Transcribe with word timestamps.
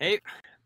Hey, 0.00 0.20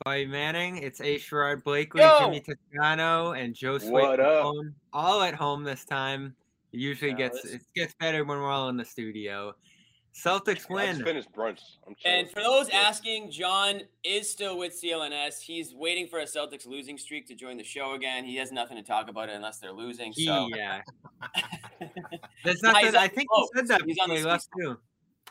Bobby 0.05 0.27
Manning. 0.27 0.79
It's 0.79 1.01
A. 1.01 1.17
Sherrod 1.17 1.63
Blakely, 1.65 2.01
Yo! 2.01 2.19
Jimmy 2.21 2.41
Toscano, 2.41 3.33
and 3.33 3.55
Joe 3.55 3.79
Swain 3.79 3.93
What 3.93 4.21
up? 4.21 4.55
all 4.93 5.23
at 5.23 5.35
home 5.35 5.65
this 5.65 5.85
time. 5.85 6.35
It 6.73 6.81
usually 6.81 7.15
gets 7.15 7.43
Dallas. 7.43 7.55
it 7.57 7.63
gets 7.75 7.95
better 7.95 8.25
when 8.25 8.39
we're 8.39 8.51
all 8.51 8.69
in 8.69 8.77
the 8.77 8.85
studio. 8.85 9.55
Celtics 10.15 10.49
I 10.49 10.55
just 10.55 10.71
win. 10.71 11.05
finished 11.05 11.33
brunch. 11.33 11.61
I'm. 11.87 11.95
And 12.05 12.31
for 12.31 12.43
those 12.43 12.69
asking, 12.71 13.31
John 13.31 13.83
is 14.03 14.29
still 14.31 14.59
with 14.59 14.73
CLNS. 14.81 15.41
He's 15.41 15.75
waiting 15.75 16.09
for 16.09 16.19
a 16.21 16.25
Celtics 16.25 16.67
losing 16.67 16.99
streak 16.99 17.27
to 17.29 17.35
join 17.35 17.57
the 17.57 17.63
show 17.65 17.95
again. 17.95 18.25
He 18.25 18.37
has 18.37 18.51
nothing 18.51 18.77
to 18.77 18.83
talk 18.83 19.09
about 19.09 19.29
it 19.29 19.37
unless 19.37 19.59
they're 19.59 19.73
losing. 19.73 20.13
He- 20.13 20.27
So 20.27 20.49
yeah, 20.55 20.81
there's 22.45 22.63
Nah, 22.63 22.75
he's 22.75 22.85
nothing. 22.85 22.89
on 22.89 22.97
I 22.97 23.09
the 23.09 23.15
think 23.15 23.29
he 23.33 23.41
boat. 23.41 23.49
said 23.55 23.69
that 23.69 23.83
He's 23.87 23.99
on 23.99 24.09
before 24.09 24.15
the 24.17 24.21
he 24.21 24.25
left 24.27 24.49
too. 24.59 24.79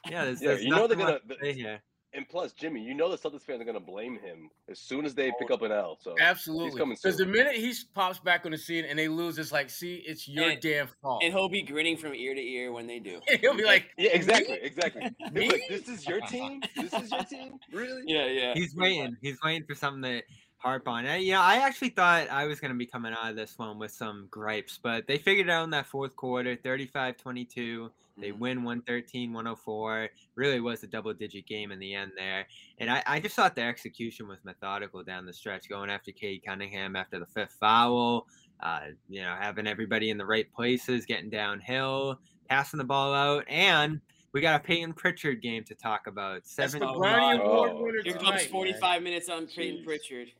Yeah, 0.09 0.25
there's, 0.25 0.41
Yeah, 0.41 0.47
there's 0.49 0.63
you 0.63 0.69
know 0.69 0.87
they're 0.87 0.95
gonna- 0.97 1.11
left 1.13 1.27
to 1.29 1.35
the- 1.35 1.39
say 1.41 1.53
here. 1.53 1.81
And 2.13 2.27
plus, 2.27 2.53
Jimmy, 2.53 2.81
you 2.81 2.93
know 2.93 3.09
the 3.09 3.17
Celtics 3.17 3.43
fans 3.43 3.61
are 3.61 3.65
gonna 3.65 3.79
blame 3.79 4.17
him 4.17 4.49
as 4.69 4.79
soon 4.79 5.05
as 5.05 5.13
they 5.13 5.31
pick 5.39 5.51
oh, 5.51 5.55
up 5.55 5.61
an 5.61 5.71
L. 5.71 5.97
So 6.01 6.15
Absolutely. 6.19 6.77
coming 6.77 6.97
Because 7.01 7.17
the 7.17 7.25
minute 7.25 7.55
he 7.55 7.73
pops 7.93 8.19
back 8.19 8.45
on 8.45 8.51
the 8.51 8.57
scene 8.57 8.85
and 8.85 8.97
they 8.97 9.07
lose, 9.07 9.37
it's 9.37 9.51
like, 9.51 9.69
see, 9.69 10.03
it's 10.07 10.27
your 10.27 10.51
And- 10.51 10.61
damn 10.61 10.87
fault. 11.01 11.23
and 11.23 11.33
he'll 11.33 11.49
be 11.49 11.61
grinning 11.61 11.97
from 11.97 12.13
ear 12.13 12.33
to 12.33 12.41
ear 12.41 12.71
when 12.71 12.87
they 12.87 12.99
do. 12.99 13.19
He'll 13.41 13.55
be 13.55 13.65
like, 13.65 13.89
yeah, 13.97 14.11
exactly, 14.13 14.57
exactly. 14.61 15.09
Me? 15.31 15.49
like, 15.49 15.61
this 15.69 15.87
is 15.87 16.07
your 16.07 16.21
team. 16.21 16.61
This 16.75 16.93
is 16.93 17.11
your 17.11 17.23
team. 17.23 17.59
Really? 17.71 18.03
Yeah, 18.05 18.27
yeah. 18.27 18.53
He's 18.53 18.73
waiting. 18.75 19.17
He's 19.21 19.37
waiting 19.43 19.65
for 19.67 19.75
something 19.75 20.01
to 20.03 20.21
harp 20.57 20.87
on. 20.87 21.05
And, 21.05 21.23
you 21.23 21.33
know, 21.33 21.41
I 21.41 21.57
actually 21.57 21.89
thought 21.89 22.29
I 22.29 22.45
was 22.45 22.59
going 22.59 22.71
to 22.71 22.77
be 22.77 22.85
coming 22.85 23.13
out 23.13 23.29
of 23.29 23.35
this 23.35 23.57
one 23.57 23.77
with 23.79 23.91
some 23.91 24.27
gripes, 24.31 24.79
but 24.81 25.07
they 25.07 25.17
figured 25.17 25.47
it 25.47 25.51
out 25.51 25.63
in 25.63 25.69
that 25.71 25.85
fourth 25.85 26.15
quarter 26.15 26.55
35 26.55 27.17
22. 27.17 27.91
They 28.19 28.31
Mhm. 28.31 28.39
win 28.39 28.63
113 28.63 29.31
104. 29.31 30.09
Really 30.35 30.59
was 30.59 30.81
a 30.83 30.87
double 30.87 31.13
digit 31.13 31.45
game 31.45 31.71
in 31.71 31.77
the 31.77 31.93
end 31.93 32.13
there. 32.17 32.47
And 32.79 32.89
I, 32.89 33.03
I 33.05 33.19
just 33.19 33.35
thought 33.35 33.55
the 33.55 33.61
execution 33.61 34.27
was 34.27 34.43
methodical 34.43 35.03
down 35.03 35.27
the 35.27 35.33
stretch, 35.33 35.69
going 35.69 35.91
after 35.91 36.11
Cade 36.11 36.41
Cunningham 36.43 36.95
after 36.95 37.19
the 37.19 37.27
fifth 37.27 37.53
foul, 37.59 38.27
uh, 38.61 38.87
you 39.07 39.21
know, 39.21 39.35
having 39.39 39.67
everybody 39.67 40.09
in 40.09 40.17
the 40.17 40.25
right 40.25 40.51
places, 40.51 41.05
getting 41.05 41.29
downhill, 41.29 42.19
passing 42.49 42.79
the 42.79 42.83
ball 42.83 43.13
out. 43.13 43.45
And 43.47 44.01
we 44.31 44.41
got 44.41 44.59
a 44.59 44.63
Peyton 44.63 44.93
Pritchard 44.93 45.43
game 45.43 45.63
to 45.65 45.75
talk 45.75 46.07
about. 46.07 46.37
that's 46.41 46.51
Seven. 46.51 46.79
the 46.79 46.87
Oh, 46.87 46.97
Brownie 46.97 47.37
Award 47.39 47.71
Oh, 47.75 47.83
winner 47.83 48.01
Here 48.03 48.13
tonight, 48.13 48.31
comes 48.39 48.45
45 48.47 49.03
minutes 49.03 49.29
on 49.29 49.45
Peyton 49.45 49.83
Pritchard. 49.85 50.31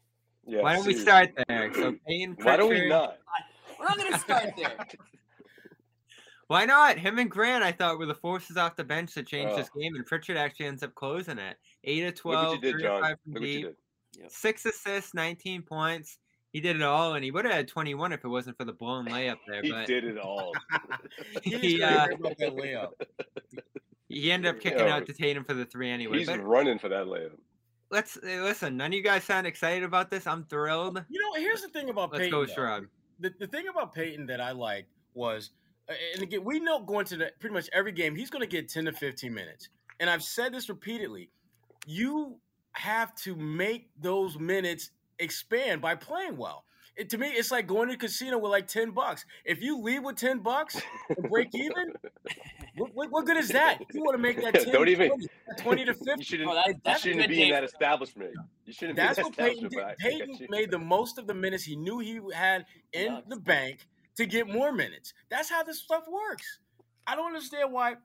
Yeah. 0.47 0.61
Why 0.61 0.75
don't 0.75 0.85
we 0.85 0.93
start 0.95 1.29
there? 1.47 1.73
So 1.73 1.95
Payne 2.07 2.35
Pritchard. 2.35 2.45
Why 2.45 2.57
don't 2.57 2.69
we 2.69 2.87
not? 2.87 3.17
We're 3.79 3.85
not 3.85 3.97
going 3.97 4.13
to 4.13 4.19
start 4.19 4.49
there. 4.57 4.77
Why 6.47 6.63
not? 6.65 6.97
Him 6.97 7.19
and 7.19 7.29
Grant, 7.29 7.63
I 7.63 7.73
thought, 7.73 7.97
were 7.99 8.05
the 8.05 8.15
forces 8.15 8.55
off 8.55 8.77
the 8.77 8.83
bench 8.85 9.13
to 9.15 9.23
change 9.23 9.53
this 9.55 9.69
Oh. 9.75 9.79
game, 9.79 9.95
and 9.95 10.05
Pritchard 10.05 10.37
actually 10.37 10.67
ends 10.67 10.81
up 10.81 10.95
closing 10.95 11.37
it. 11.37 11.57
Eight 11.83 12.03
of 12.03 12.05
Look 12.15 12.25
what 12.25 12.31
twelve, 12.41 12.61
did, 12.61 12.71
three 12.71 12.83
John. 12.83 12.95
of 12.95 13.01
five 13.01 13.17
from 13.23 13.33
Look 13.33 13.41
what 13.41 13.49
you 13.49 13.67
deep, 13.67 13.77
did. 14.13 14.31
six 14.31 14.65
assists, 14.65 15.13
nineteen 15.13 15.61
points. 15.61 16.17
He 16.53 16.61
did 16.61 16.77
it 16.77 16.81
all, 16.83 17.15
and 17.15 17.23
he 17.25 17.31
would 17.31 17.43
have 17.43 17.53
had 17.53 17.67
twenty-one 17.67 18.13
if 18.13 18.23
it 18.23 18.29
wasn't 18.29 18.55
for 18.57 18.63
the 18.63 18.71
blown 18.71 19.07
layup 19.07 19.37
there. 19.47 19.61
He 19.63 19.71
But 19.71 19.87
did 19.87 20.05
it 20.05 20.17
all. 20.17 20.53
He, 21.43 21.57
He, 21.57 21.57
he 21.75 21.83
uh, 21.83 22.05
about 22.05 22.37
that 22.37 22.55
layup. 22.55 22.91
he 24.07 24.31
ended 24.31 24.55
up 24.55 24.61
kicking 24.61 24.79
Yo, 24.79 24.87
out 24.87 25.05
to 25.07 25.13
Tatum 25.13 25.43
for 25.43 25.53
the 25.53 25.65
three 25.65 25.89
anyway. 25.91 26.19
He's 26.19 26.27
But 26.27 26.41
running 26.45 26.79
for 26.79 26.87
that 26.87 27.07
layup. 27.07 27.37
Let's 27.89 28.17
eh, 28.23 28.41
listen. 28.41 28.77
None 28.77 28.87
of 28.87 28.93
you 28.93 29.03
guys 29.03 29.23
sound 29.23 29.47
excited 29.47 29.83
about 29.83 30.09
this. 30.09 30.27
I'm 30.27 30.45
thrilled. 30.45 31.03
You 31.09 31.21
know, 31.21 31.39
here's 31.39 31.61
the 31.61 31.69
thing 31.69 31.89
about 31.89 32.11
Let's 32.11 32.25
Peyton. 32.25 32.47
go. 32.55 32.85
The, 33.19 33.33
the 33.39 33.47
thing 33.47 33.67
about 33.67 33.93
Peyton 33.93 34.25
that 34.27 34.41
I 34.41 34.51
liked 34.51 34.89
was, 35.13 35.51
and 36.13 36.23
again, 36.23 36.43
we 36.43 36.59
know 36.59 36.79
going 36.79 37.05
to 37.05 37.17
the, 37.17 37.31
pretty 37.39 37.53
much 37.53 37.69
every 37.73 37.91
game, 37.91 38.15
he's 38.15 38.29
going 38.29 38.41
to 38.41 38.47
get 38.47 38.69
10 38.69 38.85
to 38.85 38.93
15 38.93 39.33
minutes. 39.33 39.69
And 39.99 40.09
I've 40.09 40.23
said 40.23 40.53
this 40.53 40.69
repeatedly. 40.69 41.29
You 41.87 42.37
have 42.73 43.15
to 43.15 43.35
make 43.35 43.89
those 43.99 44.37
minutes 44.37 44.91
expand 45.19 45.81
by 45.81 45.95
playing 45.95 46.37
well. 46.37 46.65
It, 46.97 47.09
to 47.11 47.17
me, 47.17 47.27
it's 47.27 47.51
like 47.51 47.67
going 47.67 47.89
to 47.89 47.93
a 47.93 47.97
casino 47.97 48.37
with 48.39 48.51
like 48.51 48.67
10 48.67 48.91
bucks. 48.91 49.23
If 49.45 49.61
you 49.61 49.79
leave 49.79 50.03
with 50.03 50.15
10 50.15 50.39
bucks 50.39 50.81
and 51.15 51.29
break 51.29 51.49
even, 51.53 51.93
what, 52.75 52.93
what, 52.95 53.11
what 53.11 53.25
good 53.25 53.37
is 53.37 53.49
that? 53.49 53.79
You 53.93 54.01
want 54.03 54.15
to 54.15 54.21
make 54.21 54.41
that 54.41 54.53
10 54.55 54.73
Don't 54.73 54.87
even- 54.89 55.09
20, 55.09 55.27
20 55.57 55.85
to 55.85 55.91
You 55.91 56.05
50. 56.05 56.23
shouldn't. 56.23 56.49
Oh, 56.49 56.55
that- 56.55 56.67
you 56.67 56.73
that's 56.83 56.99
a 57.05 57.09
shouldn't 57.09 57.29
be 57.29 57.43
in 57.43 57.49
that 57.51 57.63
establishment. 57.63 58.31
You 58.65 58.73
shouldn't 58.73 58.95
That's 58.97 59.17
be 59.17 59.21
in 59.21 59.25
what 59.27 59.35
that 59.37 59.47
Peyton 59.47 59.69
did. 59.69 59.75
but 59.75 59.83
I- 59.83 59.87
I 59.87 59.89
got 59.89 59.97
Peyton 59.99 60.47
made 60.49 60.71
the 60.71 60.79
most 60.79 61.17
of 61.19 61.27
the 61.27 61.33
minutes 61.35 61.63
he 61.63 61.75
knew 61.75 61.99
he 61.99 62.19
had 62.33 62.65
in 62.93 63.09
Sucks. 63.15 63.27
the 63.29 63.35
bank 63.37 63.87
to 64.15 64.25
get 64.25 64.47
more 64.47 64.71
minutes. 64.71 65.13
That's 65.29 65.49
how 65.51 65.61
this 65.63 65.79
stuff 65.79 66.05
works. 66.11 66.59
I 67.05 67.15
don't 67.15 67.27
understand 67.27 67.71
why 67.71 67.95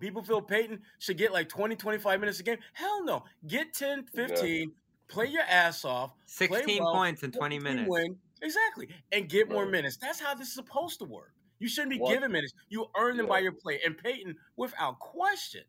people 0.00 0.22
feel 0.24 0.42
Peyton 0.42 0.80
should 0.98 1.16
get 1.18 1.32
like 1.32 1.48
20, 1.48 1.76
25 1.76 2.18
minutes 2.20 2.40
a 2.40 2.42
game. 2.42 2.58
Hell 2.72 3.04
no. 3.04 3.24
Get 3.46 3.72
10, 3.74 4.04
15, 4.14 4.72
play 5.08 5.26
your 5.26 5.42
ass 5.42 5.84
off. 5.84 6.12
Sixteen 6.26 6.82
well, 6.82 6.94
points 6.94 7.22
in 7.22 7.32
twenty 7.32 7.58
minutes. 7.58 7.88
Win. 7.88 8.16
Exactly. 8.42 8.88
And 9.12 9.28
get 9.28 9.50
more 9.50 9.66
minutes. 9.66 9.96
That's 9.96 10.20
how 10.20 10.34
this 10.34 10.48
is 10.48 10.54
supposed 10.54 11.00
to 11.00 11.04
work. 11.04 11.32
You 11.58 11.68
shouldn't 11.68 11.90
be 11.90 11.98
What- 11.98 12.14
given 12.14 12.30
minutes. 12.30 12.52
You 12.68 12.86
earn 12.96 13.16
them 13.16 13.26
by 13.26 13.40
your 13.40 13.52
play. 13.52 13.80
And 13.84 13.98
Peyton, 13.98 14.36
without 14.56 15.00
question, 15.00 15.64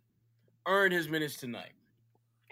earned 0.68 0.94
his 0.94 1.10
minutes 1.10 1.36
tonight. 1.36 1.72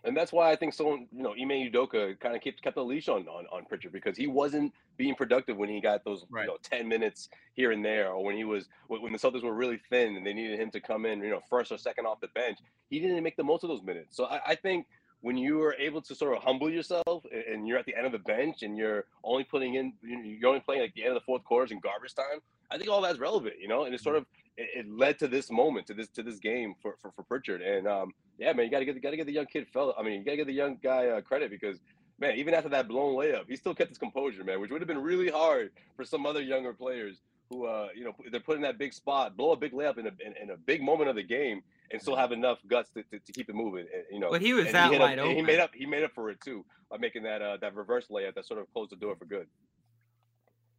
And 0.03 0.15
that's 0.15 0.31
why 0.31 0.51
I 0.51 0.55
think 0.55 0.73
someone, 0.73 1.07
you 1.11 1.21
know, 1.21 1.31
Ime 1.33 1.69
Udoka 1.69 2.17
kind 2.19 2.35
of 2.35 2.41
kept 2.41 2.61
kept 2.61 2.75
the 2.75 2.83
leash 2.83 3.09
on, 3.09 3.27
on 3.27 3.45
on 3.51 3.65
Pritchard 3.65 3.91
because 3.91 4.15
he 4.15 4.25
wasn't 4.25 4.71
being 4.95 5.15
productive 5.15 5.57
when 5.57 5.69
he 5.69 5.81
got 5.81 6.03
those 6.05 6.25
Right. 6.29 6.43
you 6.43 6.47
know 6.47 6.57
ten 6.63 6.87
minutes 6.87 7.29
here 7.53 7.71
and 7.71 7.83
there, 7.83 8.11
or 8.11 8.23
when 8.23 8.37
he 8.37 8.43
was 8.43 8.69
when 8.87 9.01
when 9.01 9.11
the 9.11 9.19
Celtics 9.19 9.43
were 9.43 9.53
really 9.53 9.79
thin 9.89 10.15
and 10.15 10.25
they 10.25 10.33
needed 10.33 10.59
him 10.59 10.71
to 10.71 10.79
come 10.79 11.05
in, 11.05 11.19
you 11.21 11.29
know, 11.29 11.41
first 11.49 11.71
or 11.71 11.77
second 11.77 12.05
off 12.05 12.21
the 12.21 12.29
bench. 12.29 12.59
He 12.89 12.99
didn't 12.99 13.21
make 13.21 13.35
the 13.35 13.43
most 13.43 13.63
of 13.63 13.69
those 13.69 13.81
minutes. 13.81 14.15
So 14.15 14.25
I, 14.25 14.41
I 14.47 14.55
think 14.55 14.87
when 15.21 15.37
you 15.37 15.61
are 15.63 15.73
able 15.75 16.01
to 16.01 16.13
sort 16.15 16.35
of 16.37 16.43
humble 16.43 16.69
yourself 16.69 17.25
and- 17.31 17.43
and 17.43 17.67
you're 17.67 17.77
at 17.77 17.85
the 17.85 17.95
end 17.95 18.05
of 18.05 18.11
the 18.11 18.19
bench 18.19 18.61
and 18.63 18.77
you're 18.77 19.05
only 19.23 19.43
putting 19.43 19.75
in, 19.75 19.93
you're 20.03 20.49
only 20.49 20.59
playing 20.61 20.81
like 20.81 20.93
the 20.93 21.01
end 21.03 21.09
of 21.09 21.15
the 21.15 21.25
fourth 21.25 21.43
quarters 21.43 21.71
in 21.71 21.79
garbage 21.79 22.13
time. 22.13 22.39
I 22.69 22.77
think 22.77 22.89
all 22.89 23.01
that's 23.01 23.19
relevant, 23.19 23.55
you 23.59 23.67
know, 23.67 23.85
and 23.85 23.95
it 23.95 24.01
sort 24.01 24.15
of 24.15 24.25
it, 24.57 24.69
it 24.75 24.89
led 24.89 25.19
to 25.19 25.27
this 25.27 25.49
moment, 25.49 25.87
to 25.87 25.93
this 25.93 26.07
to 26.09 26.23
this 26.23 26.37
game 26.39 26.75
for 26.81 26.95
for, 27.01 27.11
for 27.11 27.23
Pritchard. 27.23 27.61
And 27.61 27.87
um, 27.87 28.13
yeah, 28.37 28.53
man, 28.53 28.65
you 28.65 28.71
gotta 28.71 28.85
get 28.85 29.01
gotta 29.01 29.17
get 29.17 29.25
the 29.25 29.33
young 29.33 29.45
kid 29.47 29.67
fella. 29.69 29.93
I 29.97 30.03
mean, 30.03 30.19
you 30.19 30.23
gotta 30.25 30.37
get 30.37 30.47
the 30.47 30.53
young 30.53 30.77
guy 30.81 31.07
uh, 31.07 31.21
credit 31.21 31.49
because 31.49 31.79
man, 32.19 32.35
even 32.35 32.53
after 32.53 32.69
that 32.69 32.87
blown 32.87 33.15
layup, 33.15 33.47
he 33.47 33.55
still 33.55 33.75
kept 33.75 33.89
his 33.89 33.97
composure, 33.97 34.43
man, 34.43 34.59
which 34.59 34.71
would 34.71 34.81
have 34.81 34.87
been 34.87 35.01
really 35.01 35.29
hard 35.29 35.71
for 35.95 36.03
some 36.03 36.25
other 36.25 36.41
younger 36.41 36.73
players 36.73 37.21
who, 37.49 37.65
uh, 37.65 37.87
you 37.95 38.03
know, 38.03 38.13
they're 38.31 38.39
put 38.39 38.55
in 38.57 38.61
that 38.63 38.77
big 38.77 38.93
spot, 38.93 39.37
blow 39.37 39.51
a 39.51 39.55
big 39.55 39.71
layup 39.71 39.97
in 39.97 40.07
a 40.07 40.11
in, 40.25 40.33
in 40.41 40.49
a 40.51 40.57
big 40.57 40.81
moment 40.81 41.09
of 41.09 41.15
the 41.15 41.23
game, 41.23 41.61
and 41.91 42.01
still 42.01 42.15
have 42.15 42.31
enough 42.31 42.59
guts 42.67 42.89
to, 42.91 43.03
to, 43.03 43.19
to 43.19 43.31
keep 43.31 43.49
it 43.49 43.55
moving. 43.55 43.85
And, 43.93 44.03
you 44.11 44.19
know, 44.19 44.29
But 44.29 44.41
he 44.41 44.53
was 44.53 44.65
and 44.67 44.75
that 44.75 44.91
hit 44.91 45.01
up- 45.01 45.07
wide 45.09 45.19
and 45.19 45.31
He 45.31 45.41
made 45.41 45.59
up. 45.59 45.71
He 45.73 45.85
made 45.85 46.03
up 46.03 46.11
for 46.13 46.29
it 46.29 46.41
too 46.41 46.65
by 46.89 46.97
making 46.97 47.23
that 47.23 47.41
uh, 47.41 47.57
that 47.61 47.75
reverse 47.75 48.07
layup 48.11 48.35
that 48.35 48.45
sort 48.45 48.59
of 48.59 48.71
closed 48.73 48.91
the 48.91 48.95
door 48.97 49.15
for 49.15 49.25
good. 49.25 49.47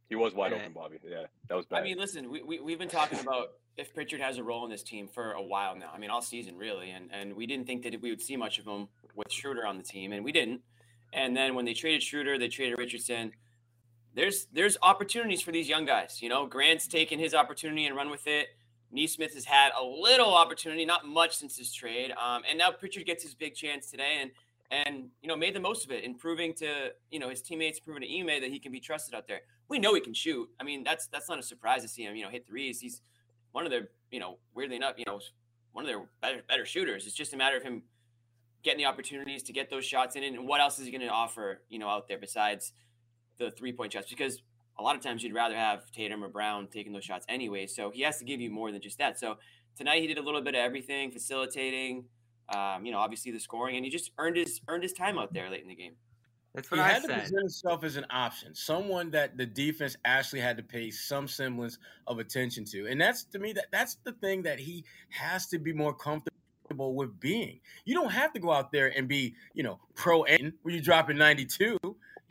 He 0.09 0.15
was 0.15 0.33
wide 0.33 0.51
Yeah. 0.51 0.59
open, 0.59 0.73
Bobby. 0.73 0.97
Yeah, 1.07 1.25
that 1.47 1.55
was 1.55 1.65
bad. 1.67 1.79
I 1.79 1.83
mean, 1.83 1.97
listen, 1.97 2.31
we, 2.31 2.41
we, 2.41 2.59
we've 2.59 2.79
been 2.79 2.89
talking 2.89 3.19
about 3.19 3.49
if 3.77 3.93
Pritchard 3.93 4.19
has 4.21 4.37
a 4.39 4.43
role 4.43 4.65
in 4.65 4.71
this 4.71 4.81
team 4.81 5.07
for 5.07 5.33
a 5.33 5.41
while 5.41 5.75
now. 5.75 5.91
I 5.93 5.99
mean, 5.99 6.09
all 6.09 6.21
season, 6.23 6.57
really. 6.57 6.89
And, 6.89 7.09
and 7.13 7.35
we 7.35 7.45
didn't 7.45 7.67
think 7.67 7.83
that 7.83 8.01
we 8.01 8.09
would 8.09 8.21
see 8.21 8.35
much 8.35 8.57
of 8.57 8.65
him 8.65 8.87
with 9.15 9.31
Schroeder 9.31 9.65
on 9.67 9.77
the 9.77 9.83
team, 9.83 10.11
and 10.11 10.23
we 10.25 10.31
didn't. 10.31 10.61
And 11.13 11.35
then 11.37 11.53
when 11.53 11.65
they 11.65 11.73
traded 11.73 12.01
Schroeder, 12.01 12.37
they 12.39 12.47
traded 12.47 12.77
Richardson. 12.79 13.33
There's 14.15 14.47
there's 14.51 14.77
opportunities 14.81 15.41
for 15.41 15.51
these 15.51 15.69
young 15.69 15.85
guys. 15.85 16.21
You 16.21 16.29
know, 16.29 16.45
Grant's 16.45 16.87
taken 16.87 17.19
his 17.19 17.33
opportunity 17.33 17.85
and 17.85 17.95
run 17.95 18.09
with 18.09 18.27
it. 18.27 18.47
Nesmith 18.91 19.35
has 19.35 19.45
had 19.45 19.71
a 19.79 19.83
little 19.83 20.33
opportunity, 20.33 20.83
not 20.85 21.05
much 21.05 21.37
since 21.37 21.57
his 21.57 21.71
trade. 21.71 22.11
Um, 22.11 22.41
and 22.49 22.57
now 22.57 22.71
Pritchard 22.71 23.05
gets 23.05 23.23
his 23.23 23.35
big 23.35 23.53
chance 23.53 23.91
today 23.91 24.17
and 24.21 24.31
and 24.71 25.09
you 25.21 25.27
know 25.27 25.35
made 25.35 25.55
the 25.55 25.59
most 25.59 25.85
of 25.85 25.91
it, 25.91 26.03
and 26.03 26.17
proving 26.17 26.53
to 26.55 26.91
you 27.11 27.19
know 27.19 27.29
his 27.29 27.41
teammates, 27.41 27.79
proving 27.79 28.01
to 28.03 28.19
Ime 28.19 28.41
that 28.41 28.49
he 28.49 28.59
can 28.59 28.71
be 28.71 28.79
trusted 28.79 29.13
out 29.13 29.27
there. 29.27 29.41
We 29.67 29.79
know 29.79 29.93
he 29.93 30.01
can 30.01 30.13
shoot. 30.13 30.49
I 30.59 30.63
mean, 30.63 30.83
that's 30.83 31.07
that's 31.07 31.29
not 31.29 31.39
a 31.39 31.43
surprise 31.43 31.81
to 31.83 31.87
see 31.87 32.03
him, 32.03 32.15
you 32.15 32.23
know, 32.23 32.29
hit 32.29 32.47
threes. 32.47 32.79
He's 32.79 33.01
one 33.51 33.65
of 33.65 33.71
their, 33.71 33.89
you 34.11 34.19
know, 34.19 34.37
weirdly 34.53 34.75
enough, 34.75 34.95
you 34.97 35.05
know, 35.05 35.19
one 35.71 35.85
of 35.85 35.89
their 35.89 36.05
better 36.21 36.41
better 36.47 36.65
shooters. 36.65 37.05
It's 37.05 37.15
just 37.15 37.33
a 37.33 37.37
matter 37.37 37.57
of 37.57 37.63
him 37.63 37.83
getting 38.63 38.79
the 38.79 38.85
opportunities 38.85 39.43
to 39.43 39.53
get 39.53 39.69
those 39.69 39.85
shots 39.85 40.15
in, 40.15 40.23
and 40.23 40.47
what 40.47 40.59
else 40.61 40.79
is 40.79 40.85
he 40.85 40.91
going 40.91 41.01
to 41.01 41.07
offer, 41.07 41.61
you 41.69 41.79
know, 41.79 41.87
out 41.87 42.07
there 42.07 42.17
besides 42.17 42.73
the 43.39 43.51
three 43.51 43.73
point 43.73 43.93
shots? 43.93 44.09
Because 44.09 44.41
a 44.77 44.83
lot 44.83 44.95
of 44.95 45.01
times 45.01 45.23
you'd 45.23 45.33
rather 45.33 45.55
have 45.55 45.91
Tatum 45.91 46.23
or 46.23 46.29
Brown 46.29 46.67
taking 46.67 46.93
those 46.93 47.03
shots 47.03 47.25
anyway. 47.27 47.67
So 47.67 47.89
he 47.89 48.01
has 48.03 48.17
to 48.19 48.25
give 48.25 48.39
you 48.39 48.49
more 48.49 48.71
than 48.71 48.81
just 48.81 48.97
that. 48.99 49.19
So 49.19 49.37
tonight 49.77 50.01
he 50.01 50.07
did 50.07 50.17
a 50.17 50.21
little 50.21 50.41
bit 50.41 50.55
of 50.55 50.59
everything, 50.59 51.11
facilitating, 51.11 52.05
um, 52.49 52.85
you 52.85 52.91
know, 52.91 52.99
obviously 52.99 53.31
the 53.31 53.39
scoring, 53.39 53.75
and 53.75 53.85
he 53.85 53.91
just 53.91 54.11
earned 54.17 54.37
his 54.37 54.61
earned 54.67 54.83
his 54.83 54.93
time 54.93 55.17
out 55.17 55.33
there 55.33 55.49
late 55.49 55.61
in 55.61 55.67
the 55.67 55.75
game. 55.75 55.93
That's 56.55 56.67
He 56.69 56.79
I 56.79 56.89
had 56.89 57.03
to 57.03 57.09
present 57.09 57.39
himself 57.39 57.83
as 57.83 57.95
an 57.95 58.05
option, 58.09 58.55
someone 58.55 59.11
that 59.11 59.37
the 59.37 59.45
defense 59.45 59.95
actually 60.05 60.39
had 60.39 60.57
to 60.57 60.63
pay 60.63 60.89
some 60.89 61.27
semblance 61.27 61.77
of 62.07 62.17
attention 62.17 62.65
to, 62.65 62.87
and 62.87 62.99
that's 62.99 63.23
to 63.25 63.39
me 63.39 63.53
that 63.53 63.65
that's 63.71 63.97
the 64.03 64.13
thing 64.13 64.41
that 64.43 64.59
he 64.59 64.83
has 65.09 65.47
to 65.47 65.59
be 65.59 65.73
more 65.73 65.93
comfortable 65.93 66.95
with 66.95 67.19
being. 67.19 67.59
You 67.85 67.93
don't 67.93 68.11
have 68.11 68.33
to 68.33 68.39
go 68.39 68.51
out 68.51 68.71
there 68.71 68.87
and 68.97 69.07
be, 69.07 69.35
you 69.53 69.63
know, 69.63 69.79
pro 69.95 70.23
Aiden 70.23 70.53
when 70.63 70.73
you 70.73 70.81
drop 70.81 71.09
in 71.09 71.17
ninety 71.17 71.45
two. 71.45 71.77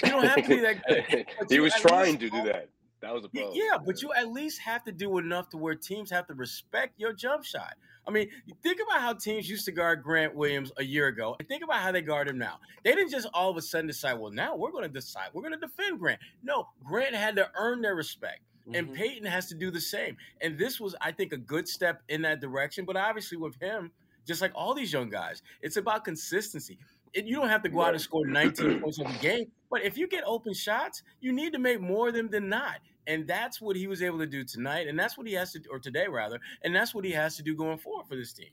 You 0.04 0.10
don't 0.10 0.24
have 0.24 0.42
to 0.42 0.48
be 0.48 0.60
that 0.60 0.82
good. 0.86 1.26
He 1.50 1.60
was 1.60 1.72
at 1.74 1.78
least 1.78 1.88
trying 1.88 2.18
to 2.18 2.30
do 2.30 2.42
that. 2.44 2.68
That 3.00 3.14
was 3.14 3.24
a 3.24 3.28
problem. 3.28 3.54
Yeah, 3.54 3.78
but 3.84 4.02
you 4.02 4.12
at 4.12 4.28
least 4.32 4.60
have 4.60 4.84
to 4.84 4.92
do 4.92 5.18
enough 5.18 5.48
to 5.50 5.56
where 5.56 5.74
teams 5.74 6.10
have 6.10 6.26
to 6.26 6.34
respect 6.34 6.94
your 6.98 7.12
jump 7.12 7.44
shot. 7.44 7.74
I 8.06 8.10
mean, 8.10 8.28
think 8.62 8.80
about 8.80 9.00
how 9.02 9.12
teams 9.12 9.48
used 9.48 9.66
to 9.66 9.72
guard 9.72 10.02
Grant 10.02 10.34
Williams 10.34 10.72
a 10.78 10.84
year 10.84 11.06
ago, 11.08 11.36
and 11.38 11.46
think 11.46 11.62
about 11.62 11.80
how 11.80 11.92
they 11.92 12.00
guard 12.00 12.28
him 12.28 12.38
now. 12.38 12.58
They 12.82 12.94
didn't 12.94 13.10
just 13.10 13.28
all 13.34 13.50
of 13.50 13.56
a 13.56 13.62
sudden 13.62 13.86
decide, 13.86 14.14
well, 14.14 14.32
now 14.32 14.56
we're 14.56 14.72
going 14.72 14.82
to 14.84 14.88
decide, 14.88 15.28
we're 15.32 15.42
going 15.42 15.52
to 15.52 15.60
defend 15.60 16.00
Grant. 16.00 16.18
No, 16.42 16.68
Grant 16.84 17.14
had 17.14 17.36
to 17.36 17.50
earn 17.54 17.82
their 17.82 17.94
respect. 17.94 18.40
And 18.74 18.88
Mhm. 18.88 18.94
Peyton 18.96 19.24
has 19.26 19.46
to 19.48 19.54
do 19.54 19.70
the 19.70 19.80
same. 19.80 20.16
And 20.40 20.58
this 20.58 20.78
was, 20.80 20.94
I 21.00 21.12
think, 21.12 21.32
a 21.32 21.38
good 21.38 21.68
step 21.68 22.02
in 22.08 22.22
that 22.22 22.40
direction. 22.40 22.84
But 22.84 22.96
obviously, 22.96 23.38
with 23.38 23.58
him, 23.60 23.92
just 24.26 24.42
like 24.42 24.52
all 24.54 24.74
these 24.74 24.92
young 24.92 25.08
guys, 25.08 25.42
it's 25.62 25.76
about 25.78 26.04
consistency. 26.04 26.78
It, 27.14 27.26
you 27.26 27.36
don't 27.36 27.48
have 27.48 27.62
to 27.62 27.68
go 27.68 27.82
out 27.82 27.92
and 27.94 28.00
score 28.00 28.26
19 28.26 28.80
points 28.80 29.00
every 29.00 29.18
game. 29.18 29.46
But 29.70 29.82
if 29.82 29.96
you 29.98 30.08
get 30.08 30.24
open 30.26 30.54
shots, 30.54 31.02
you 31.20 31.32
need 31.32 31.52
to 31.52 31.58
make 31.58 31.80
more 31.80 32.08
of 32.08 32.14
them 32.14 32.28
than 32.28 32.48
not. 32.48 32.76
And 33.06 33.26
that's 33.26 33.60
what 33.60 33.76
he 33.76 33.86
was 33.86 34.02
able 34.02 34.18
to 34.18 34.26
do 34.26 34.44
tonight. 34.44 34.86
And 34.88 34.98
that's 34.98 35.16
what 35.16 35.26
he 35.26 35.32
has 35.34 35.52
to, 35.52 35.62
or 35.70 35.78
today 35.78 36.06
rather. 36.08 36.38
And 36.62 36.74
that's 36.74 36.94
what 36.94 37.04
he 37.04 37.12
has 37.12 37.36
to 37.36 37.42
do 37.42 37.54
going 37.54 37.78
forward 37.78 38.06
for 38.06 38.16
this 38.16 38.32
team. 38.32 38.50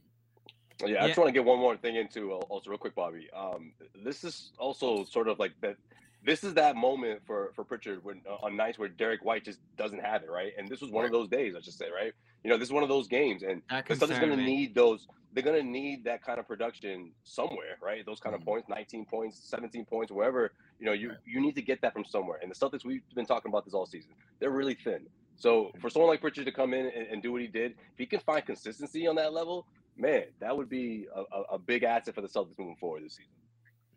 Yeah, 0.82 1.04
I 1.04 1.08
just 1.08 1.18
Yeah. 1.18 1.24
want 1.24 1.28
to 1.30 1.32
get 1.40 1.46
one 1.46 1.60
more 1.60 1.78
thing 1.78 1.96
into 1.96 2.34
uh, 2.34 2.38
also 2.50 2.70
real 2.70 2.78
quick, 2.80 2.96
Bobby. 2.96 3.30
Um, 3.32 3.74
this 4.04 4.24
is 4.24 4.52
also 4.58 5.04
sort 5.06 5.28
of 5.28 5.40
like 5.40 5.54
that. 5.62 5.78
This 6.26 6.44
is 6.44 6.56
that 6.56 6.76
moment 6.76 7.22
for 7.26 7.52
for 7.56 7.64
Pritchard 7.64 8.04
when 8.04 8.22
uh, 8.28 8.46
on 8.46 8.56
nights 8.56 8.80
where 8.80 8.90
Derek 8.90 9.24
White 9.24 9.46
just 9.46 9.60
doesn't 9.78 10.00
have 10.00 10.24
it, 10.24 10.30
right? 10.30 10.54
And 10.58 10.68
this 10.68 10.82
was 10.82 10.90
one 10.92 11.06
of 11.06 11.12
those 11.12 11.28
days, 11.28 11.56
I 11.56 11.62
should 11.62 11.74
say, 11.74 11.86
right? 11.94 12.14
You 12.44 12.50
know, 12.50 12.58
this 12.58 12.68
is 12.68 12.74
one 12.74 12.84
of 12.84 12.90
those 12.90 13.08
games, 13.08 13.44
and 13.44 13.62
That 13.70 13.88
the 13.88 13.94
Celtics 13.96 14.00
concerned 14.00 14.22
going 14.22 14.38
to 14.40 14.44
need 14.44 14.74
those. 14.76 15.08
They're 15.34 15.44
going 15.44 15.62
to 15.62 15.70
need 15.70 16.04
that 16.06 16.24
kind 16.24 16.40
of 16.40 16.48
production 16.48 17.12
somewhere, 17.24 17.78
right? 17.82 18.06
Those 18.06 18.20
kind 18.22 18.34
of 18.34 18.42
points, 18.42 18.70
19 18.70 19.06
points, 19.06 19.38
17 19.50 19.84
points, 19.86 20.12
wherever. 20.12 20.54
You 20.80 20.86
know, 20.86 20.94
you 20.94 21.10
Right. 21.10 21.18
you 21.26 21.42
need 21.42 21.56
to 21.56 21.62
get 21.62 21.82
that 21.82 21.94
from 21.94 22.06
somewhere. 22.06 22.40
And 22.42 22.50
the 22.50 22.56
Celtics, 22.56 22.86
we've 22.86 23.02
been 23.14 23.26
talking 23.26 23.52
about 23.52 23.66
this 23.66 23.74
all 23.74 23.86
season. 23.86 24.12
They're 24.40 24.52
really 24.52 24.76
thin. 24.76 25.06
So 25.36 25.72
for 25.82 25.90
someone 25.90 26.10
like 26.10 26.22
Pritchard 26.22 26.46
to 26.46 26.52
come 26.52 26.74
in 26.74 26.86
and, 26.86 27.08
and 27.08 27.22
do 27.22 27.32
what 27.34 27.42
he 27.42 27.48
did, 27.48 27.72
if 27.72 27.98
he 27.98 28.06
can 28.06 28.22
find 28.22 28.46
consistency 28.46 29.06
on 29.08 29.16
that 29.16 29.34
level, 29.34 29.68
man, 29.98 30.24
that 30.40 30.56
would 30.56 30.70
be 30.70 31.08
a, 31.14 31.22
a, 31.36 31.42
a 31.54 31.60
big 31.60 31.84
asset 31.84 32.16
for 32.16 32.22
the 32.22 32.28
Celtics 32.30 32.58
moving 32.58 32.78
forward 32.78 33.04
this 33.04 33.18
season. 33.18 33.32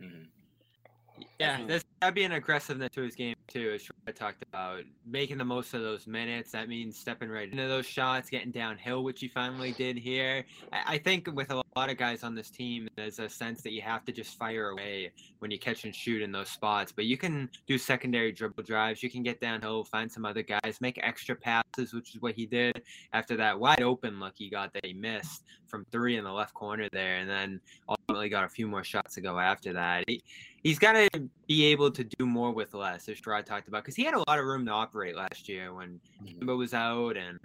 Mm-hmm. 0.02 1.22
Yeah, 1.38 1.58
Definitely. 1.58 1.74
There's 2.00 2.10
gotta 2.10 2.14
be 2.14 2.24
an 2.24 2.32
aggressiveness 2.32 2.90
to 2.92 3.02
his 3.02 3.16
game 3.16 3.34
too, 3.48 3.72
as 3.74 3.88
I 4.06 4.12
talked 4.12 4.42
about. 4.42 4.82
Making 5.04 5.38
the 5.38 5.44
most 5.44 5.74
of 5.74 5.82
those 5.82 6.06
minutes. 6.06 6.52
That 6.52 6.68
means 6.68 6.96
stepping 6.96 7.28
right 7.28 7.50
into 7.50 7.66
those 7.66 7.86
shots, 7.86 8.30
getting 8.30 8.52
downhill, 8.52 9.02
which 9.02 9.20
he 9.20 9.26
finally 9.26 9.72
did 9.72 9.96
here. 9.96 10.44
I, 10.72 10.94
I 10.94 10.98
think 10.98 11.28
with 11.34 11.50
a 11.50 11.62
lot 11.76 11.90
of 11.90 11.96
guys 11.96 12.22
on 12.22 12.34
this 12.34 12.50
team, 12.50 12.88
there's 12.96 13.18
a 13.18 13.28
sense 13.28 13.62
that 13.62 13.72
you 13.72 13.82
have 13.82 14.04
to 14.04 14.12
just 14.12 14.38
fire 14.38 14.70
away 14.70 15.10
when 15.40 15.50
you 15.50 15.58
catch 15.58 15.84
and 15.84 15.94
shoot 15.94 16.22
in 16.22 16.30
those 16.30 16.48
spots. 16.48 16.92
But 16.92 17.06
you 17.06 17.16
can 17.16 17.50
do 17.66 17.78
secondary 17.78 18.30
dribble 18.30 18.62
drives, 18.62 19.02
you 19.02 19.10
can 19.10 19.24
get 19.24 19.40
downhill, 19.40 19.82
find 19.82 20.10
some 20.10 20.24
other 20.24 20.42
guys, 20.42 20.78
make 20.80 21.00
extra 21.02 21.34
passes, 21.34 21.92
which 21.92 22.14
is 22.14 22.22
what 22.22 22.34
he 22.34 22.46
did 22.46 22.80
after 23.12 23.36
that 23.36 23.58
wide 23.58 23.82
open 23.82 24.20
look 24.20 24.34
he 24.36 24.48
got 24.48 24.72
that 24.74 24.86
he 24.86 24.92
missed 24.92 25.44
from 25.66 25.84
three 25.90 26.16
in 26.16 26.24
the 26.24 26.32
left 26.32 26.54
corner 26.54 26.88
there, 26.92 27.16
and 27.16 27.28
then 27.28 27.60
ultimately 27.88 28.28
got 28.28 28.44
a 28.44 28.48
few 28.48 28.66
more 28.66 28.84
shots 28.84 29.14
to 29.14 29.20
go 29.20 29.38
after 29.38 29.72
that. 29.72 30.04
He, 30.06 30.22
he's 30.62 30.78
got 30.78 30.92
to 30.92 31.28
be 31.46 31.66
able 31.66 31.87
to 31.90 32.04
do 32.04 32.26
more 32.26 32.52
with 32.52 32.74
less, 32.74 33.08
as 33.08 33.20
Gerard 33.20 33.46
talked 33.46 33.68
about, 33.68 33.82
because 33.82 33.96
he 33.96 34.04
had 34.04 34.14
a 34.14 34.22
lot 34.28 34.38
of 34.38 34.44
room 34.44 34.64
to 34.66 34.72
operate 34.72 35.16
last 35.16 35.48
year 35.48 35.74
when. 35.74 36.00
Kemba 36.26 36.56
was 36.56 36.74
out 36.74 37.16
and 37.16 37.38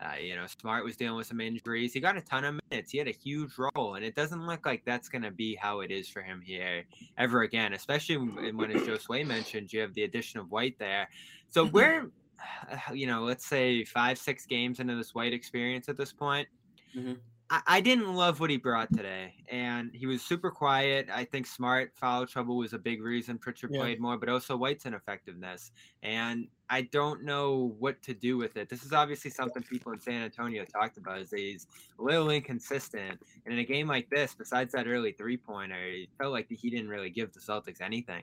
uh, 0.00 0.14
you 0.20 0.34
know 0.34 0.46
Smart 0.46 0.84
was 0.84 0.96
dealing 0.96 1.16
with 1.16 1.26
some 1.26 1.40
injuries. 1.40 1.92
He 1.92 2.00
got 2.00 2.16
a 2.16 2.20
ton 2.20 2.44
of 2.44 2.60
minutes. 2.70 2.90
He 2.90 2.98
had 2.98 3.08
a 3.08 3.12
huge 3.12 3.52
role, 3.58 3.94
and 3.96 4.04
it 4.04 4.14
doesn't 4.14 4.46
look 4.46 4.64
like 4.64 4.82
that's 4.84 5.08
going 5.08 5.22
to 5.22 5.30
be 5.30 5.54
how 5.54 5.80
it 5.80 5.90
is 5.90 6.08
for 6.08 6.22
him 6.22 6.40
here 6.40 6.84
ever 7.18 7.42
again. 7.42 7.74
Especially 7.74 8.16
when, 8.16 8.70
as 8.70 8.86
Joe 8.86 8.96
Josue 8.96 9.26
mentioned, 9.26 9.72
you 9.72 9.80
have 9.80 9.92
the 9.94 10.04
addition 10.04 10.40
of 10.40 10.50
White 10.50 10.78
there. 10.78 11.08
So 11.50 11.64
we're, 11.64 12.10
you 12.94 13.06
know, 13.06 13.22
let's 13.22 13.46
say 13.46 13.84
five, 13.84 14.16
six 14.18 14.46
games 14.46 14.80
into 14.80 14.94
this 14.96 15.14
White 15.14 15.34
experience 15.34 15.88
at 15.88 15.96
this 15.96 16.12
point. 16.12 16.48
Mhm. 16.96 17.18
I, 17.50 17.62
I 17.66 17.80
didn't 17.80 18.14
love 18.14 18.38
what 18.40 18.48
he 18.48 18.56
brought 18.56 18.92
today, 18.94 19.34
and 19.48 19.90
he 19.92 20.06
was 20.06 20.22
super 20.22 20.50
quiet. 20.50 21.08
I 21.12 21.24
think 21.24 21.46
smart 21.46 21.92
foul 21.96 22.26
trouble 22.26 22.56
was 22.56 22.72
a 22.72 22.78
big 22.78 23.02
reason 23.02 23.38
Pritchard 23.38 23.70
Yeah. 23.72 23.80
played 23.80 24.00
more, 24.00 24.16
but 24.16 24.28
also 24.28 24.56
White's 24.56 24.86
ineffectiveness. 24.86 25.72
And 26.02 26.46
I 26.68 26.82
don't 26.82 27.24
know 27.24 27.74
what 27.78 28.00
to 28.02 28.14
do 28.14 28.36
with 28.38 28.56
it. 28.56 28.68
This 28.68 28.84
is 28.84 28.92
obviously 28.92 29.30
something 29.32 29.62
people 29.64 29.92
in 29.92 30.00
San 30.00 30.22
Antonio 30.22 30.64
talked 30.64 30.96
about. 30.96 31.20
Is 31.20 31.32
he's 31.32 31.66
a 31.98 32.02
little 32.02 32.30
inconsistent, 32.30 33.20
and 33.44 33.52
in 33.52 33.58
a 33.58 33.64
game 33.64 33.88
like 33.88 34.08
this, 34.10 34.34
besides 34.34 34.72
that 34.72 34.86
early 34.86 35.12
three 35.12 35.36
pointer, 35.36 35.74
it 35.82 36.08
felt 36.18 36.32
like 36.32 36.46
he 36.48 36.70
didn't 36.70 36.88
really 36.88 37.10
give 37.10 37.32
the 37.32 37.40
Celtics 37.40 37.80
anything. 37.80 38.22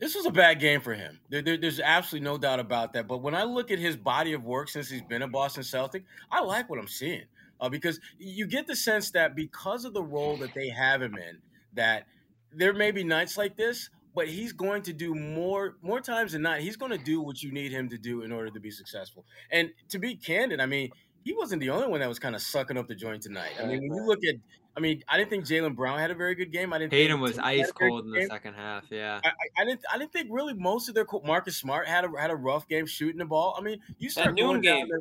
This 0.00 0.14
was 0.16 0.26
a 0.26 0.30
bad 0.30 0.58
game 0.58 0.80
for 0.80 0.92
him. 0.92 1.20
There, 1.30 1.40
there- 1.40 1.56
there's 1.56 1.78
absolutely 1.78 2.24
no 2.24 2.36
doubt 2.36 2.58
about 2.58 2.92
that. 2.94 3.06
But 3.06 3.18
when 3.18 3.34
I 3.34 3.44
look 3.44 3.70
at 3.70 3.78
his 3.78 3.96
body 3.96 4.32
of 4.32 4.42
work 4.42 4.68
since 4.68 4.88
he's 4.90 5.02
been 5.02 5.22
a 5.22 5.28
Boston 5.28 5.62
Celtic, 5.62 6.04
I 6.32 6.40
like 6.40 6.68
what 6.68 6.80
I'm 6.80 6.88
seeing 6.88 7.22
uh, 7.60 7.68
because 7.68 8.00
you 8.18 8.46
get 8.46 8.66
the 8.66 8.76
sense 8.76 9.10
that 9.12 9.34
because 9.36 9.84
of 9.84 9.94
the 9.94 10.02
role 10.02 10.36
that 10.38 10.54
they 10.54 10.68
have 10.68 11.00
him 11.02 11.16
in, 11.16 11.38
that 11.74 12.06
there 12.52 12.72
may 12.72 12.90
be 12.90 13.02
nights 13.04 13.36
like 13.36 13.56
this, 13.56 13.90
but 14.14 14.28
he's 14.28 14.52
going 14.52 14.82
to 14.82 14.92
do 14.92 15.14
more 15.14 15.76
more 15.82 16.00
times 16.00 16.32
than 16.32 16.42
not. 16.42 16.60
He's 16.60 16.76
going 16.76 16.92
to 16.92 16.98
do 17.04 17.20
what 17.20 17.42
you 17.42 17.50
need 17.52 17.72
him 17.72 17.88
to 17.88 17.98
do 17.98 18.22
in 18.22 18.30
order 18.32 18.50
to 18.50 18.60
be 18.60 18.70
successful. 18.70 19.24
And 19.50 19.70
to 19.88 19.98
be 19.98 20.14
candid, 20.14 20.60
I 20.60 20.66
mean, 20.66 20.90
he 21.24 21.32
wasn't 21.32 21.60
the 21.60 21.70
only 21.70 21.88
one 21.88 22.00
that 22.00 22.08
was 22.08 22.18
kind 22.18 22.34
of 22.34 22.42
sucking 22.42 22.76
up 22.76 22.86
the 22.86 22.94
joint 22.94 23.22
tonight. 23.22 23.52
I 23.60 23.64
mean, 23.66 23.88
when 23.88 23.94
you 23.98 24.06
look 24.06 24.20
at, 24.24 24.34
I 24.76 24.80
mean, 24.80 25.02
I 25.08 25.16
didn't 25.16 25.30
think 25.30 25.46
Jaylen 25.46 25.74
Brown 25.74 25.98
had 25.98 26.10
a 26.10 26.14
very 26.14 26.34
good 26.34 26.52
game. 26.52 26.72
I 26.72 26.78
didn't. 26.78 26.90
Tatum 26.92 27.16
think 27.18 27.22
was 27.22 27.30
Tatum 27.36 27.44
had 27.44 27.58
a 27.58 27.62
ice 27.62 27.72
cold 27.72 28.04
in 28.04 28.10
the 28.12 28.18
game. 28.20 28.28
second 28.28 28.54
half. 28.54 28.84
Yeah. 28.90 29.20
I, 29.24 29.28
I- 29.28 29.62
I 29.62 29.64
didn't. 29.64 29.80
I 29.92 29.98
didn't 29.98 30.12
think 30.12 30.28
really 30.30 30.52
most 30.54 30.88
of 30.88 30.94
their 30.94 31.04
co- 31.06 31.22
Marcus 31.24 31.56
Smart 31.56 31.86
had 31.88 32.04
a 32.04 32.10
had 32.20 32.30
a 32.30 32.36
rough 32.36 32.68
game 32.68 32.86
shooting 32.86 33.18
the 33.18 33.24
ball. 33.24 33.56
I 33.58 33.62
mean, 33.62 33.80
you 33.98 34.10
start 34.10 34.34
noon 34.34 34.46
going 34.46 34.62
down 34.62 34.78
game. 34.80 34.88
there- 34.90 35.00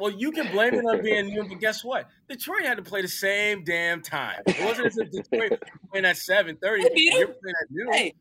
well, 0.00 0.10
you 0.10 0.32
can 0.32 0.50
blame 0.50 0.74
it 0.74 0.84
on 0.84 1.02
being 1.02 1.26
new, 1.26 1.44
but 1.48 1.60
guess 1.60 1.84
what? 1.84 2.08
Detroit 2.28 2.62
had 2.64 2.76
to 2.78 2.82
play 2.82 3.02
the 3.02 3.08
same 3.08 3.62
damn 3.64 4.00
time. 4.02 4.40
It 4.46 4.64
wasn't 4.64 4.86
as 4.88 4.98
if 4.98 5.10
Detroit 5.10 5.60
playing 5.90 6.06
at 6.06 6.16
seven 6.16 6.56
thirty. 6.56 6.82
They 6.84 6.88
beat 6.94 7.12
You're 7.12 7.28
him. 7.28 7.34
playing 7.42 7.54
at 7.62 7.70
noon. 7.70 7.92
Hey, 7.92 8.14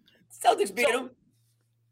Celtics 0.44 0.76
beat 0.76 0.88
So- 0.90 1.00
him. 1.00 1.10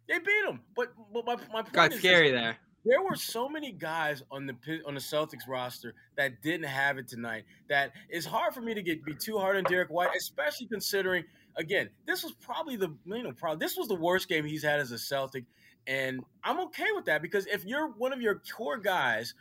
They 0.08 0.20
beat 0.20 0.46
them, 0.46 0.62
but 0.76 0.94
but 1.14 1.26
my 1.26 1.36
my 1.52 1.62
point 1.64 1.74
Got 1.74 1.92
is 1.94 2.02
this. 2.02 2.10
scary 2.10 2.32
there. 2.32 2.56
there 2.86 3.02
were 3.02 3.16
so 3.16 3.50
many 3.50 3.74
guys 3.74 4.24
on 4.32 4.46
the 4.46 4.54
Pi- 4.54 4.80
on 4.88 4.94
the 4.94 5.02
Celtics 5.02 5.46
roster 5.50 5.94
that 6.16 6.42
didn't 6.42 6.68
have 6.68 6.98
it 6.98 7.10
tonight. 7.10 7.44
That 7.68 7.92
it's 8.10 8.26
hard 8.26 8.54
for 8.54 8.62
me 8.62 8.74
to 8.74 8.82
get 8.82 9.04
be 9.04 9.14
too 9.16 9.38
hard 9.38 9.58
on 9.58 9.64
Derek 9.66 9.90
White, 9.90 10.12
especially 10.18 10.68
considering 10.68 11.26
again 11.58 11.90
this 12.06 12.24
was 12.24 12.32
probably 12.34 12.78
the 12.78 12.96
you 13.06 13.22
know 13.24 13.34
probably 13.34 13.66
this 13.66 13.76
was 13.76 13.90
the 13.90 13.96
worst 13.96 14.30
game 14.30 14.46
he's 14.46 14.64
had 14.64 14.80
as 14.80 14.92
a 14.94 14.98
Celtic, 14.98 15.44
and 15.88 16.26
I'm 16.44 16.60
okay 16.62 16.88
with 16.96 17.06
that 17.06 17.22
because 17.22 17.48
if 17.48 17.66
you're 17.66 17.90
one 17.90 18.14
of 18.14 18.22
your 18.22 18.42
core 18.56 18.78
guys, 18.78 19.34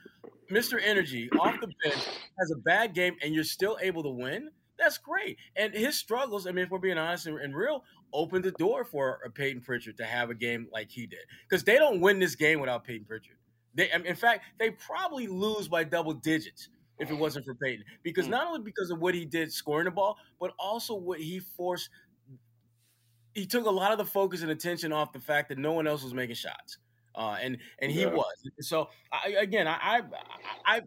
Mr. 0.50 0.80
Energy 0.82 1.30
off 1.36 1.60
the 1.60 1.68
bench 1.84 2.04
has 2.38 2.50
a 2.52 2.56
bad 2.56 2.94
game 2.94 3.16
and 3.22 3.34
you're 3.34 3.44
still 3.44 3.78
able 3.80 4.02
to 4.04 4.10
win. 4.10 4.50
That's 4.78 4.98
great. 4.98 5.38
And 5.56 5.72
his 5.74 5.98
struggles, 5.98 6.46
I 6.46 6.52
mean, 6.52 6.64
if 6.66 6.70
we're 6.70 6.78
being 6.78 6.98
honest 6.98 7.26
and, 7.26 7.38
and 7.40 7.56
real, 7.56 7.84
opened 8.12 8.44
the 8.44 8.52
door 8.52 8.84
for 8.84 9.20
a 9.24 9.30
Peyton 9.30 9.62
Pritchard 9.62 9.96
to 9.98 10.04
have 10.06 10.30
a 10.30 10.34
game 10.34 10.68
like 10.72 10.90
he 10.90 11.06
did. 11.06 11.20
Because 11.48 11.64
they 11.64 11.76
don't 11.78 12.00
win 12.00 12.18
this 12.18 12.34
game 12.34 12.60
without 12.60 12.84
Peyton 12.84 13.06
Pritchard. 13.06 13.36
They, 13.74 13.90
I 13.92 13.98
mean, 13.98 14.06
in 14.06 14.16
fact, 14.16 14.44
they 14.58 14.70
probably 14.70 15.26
lose 15.28 15.68
by 15.68 15.84
double 15.84 16.14
digits 16.14 16.68
if 16.98 17.10
it 17.10 17.14
wasn't 17.14 17.44
for 17.46 17.54
Peyton. 17.54 17.84
Because 18.02 18.26
Hmm. 18.26 18.32
not 18.32 18.46
only 18.48 18.60
because 18.62 18.90
of 18.90 19.00
what 19.00 19.14
he 19.14 19.24
did 19.24 19.52
scoring 19.52 19.86
the 19.86 19.90
ball, 19.90 20.16
but 20.38 20.54
also 20.58 20.94
what 20.94 21.20
he 21.20 21.40
forced. 21.40 21.90
He 23.36 23.46
took 23.46 23.66
a 23.66 23.70
lot 23.70 23.92
of 23.92 23.98
the 23.98 24.04
focus 24.04 24.40
and 24.42 24.50
attention 24.50 24.92
off 24.92 25.12
the 25.12 25.20
fact 25.20 25.50
that 25.50 25.58
no 25.58 25.72
one 25.72 25.86
else 25.86 26.02
was 26.02 26.14
making 26.14 26.34
shots, 26.36 26.78
uh, 27.14 27.36
and 27.40 27.58
and 27.80 27.92
he 27.92 28.00
Yeah. 28.00 28.06
was. 28.14 28.32
So 28.60 28.88
I, 29.12 29.28
again, 29.38 29.68
I, 29.68 29.76
I 29.82 30.02
I 30.64 30.80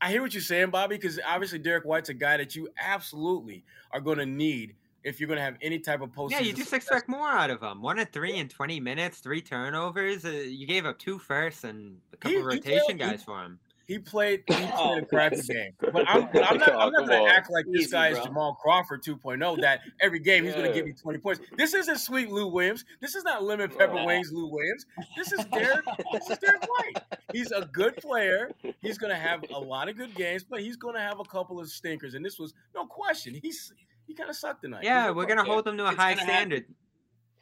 I 0.00 0.10
hear 0.10 0.22
what 0.22 0.32
you're 0.32 0.40
saying, 0.42 0.70
Bobby, 0.70 0.96
because 0.96 1.20
obviously 1.26 1.58
Derek 1.58 1.84
White's 1.84 2.08
a 2.08 2.14
guy 2.14 2.38
that 2.38 2.56
you 2.56 2.68
absolutely 2.82 3.64
are 3.92 4.00
going 4.00 4.16
to 4.18 4.24
need 4.26 4.74
if 5.04 5.20
you're 5.20 5.26
going 5.26 5.36
to 5.38 5.42
have 5.42 5.56
any 5.60 5.78
type 5.78 6.00
of 6.00 6.10
postseason. 6.10 6.30
Yeah, 6.32 6.40
you 6.40 6.52
just 6.54 6.72
expect 6.72 7.06
more 7.08 7.28
out 7.28 7.50
of 7.50 7.62
him. 7.62 7.82
One 7.82 7.98
and 7.98 8.10
three 8.10 8.36
in 8.36 8.48
20 8.48 8.80
minutes, 8.80 9.18
three 9.18 9.42
turnovers. 9.42 10.24
Uh, 10.24 10.30
you 10.30 10.66
gave 10.66 10.86
up 10.86 10.98
two 10.98 11.18
firsts 11.18 11.64
and 11.64 11.98
a 12.12 12.16
couple 12.16 12.30
He- 12.30 12.36
he 12.38 12.42
rotation 12.42 12.82
he- 12.88 12.94
guys 12.94 13.22
for 13.22 13.42
him. 13.42 13.58
He 13.90 13.98
played. 13.98 14.44
He 14.46 14.54
oh, 14.54 14.56
played 14.56 14.72
Oh, 14.76 14.98
a 14.98 15.04
crappy 15.04 15.42
game, 15.48 15.72
but 15.80 16.08
I'm, 16.08 16.28
but 16.32 16.48
I'm 16.48 16.58
not. 16.58 16.68
Oh, 16.72 16.78
I'm 16.78 16.92
not 16.92 17.08
going 17.08 17.24
to 17.24 17.28
act 17.28 17.50
like 17.50 17.66
this 17.66 17.82
Easy, 17.86 17.90
guy 17.90 18.08
is 18.10 18.18
bro. 18.18 18.26
Jamal 18.26 18.54
Crawford 18.62 19.02
2.0. 19.02 19.60
That 19.60 19.80
every 20.00 20.20
game 20.20 20.44
he's 20.44 20.54
going 20.54 20.68
to 20.68 20.72
give 20.72 20.86
you 20.86 20.94
20 20.94 21.18
points. 21.18 21.40
This 21.56 21.74
isn't 21.74 21.98
Sweet 21.98 22.30
Lou 22.30 22.46
Williams. 22.46 22.84
This 23.00 23.16
is 23.16 23.24
not 23.24 23.42
Lemon 23.42 23.68
Pepper 23.68 23.96
Yeah. 23.96 24.06
Wings 24.06 24.30
Lou 24.32 24.46
Williams. 24.48 24.86
This 25.16 25.32
is 25.32 25.44
Derek. 25.46 25.84
this 26.12 26.30
is 26.30 26.38
Derek 26.38 26.62
White. 26.62 27.02
He's 27.32 27.50
a 27.50 27.68
good 27.72 27.96
player. 27.96 28.52
He's 28.80 28.96
going 28.96 29.10
to 29.10 29.18
have 29.18 29.42
a 29.52 29.58
lot 29.58 29.88
of 29.88 29.96
good 29.96 30.14
games, 30.14 30.44
but 30.48 30.60
he's 30.60 30.76
going 30.76 30.94
to 30.94 31.00
have 31.00 31.18
a 31.18 31.24
couple 31.24 31.58
of 31.58 31.68
stinkers. 31.68 32.14
And 32.14 32.24
this 32.24 32.38
was 32.38 32.54
no 32.76 32.86
question. 32.86 33.36
He's 33.42 33.72
he 34.06 34.14
kind 34.14 34.30
of 34.30 34.36
sucked 34.36 34.62
tonight. 34.62 34.84
Yeah, 34.84 35.08
He's 35.08 35.16
we're 35.16 35.26
gonna 35.26 35.44
hold 35.44 35.64
them 35.64 35.76
to 35.78 35.84
a 35.84 35.88
high 35.88 36.14
gonna 36.14 36.26
happen. 36.26 36.26
standard. 36.26 36.64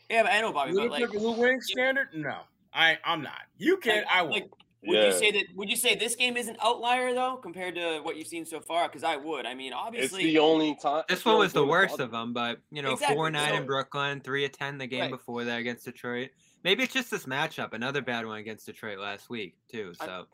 Yeah, 0.09 0.23
but 0.23 0.33
I 0.33 0.41
know 0.41 0.53
Bobby, 0.53 0.73
Lemon 0.73 0.91
but 0.91 1.01
like, 1.01 1.13
Lou 1.15 1.33
Wings 1.33 1.67
standard. 1.71 2.09
No, 2.15 2.41
I 2.73 2.99
I'm 3.05 3.23
not. 3.23 3.41
You 3.59 3.77
can. 3.79 3.97
like, 3.99 4.07
I 4.11 4.23
will. 4.23 4.41
Like, 4.83 4.89
would 4.91 4.97
Yeah. 4.97 5.07
you 5.07 5.13
say 5.13 5.31
that? 5.33 5.45
Would 5.57 5.69
you 5.71 5.77
say 5.77 5.95
this 5.97 6.15
game 6.17 6.37
is 6.37 6.49
an 6.49 6.57
outlier 6.61 7.13
though, 7.15 7.37
compared 7.37 7.75
to 7.77 8.01
what 8.01 8.17
you've 8.17 8.27
seen 8.29 8.45
so 8.47 8.61
far? 8.61 8.89
Because 8.89 9.03
I 9.05 9.17
would. 9.17 9.45
I 9.47 9.55
mean, 9.55 9.73
obviously, 9.73 10.05
It's 10.05 10.13
obviously, 10.15 10.33
the 10.33 10.39
only 10.39 10.77
time. 10.83 11.05
This 11.09 11.25
one 11.25 11.39
was 11.39 11.53
the 11.53 11.65
worst 11.67 11.97
Celtics- 11.97 12.01
of 12.05 12.11
them, 12.13 12.33
but 12.33 12.61
you 12.71 12.83
know, 12.83 12.93
Exactly, 12.93 13.17
four 13.17 13.31
nine 13.31 13.51
so- 13.51 13.57
in 13.57 13.67
Brooklyn, 13.67 14.21
three 14.21 14.45
of 14.45 14.53
ten 14.53 14.79
the 14.79 14.87
game 14.87 15.01
Right. 15.03 15.11
before 15.11 15.45
that 15.45 15.59
against 15.61 15.85
Detroit. 15.85 16.31
maybe 16.65 16.83
it's 16.83 16.93
just 16.93 17.11
this 17.11 17.25
matchup. 17.27 17.73
Another 17.73 18.03
bad 18.03 18.27
one 18.27 18.39
against 18.39 18.67
Detroit 18.67 18.99
last 18.99 19.31
week 19.31 19.55
too. 19.71 19.95
So 19.95 20.27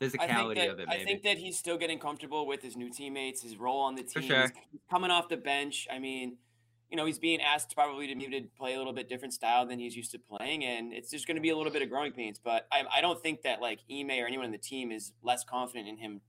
I 0.00 0.04
physicality 0.04 0.54
that, 0.56 0.70
of 0.70 0.80
it. 0.80 0.88
I 0.88 1.04
think 1.04 1.22
that 1.22 1.38
he's 1.38 1.58
still 1.58 1.76
getting 1.78 1.98
comfortable 1.98 2.46
with 2.46 2.62
his 2.62 2.76
new 2.76 2.90
teammates, 2.90 3.42
his 3.42 3.56
role 3.56 3.80
on 3.82 3.94
the 3.94 4.02
For 4.02 4.20
team. 4.20 4.28
sure. 4.30 4.42
He's 4.42 4.50
he's 4.72 4.80
coming 4.90 5.10
off 5.10 5.28
the 5.28 5.36
bench. 5.36 5.86
I 5.90 5.98
mean, 5.98 6.36
you 6.92 6.96
know, 6.96 7.06
he's 7.06 7.18
being 7.18 7.40
asked 7.40 7.74
probably 7.74 8.06
to 8.06 8.14
maybe 8.14 8.38
to 8.38 8.46
play 8.58 8.74
a 8.74 8.78
little 8.78 8.92
bit 8.92 9.08
different 9.08 9.32
style 9.32 9.66
than 9.66 9.78
he's 9.78 9.96
used 9.96 10.10
to 10.10 10.18
playing, 10.18 10.62
and 10.62 10.92
it's 10.92 11.10
just 11.10 11.26
going 11.26 11.36
to 11.36 11.40
be 11.40 11.48
a 11.48 11.56
little 11.56 11.72
bit 11.72 11.80
of 11.80 11.88
growing 11.88 12.12
pains. 12.12 12.38
But 12.38 12.66
I, 12.70 12.82
I 12.98 13.00
don't 13.00 13.18
think 13.20 13.40
that 13.42 13.62
like 13.62 13.78
Ime 13.90 14.10
or 14.10 14.26
anyone 14.26 14.44
in 14.44 14.52
the 14.52 14.58
team 14.58 14.92
is 14.92 15.14
less 15.22 15.42
confident 15.42 15.88
in 15.88 15.96
him 15.96 16.20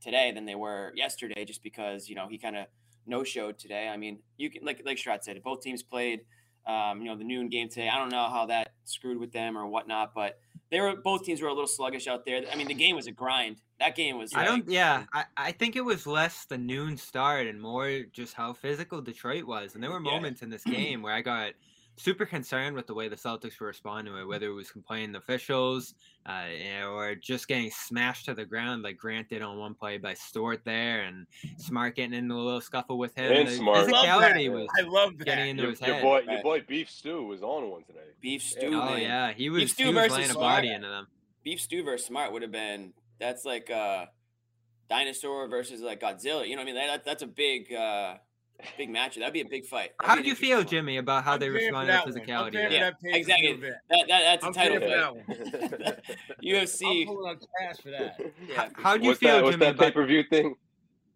today 0.00 0.30
than 0.30 0.44
they 0.44 0.54
were 0.54 0.92
yesterday, 0.94 1.44
just 1.44 1.64
because 1.64 2.08
you 2.08 2.14
know 2.14 2.28
he 2.28 2.38
kind 2.38 2.56
of 2.56 2.66
no 3.06 3.24
showed 3.24 3.58
today. 3.58 3.88
I 3.88 3.96
mean, 3.96 4.20
you 4.36 4.50
can 4.50 4.64
like 4.64 4.82
like 4.86 4.98
Strat 4.98 5.24
said, 5.24 5.42
both 5.42 5.62
teams 5.62 5.82
played. 5.82 6.20
Um, 6.68 7.00
you 7.00 7.06
know, 7.06 7.16
the 7.16 7.24
noon 7.24 7.48
game 7.48 7.68
today. 7.70 7.88
I 7.88 7.96
don't 7.98 8.10
know 8.10 8.28
how 8.28 8.44
that 8.46 8.72
screwed 8.84 9.18
with 9.18 9.32
them 9.32 9.56
or 9.56 9.66
whatnot, 9.66 10.12
but 10.14 10.38
they 10.70 10.80
were 10.80 10.96
both 10.96 11.24
teams 11.24 11.40
were 11.40 11.48
a 11.48 11.52
little 11.52 11.66
sluggish 11.66 12.06
out 12.06 12.26
there. 12.26 12.42
I 12.52 12.56
mean, 12.56 12.68
the 12.68 12.74
game 12.74 12.94
was 12.94 13.06
a 13.06 13.10
grind. 13.10 13.56
That 13.80 13.96
game 13.96 14.18
was. 14.18 14.32
I 14.34 14.44
don't. 14.44 14.68
Yeah, 14.68 15.04
I, 15.14 15.24
I 15.36 15.52
think 15.52 15.76
it 15.76 15.80
was 15.84 16.06
less 16.06 16.44
the 16.44 16.58
noon 16.58 16.98
start 16.98 17.46
and 17.46 17.58
more 17.58 18.02
just 18.12 18.34
how 18.34 18.52
physical 18.52 19.00
Detroit 19.00 19.44
was. 19.44 19.74
And 19.74 19.82
there 19.82 19.90
were 19.90 20.02
Yeah. 20.04 20.12
moments 20.12 20.42
in 20.42 20.50
this 20.50 20.62
game 20.64 21.00
where 21.00 21.14
I 21.14 21.22
got 21.22 21.52
super 21.98 22.24
concerned 22.24 22.74
with 22.76 22.86
the 22.86 22.94
way 22.94 23.08
the 23.08 23.16
Celtics 23.16 23.60
were 23.60 23.66
responding 23.66 24.14
to 24.14 24.20
it, 24.20 24.24
whether 24.26 24.46
it 24.46 24.52
was 24.54 24.70
complaining 24.70 25.12
to 25.12 25.18
officials 25.18 25.94
uh, 26.26 26.44
or 26.86 27.14
just 27.14 27.48
getting 27.48 27.70
smashed 27.70 28.24
to 28.26 28.34
the 28.34 28.44
ground 28.44 28.82
like 28.82 28.96
Grant 28.96 29.28
did 29.28 29.42
on 29.42 29.58
one 29.58 29.74
play 29.74 29.98
by 29.98 30.14
Stewart 30.14 30.60
there, 30.64 31.02
and 31.02 31.26
Smart 31.56 31.96
getting 31.96 32.14
into 32.14 32.34
a 32.34 32.36
little 32.36 32.60
scuffle 32.60 32.98
with 32.98 33.14
him. 33.14 33.32
And 33.32 33.48
the 33.48 33.52
Smart. 33.52 33.76
I 33.76 33.80
love 33.90 34.20
that. 34.20 34.34
physicality 34.36 34.52
was 34.52 34.68
I 34.78 34.82
love 34.82 35.18
that. 35.18 35.24
getting 35.24 35.48
into 35.48 35.62
Your, 35.64 35.70
his 35.72 35.80
your 35.80 35.94
head. 35.94 36.02
boy, 36.02 36.20
your 36.28 36.42
boy 36.42 36.64
Beef 36.66 36.88
Stew 36.90 37.24
was 37.24 37.42
on 37.42 37.68
one 37.70 37.84
today. 37.84 37.98
Beef 38.20 38.42
Yeah. 38.42 38.58
stew, 38.58 38.80
Oh 38.80 38.86
man. 38.86 39.00
yeah, 39.02 39.32
he 39.32 39.50
was, 39.50 39.72
stew 39.72 39.84
he 39.84 39.94
was 39.94 39.96
versus 39.96 40.16
laying 40.16 40.30
a 40.30 40.34
Smart. 40.34 40.56
body 40.56 40.72
into 40.72 40.88
them. 40.88 41.06
Beef 41.44 41.60
stew 41.60 41.82
versus 41.82 42.06
smart 42.06 42.32
would 42.32 42.42
have 42.42 42.50
been 42.52 42.92
that's 43.18 43.44
like 43.44 43.70
uh 43.70 44.06
dinosaur 44.90 45.48
versus 45.48 45.80
like 45.80 46.00
Godzilla. 46.00 46.46
You 46.46 46.56
know 46.56 46.62
what 46.62 46.70
I 46.70 46.72
mean? 46.72 46.74
That, 46.74 47.04
that's 47.04 47.22
a 47.22 47.26
big 47.26 47.72
uh 47.72 48.16
big 48.76 48.90
match. 48.90 49.16
That'd 49.16 49.32
be 49.32 49.40
a 49.40 49.44
big 49.44 49.64
fight. 49.66 49.92
That'd 50.00 50.08
How 50.08 50.16
be 50.16 50.22
did 50.22 50.28
you 50.28 50.34
feel, 50.34 50.58
interesting 50.58 50.78
one. 50.78 50.86
Jimmy, 50.86 50.96
about 50.98 51.24
how 51.24 51.34
I'm 51.34 51.40
they 51.40 51.46
paying 51.50 51.72
for 51.72 51.78
responded 51.80 51.92
that 51.92 52.04
to 52.06 52.10
one. 52.10 52.18
I'm 52.18 52.26
physicality? 52.26 52.52
paying 52.52 52.64
for 52.66 52.70
there? 52.70 52.70
Yeah, 52.70 52.90
that 53.02 53.16
exactly. 53.16 53.60
That, 53.60 53.78
that 53.90 54.06
that's 54.08 54.44
a 54.44 54.46
I'm 54.46 54.52
title 54.52 54.80
fight. 54.80 54.88
that 54.88 55.14
one. 55.14 55.94
I'm 56.38 56.44
UFC. 56.44 57.06
pulling 57.06 57.30
out 57.30 57.44
cash 57.60 57.76
for 57.82 57.90
that. 57.90 58.20
Yeah. 58.48 58.68
How 58.74 58.96
do 58.96 59.02
you 59.04 59.08
what's 59.10 59.20
feel, 59.20 59.36
that? 59.36 59.44
What's 59.44 59.56
that 59.58 59.78
pay 59.78 59.90
per 59.90 60.06
view 60.06 60.22
thing? 60.24 60.54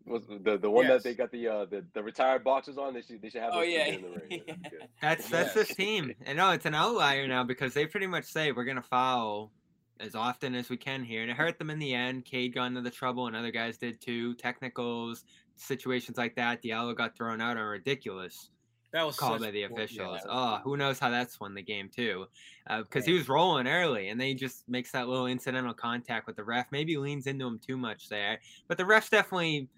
Was 0.07 0.23
the 0.27 0.59
the 0.59 0.69
one 0.71 0.87
Yes. 0.87 1.03
that 1.03 1.09
they 1.09 1.15
got 1.15 1.31
the 1.31 1.47
uh 1.49 1.65
the, 1.67 1.85
the 1.95 2.03
retired 2.03 2.43
boxers 2.43 2.77
on? 2.77 2.93
They 2.95 3.03
should 3.03 3.23
they 3.23 3.29
should 3.31 3.41
have 3.43 3.53
Oh, 3.55 3.63
yeah. 3.63 3.87
in 3.87 4.03
the 4.03 4.09
ring. 4.11 4.43
Yeah, 4.49 4.55
That's 5.01 5.29
that's 5.29 5.29
that's 5.29 5.57
Yes. 5.57 5.69
this 5.69 5.77
team. 5.77 6.13
And 6.27 6.37
no, 6.39 6.51
it's 6.51 6.67
an 6.67 6.75
outlier 6.75 7.27
now 7.29 7.45
because 7.45 7.73
they 7.73 7.87
pretty 7.87 8.09
much 8.09 8.25
say 8.25 8.51
we're 8.53 8.65
gonna 8.65 8.83
foul 8.83 9.53
as 10.01 10.17
often 10.17 10.57
as 10.57 10.69
we 10.69 10.77
can 10.77 11.05
here, 11.05 11.23
and 11.23 11.31
it 11.31 11.37
hurt 11.37 11.57
them 11.59 11.71
in 11.71 11.79
the 11.79 11.95
end. 11.95 12.25
Cade 12.25 12.53
got 12.53 12.65
into 12.65 12.81
the 12.81 12.91
trouble, 12.91 13.29
and 13.29 13.37
other 13.37 13.53
guys 13.53 13.79
did 13.79 14.01
too. 14.01 14.35
Technicals, 14.35 15.25
situations 15.57 16.19
like 16.19 16.35
that. 16.37 16.63
Diallo 16.63 16.97
got 16.97 17.17
thrown 17.17 17.41
out 17.41 17.57
are 17.57 17.71
ridiculous. 17.71 18.51
That 18.93 19.07
was 19.07 19.17
Called 19.17 19.41
by 19.41 19.51
the 19.51 19.61
yeah, 19.61 19.67
officials. 19.67 20.21
that 20.23 20.29
oh, 20.31 20.61
who 20.63 20.77
knows 20.77 20.99
how 20.99 21.09
that's 21.09 21.41
won 21.41 21.55
the 21.55 21.63
game 21.63 21.89
too? 21.89 22.27
Uh, 22.69 22.83
because 22.83 23.07
he 23.07 23.15
was 23.15 23.27
rolling 23.27 23.67
early, 23.67 24.11
and 24.11 24.21
then 24.21 24.29
he 24.29 24.35
just 24.35 24.69
makes 24.69 24.93
that 24.93 25.09
little 25.09 25.27
incidental 25.27 25.73
contact 25.73 26.27
with 26.27 26.37
the 26.37 26.45
ref. 26.45 26.67
Maybe 26.71 26.99
leans 26.99 27.27
into 27.27 27.47
him 27.47 27.59
too 27.59 27.79
much 27.79 28.11
there, 28.11 28.39
but 28.69 28.77
the 28.77 28.85
refs 28.85 29.09
definitely. 29.09 29.69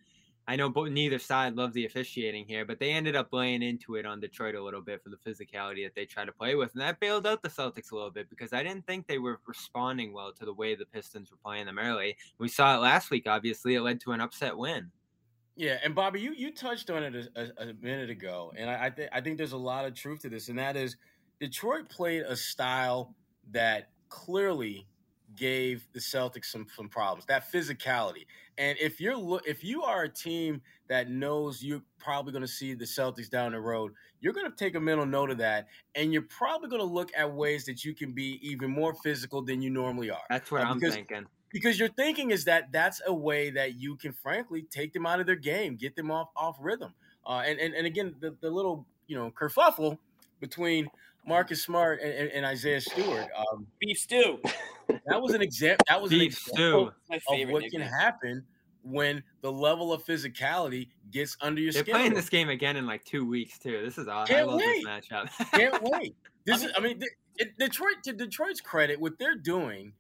I 0.47 0.57
know 0.57 0.69
both 0.69 0.91
neither 0.91 1.19
side 1.19 1.57
loved 1.57 1.73
the 1.73 1.87
officiating 1.87 2.45
here, 2.45 2.67
but 2.67 2.79
they 2.79 2.91
ended 2.91 3.17
up 3.17 3.29
laying 3.33 3.63
into 3.63 3.95
it 3.95 4.05
on 4.05 4.21
Detroit 4.21 4.55
a 4.55 4.63
little 4.63 4.83
bit 4.83 5.03
for 5.03 5.09
the 5.09 5.17
physicality 5.17 5.85
that 5.85 5.95
they 5.95 6.05
tried 6.05 6.27
to 6.27 6.33
play 6.33 6.55
with, 6.55 6.73
and 6.73 6.83
that 6.83 7.01
bailed 7.01 7.27
out 7.27 7.41
the 7.41 7.49
Celtics 7.49 7.93
a 7.93 7.95
little 7.95 8.11
bit 8.11 8.29
because 8.29 8.53
I 8.53 8.63
didn't 8.63 8.87
think 8.87 9.07
they 9.07 9.19
were 9.19 9.41
responding 9.47 10.13
well 10.13 10.33
to 10.33 10.45
the 10.45 10.53
way 10.53 10.75
the 10.75 10.85
Pistons 10.85 11.31
were 11.31 11.39
playing 11.43 11.67
them 11.67 11.79
early. 11.79 12.17
We 12.39 12.49
saw 12.49 12.75
it 12.75 12.81
last 12.81 13.11
week. 13.11 13.27
Obviously, 13.29 13.77
it 13.77 13.81
led 13.81 14.01
to 14.01 14.13
an 14.13 14.21
upset 14.21 14.59
win. 14.59 14.91
Yeah, 15.57 15.79
and 15.85 15.95
Bobby, 15.95 16.21
you 16.21 16.33
you 16.33 16.53
touched 16.53 16.91
on 16.91 17.03
it 17.05 17.15
a, 17.15 17.41
a, 17.41 17.69
a 17.71 17.73
minute 17.81 18.11
ago, 18.11 18.53
and 18.57 18.69
I 18.69 18.87
I, 18.87 18.91
th- 18.91 19.09
I 19.13 19.21
think 19.21 19.39
there's 19.39 19.53
a 19.53 19.57
lot 19.57 19.85
of 19.85 19.95
truth 19.95 20.21
to 20.23 20.29
this, 20.29 20.49
and 20.49 20.59
that 20.59 20.77
is 20.77 20.97
Detroit 21.41 21.89
played 21.89 22.23
a 22.23 22.37
style 22.37 23.15
that 23.53 23.91
clearly 24.09 24.87
gave 25.37 25.87
the 25.93 26.01
Celtics 26.01 26.47
some 26.47 26.67
some 26.75 26.89
problems. 26.89 27.25
That 27.27 27.53
physicality, 27.53 28.27
and 28.59 28.77
if 28.81 29.01
you're 29.01 29.17
lo- 29.17 29.41
if 29.47 29.63
you 29.63 29.83
are 29.85 30.03
a 30.03 30.09
team 30.09 30.61
that 30.89 31.09
knows 31.09 31.63
you're 31.63 31.83
probably 31.99 32.33
going 32.33 32.43
to 32.43 32.49
see 32.49 32.75
the 32.75 32.85
Celtics 32.85 33.31
down 33.31 33.53
the 33.53 33.61
road, 33.61 33.93
you're 34.21 34.33
going 34.33 34.51
to 34.51 34.57
take 34.57 34.75
a 34.75 34.81
mental 34.81 35.07
note 35.07 35.31
of 35.31 35.39
that, 35.39 35.69
and 35.95 36.13
you're 36.13 36.23
probably 36.23 36.69
going 36.69 36.81
to 36.83 36.87
look 36.87 37.11
at 37.17 37.33
ways 37.33 37.65
that 37.67 37.85
you 37.85 37.95
can 37.95 38.13
be 38.13 38.41
even 38.43 38.71
more 38.71 38.95
physical 39.05 39.41
than 39.41 39.63
you 39.63 39.71
normally 39.71 40.11
are 40.11 40.23
That's 40.31 40.51
what 40.51 40.63
Uh, 40.63 40.71
I'm 40.71 40.81
thinking. 40.81 41.27
Because 41.55 41.79
your 41.79 41.89
thinking 41.91 42.33
is 42.33 42.45
that 42.45 42.73
that's 42.73 43.01
a 43.07 43.15
way 43.15 43.49
that 43.51 43.77
you 43.77 43.95
can 43.95 44.13
frankly 44.13 44.67
take 44.71 44.93
them 44.93 45.07
out 45.07 45.21
of 45.21 45.27
their 45.27 45.37
game, 45.37 45.77
get 45.77 45.95
them 45.95 46.11
off 46.11 46.29
off 46.37 46.57
rhythm. 46.61 46.93
Uh, 47.25 47.45
and, 47.47 47.59
and 47.61 47.73
and 47.75 47.87
again, 47.87 48.15
the, 48.21 48.37
the 48.41 48.51
little 48.51 48.85
you 49.07 49.17
know 49.17 49.31
kerfuffle 49.31 49.97
between 50.41 50.91
Marcus 51.27 51.63
Smart 51.63 52.01
and, 52.03 52.13
and, 52.13 52.31
and 52.33 52.45
Isaiah 52.45 52.81
Stewart, 52.81 53.29
um, 53.39 53.67
Beef 53.79 53.97
stew. 53.99 54.41
that 55.07 55.23
was 55.23 55.33
an 55.33 55.41
example. 55.43 55.87
That 55.89 56.03
was 56.03 56.13
an 56.13 56.19
Beef 56.19 56.33
example 56.33 56.57
stew. 56.57 56.93
My 57.09 57.17
of 57.17 57.23
favorite 57.31 57.53
what 57.53 57.71
can 57.71 57.81
happen 57.81 58.45
when 58.83 59.23
the 59.41 59.51
level 59.51 59.93
of 59.93 60.05
physicality 60.05 60.89
gets 61.13 61.37
under 61.41 61.61
your 61.61 61.73
They're 61.73 61.85
skin. 61.85 61.95
playing 61.95 62.15
this 62.15 62.29
game 62.29 62.49
again 62.49 62.77
in 62.77 62.85
like 62.85 63.05
two 63.05 63.25
weeks 63.25 63.59
too. 63.61 63.81
This 63.83 63.97
is 63.97 64.09
awesome. 64.09 64.35
Can't 64.35 64.49
I 64.49 64.53
love 64.53 64.61
wait. 64.61 64.85
this 64.85 65.09
matchup. 65.09 65.51
Can't 65.53 65.83
wait. 65.85 66.17
This 66.45 66.63
I 66.63 66.67
is, 66.67 66.73
I 66.77 66.81
mean, 66.81 66.99
th- 66.99 67.13
it, 67.37 67.57
Detroit. 67.59 68.03
To 68.05 68.13
Detroit's 68.13 68.61
credit, 68.61 69.01
what 69.01 69.19
they're 69.21 69.37
doing 69.37 69.93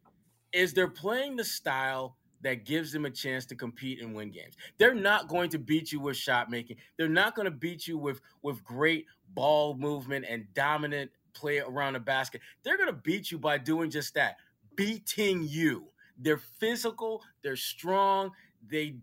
is 0.55 0.73
they're 0.73 0.89
playing 0.89 1.37
the 1.37 1.45
style 1.45 2.17
that 2.43 2.65
gives 2.67 2.93
them 2.93 3.07
a 3.07 3.11
chance 3.11 3.47
to 3.47 3.55
compete 3.55 4.01
and 4.01 4.15
win 4.15 4.31
games. 4.31 4.55
They're 4.79 4.95
not 4.95 5.29
going 5.29 5.49
to 5.51 5.59
beat 5.59 5.91
you 5.91 6.01
with 6.01 6.17
shot 6.17 6.51
making. 6.51 6.77
They're 6.97 7.09
not 7.09 7.35
going 7.35 7.47
to 7.47 7.51
beat 7.51 7.87
you 7.89 7.99
with 7.99 8.21
with 8.43 8.63
great 8.63 9.07
ball 9.35 9.75
movement 9.75 10.27
and 10.29 10.47
dominant 10.55 11.11
play 11.33 11.59
around 11.59 11.95
the 11.95 12.01
basket. 12.01 12.41
They're 12.63 12.77
going 12.77 12.89
to 12.89 13.01
beat 13.03 13.31
you 13.31 13.39
by 13.39 13.59
doing 13.59 13.91
just 13.91 14.15
that, 14.15 14.37
beating 14.77 15.47
you. 15.49 15.89
They're 16.19 16.39
physical. 16.39 17.23
They're 17.43 17.57
strong. 17.57 18.31
They 18.69 18.97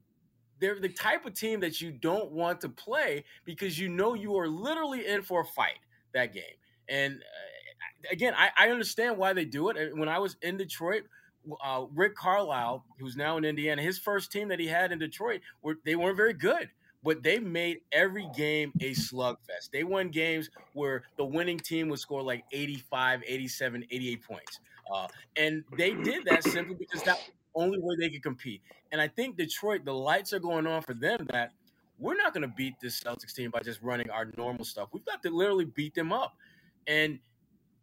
they're 0.59 0.79
the 0.79 0.89
type 0.89 1.25
of 1.25 1.33
team 1.33 1.59
that 1.61 1.81
you 1.81 1.91
don't 1.91 2.31
want 2.31 2.61
to 2.61 2.69
play 2.69 3.25
because 3.45 3.77
you 3.79 3.89
know 3.89 4.13
you 4.13 4.37
are 4.37 4.47
literally 4.47 5.07
in 5.07 5.23
for 5.23 5.41
a 5.41 5.45
fight 5.45 5.79
that 6.13 6.33
game. 6.33 6.43
And 6.87 7.15
uh, 7.15 8.09
again, 8.11 8.33
I, 8.37 8.49
I 8.55 8.69
understand 8.69 9.17
why 9.17 9.33
they 9.33 9.45
do 9.45 9.69
it. 9.69 9.97
When 9.97 10.07
I 10.07 10.19
was 10.19 10.37
in 10.43 10.57
Detroit, 10.57 11.03
uh, 11.63 11.85
Rick 11.93 12.15
Carlisle, 12.15 12.85
who's 12.99 13.15
now 13.15 13.37
in 13.37 13.45
Indiana, 13.45 13.81
his 13.81 13.97
first 13.97 14.31
team 14.31 14.47
that 14.49 14.59
he 14.59 14.67
had 14.67 14.91
in 14.91 14.99
Detroit, 14.99 15.41
were 15.61 15.77
they 15.85 15.95
weren't 15.95 16.17
very 16.17 16.33
good. 16.33 16.69
But 17.03 17.23
they 17.23 17.39
made 17.39 17.79
every 17.91 18.29
game 18.37 18.71
a 18.79 18.91
slugfest. 18.91 19.71
They 19.73 19.83
won 19.83 20.09
games 20.09 20.51
where 20.73 21.03
the 21.17 21.25
winning 21.25 21.57
team 21.57 21.89
would 21.89 21.99
score 21.99 22.21
like 22.21 22.43
85, 22.51 23.23
87, 23.25 23.85
88 23.89 24.23
points. 24.23 24.59
Uh, 24.93 25.07
and 25.35 25.63
they 25.77 25.95
did 25.95 26.25
that 26.25 26.43
simply 26.43 26.75
because 26.75 27.01
that's 27.01 27.25
the 27.25 27.31
only 27.55 27.79
way 27.79 27.95
they 27.97 28.09
could 28.09 28.21
compete. 28.21 28.61
And 28.91 29.01
I 29.01 29.07
think 29.07 29.35
Detroit, 29.35 29.83
the 29.83 29.93
lights 29.93 30.31
are 30.31 30.39
going 30.39 30.67
on 30.67 30.83
for 30.83 30.93
them 30.93 31.27
that 31.31 31.53
we're 31.97 32.15
not 32.15 32.33
going 32.33 32.41
to 32.41 32.53
beat 32.55 32.75
this 32.81 32.99
Celtics 32.99 33.33
team 33.33 33.51
by 33.51 33.61
just 33.61 33.81
running 33.81 34.09
our 34.09 34.31
normal 34.37 34.65
stuff. 34.65 34.89
We've 34.91 35.05
got 35.05 35.23
to 35.23 35.29
literally 35.29 35.65
beat 35.65 35.95
them 35.95 36.11
up. 36.11 36.35
And 36.87 37.19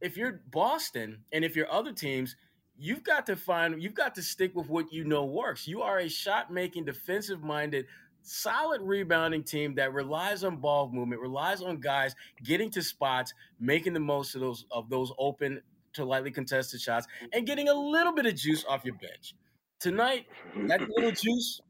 if 0.01 0.17
you're 0.17 0.41
Boston 0.51 1.19
and 1.33 1.45
if 1.45 1.57
you're 1.57 1.71
other 1.73 1.93
teams, 1.93 2.37
you've 2.79 3.03
got 3.03 3.27
to 3.27 3.37
find, 3.37 3.83
you've 3.83 3.95
got 3.95 4.15
to 4.15 4.23
stick 4.23 4.55
with 4.55 4.69
what 4.69 4.93
you 4.93 5.05
know 5.05 5.25
works. 5.25 5.67
You 5.67 5.83
are 5.83 5.99
a 5.99 6.09
shot 6.09 6.53
making, 6.53 6.85
defensive 6.85 7.43
minded, 7.43 7.87
solid 8.23 8.81
rebounding 8.83 9.43
team 9.43 9.75
that 9.75 9.93
relies 9.93 10.45
on 10.45 10.57
ball 10.57 10.91
movement, 10.93 11.21
relies 11.21 11.63
on 11.63 11.79
guys 11.79 12.15
getting 12.45 12.71
to 12.71 12.83
spots, 12.83 13.35
making 13.61 13.93
the 13.93 14.01
most 14.01 14.35
of 14.35 14.41
those 14.41 14.65
of 14.71 14.89
those 14.89 15.13
open 15.19 15.61
to 15.95 16.05
lightly 16.05 16.31
contested 16.31 16.81
shots, 16.81 17.07
and 17.33 17.47
getting 17.47 17.69
a 17.69 17.75
little 17.75 18.13
bit 18.13 18.27
of 18.27 18.35
juice 18.35 18.65
off 18.69 18.85
your 18.85 18.95
bench. 18.95 19.35
Tonight, 19.81 20.27
that 20.67 20.81
little 20.89 21.11
juice 21.11 21.61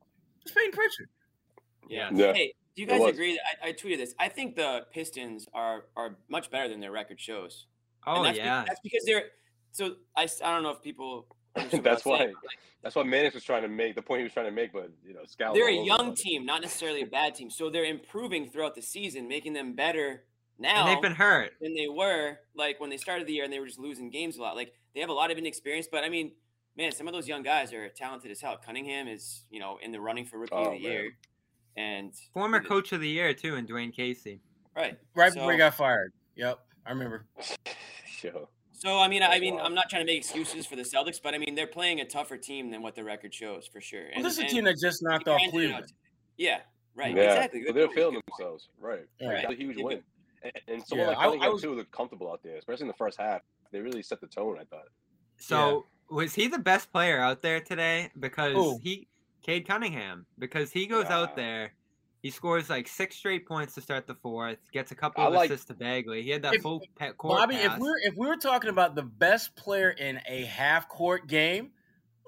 is 0.45 0.53
Peyton 0.55 0.73
Pritchard. 0.73 1.09
Yeah. 1.89 2.11
Yeah. 2.13 2.33
Hey, 2.33 2.55
do 2.75 2.83
you 2.83 2.89
guys 2.89 3.03
agree 3.03 3.35
that 3.35 3.67
I, 3.67 3.69
I 3.69 3.73
tweeted 3.73 3.99
this? 3.99 4.15
I 4.19 4.29
think 4.29 4.57
the 4.57 4.87
Pistons 4.93 5.47
are 5.55 5.87
are 5.97 6.17
much 6.29 6.51
better 6.51 6.69
than 6.69 6.81
their 6.81 6.93
record 6.93 7.21
shows. 7.21 7.67
oh 8.07 8.17
And 8.17 8.27
that's 8.27 8.39
be- 8.39 8.45
yeah. 8.45 8.65
that's 8.67 8.81
because 8.83 9.05
they're. 9.07 9.25
So 9.79 9.95
I, 10.17 10.27
I 10.45 10.53
don't 10.53 10.65
know 10.65 10.71
if 10.71 10.83
people. 10.83 11.27
That's 11.55 11.73
I'm 11.75 11.83
saying, 11.85 12.03
why. 12.03 12.19
like, 12.27 12.59
That's 12.83 12.97
what 12.97 13.07
Mannix 13.07 13.35
was 13.37 13.45
trying 13.45 13.63
to 13.63 13.69
make. 13.69 13.95
The 13.95 14.03
point 14.03 14.19
he 14.19 14.25
was 14.25 14.33
trying 14.33 14.47
to 14.47 14.53
make, 14.53 14.73
but 14.73 14.91
you 15.07 15.15
know, 15.15 15.21
Scal. 15.23 15.55
they're 15.55 15.69
a 15.69 15.73
young 15.85 16.15
team, 16.17 16.45
not 16.45 16.63
necessarily 16.63 17.03
a 17.03 17.07
bad 17.07 17.37
team. 17.37 17.49
So 17.49 17.71
they're 17.71 17.85
improving 17.85 18.49
throughout 18.51 18.75
the 18.75 18.83
season, 18.83 19.29
making 19.29 19.53
them 19.53 19.75
better 19.75 20.25
now 20.59 20.87
and 20.87 20.89
they've 20.97 21.03
been 21.03 21.15
hurt. 21.15 21.53
than 21.61 21.75
they 21.75 21.87
were 21.89 22.39
like 22.57 22.81
when 22.81 22.91
they 22.91 22.97
started 22.97 23.29
the 23.29 23.33
year 23.33 23.45
and 23.45 23.53
they 23.53 23.61
were 23.61 23.67
just 23.67 23.79
losing 23.79 24.11
games 24.11 24.37
a 24.37 24.43
lot. 24.43 24.57
Like 24.57 24.73
they 24.95 25.01
have 25.01 25.11
a 25.11 25.15
lot 25.15 25.31
of 25.31 25.39
inexperience, 25.39 25.87
but 25.91 26.03
I 26.03 26.09
mean, 26.09 26.33
man, 26.77 26.91
some 26.91 27.07
of 27.07 27.15
those 27.15 27.29
young 27.29 27.45
guys 27.45 27.73
are 27.73 27.89
talented 27.89 28.33
as 28.33 28.41
hell. 28.41 28.57
Cunningham 28.65 29.07
is, 29.07 29.45
you 29.49 29.61
know, 29.61 29.79
in 29.81 29.93
the 29.93 30.01
running 30.01 30.25
for 30.27 30.39
rookie 30.39 30.55
Oh, 30.55 30.65
of 30.65 30.73
the 30.73 30.83
man. 30.83 30.83
year, 30.83 31.11
and 31.77 32.13
Former 32.35 32.61
the- 32.61 32.69
coach 32.69 32.91
of 32.93 33.01
the 33.01 33.09
year 33.09 33.33
too, 33.33 33.55
and 33.55 33.69
Dwane 33.69 33.95
Casey. 33.95 34.41
right, 34.77 34.99
Right 35.15 35.33
So- 35.33 35.37
before 35.41 35.53
he 35.53 35.59
got 35.59 35.75
fired. 35.75 36.13
Yep, 36.35 36.59
I 36.87 36.91
remember. 36.91 37.27
Yo. 38.23 38.49
So 38.79 38.97
I 38.99 39.09
mean, 39.09 39.25
I 39.25 39.41
mean, 39.41 39.55
wild. 39.57 39.67
I'm 39.67 39.75
not 39.75 39.89
trying 39.91 40.03
to 40.03 40.07
make 40.07 40.19
excuses 40.19 40.65
for 40.65 40.77
the 40.77 40.83
Celtics, 40.83 41.21
but 41.21 41.35
I 41.35 41.39
mean, 41.39 41.57
they're 41.57 41.67
playing 41.67 42.01
a 42.01 42.05
tougher 42.05 42.37
team 42.37 42.71
than 42.71 42.81
what 42.81 42.95
the 42.95 43.03
record 43.03 43.35
shows 43.35 43.67
for 43.67 43.81
sure. 43.81 44.05
Well, 44.15 44.23
this 44.23 44.35
is 44.35 44.45
a 44.45 44.47
team 44.47 44.65
that 44.65 44.77
just 44.81 45.03
knocked 45.03 45.27
off 45.27 45.39
grinded 45.41 45.47
out 45.47 45.51
Cleveland. 45.53 45.93
Yeah, 46.37 46.61
right. 46.95 47.15
Yeah, 47.17 47.23
Exactly. 47.25 47.65
so 47.67 47.73
they're 47.73 47.87
point, 47.87 47.97
feeling 47.99 48.23
themselves, 48.29 48.69
right? 48.81 49.05
Right. 49.21 49.43
That's 49.43 49.55
a 49.55 49.57
huge 49.57 49.77
win. 49.79 50.01
And, 50.45 50.53
and 50.69 50.87
someone 50.87 51.09
Yeah, 51.09 51.17
like 51.27 51.41
I- 51.41 51.47
I 51.47 51.49
was- 51.49 51.61
too 51.63 51.75
looked 51.75 51.91
comfortable 51.91 52.31
out 52.31 52.41
there, 52.45 52.57
especially 52.57 52.83
in 52.85 52.89
the 52.89 52.95
first 52.95 53.19
half. 53.21 53.43
They 53.73 53.81
really 53.81 54.03
set 54.03 54.21
the 54.21 54.29
tone. 54.29 54.57
I 54.61 54.65
thought. 54.65 54.87
So 55.39 55.87
was 56.09 56.35
he 56.35 56.47
the 56.47 56.59
best 56.61 56.93
player 56.93 57.19
out 57.21 57.43
there 57.43 57.61
today? 57.61 58.11
Because 58.21 58.55
Who? 58.55 58.79
he, 58.81 59.09
Cade 59.43 59.67
Cunningham, 59.67 60.25
because 60.39 60.71
he 60.71 60.87
goes 60.87 61.09
Nah. 61.09 61.23
out 61.23 61.35
there, 61.37 61.73
he 62.23 62.31
scores 62.31 62.69
like 62.69 62.89
six 62.89 63.17
straight 63.17 63.47
points 63.47 63.75
to 63.75 63.81
start 63.81 64.07
the 64.07 64.15
fourth, 64.17 64.59
gets 64.73 64.91
a 64.91 64.95
couple 64.95 65.23
I 65.23 65.29
of 65.29 65.35
like- 65.35 65.51
assists 65.51 65.67
to 65.67 65.75
Bagley. 65.75 66.23
He 66.23 66.31
had 66.31 66.43
that 66.43 66.55
If- 66.55 66.63
full 66.63 66.83
pet 66.97 67.17
court 67.17 67.39
Bobby, 67.39 67.55
pass. 67.57 67.75
if 67.77 67.79
we're 67.81 67.99
if 68.03 68.15
we 68.17 68.27
were 68.27 68.37
talking 68.37 68.71
about 68.71 68.95
the 68.95 69.03
best 69.03 69.55
player 69.57 69.91
in 69.91 70.21
a 70.27 70.45
half 70.45 70.89
court 70.89 71.27
game, 71.29 71.71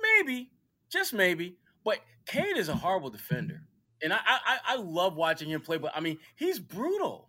maybe, 0.01 0.51
just 0.91 1.13
maybe. 1.13 1.57
But 1.85 1.99
Kane 2.27 2.57
is 2.57 2.69
a 2.69 2.75
horrible 2.77 3.11
defender, 3.11 3.63
and 4.03 4.13
I 4.13 4.19
I, 4.25 4.59
I 4.65 4.77
love 4.77 5.17
watching 5.17 5.51
him 5.51 5.61
play. 5.61 5.79
But 5.79 5.93
I 5.97 6.01
mean, 6.01 6.19
he's 6.37 6.59
brutal. 6.59 7.29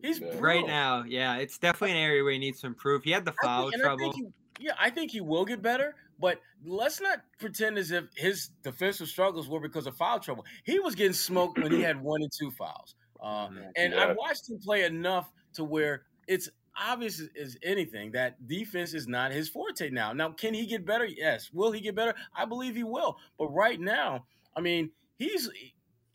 He's 0.00 0.18
brutal. 0.18 0.40
right 0.40 0.66
now, 0.66 1.04
yeah, 1.06 1.36
it's 1.36 1.58
definitely 1.58 1.92
an 1.92 2.02
area 2.02 2.22
where 2.24 2.32
he 2.32 2.38
needs 2.38 2.60
to 2.62 2.66
improve. 2.66 3.04
He 3.04 3.10
had 3.10 3.26
the 3.26 3.34
I 3.42 3.46
foul 3.46 3.62
think, 3.64 3.74
and 3.74 3.82
I 3.82 3.86
trouble. 3.86 4.12
think 4.12 4.32
he, 4.58 4.64
yeah, 4.66 4.72
I 4.78 4.88
think 4.88 5.10
he 5.10 5.20
will 5.20 5.44
get 5.44 5.60
better. 5.60 5.94
But 6.20 6.40
let's 6.64 7.00
not 7.00 7.20
pretend 7.38 7.78
as 7.78 7.90
if 7.90 8.04
his 8.14 8.50
defensive 8.62 9.08
struggles 9.08 9.48
were 9.48 9.60
because 9.60 9.86
of 9.86 9.96
foul 9.96 10.20
trouble. 10.20 10.44
He 10.64 10.78
was 10.78 10.94
getting 10.94 11.14
smoked 11.14 11.58
when 11.58 11.72
he 11.72 11.80
had 11.80 12.00
one 12.02 12.22
and 12.22 12.30
two 12.38 12.50
fouls. 12.52 12.94
Uh, 13.20 13.48
Mhm. 13.48 13.70
and 13.76 13.92
Yeah. 13.94 14.00
I 14.04 14.12
watched 14.12 14.48
him 14.50 14.58
play 14.58 14.84
enough 14.84 15.32
to 15.54 15.64
where 15.64 16.06
it's 16.28 16.48
obvious 16.76 17.20
as 17.40 17.56
anything 17.62 18.12
that 18.12 18.46
defense 18.46 18.94
is 18.94 19.08
not 19.08 19.32
his 19.32 19.48
forte 19.48 19.90
now. 19.90 20.12
Now, 20.12 20.30
can 20.32 20.54
he 20.54 20.66
get 20.66 20.84
better? 20.86 21.04
Yes. 21.06 21.50
Will 21.52 21.72
he 21.72 21.80
get 21.80 21.94
better? 21.94 22.14
I 22.34 22.44
believe 22.44 22.76
he 22.76 22.84
will. 22.84 23.18
But 23.38 23.48
right 23.48 23.80
now, 23.80 24.26
I 24.56 24.60
mean, 24.60 24.92
he's 25.18 25.50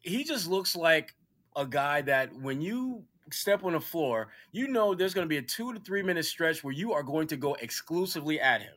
he 0.01 0.23
just 0.23 0.47
looks 0.47 0.75
like 0.75 1.15
a 1.55 1.65
guy 1.65 2.01
that 2.03 2.31
when 2.35 2.61
you 2.61 3.05
step 3.31 3.63
on 3.63 3.73
the 3.73 3.79
floor, 3.81 4.31
you 4.51 4.67
know 4.67 4.93
there's 4.93 5.13
going 5.15 5.25
to 5.25 5.29
be 5.29 5.37
a 5.37 5.41
two 5.41 5.73
to 5.73 5.79
three 5.79 6.03
minute 6.03 6.25
stretch 6.25 6.63
where 6.63 6.73
you 6.73 6.93
are 6.93 7.03
going 7.03 7.27
to 7.27 7.37
go 7.37 7.55
exclusively 7.55 8.39
at 8.39 8.61
him. 8.61 8.75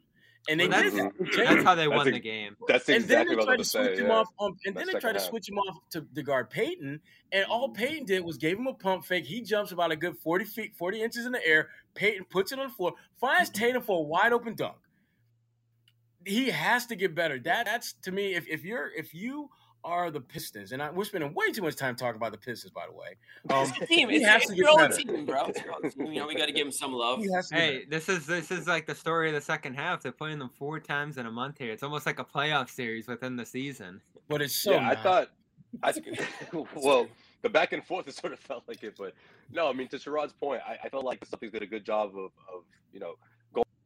And 0.48 0.58
they 0.60 0.68
Well, 0.68 0.82
did 0.82 0.92
that's- 0.94 1.12
that. 1.18 1.36
That's 1.54 1.64
how 1.64 1.74
they 1.74 1.86
That's 1.86 1.96
won 1.96 2.08
a- 2.08 2.10
the 2.12 2.20
game. 2.20 2.56
That's 2.68 2.88
And 2.88 2.96
then 2.96 3.02
exactly 3.02 3.34
they 3.36 3.38
what 3.40 3.48
I 3.50 3.56
was 3.56 3.72
to 3.72 3.78
about 3.78 3.88
to 3.90 3.96
say. 3.96 4.02
him 4.02 4.08
Yeah. 4.08 4.14
off, 4.14 4.28
um, 4.40 4.56
and 4.64 4.74
That 4.76 4.86
then 4.86 4.94
they 4.94 5.00
tried 5.00 5.12
to 5.12 5.18
half. 5.20 5.28
switch 5.28 5.48
him 5.48 5.58
off 5.58 5.76
to, 5.90 6.06
to 6.14 6.22
guard 6.22 6.48
Peyton. 6.50 7.00
And 7.32 7.44
all 7.46 7.68
Peyton 7.70 8.06
did 8.06 8.24
was 8.24 8.38
gave 8.38 8.58
him 8.58 8.66
a 8.66 8.72
pump 8.74 9.04
fake. 9.04 9.26
He 9.26 9.42
jumps 9.42 9.72
about 9.72 9.92
a 9.92 9.96
good 9.96 10.16
forty 10.18 10.44
feet, 10.46 10.74
forty 10.74 11.02
inches 11.02 11.26
in 11.26 11.32
the 11.32 11.46
air. 11.46 11.68
Peyton 11.94 12.24
puts 12.30 12.52
it 12.52 12.58
on 12.58 12.68
the 12.68 12.72
floor, 12.72 12.94
finds 13.20 13.50
Tatum 13.50 13.82
for 13.82 13.98
a 13.98 14.02
wide 14.02 14.32
open 14.32 14.54
dunk. 14.54 14.76
He 16.24 16.50
has 16.50 16.86
to 16.86 16.96
get 16.96 17.14
better. 17.14 17.38
That 17.38 17.66
that's 17.66 17.92
to 18.02 18.12
me. 18.12 18.34
If 18.34 18.46
if 18.48 18.64
you're 18.64 18.90
if 18.96 19.12
you 19.14 19.50
are 19.84 20.10
the 20.10 20.20
Pistons, 20.20 20.72
and 20.72 20.82
I, 20.82 20.90
we're 20.90 21.04
spending 21.04 21.32
way 21.34 21.50
too 21.52 21.62
much 21.62 21.76
time 21.76 21.94
talking 21.96 22.16
about 22.16 22.32
the 22.32 22.38
Pistons, 22.38 22.72
by 22.72 22.86
the 22.86 22.92
way. 22.92 23.16
Um, 23.50 23.62
It's 23.80 23.88
team. 23.88 24.08
he 24.10 24.16
It's, 24.16 24.26
has 24.26 24.42
it's 24.42 24.50
to 24.50 24.56
your 24.56 24.66
get 24.66 24.72
own 24.80 24.88
better. 24.90 25.02
team, 25.02 25.26
bro. 25.26 25.44
It's 25.46 25.62
your 25.62 25.74
own 25.74 25.90
team. 25.90 26.06
You 26.12 26.20
know, 26.20 26.26
we 26.26 26.34
got 26.34 26.46
to 26.46 26.52
give 26.52 26.66
him 26.66 26.72
some 26.72 26.92
love. 26.92 27.20
he 27.20 27.30
has 27.32 27.48
to 27.48 27.54
get 27.54 27.62
Hey, 27.62 27.84
this 27.88 28.08
is 28.08 28.26
this 28.26 28.50
is 28.50 28.66
like 28.66 28.86
the 28.86 28.94
story 28.94 29.28
of 29.28 29.34
the 29.34 29.40
second 29.40 29.74
half. 29.74 30.02
They're 30.02 30.12
playing 30.12 30.38
them 30.38 30.50
four 30.58 30.80
times 30.80 31.16
in 31.18 31.26
a 31.26 31.30
month 31.30 31.58
here. 31.58 31.72
It's 31.72 31.82
almost 31.82 32.04
like 32.06 32.18
a 32.18 32.24
playoff 32.24 32.68
series 32.70 33.06
within 33.08 33.36
the 33.36 33.46
season. 33.46 34.00
but 34.28 34.42
it's 34.42 34.56
so. 34.56 34.72
yeah, 34.72 34.90
I 34.90 34.96
thought. 34.96 35.28
I, 35.82 35.92
That's 35.92 36.00
well, 36.74 37.06
the 37.42 37.48
back 37.48 37.72
and 37.72 37.84
forth, 37.84 38.08
it 38.08 38.14
sort 38.14 38.32
of 38.32 38.38
felt 38.40 38.64
like 38.66 38.82
it, 38.82 38.94
but 38.98 39.14
no, 39.52 39.68
I 39.68 39.72
mean 39.72 39.88
to 39.88 39.96
Sherrod's 39.96 40.32
point, 40.32 40.60
I, 40.66 40.78
I 40.84 40.88
felt 40.88 41.04
like 41.04 41.20
the 41.20 41.26
Celtics 41.26 41.52
did 41.52 41.62
a 41.62 41.66
good 41.66 41.84
job 41.84 42.10
of, 42.16 42.32
of 42.52 42.64
you 42.92 43.00
know 43.00 43.12
go- 43.12 43.18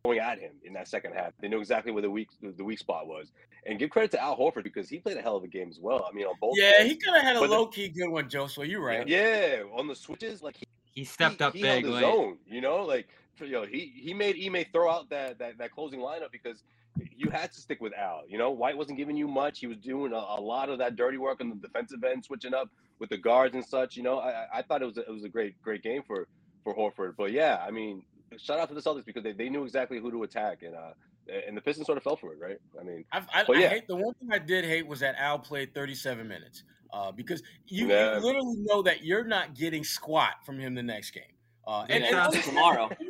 going 0.05 0.19
at 0.19 0.39
him 0.39 0.53
in 0.65 0.73
that 0.73 0.89
second 0.89 1.13
half. 1.15 1.33
They 1.41 1.49
knew 1.49 1.61
exactly 1.61 1.93
where 1.93 2.03
the 2.03 2.11
weak 2.11 2.29
the 2.41 2.65
weak 2.65 2.79
spot 2.79 3.07
was, 3.07 3.31
and 3.67 3.79
give 3.79 3.91
credit 3.91 4.11
to 4.13 4.23
Al 4.23 4.37
Horford 4.37 4.65
because 4.65 4.89
he 4.89 4.99
played 4.99 5.17
a 5.17 5.23
hell 5.23 5.37
of 5.37 5.45
a 5.45 5.49
game 5.49 5.69
as 5.71 5.79
well. 5.79 6.07
I 6.11 6.15
mean 6.15 6.27
on 6.27 6.35
both. 6.41 6.55
Yeah, 6.59 6.73
ends. 6.79 6.91
he 6.93 6.97
could 6.99 7.15
have 7.15 7.23
had 7.25 7.37
a 7.37 7.41
But 7.41 7.51
low 7.51 7.67
key 7.67 7.89
good 7.89 8.09
one, 8.09 8.29
Joe. 8.29 8.47
So 8.49 8.63
you're 8.63 8.83
right. 8.85 9.07
Yeah, 9.07 9.63
on 9.77 9.87
the 9.87 9.95
switches, 9.95 10.43
like 10.43 10.57
he, 10.57 10.67
He 10.93 11.05
stepped 11.05 11.39
he, 11.39 11.45
up 11.45 11.53
he 11.55 11.63
big. 11.63 11.85
held 11.85 11.85
his 11.85 11.93
Like, 11.95 12.05
own. 12.05 12.39
You 12.47 12.61
know, 12.61 12.83
like 12.85 13.09
you 13.41 13.51
know, 13.53 13.65
he 13.65 13.93
he 13.95 14.13
made 14.15 14.37
Ime 14.45 14.65
throw 14.73 14.91
out 14.91 15.09
that 15.11 15.39
that 15.39 15.59
that 15.59 15.71
closing 15.71 16.01
lineup 16.01 16.33
because 16.33 16.63
you 17.17 17.31
had 17.31 17.53
to 17.53 17.61
stick 17.61 17.81
with 17.81 17.95
Al. 17.95 18.23
You 18.29 18.39
know, 18.39 18.51
White 18.51 18.77
wasn't 18.77 18.99
giving 18.99 19.17
you 19.17 19.29
much. 19.29 19.61
He 19.61 19.67
was 19.69 19.79
doing 19.79 20.13
a, 20.13 20.17
a 20.17 20.41
lot 20.41 20.69
of 20.69 20.79
that 20.79 20.97
dirty 20.97 21.17
work 21.17 21.41
on 21.41 21.49
the 21.49 21.55
defensive 21.57 22.03
end, 22.05 22.25
switching 22.25 22.55
up 22.55 22.69
with 22.99 23.09
the 23.09 23.17
guards 23.19 23.55
and 23.55 23.65
such. 23.65 23.97
You 23.97 24.03
know, 24.03 24.19
I 24.19 24.31
I- 24.31 24.47
I 24.59 24.63
thought 24.63 24.83
it 24.83 24.87
was 24.87 24.99
a, 24.99 25.03
it 25.03 25.11
was 25.13 25.23
a 25.25 25.29
great 25.29 25.61
great 25.63 25.83
game 25.85 26.03
for 26.05 26.27
for 26.65 26.75
Horford. 26.77 27.15
But 27.17 27.31
yeah, 27.33 27.63
I 27.65 27.71
mean, 27.71 28.03
shout 28.39 28.59
out 28.59 28.69
to 28.69 28.75
the 28.75 28.81
Celtics 28.81 29.05
because 29.05 29.23
they, 29.23 29.33
they 29.33 29.49
knew 29.49 29.65
exactly 29.65 29.99
who 29.99 30.11
to 30.11 30.23
attack 30.23 30.63
and 30.63 30.75
uh 30.75 30.93
and 31.47 31.57
the 31.57 31.61
Pistons 31.61 31.87
sort 31.87 31.97
of 31.99 32.03
fell 32.05 32.17
for 32.17 32.33
it, 32.33 32.39
right? 32.41 32.59
I 32.79 32.83
mean, 32.83 33.05
I, 33.13 33.19
I, 33.33 33.45
But 33.47 33.57
I 33.57 33.69
hate 33.69 33.87
the 33.87 33.95
one 33.95 34.13
thing 34.15 34.31
I 34.33 34.39
did 34.39 34.65
hate 34.65 34.85
was 34.87 34.99
that 35.01 35.15
Al 35.19 35.39
played 35.39 35.73
37 35.73 36.27
minutes 36.27 36.65
uh, 36.93 37.13
because 37.13 37.45
you, 37.69 37.87
you 37.87 37.95
literally 37.95 38.57
know 38.59 38.83
that 38.83 39.05
you're 39.05 39.23
not 39.25 39.55
getting 39.55 39.85
squat 39.85 40.35
from 40.45 40.59
him 40.59 40.75
the 40.75 40.83
next 40.83 41.13
game. 41.13 41.23
Uh, 41.65 41.87
And, 41.89 42.03
Yeah. 42.05 42.27
and 42.27 42.43
tomorrow. 42.43 42.91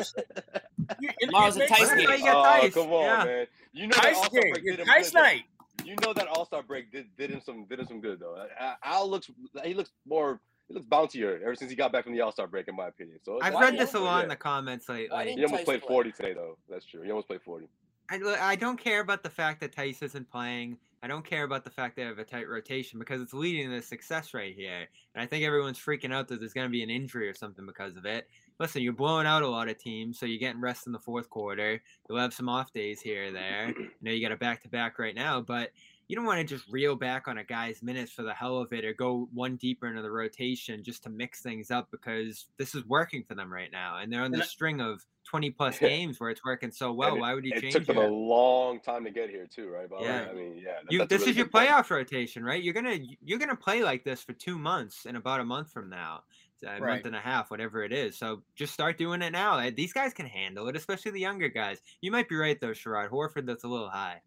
you- 1.00 1.08
Tomorrow's 1.22 1.56
a 1.56 1.60
makes 1.60 1.72
Theis 1.72 1.88
game. 1.94 2.06
Why 2.06 2.14
you 2.16 2.24
got 2.24 2.64
oh, 2.64 2.70
come 2.70 2.92
on, 2.92 3.04
Yeah. 3.04 3.24
man. 3.24 3.46
You 3.72 3.86
know 3.86 3.94
that 3.94 4.02
Theis 4.04 4.16
All-Star 4.18 4.42
game. 4.42 4.52
break 4.52 4.64
did 4.64 4.78
It's 4.80 4.88
him 4.88 4.94
Theis 4.94 5.14
night. 5.14 5.42
you 5.84 5.96
know 6.02 6.12
that 6.12 6.28
All 6.28 6.44
Star 6.44 6.62
break 6.62 6.92
did, 6.92 7.06
did 7.16 7.30
him 7.30 7.40
some 7.40 7.64
did 7.64 7.80
him 7.80 7.86
some 7.86 8.00
good 8.02 8.20
though. 8.20 8.34
Uh, 8.60 8.74
Al 8.84 9.08
looks 9.08 9.30
he 9.64 9.72
looks 9.72 9.90
more 10.06 10.40
he 10.72 10.78
looks 10.78 10.86
bouncier 10.86 11.40
ever 11.42 11.54
since 11.54 11.70
he 11.70 11.76
got 11.76 11.92
back 11.92 12.04
from 12.04 12.14
the 12.14 12.20
All 12.20 12.32
Star 12.32 12.46
break, 12.46 12.68
in 12.68 12.76
my 12.76 12.88
opinion. 12.88 13.18
So 13.22 13.38
I've 13.42 13.54
read 13.54 13.78
this 13.78 13.94
a 13.94 14.00
lot 14.00 14.22
in 14.22 14.28
the 14.28 14.36
comments 14.36 14.88
Why 14.88 14.94
lately. 14.94 15.24
didn't 15.24 15.38
He 15.38 15.44
almost 15.44 15.64
played 15.64 15.82
forty 15.82 16.12
today 16.12 16.34
though. 16.34 16.56
That's 16.68 16.84
true. 16.84 17.02
He 17.02 17.10
almost 17.10 17.28
played 17.28 17.42
forty. 17.42 17.68
I, 18.10 18.18
I 18.40 18.56
don't 18.56 18.78
care 18.78 19.00
about 19.00 19.22
the 19.22 19.30
fact 19.30 19.60
that 19.60 19.74
Theis 19.74 20.02
isn't 20.02 20.30
playing. 20.30 20.76
I 21.02 21.08
don't 21.08 21.24
care 21.24 21.44
about 21.44 21.64
the 21.64 21.70
fact 21.70 21.96
they 21.96 22.02
have 22.02 22.18
a 22.18 22.24
tight 22.24 22.48
rotation 22.48 22.98
because 22.98 23.20
it's 23.20 23.32
leading 23.32 23.70
to 23.70 23.82
success 23.82 24.34
right 24.34 24.54
here. 24.54 24.86
And 25.14 25.22
I 25.22 25.26
think 25.26 25.44
everyone's 25.44 25.78
freaking 25.78 26.12
out 26.12 26.28
that 26.28 26.38
there's 26.38 26.52
going 26.52 26.66
to 26.66 26.70
be 26.70 26.82
an 26.82 26.90
injury 26.90 27.28
or 27.28 27.34
something 27.34 27.66
because 27.66 27.96
of 27.96 28.04
it. 28.04 28.28
Listen, 28.60 28.82
you're 28.82 28.92
blowing 28.92 29.26
out 29.26 29.42
a 29.42 29.48
lot 29.48 29.68
of 29.68 29.78
teams, 29.78 30.18
so 30.18 30.26
you're 30.26 30.38
getting 30.38 30.60
rest 30.60 30.86
in 30.86 30.92
the 30.92 30.98
fourth 30.98 31.28
quarter. 31.28 31.82
You'll 32.08 32.18
have 32.18 32.34
some 32.34 32.48
off 32.48 32.72
days 32.72 33.00
here 33.00 33.28
or 33.28 33.32
there. 33.32 33.74
You 34.02 34.08
know, 34.08 34.10
you 34.12 34.22
got 34.22 34.32
a 34.32 34.36
back 34.36 34.62
to 34.62 34.68
back 34.68 34.98
right 34.98 35.14
now, 35.14 35.40
but 35.40 35.70
you 36.12 36.16
don't 36.16 36.26
want 36.26 36.38
to 36.38 36.44
just 36.44 36.68
reel 36.68 36.94
back 36.94 37.26
on 37.26 37.38
a 37.38 37.44
guy's 37.44 37.82
minutes 37.82 38.12
for 38.12 38.20
the 38.22 38.34
hell 38.34 38.58
of 38.58 38.70
it 38.74 38.84
or 38.84 38.92
go 38.92 39.30
one 39.32 39.56
deeper 39.56 39.86
into 39.86 40.02
the 40.02 40.10
rotation 40.10 40.84
just 40.84 41.02
to 41.04 41.08
mix 41.08 41.40
things 41.40 41.70
up 41.70 41.90
because 41.90 42.48
this 42.58 42.74
is 42.74 42.84
working 42.84 43.24
for 43.26 43.34
them 43.34 43.50
right 43.50 43.72
now. 43.72 43.96
And 43.96 44.12
they're 44.12 44.20
on 44.20 44.30
the 44.30 44.42
string 44.44 44.82
of 44.82 45.02
20 45.24 45.52
plus 45.52 45.78
games 45.78 46.20
where 46.20 46.28
it's 46.28 46.44
working 46.44 46.70
so 46.70 46.92
well. 46.92 47.18
Why 47.18 47.32
would 47.32 47.46
you 47.46 47.52
It 47.54 47.62
change 47.62 47.72
took 47.72 47.86
them 47.86 47.96
it? 47.96 48.04
a 48.04 48.12
long 48.14 48.78
time 48.80 49.04
to 49.04 49.10
get 49.10 49.30
here 49.30 49.46
too, 49.46 49.70
right? 49.70 49.88
Bob? 49.88 50.02
Yeah. 50.02 50.26
I 50.30 50.34
mean, 50.34 50.58
yeah. 50.62 50.72
You, 50.90 51.06
this 51.06 51.20
really 51.20 51.30
is 51.30 51.36
your 51.38 51.46
good 51.46 51.52
point. 51.52 51.70
playoff 51.70 51.88
rotation, 51.88 52.44
right? 52.44 52.62
You're 52.62 52.74
gonna 52.74 52.98
you're 53.24 53.38
gonna 53.38 53.56
play 53.56 53.82
like 53.82 54.04
this 54.04 54.22
for 54.22 54.34
two 54.34 54.58
months 54.58 55.06
and 55.06 55.16
about 55.16 55.40
a 55.40 55.44
month 55.46 55.72
from 55.72 55.88
now, 55.88 56.24
a 56.62 56.72
Right. 56.78 56.82
month 56.82 57.06
and 57.06 57.16
a 57.16 57.20
half, 57.20 57.50
whatever 57.50 57.82
it 57.84 57.92
is. 57.94 58.18
So 58.18 58.42
just 58.54 58.74
start 58.74 58.98
doing 58.98 59.22
it 59.22 59.30
now. 59.32 59.70
These 59.70 59.94
guys 59.94 60.12
can 60.12 60.26
handle 60.26 60.68
it, 60.68 60.76
especially 60.76 61.12
the 61.12 61.20
younger 61.20 61.48
guys. 61.48 61.78
You 62.02 62.10
might 62.10 62.28
be 62.28 62.36
right 62.36 62.60
though, 62.60 62.72
Sherrod 62.72 63.08
Horford. 63.08 63.46
That's 63.46 63.64
a 63.64 63.68
little 63.68 63.88
high. 63.88 64.20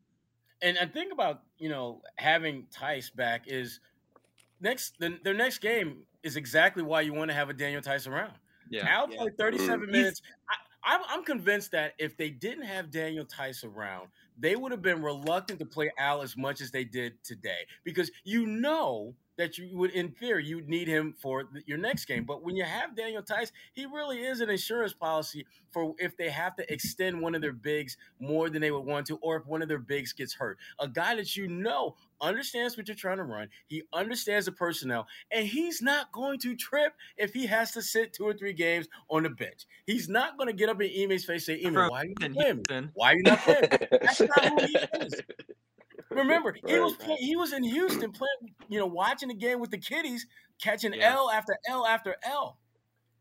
And 0.61 0.77
I 0.77 0.85
think 0.85 1.11
about 1.11 1.41
you 1.57 1.69
know 1.69 2.01
having 2.17 2.67
Theis 2.71 3.09
back 3.09 3.43
is 3.47 3.79
next 4.59 4.95
the, 4.99 5.17
their 5.23 5.33
next 5.33 5.59
game 5.59 6.03
is 6.23 6.35
exactly 6.37 6.83
why 6.83 7.01
you 7.01 7.13
want 7.13 7.29
to 7.29 7.35
have 7.35 7.49
a 7.49 7.53
Daniel 7.53 7.81
Theis 7.81 8.07
around. 8.07 8.33
Yeah, 8.69 8.87
Al 8.87 9.07
Yeah. 9.09 9.17
played 9.17 9.37
37 9.37 9.91
minutes. 9.91 10.21
I, 10.49 10.55
I'm, 10.95 11.01
I'm 11.09 11.23
convinced 11.23 11.71
that 11.71 11.93
if 11.97 12.15
they 12.15 12.29
didn't 12.29 12.65
have 12.65 12.91
Daniel 12.91 13.25
Theis 13.25 13.63
around, 13.63 14.09
they 14.37 14.55
would 14.55 14.71
have 14.71 14.81
been 14.81 15.01
reluctant 15.01 15.59
to 15.59 15.65
play 15.65 15.91
Al 15.97 16.21
as 16.21 16.37
much 16.37 16.61
as 16.61 16.71
they 16.71 16.83
did 16.83 17.23
today 17.23 17.65
because 17.83 18.11
you 18.23 18.45
know 18.45 19.15
that 19.37 19.57
you 19.57 19.77
would, 19.77 19.91
in 19.91 20.11
theory, 20.11 20.45
you 20.45 20.57
would 20.57 20.69
need 20.69 20.87
him 20.87 21.13
for 21.19 21.43
th- 21.43 21.65
your 21.67 21.77
next 21.77 22.05
game. 22.05 22.23
But 22.23 22.43
when 22.43 22.55
you 22.55 22.63
have 22.63 22.95
Daniel 22.95 23.21
Theis, 23.21 23.51
he 23.73 23.85
really 23.85 24.19
is 24.19 24.41
an 24.41 24.49
insurance 24.49 24.93
policy 24.93 25.45
for 25.71 25.93
if 25.99 26.15
they 26.17 26.29
have 26.29 26.55
to 26.55 26.73
extend 26.73 27.21
one 27.21 27.35
of 27.35 27.41
their 27.41 27.53
bigs 27.53 27.97
more 28.19 28.49
than 28.49 28.61
they 28.61 28.71
would 28.71 28.85
want 28.85 29.07
to, 29.07 29.17
or 29.17 29.37
if 29.37 29.45
one 29.45 29.61
of 29.61 29.67
their 29.67 29.79
bigs 29.79 30.13
gets 30.13 30.33
hurt. 30.33 30.57
A 30.79 30.87
guy 30.87 31.15
that 31.15 31.35
you 31.35 31.47
know 31.47 31.95
understands 32.21 32.77
what 32.77 32.87
you're 32.87 32.95
trying 32.95 33.17
to 33.17 33.23
run, 33.23 33.49
he 33.67 33.83
understands 33.93 34.45
the 34.45 34.51
personnel, 34.51 35.07
and 35.31 35.45
he's 35.45 35.81
not 35.81 36.11
going 36.11 36.39
to 36.39 36.55
trip 36.55 36.93
if 37.17 37.33
he 37.33 37.45
has 37.47 37.71
to 37.71 37.81
sit 37.81 38.13
two 38.13 38.23
or 38.25 38.33
three 38.33 38.53
games 38.53 38.87
on 39.09 39.23
the 39.23 39.29
bench. 39.29 39.65
He's 39.85 40.07
not 40.07 40.37
going 40.37 40.47
to 40.47 40.53
get 40.53 40.69
up 40.69 40.81
in 40.81 40.89
Ime's 40.89 41.25
face 41.25 41.47
and 41.49 41.59
say, 41.59 41.67
Ime, 41.67 41.73
why 41.75 42.01
are 42.01 42.05
you 42.05 42.13
Houston, 42.19 42.33
playing 42.33 42.57
me? 42.57 42.63
Why 42.93 43.11
are 43.11 43.15
you 43.15 43.23
not 43.23 43.39
playing 43.39 43.61
me? 43.61 43.77
That's 43.91 44.21
not 44.21 44.45
who 44.45 44.65
he 44.65 44.77
is. 45.01 45.21
Remember, 46.15 46.55
he 46.65 46.79
was 46.79 46.93
right. 46.93 47.01
play, 47.01 47.15
he 47.17 47.35
was 47.35 47.53
in 47.53 47.63
Houston 47.63 48.11
playing, 48.11 48.55
you 48.69 48.79
know, 48.79 48.85
watching 48.87 49.29
the 49.29 49.35
game 49.35 49.59
with 49.59 49.71
the 49.71 49.77
kiddies, 49.77 50.25
catching 50.61 50.93
Yeah. 50.93 51.13
L 51.15 51.29
after 51.31 51.57
L 51.67 51.85
after 51.85 52.15
L. 52.23 52.57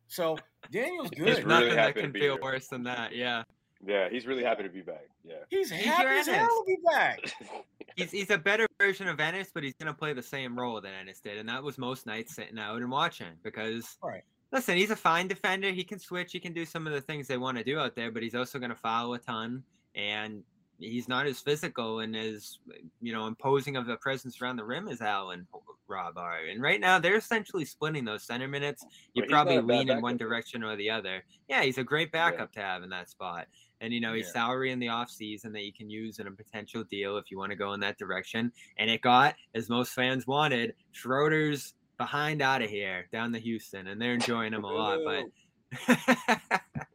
So 0.08 0.36
Daniel's 0.70 1.08
He's 1.14 1.24
There's 1.24 1.36
good. 1.38 1.46
really 1.46 1.60
nothing 1.66 1.76
that 1.76 1.94
can 1.96 2.12
feel 2.12 2.34
here. 2.34 2.42
worse 2.42 2.68
than 2.68 2.82
that. 2.84 3.14
Yeah, 3.14 3.42
Yeah, 3.86 4.08
he's 4.10 4.26
really 4.26 4.44
happy 4.44 4.62
to 4.64 4.68
be 4.68 4.82
back. 4.82 5.06
Yeah. 5.24 5.34
He's 5.48 5.70
He's 5.70 5.84
happy 5.84 6.02
your 6.04 6.12
as 6.12 6.26
hell 6.26 6.46
to 6.46 6.64
be 6.66 6.76
back. 6.90 7.20
he's 7.96 8.10
he's 8.10 8.30
a 8.30 8.38
better 8.38 8.66
version 8.80 9.08
of 9.08 9.16
Enes, 9.18 9.48
but 9.54 9.62
he's 9.62 9.74
gonna 9.74 9.94
play 9.94 10.12
the 10.12 10.22
same 10.22 10.58
role 10.58 10.80
that 10.80 10.92
Enes 11.06 11.22
did, 11.22 11.38
and 11.38 11.48
that 11.48 11.62
was 11.62 11.78
most 11.78 12.06
nights 12.06 12.34
sitting 12.34 12.58
out 12.58 12.76
and 12.76 12.90
watching 12.90 13.32
because 13.42 13.96
Right. 14.02 14.22
listen, 14.52 14.76
he's 14.76 14.90
a 14.90 14.96
fine 14.96 15.26
defender. 15.28 15.70
He 15.70 15.84
can 15.84 15.98
switch. 15.98 16.32
He 16.32 16.40
can 16.40 16.52
do 16.52 16.64
some 16.66 16.86
of 16.86 16.92
the 16.92 17.00
things 17.00 17.26
they 17.26 17.38
want 17.38 17.56
to 17.58 17.64
do 17.64 17.78
out 17.78 17.94
there, 17.96 18.10
but 18.10 18.22
he's 18.22 18.34
also 18.34 18.58
going 18.58 18.70
to 18.70 18.76
foul 18.76 19.14
a 19.14 19.18
ton. 19.18 19.64
And 19.94 20.42
he's 20.78 21.08
not 21.08 21.26
as 21.26 21.40
physical 21.40 22.00
and 22.00 22.16
as 22.16 22.58
you 23.00 23.12
know 23.12 23.26
imposing 23.26 23.76
of 23.76 23.88
a 23.88 23.96
presence 23.96 24.40
around 24.40 24.56
the 24.56 24.64
rim 24.64 24.88
as 24.88 25.00
Allen 25.00 25.46
Rob 25.86 26.16
are. 26.18 26.38
And 26.50 26.62
right 26.62 26.80
now 26.80 26.98
they're 26.98 27.16
essentially 27.16 27.64
splitting 27.64 28.04
those 28.04 28.22
center 28.24 28.48
minutes. 28.48 28.84
You 29.14 29.24
probably 29.28 29.56
not 29.56 29.64
a 29.64 29.66
bad 29.66 29.78
lean 29.78 29.90
in 29.90 30.00
one 30.02 30.16
direction 30.16 30.62
or 30.64 30.76
the 30.76 30.90
other. 30.90 31.22
Yeah, 31.48 31.62
he's 31.62 31.78
a 31.78 31.84
great 31.84 32.10
backup 32.12 32.52
to 32.52 32.60
have 32.60 32.82
in 32.82 32.90
that 32.90 33.10
spot. 33.10 33.46
And 33.80 33.92
you 33.92 34.00
know, 34.00 34.14
he's 34.14 34.26
Yeah. 34.26 34.32
salary 34.32 34.72
in 34.72 34.78
the 34.78 34.86
offseason 34.86 35.52
that 35.52 35.64
you 35.64 35.72
can 35.72 35.90
use 35.90 36.18
in 36.18 36.26
a 36.26 36.30
potential 36.30 36.84
deal 36.84 37.18
if 37.18 37.30
you 37.30 37.38
want 37.38 37.50
to 37.50 37.56
go 37.56 37.72
in 37.74 37.80
that 37.80 37.98
direction. 37.98 38.50
And 38.78 38.88
it 38.90 39.02
got, 39.02 39.34
as 39.54 39.68
most 39.68 39.92
fans 39.92 40.26
wanted, 40.26 40.74
Schroeder's 40.92 41.74
behind 41.98 42.42
out 42.42 42.62
of 42.62 42.70
here 42.70 43.06
down 43.12 43.32
to 43.32 43.38
Houston, 43.38 43.86
and 43.88 44.00
they're 44.00 44.14
enjoying 44.14 44.52
him 44.52 44.64
a 44.64 44.72
lot. 44.72 44.98
But 45.04 46.60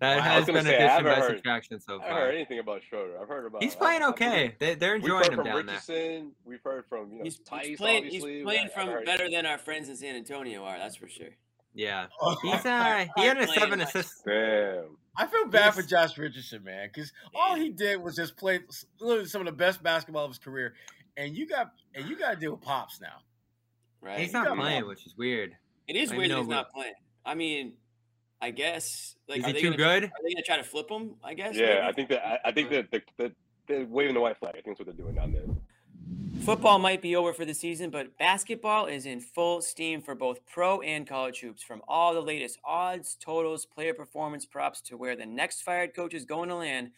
that 0.00 0.16
Wow. 0.16 0.22
Has 0.22 0.46
been 0.46 0.54
say, 0.56 0.60
I 0.60 0.62
addition 0.72 0.88
haven't 0.88 1.04
by 1.04 1.14
heard- 1.20 1.36
subtraction 1.36 1.80
so 1.80 1.92
I 1.92 2.02
haven't 2.02 2.08
far. 2.10 2.20
heard 2.26 2.34
anything 2.34 2.58
about 2.58 2.82
Schroeder. 2.88 3.20
I've 3.20 3.28
heard 3.28 3.46
about. 3.46 3.62
He's 3.62 3.76
I- 3.76 3.78
playing 3.78 4.02
I- 4.02 4.08
okay. 4.08 4.56
They, 4.58 4.74
they're 4.74 4.96
enjoying 4.96 5.24
him 5.26 5.34
from 5.36 5.44
down 5.44 5.66
there. 5.66 5.74
Richardson. 5.76 6.32
We've 6.44 6.62
heard 6.62 6.84
from 6.88 7.12
you 7.12 7.18
know 7.18 7.24
He's, 7.24 7.38
Theis, 7.38 7.66
he's 7.66 7.78
playing. 7.78 8.04
He's 8.06 8.22
playing 8.22 8.68
from 8.74 9.04
better 9.04 9.30
than 9.30 9.46
our 9.46 9.58
friends 9.58 9.88
in 9.88 9.96
San 9.96 10.16
Antonio 10.16 10.64
are. 10.64 10.78
That's 10.78 10.96
for 10.96 11.08
sure. 11.08 11.28
Yeah, 11.72 12.06
he's 12.42 12.66
uh 12.66 13.06
he 13.16 13.24
had 13.24 13.38
a 13.38 13.46
seven 13.46 13.78
much. 13.78 13.88
assists. 13.88 14.22
Damn. 14.26 14.96
I 15.16 15.26
feel 15.26 15.46
bad 15.46 15.74
for 15.74 15.82
Josh 15.82 16.16
Richardson, 16.18 16.64
man, 16.64 16.88
because 16.92 17.12
all 17.34 17.54
he 17.54 17.68
did 17.70 18.00
was 18.02 18.16
just 18.16 18.36
play 18.36 18.60
literally 19.00 19.28
some 19.28 19.40
of 19.42 19.46
the 19.46 19.52
best 19.52 19.82
basketball 19.82 20.24
of 20.24 20.30
his 20.30 20.38
career, 20.38 20.74
and 21.16 21.36
you 21.36 21.46
got 21.46 21.72
and 21.94 22.08
you 22.08 22.16
got 22.16 22.30
to 22.30 22.36
deal 22.36 22.52
with 22.52 22.62
pops 22.62 23.00
now. 23.00 23.18
Right. 24.00 24.18
He's 24.20 24.32
not 24.32 24.56
playing, 24.56 24.86
which 24.86 25.06
is 25.06 25.14
weird. 25.16 25.52
It 25.86 25.94
is 25.96 26.10
I 26.10 26.16
weird 26.16 26.30
that 26.30 26.38
he's 26.38 26.48
not 26.48 26.72
playing. 26.72 26.94
I 27.24 27.34
mean, 27.34 27.74
I 28.40 28.50
guess 28.50 29.16
like 29.28 29.38
Is 29.38 29.44
are 29.44 29.46
he 29.48 29.52
they 29.52 29.60
too 29.60 29.70
gonna, 29.70 29.76
good? 29.76 30.04
Are 30.04 30.22
they 30.22 30.32
gonna 30.34 30.44
try 30.44 30.56
to 30.56 30.64
flip 30.64 30.90
him? 30.90 31.14
I 31.22 31.34
guess. 31.34 31.56
Yeah, 31.56 31.66
maybe? 31.66 31.80
I 31.80 31.92
think 31.92 32.08
that 32.08 32.26
I, 32.26 32.38
I 32.48 32.52
think 32.52 32.70
that 32.70 32.90
the, 32.90 33.02
the, 33.16 33.32
they're 33.66 33.84
waving 33.84 34.14
the 34.14 34.20
white 34.20 34.38
flag. 34.38 34.52
I 34.52 34.60
think 34.60 34.78
that's 34.78 34.80
what 34.80 34.86
they're 34.96 35.04
doing 35.04 35.14
down 35.14 35.32
there. 35.32 35.44
Football 36.42 36.78
might 36.78 37.02
be 37.02 37.16
over 37.16 37.34
for 37.34 37.44
the 37.44 37.52
season, 37.52 37.90
but 37.90 38.16
basketball 38.16 38.86
is 38.86 39.04
in 39.04 39.20
full 39.20 39.60
steam 39.60 40.00
for 40.00 40.14
both 40.14 40.44
pro 40.46 40.80
and 40.80 41.06
college 41.06 41.40
hoops. 41.40 41.62
From 41.62 41.82
all 41.86 42.14
the 42.14 42.22
latest 42.22 42.58
odds, 42.64 43.14
totals, 43.20 43.66
player 43.66 43.92
performance 43.92 44.46
props 44.46 44.80
to 44.82 44.96
where 44.96 45.14
the 45.14 45.26
next 45.26 45.62
fired 45.62 45.94
coach 45.94 46.14
is 46.14 46.24
going 46.24 46.48
to 46.48 46.54
land, 46.54 46.92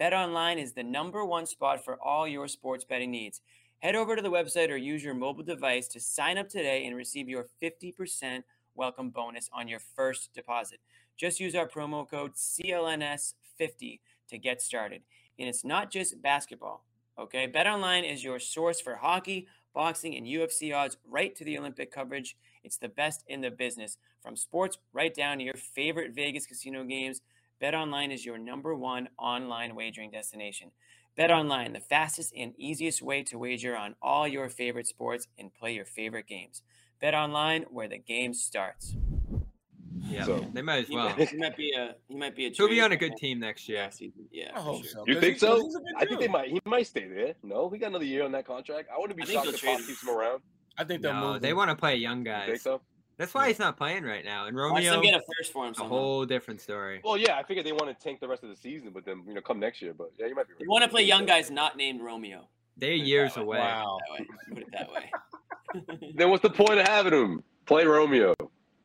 BetOnline 0.00 0.60
is 0.60 0.72
the 0.72 0.82
number 0.82 1.24
one 1.24 1.46
spot 1.46 1.84
for 1.84 1.96
all 2.02 2.26
your 2.26 2.48
sports 2.48 2.84
betting 2.84 3.12
needs. 3.12 3.40
Head 3.78 3.94
over 3.94 4.16
to 4.16 4.22
the 4.22 4.30
website 4.30 4.68
or 4.68 4.76
use 4.76 5.04
your 5.04 5.14
mobile 5.14 5.44
device 5.44 5.86
to 5.88 6.00
sign 6.00 6.36
up 6.36 6.48
today 6.48 6.84
and 6.84 6.96
receive 6.96 7.28
your 7.28 7.46
50% 7.62 8.42
welcome 8.78 9.10
bonus 9.10 9.50
on 9.52 9.66
your 9.66 9.80
first 9.80 10.32
deposit. 10.32 10.78
Just 11.16 11.40
use 11.40 11.56
our 11.56 11.66
promo 11.66 12.08
code 12.08 12.34
CLNS50 12.34 13.98
to 14.28 14.38
get 14.38 14.62
started. 14.62 15.02
And 15.36 15.48
it's 15.48 15.64
not 15.64 15.90
just 15.90 16.22
basketball. 16.22 16.84
Okay, 17.18 17.48
BetOnline 17.48 18.10
is 18.10 18.22
your 18.22 18.38
source 18.38 18.80
for 18.80 18.94
hockey, 18.94 19.48
boxing, 19.74 20.16
and 20.16 20.24
UFC 20.24 20.72
odds 20.72 20.96
right 21.04 21.34
to 21.34 21.44
the 21.44 21.58
Olympic 21.58 21.90
coverage. 21.90 22.36
It's 22.62 22.76
the 22.76 22.88
best 22.88 23.24
in 23.26 23.40
the 23.40 23.50
business. 23.50 23.98
From 24.22 24.36
sports 24.36 24.78
right 24.92 25.12
down 25.12 25.38
to 25.38 25.44
your 25.44 25.54
favorite 25.54 26.14
Vegas 26.14 26.46
casino 26.46 26.84
games, 26.84 27.20
BetOnline 27.60 28.14
is 28.14 28.24
your 28.24 28.38
number 28.38 28.76
one 28.76 29.08
online 29.18 29.74
wagering 29.74 30.12
destination. 30.12 30.70
BetOnline, 31.18 31.72
the 31.72 31.80
fastest 31.80 32.32
and 32.36 32.54
easiest 32.56 33.02
way 33.02 33.24
to 33.24 33.38
wager 33.38 33.76
on 33.76 33.96
all 34.00 34.28
your 34.28 34.48
favorite 34.48 34.86
sports 34.86 35.26
and 35.36 35.52
play 35.52 35.74
your 35.74 35.84
favorite 35.84 36.28
games. 36.28 36.62
BetOnline, 37.02 37.64
where 37.70 37.88
the 37.88 37.98
game 37.98 38.34
starts. 38.34 38.94
Yeah, 40.00 40.24
So- 40.24 40.38
they 40.52 40.62
might 40.62 40.84
as 40.84 40.90
well. 40.90 41.08
he 41.10 41.36
might 41.36 41.56
be 41.56 41.72
a 41.72 41.94
he 42.08 42.14
might 42.16 42.34
be 42.34 42.46
a. 42.46 42.50
He'll 42.50 42.68
be 42.68 42.80
on 42.80 42.92
a 42.92 42.96
good 42.96 43.16
team 43.16 43.40
next 43.40 43.68
year. 43.68 43.90
Yeah, 44.30 44.52
I 44.54 44.60
hope 44.60 44.82
sure. 44.84 44.90
so. 44.90 45.04
You 45.06 45.14
'cause 45.14 45.20
think 45.22 45.38
so? 45.38 45.56
he's 45.62 45.74
a 45.74 45.78
good 45.80 45.92
I 45.98 46.04
think 46.06 46.20
they 46.20 46.28
might. 46.28 46.48
He 46.50 46.60
might 46.64 46.86
stay 46.86 47.06
there. 47.08 47.34
No, 47.42 47.66
we 47.66 47.78
got 47.78 47.88
another 47.88 48.04
year 48.04 48.24
on 48.24 48.32
that 48.32 48.46
contract. 48.46 48.88
I 48.94 48.98
wouldn't 48.98 49.16
be 49.16 49.24
I 49.24 49.26
shocked 49.26 49.46
they'll 49.46 49.54
if 49.54 49.60
trade 49.60 49.72
Pop 49.72 49.80
him. 49.80 49.86
keeps 49.86 50.02
him 50.02 50.10
around. 50.10 50.42
I 50.78 50.84
think 50.84 51.02
they'll 51.02 51.12
No, 51.14 51.32
move. 51.34 51.42
they 51.42 51.50
him. 51.50 51.56
want 51.56 51.70
to 51.70 51.76
play 51.76 51.96
young 51.96 52.18
You 52.24 52.32
think 52.32 52.46
guys. 52.48 52.62
so? 52.62 52.80
That's 53.18 53.34
why 53.34 53.48
he's 53.48 53.58
not 53.58 53.76
playing 53.76 54.04
right 54.04 54.24
now. 54.24 54.46
And 54.46 54.56
Watch 54.56 54.64
Romeo, 54.74 54.92
them 54.92 55.02
get 55.02 55.14
a 55.14 55.22
first 55.36 55.52
for 55.52 55.66
him 55.66 55.74
a 55.76 55.82
whole 55.84 56.24
different 56.24 56.60
story. 56.60 57.00
Well, 57.02 57.16
yeah, 57.16 57.36
I 57.36 57.42
figured 57.42 57.66
they 57.66 57.72
want 57.72 57.88
to 57.88 57.94
tank 57.94 58.20
the 58.20 58.28
rest 58.28 58.44
of 58.44 58.48
the 58.48 58.56
season, 58.56 58.90
but 58.94 59.04
then 59.04 59.24
you 59.26 59.34
know 59.34 59.40
come 59.40 59.58
next 59.58 59.82
year. 59.82 59.92
But 59.92 60.12
yeah, 60.16 60.26
you 60.26 60.36
might 60.36 60.46
be. 60.46 60.54
They 60.56 60.64
right. 60.64 60.70
want 60.70 60.84
to 60.84 60.88
play 60.88 61.02
young 61.02 61.26
guys 61.26 61.50
not 61.50 61.76
named 61.76 62.00
Romeo. 62.00 62.48
They're 62.76 62.92
years 62.92 63.36
away. 63.36 63.58
Wow. 63.58 63.98
Put 64.48 64.58
it 64.58 64.66
that 64.72 64.90
way. 64.92 65.10
Then 66.14 66.30
what's 66.30 66.42
the 66.42 66.50
point 66.50 66.78
of 66.78 66.86
having 66.86 67.12
him 67.12 67.42
play 67.66 67.84
Romeo? 67.84 68.34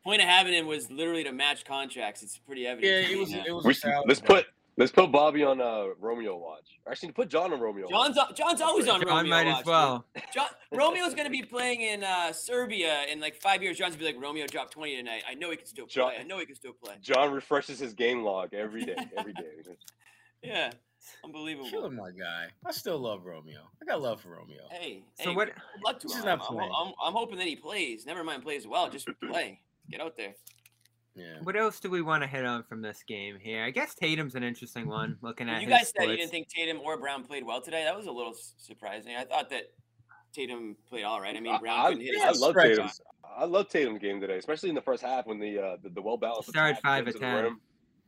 Point 0.03 0.21
of 0.21 0.27
having 0.27 0.53
him 0.53 0.67
was 0.67 0.91
literally 0.91 1.23
to 1.23 1.31
match 1.31 1.63
contracts. 1.65 2.23
It's 2.23 2.37
pretty 2.37 2.67
evident. 2.67 3.07
Yeah, 3.09 3.15
it 3.15 3.19
was. 3.19 3.31
now. 3.31 3.43
It 3.47 3.51
was. 3.53 3.65
We, 3.65 3.71
a 3.89 4.01
let's 4.05 4.19
dump. 4.19 4.27
put 4.27 4.45
let's 4.75 4.91
put 4.91 5.11
Bobby 5.13 5.43
on 5.43 5.61
uh, 5.61 5.85
Romeo 5.99 6.35
watch. 6.35 6.77
Actually, 6.89 7.13
put 7.13 7.29
John 7.29 7.53
on 7.53 7.61
Romeo. 7.61 7.87
John's 7.89 8.17
John's 8.35 8.59
always 8.59 8.87
on 8.89 8.99
John 8.99 9.07
Romeo. 9.09 9.29
might 9.29 9.45
watch, 9.45 9.53
as 9.59 9.63
dude. 9.63 9.67
well. 9.67 10.05
John, 10.33 10.47
Romeo's 10.73 11.13
going 11.13 11.25
to 11.25 11.31
be 11.31 11.41
playing 11.43 11.81
in 11.81 12.03
uh, 12.03 12.33
Serbia 12.33 13.03
in 13.09 13.21
like 13.21 13.35
five 13.35 13.63
years. 13.63 13.77
John's 13.77 13.95
gonna 13.95 14.09
be 14.11 14.13
like 14.17 14.21
Romeo 14.23 14.45
dropped 14.47 14.73
twenty 14.73 14.97
tonight. 14.97 15.23
I 15.29 15.35
know 15.35 15.51
he 15.51 15.55
can 15.57 15.67
still 15.67 15.85
play. 15.85 15.93
John- 15.93 16.13
I 16.19 16.23
know 16.23 16.39
he 16.39 16.45
can 16.45 16.55
still 16.55 16.73
play. 16.73 16.95
John 17.01 17.31
refreshes 17.31 17.79
his 17.79 17.93
game 17.93 18.23
log 18.23 18.53
every 18.53 18.83
day. 18.83 18.95
Every 19.17 19.33
day. 19.33 19.41
Yeah, 20.45 20.71
unbelievable. 21.23 21.69
Killing 21.69 21.95
my 21.95 22.11
guy. 22.11 22.47
I 22.65 22.71
still 22.71 22.99
love 22.99 23.25
Romeo. 23.25 23.61
I 23.81 23.85
got 23.85 24.01
love 24.01 24.21
for 24.21 24.29
Romeo. 24.29 24.61
Hey, 24.71 25.03
So 25.19 25.29
hey, 25.29 25.35
what- 25.35 25.47
Good 25.47 25.83
luck 25.85 25.99
to 26.01 26.07
He's 26.07 26.17
him. 26.17 26.25
not 26.25 26.39
I'm, 26.41 26.55
playing. 26.55 26.71
I'm, 26.75 26.93
I'm 27.03 27.13
hoping 27.13 27.37
that 27.37 27.47
he 27.47 27.55
plays. 27.55 28.05
Never 28.05 28.23
mind 28.23 28.43
plays 28.43 28.67
well. 28.67 28.89
Just 28.89 29.07
play. 29.27 29.59
Get 29.89 30.01
out 30.01 30.15
there. 30.17 30.35
Yeah. 31.15 31.35
What 31.43 31.55
else 31.55 31.79
do 31.79 31.89
we 31.91 32.01
want 32.01 32.23
to 32.23 32.27
hit 32.27 32.43
on 32.43 32.63
from 32.63 32.81
this 32.81 33.03
game 33.07 33.37
here? 33.39 33.63
I 33.63 33.69
guess 33.69 33.93
Tatum's 33.93 34.33
an 34.35 34.43
interesting 34.43 34.87
one. 34.87 35.17
Looking 35.21 35.47
at 35.47 35.61
you 35.61 35.67
guys 35.67 35.93
said 35.95 36.09
you 36.09 36.17
didn't 36.17 36.31
think 36.31 36.47
Tatum 36.47 36.79
or 36.79 36.97
Brown 36.97 37.23
played 37.23 37.45
well 37.45 37.61
today. 37.61 37.83
That 37.83 37.95
was 37.95 38.07
a 38.07 38.11
little 38.11 38.33
surprising. 38.57 39.15
I 39.15 39.23
thought 39.25 39.49
that 39.51 39.71
Tatum 40.33 40.75
played 40.89 41.03
all 41.03 41.21
right. 41.21 41.35
I 41.35 41.39
mean, 41.39 41.59
Brown 41.59 41.79
I, 41.79 41.89
couldn't 41.89 42.03
hit. 42.03 42.19
I 42.19 42.29
his 42.29 42.39
love 42.39 42.55
Tatum. 42.55 42.89
I 43.37 43.45
love 43.45 43.69
Tatum's 43.69 43.99
game 43.99 44.19
today, 44.19 44.37
especially 44.37 44.69
in 44.69 44.75
the 44.75 44.81
first 44.81 45.03
half 45.03 45.27
when 45.27 45.39
the 45.39 45.59
uh, 45.59 45.77
the, 45.83 45.89
the 45.89 46.01
well 46.01 46.17
balanced 46.17 46.49
Started 46.49 46.79
five 46.81 47.07
of 47.07 47.19
10. 47.19 47.57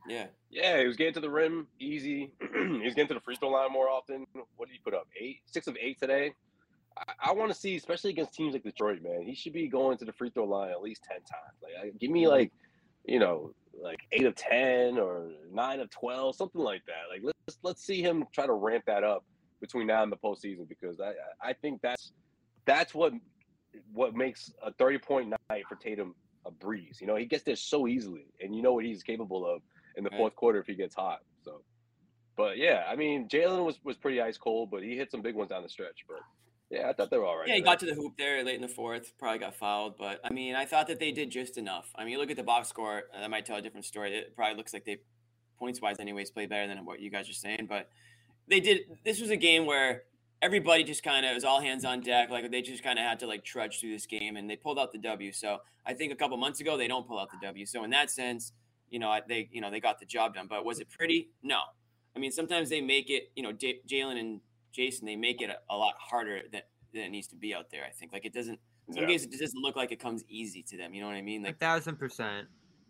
Yeah, 0.08 0.26
Yeah, 0.50 0.80
he 0.80 0.86
was 0.86 0.96
getting 0.96 1.14
to 1.14 1.20
the 1.20 1.30
rim 1.30 1.66
easy. 1.80 2.32
he 2.54 2.84
was 2.84 2.94
getting 2.94 3.08
to 3.08 3.14
the 3.14 3.20
free 3.20 3.36
throw 3.36 3.48
line 3.48 3.72
more 3.72 3.88
often. 3.88 4.26
What 4.56 4.68
did 4.68 4.74
he 4.74 4.78
put 4.78 4.94
up? 4.94 5.08
Eight, 5.20 5.40
six 5.46 5.66
of 5.66 5.76
eight 5.80 5.98
today. 5.98 6.32
I, 6.96 7.30
I 7.30 7.32
want 7.32 7.52
to 7.52 7.58
see, 7.58 7.76
especially 7.76 8.10
against 8.10 8.34
teams 8.34 8.54
like 8.54 8.62
Detroit, 8.62 9.02
man. 9.02 9.22
He 9.22 9.34
should 9.34 9.52
be 9.52 9.68
going 9.68 9.98
to 9.98 10.04
the 10.04 10.12
free 10.12 10.30
throw 10.30 10.44
line 10.44 10.70
at 10.70 10.82
least 10.82 11.02
ten 11.04 11.18
times. 11.18 11.56
Like, 11.62 11.72
I- 11.82 11.96
give 11.98 12.10
me 12.10 12.22
mm-hmm. 12.22 12.30
like, 12.30 12.52
you 13.04 13.18
know, 13.18 13.52
like 13.80 14.00
eight 14.12 14.24
of 14.24 14.34
ten 14.34 14.98
or 14.98 15.30
nine 15.52 15.80
of 15.80 15.90
twelve, 15.90 16.36
something 16.36 16.60
like 16.60 16.82
that. 16.86 17.10
Like, 17.10 17.22
let's 17.22 17.58
let's 17.62 17.84
see 17.84 18.02
him 18.02 18.24
try 18.32 18.46
to 18.46 18.54
ramp 18.54 18.84
that 18.86 19.04
up 19.04 19.24
between 19.60 19.86
now 19.86 20.02
and 20.02 20.12
the 20.12 20.16
postseason 20.16 20.68
because 20.68 21.00
I 21.00 21.08
I 21.08 21.50
I 21.50 21.52
think 21.52 21.82
that's 21.82 22.12
that's 22.64 22.94
what 22.94 23.12
what 23.92 24.14
makes 24.14 24.52
a 24.62 24.72
thirty 24.72 24.98
point 24.98 25.34
night 25.50 25.64
for 25.68 25.76
Tatum 25.76 26.14
a 26.46 26.50
breeze. 26.50 26.98
You 27.00 27.06
know, 27.06 27.16
he 27.16 27.26
gets 27.26 27.44
there 27.44 27.56
so 27.56 27.86
easily, 27.86 28.26
and 28.40 28.54
you 28.54 28.62
know 28.62 28.72
what 28.72 28.84
he's 28.84 29.02
capable 29.02 29.46
of 29.46 29.60
in 29.96 30.04
the 30.04 30.10
Right. 30.10 30.18
fourth 30.18 30.36
quarter 30.36 30.58
if 30.60 30.66
he 30.66 30.74
gets 30.74 30.94
hot. 30.94 31.20
So, 31.44 31.62
but 32.36 32.58
yeah, 32.58 32.84
I 32.88 32.96
mean, 32.96 33.28
Jaylen 33.28 33.64
was 33.64 33.78
was 33.84 33.96
pretty 33.96 34.20
ice 34.20 34.36
cold, 34.38 34.70
but 34.70 34.82
he 34.82 34.96
hit 34.96 35.10
some 35.10 35.22
big 35.22 35.34
ones 35.34 35.50
down 35.50 35.62
the 35.62 35.68
stretch. 35.68 36.04
But 36.08 36.18
yeah, 36.70 36.88
I 36.88 36.92
thought 36.92 37.10
they 37.10 37.18
were 37.18 37.24
all 37.26 37.38
right. 37.38 37.48
yeah. 37.48 37.54
He 37.54 37.60
got 37.60 37.78
to 37.80 37.86
the 37.86 37.94
hoop 37.94 38.14
there 38.18 38.42
late 38.44 38.56
in 38.56 38.60
the 38.62 38.68
fourth. 38.68 39.12
Probably 39.18 39.38
got 39.38 39.54
fouled, 39.54 39.96
but 39.98 40.20
I 40.24 40.32
mean, 40.32 40.54
I 40.54 40.64
thought 40.64 40.88
that 40.88 40.98
they 41.00 41.12
did 41.12 41.30
just 41.30 41.56
enough. 41.58 41.90
I 41.94 42.02
mean, 42.04 42.12
you 42.12 42.18
look 42.18 42.30
at 42.30 42.36
the 42.36 42.42
box 42.42 42.68
score. 42.68 43.04
uh, 43.14 43.20
That 43.20 43.30
might 43.30 43.46
tell 43.46 43.56
a 43.56 43.62
different 43.62 43.86
story. 43.86 44.14
It 44.16 44.34
probably 44.34 44.56
looks 44.56 44.72
like 44.74 44.84
they, 44.84 44.98
points 45.58 45.80
wise, 45.80 45.98
anyways, 46.00 46.30
played 46.30 46.48
better 46.50 46.66
than 46.66 46.84
what 46.84 47.00
you 47.00 47.10
guys 47.10 47.28
are 47.30 47.34
saying. 47.34 47.66
But 47.68 47.88
they 48.48 48.60
did. 48.60 48.80
This 49.04 49.20
was 49.20 49.30
a 49.30 49.36
game 49.36 49.64
where 49.64 50.02
everybody 50.42 50.84
just 50.84 51.02
kind 51.02 51.24
of 51.24 51.30
it 51.32 51.34
was 51.34 51.44
all 51.44 51.60
hands 51.60 51.84
on 51.84 52.00
deck. 52.00 52.28
Like 52.30 52.50
they 52.50 52.60
just 52.62 52.82
kind 52.82 52.98
of 52.98 53.04
had 53.04 53.20
to 53.20 53.26
like 53.26 53.44
trudge 53.44 53.80
through 53.80 53.92
this 53.92 54.06
game, 54.06 54.36
and 54.36 54.50
they 54.50 54.56
pulled 54.56 54.78
out 54.78 54.92
the 54.92 54.98
W. 54.98 55.32
So 55.32 55.58
I 55.86 55.94
think 55.94 56.12
a 56.12 56.16
couple 56.16 56.36
months 56.36 56.60
ago 56.60 56.76
they 56.76 56.88
don't 56.88 57.06
pull 57.06 57.18
out 57.18 57.30
the 57.30 57.38
W. 57.46 57.64
So 57.64 57.84
in 57.84 57.90
that 57.90 58.10
sense, 58.10 58.52
you 58.90 58.98
know, 58.98 59.16
they 59.28 59.48
you 59.52 59.60
know 59.60 59.70
they 59.70 59.80
got 59.80 59.98
the 60.00 60.06
job 60.06 60.34
done. 60.34 60.46
But 60.48 60.64
was 60.64 60.80
it 60.80 60.88
pretty? 60.90 61.30
No. 61.42 61.58
I 62.14 62.18
mean, 62.18 62.32
sometimes 62.32 62.70
they 62.70 62.80
make 62.80 63.10
it. 63.10 63.30
You 63.36 63.42
know, 63.42 63.52
J- 63.52 63.80
Jaylen 63.88 64.18
and 64.18 64.40
Jason 64.72 65.06
they 65.06 65.16
make 65.16 65.42
it 65.42 65.50
a, 65.50 65.58
a 65.74 65.76
lot 65.76 65.94
harder 65.98 66.42
than 66.52 66.62
than 66.94 67.02
it 67.02 67.08
needs 67.10 67.26
to 67.28 67.36
be 67.36 67.54
out 67.54 67.70
there. 67.70 67.84
I 67.84 67.90
think 67.90 68.12
like 68.12 68.24
it 68.24 68.32
doesn't. 68.32 68.58
Some 68.92 69.02
Yeah. 69.02 69.08
games 69.08 69.24
it 69.24 69.32
doesn't 69.32 69.60
look 69.60 69.76
like 69.76 69.90
it 69.92 70.00
comes 70.00 70.24
easy 70.28 70.62
to 70.62 70.76
them. 70.76 70.94
You 70.94 71.00
know 71.02 71.08
what 71.08 71.16
I 71.16 71.22
mean? 71.22 71.42
A 71.44 71.48
Like 71.48 71.58
thousand 71.60 71.96
percent. 71.98 72.46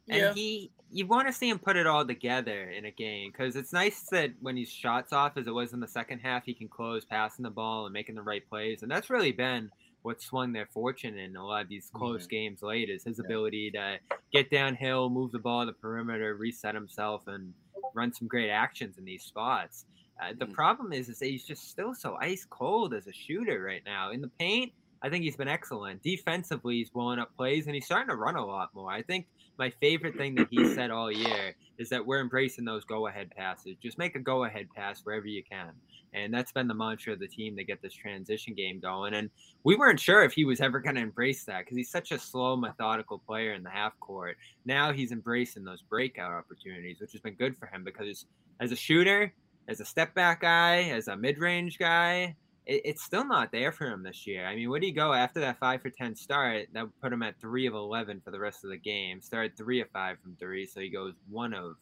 And 0.08 0.18
Yeah. 0.18 0.32
he, 0.34 0.70
you 0.90 1.04
want 1.06 1.26
to 1.26 1.32
see 1.32 1.48
him 1.48 1.58
put 1.58 1.74
it 1.74 1.84
all 1.86 2.06
together 2.06 2.70
in 2.70 2.84
a 2.84 2.92
game 2.92 3.32
because 3.32 3.56
it's 3.56 3.72
nice 3.72 4.04
that 4.12 4.30
when 4.40 4.56
he's 4.56 4.70
shots 4.70 5.12
off, 5.12 5.36
as 5.36 5.48
it 5.48 5.50
was 5.50 5.72
in 5.72 5.80
the 5.80 5.88
second 5.88 6.20
half, 6.20 6.44
he 6.44 6.54
can 6.54 6.68
close, 6.68 7.04
passing 7.04 7.42
the 7.42 7.50
ball 7.50 7.86
and 7.86 7.92
making 7.92 8.14
the 8.14 8.22
right 8.22 8.48
plays, 8.48 8.82
and 8.82 8.90
that's 8.90 9.10
really 9.10 9.32
been 9.32 9.68
what 10.06 10.22
swung 10.22 10.52
their 10.52 10.66
fortune 10.66 11.18
in 11.18 11.34
a 11.34 11.44
lot 11.44 11.62
of 11.62 11.68
these 11.68 11.90
close 11.92 12.28
games 12.28 12.62
late 12.62 12.88
is 12.88 13.02
his 13.02 13.18
Yeah. 13.18 13.24
ability 13.24 13.72
to 13.72 13.98
get 14.32 14.50
downhill, 14.50 15.10
move 15.10 15.32
the 15.32 15.40
ball 15.40 15.62
to 15.62 15.66
the 15.66 15.72
perimeter, 15.72 16.36
reset 16.36 16.76
himself, 16.76 17.26
and 17.26 17.52
run 17.92 18.12
some 18.12 18.28
great 18.28 18.48
actions 18.48 18.98
in 18.98 19.04
these 19.04 19.24
spots. 19.24 19.84
Uh, 20.22 20.32
the 20.38 20.46
Mhm. 20.46 20.54
problem 20.54 20.92
is, 20.92 21.08
is 21.08 21.18
that 21.18 21.26
he's 21.26 21.44
just 21.44 21.68
still 21.68 21.92
so 21.92 22.16
ice 22.20 22.46
cold 22.48 22.94
as 22.94 23.08
a 23.08 23.12
shooter 23.12 23.60
right 23.60 23.82
now 23.84 24.12
in 24.12 24.20
the 24.20 24.30
paint. 24.38 24.72
I 25.02 25.10
think 25.10 25.24
he's 25.24 25.36
been 25.36 25.48
excellent. 25.48 26.02
Defensively, 26.04 26.76
he's 26.76 26.90
blowing 26.90 27.18
up 27.18 27.34
plays 27.34 27.66
and 27.66 27.74
he's 27.74 27.84
starting 27.86 28.08
to 28.10 28.16
run 28.16 28.36
a 28.36 28.46
lot 28.46 28.72
more. 28.74 28.92
I 28.92 29.02
think 29.02 29.26
my 29.58 29.70
favorite 29.70 30.16
thing 30.16 30.36
that 30.36 30.46
he 30.50 30.64
said 30.66 30.92
all 30.92 31.10
year 31.10 31.56
is 31.78 31.88
that 31.88 32.06
we're 32.06 32.20
embracing 32.20 32.64
those 32.64 32.84
go 32.84 33.08
ahead 33.08 33.32
passes. 33.32 33.76
Just 33.82 33.98
make 33.98 34.14
a 34.14 34.20
go 34.20 34.44
ahead 34.44 34.68
pass 34.76 35.00
wherever 35.04 35.26
you 35.26 35.42
can. 35.50 35.82
And 36.14 36.32
that's 36.32 36.52
been 36.52 36.68
the 36.68 36.74
mantra 36.74 37.12
of 37.12 37.18
the 37.18 37.28
team 37.28 37.56
to 37.56 37.64
get 37.64 37.82
this 37.82 37.92
transition 37.92 38.54
game 38.54 38.80
going. 38.80 39.14
And 39.14 39.30
we 39.64 39.76
weren't 39.76 40.00
sure 40.00 40.22
if 40.24 40.32
he 40.32 40.44
was 40.44 40.60
ever 40.60 40.80
going 40.80 40.94
to 40.94 41.00
embrace 41.00 41.44
that 41.44 41.60
because 41.60 41.76
he's 41.76 41.90
such 41.90 42.10
a 42.12 42.18
slow, 42.18 42.56
methodical 42.56 43.18
player 43.18 43.52
in 43.52 43.62
the 43.62 43.70
half 43.70 43.98
court. 44.00 44.36
Now 44.64 44.92
he's 44.92 45.12
embracing 45.12 45.64
those 45.64 45.82
breakout 45.82 46.32
opportunities, 46.32 47.00
which 47.00 47.12
has 47.12 47.20
been 47.20 47.34
good 47.34 47.56
for 47.56 47.66
him 47.66 47.84
because 47.84 48.26
as 48.60 48.72
a 48.72 48.76
shooter, 48.76 49.32
as 49.68 49.80
a 49.80 49.84
step 49.84 50.14
back 50.14 50.40
guy, 50.42 50.84
as 50.84 51.08
a 51.08 51.16
mid 51.16 51.38
range 51.38 51.78
guy, 51.78 52.36
it, 52.66 52.82
it's 52.84 53.02
still 53.02 53.26
not 53.26 53.52
there 53.52 53.72
for 53.72 53.86
him 53.86 54.02
this 54.02 54.26
year. 54.26 54.46
I 54.46 54.54
mean, 54.54 54.70
where 54.70 54.80
do 54.80 54.86
you 54.86 54.94
go 54.94 55.12
after 55.12 55.40
that 55.40 55.58
five 55.58 55.82
for 55.82 55.90
ten 55.90 56.14
start? 56.14 56.68
That 56.72 56.84
would 56.84 57.00
put 57.00 57.12
him 57.12 57.22
at 57.22 57.40
three 57.40 57.66
of 57.66 57.74
eleven 57.74 58.20
for 58.24 58.30
the 58.30 58.40
rest 58.40 58.64
of 58.64 58.70
the 58.70 58.76
game. 58.76 59.20
Started 59.20 59.56
three 59.56 59.80
of 59.80 59.90
five 59.90 60.18
from 60.22 60.36
three, 60.38 60.66
so 60.66 60.80
he 60.80 60.88
goes 60.88 61.14
one 61.28 61.52
of 61.52 61.76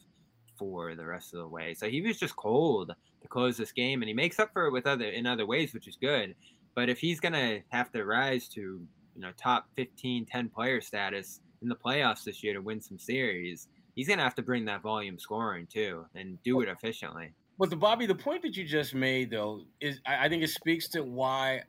four 0.59 0.95
the 0.95 1.05
rest 1.05 1.35
of 1.35 1.41
the 1.41 1.49
way. 1.49 1.75
So 1.75 1.89
he 1.89 2.01
was 2.01 2.19
just 2.19 2.37
cold 2.37 2.95
to 3.25 3.29
close 3.29 3.57
this 3.57 3.73
game, 3.73 4.03
and 4.03 4.09
he 4.09 4.15
makes 4.15 4.39
up 4.39 4.53
for 4.53 4.67
it 4.67 4.73
with 4.73 4.87
other 4.87 5.07
in 5.07 5.27
other 5.27 5.47
ways, 5.47 5.75
which 5.75 5.89
is 5.89 5.97
good. 5.97 6.35
But 6.75 6.89
if 6.89 6.99
he's 6.99 7.21
gonna 7.21 7.61
have 7.71 7.91
to 7.93 8.05
rise 8.05 8.49
to 8.51 8.61
you 8.61 9.21
know 9.21 9.33
top 9.37 9.69
15, 9.77 10.27
10 10.27 10.49
player 10.51 10.81
status 10.81 11.41
in 11.63 11.69
the 11.69 11.75
playoffs 11.75 12.25
this 12.25 12.43
year 12.43 12.55
to 12.55 12.61
win 12.61 12.81
some 12.81 12.99
series, 12.99 13.69
he's 13.95 14.09
gonna 14.09 14.23
have 14.23 14.35
to 14.37 14.43
bring 14.43 14.65
that 14.67 14.83
volume 14.83 15.19
scoring 15.19 15.67
too 15.67 16.05
and 16.15 16.41
do 16.43 16.61
it 16.61 16.69
efficiently. 16.69 17.33
But 17.59 17.71
the 17.71 17.77
Bobby, 17.77 18.07
the 18.07 18.15
point 18.15 18.43
that 18.43 18.57
you 18.57 18.65
just 18.65 18.95
made 18.95 19.31
though 19.31 19.63
is 19.81 20.01
I, 20.07 20.29
think 20.29 20.43
it 20.43 20.51
speaks 20.51 20.89
to 20.89 21.03
why 21.03 21.63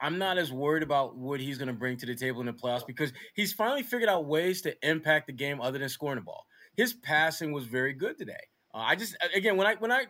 I'm 0.00 0.18
not 0.18 0.38
as 0.38 0.52
worried 0.52 0.82
about 0.82 1.16
what 1.16 1.40
he's 1.40 1.58
going 1.58 1.68
to 1.68 1.74
bring 1.74 1.96
to 1.98 2.06
the 2.06 2.14
table 2.14 2.40
in 2.40 2.46
the 2.46 2.52
playoffs 2.52 2.86
because 2.86 3.12
he's 3.34 3.52
finally 3.52 3.82
figured 3.82 4.08
out 4.08 4.26
ways 4.26 4.62
to 4.62 4.74
impact 4.86 5.26
the 5.26 5.32
game 5.32 5.60
other 5.60 5.78
than 5.78 5.88
scoring 5.88 6.16
the 6.16 6.22
ball. 6.22 6.46
His 6.76 6.94
passing 6.94 7.52
was 7.52 7.64
very 7.64 7.92
good 7.92 8.18
today. 8.18 8.34
Uh, 8.74 8.78
I 8.78 8.96
just 8.96 9.16
again 9.34 9.56
when 9.56 9.66
I 9.66 9.74
when 9.76 9.92
I 9.92 10.06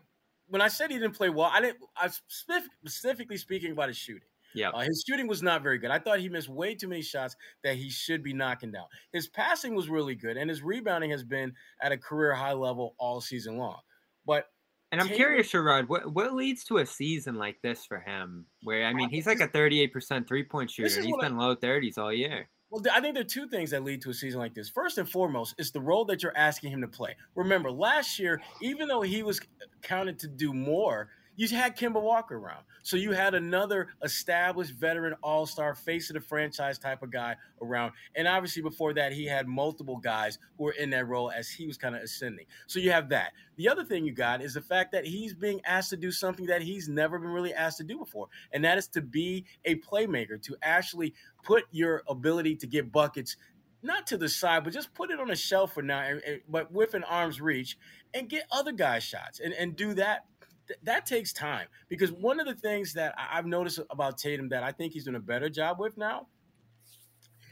when 0.49 0.61
I 0.63 0.69
said 0.69 0.91
he 0.91 0.99
didn't 0.99 1.17
play 1.17 1.29
well, 1.29 1.51
I 1.53 1.61
didn't. 1.61 1.79
I 1.97 2.09
specifically 2.29 3.37
speaking 3.37 3.73
about 3.73 3.89
his 3.89 3.97
shooting. 3.97 4.29
Yeah, 4.55 4.71
uh, 4.71 4.81
his 4.81 5.05
shooting 5.07 5.27
was 5.27 5.43
not 5.43 5.63
very 5.63 5.79
good. 5.79 5.91
I 5.91 5.99
thought 5.99 6.19
he 6.19 6.29
missed 6.29 6.49
way 6.49 6.75
too 6.75 6.89
many 6.89 7.03
shots 7.03 7.37
that 7.63 7.77
he 7.77 7.91
should 7.91 8.23
be 8.23 8.33
knocking 8.33 8.73
down. 8.73 8.87
His 9.13 9.29
passing 9.29 9.75
was 9.75 9.89
really 9.89 10.15
good, 10.15 10.37
and 10.37 10.49
his 10.49 10.63
rebounding 10.63 11.11
has 11.11 11.25
been 11.25 11.53
at 11.83 11.93
a 11.93 11.99
career 11.99 12.35
high 12.35 12.55
level 12.55 12.95
all 12.99 13.21
season 13.21 13.59
long. 13.59 13.81
But 14.25 14.47
and 14.93 15.01
I'm 15.01 15.09
curious, 15.09 15.51
Sherrod, 15.51 15.89
what 15.89 16.15
what 16.15 16.33
leads 16.35 16.65
to 16.65 16.79
a 16.79 16.87
season 16.87 17.35
like 17.35 17.61
this 17.61 17.85
for 17.85 17.99
him? 17.99 18.47
Where 18.63 18.87
I 18.87 18.93
mean, 18.93 19.11
he's 19.11 19.27
like 19.27 19.41
a 19.41 19.49
38% 19.49 20.27
three 20.27 20.45
point 20.45 20.71
shooter. 20.71 21.03
He's 21.03 21.17
been 21.21 21.35
I, 21.35 21.39
low 21.39 21.57
30s 21.57 21.99
all 21.99 22.13
year. 22.13 22.49
Well, 22.71 22.83
I 22.93 23.01
think 23.01 23.15
there 23.15 23.21
are 23.21 23.25
two 23.25 23.49
things 23.49 23.71
that 23.71 23.85
lead 23.85 24.03
to 24.03 24.11
a 24.11 24.15
season 24.15 24.41
like 24.41 24.55
this. 24.55 24.69
First 24.69 24.99
and 24.99 25.09
foremost, 25.09 25.55
it's 25.57 25.71
the 25.71 25.81
role 25.81 26.05
that 26.07 26.23
you're 26.23 26.37
asking 26.37 26.73
him 26.73 26.81
to 26.81 26.89
play. 26.89 27.17
Remember, 27.37 27.71
last 27.71 28.19
year, 28.19 28.43
even 28.61 28.89
though 28.89 29.03
he 29.03 29.23
was 29.23 29.41
counted 29.83 30.19
to 30.21 30.29
do 30.29 30.53
more, 30.53 31.09
you 31.37 31.49
had 31.49 31.77
Kemba 31.77 32.01
Walker 32.01 32.37
around. 32.37 32.65
So 32.83 32.97
you 32.97 33.13
had 33.13 33.35
another 33.35 33.89
established 34.03 34.73
veteran 34.73 35.15
all 35.23 35.47
star, 35.47 35.75
face 35.75 36.11
of 36.11 36.15
the 36.15 36.21
franchise 36.21 36.79
type 36.79 37.03
of 37.03 37.11
guy 37.11 37.37
around. 37.63 37.93
And 38.15 38.27
obviously, 38.27 38.63
before 38.63 38.95
that, 38.95 39.13
he 39.13 39.27
had 39.27 39.47
multiple 39.47 39.97
guys 39.97 40.39
who 40.57 40.65
were 40.65 40.73
in 40.73 40.91
that 40.91 41.07
role 41.07 41.31
as 41.31 41.49
he 41.49 41.67
was 41.67 41.77
kind 41.77 41.95
of 41.95 42.03
ascending. 42.03 42.47
So 42.67 42.79
you 42.79 42.91
have 42.91 43.09
that. 43.11 43.33
The 43.57 43.69
other 43.69 43.85
thing 43.85 44.05
you 44.05 44.13
got 44.13 44.43
is 44.43 44.55
the 44.55 44.61
fact 44.61 44.93
that 44.93 45.05
he's 45.05 45.35
being 45.35 45.61
asked 45.65 45.91
to 45.91 45.97
do 45.97 46.11
something 46.11 46.47
that 46.47 46.63
he's 46.63 46.89
never 46.89 47.19
been 47.19 47.31
really 47.31 47.55
asked 47.55 47.79
to 47.79 47.85
do 47.85 47.99
before. 47.99 48.29
And 48.53 48.65
that 48.65 48.79
is 48.79 48.89
to 48.89 49.03
be 49.03 49.45
a 49.65 49.77
playmaker, 49.77 50.41
to 50.43 50.57
actually 50.63 51.15
put 51.43 51.65
your 51.71 52.03
ability 52.09 52.57
to 52.57 52.67
get 52.67 52.91
buckets 52.93 53.37
not 53.83 54.07
to 54.09 54.17
the 54.17 54.29
side, 54.29 54.65
but 54.65 54.73
just 54.73 54.93
put 54.95 55.11
it 55.11 55.21
on 55.21 55.31
a 55.31 55.37
shelf 55.37 55.75
for 55.75 55.83
now, 55.83 56.19
but 56.49 56.73
within 56.73 57.05
arm's 57.05 57.41
reach, 57.41 57.79
and 58.15 58.29
get 58.29 58.45
other 58.51 58.73
guys 58.73 59.05
shots 59.05 59.41
and, 59.41 59.53
and 59.55 59.77
do 59.77 59.95
that 59.95 60.25
th- 60.69 60.81
that 60.83 61.07
takes 61.07 61.33
time 61.33 61.67
because 61.89 62.13
one 62.13 62.41
of 62.41 62.47
the 62.47 62.55
things 62.55 62.95
that 62.95 63.15
I- 63.19 63.39
I've 63.39 63.47
noticed 63.47 63.81
about 63.91 64.19
Tatum 64.19 64.49
that 64.51 64.63
I 64.63 64.73
think 64.73 64.93
he's 64.93 65.05
doing 65.05 65.17
a 65.17 65.21
better 65.21 65.49
job 65.49 65.79
with 65.79 65.97
now 65.97 66.29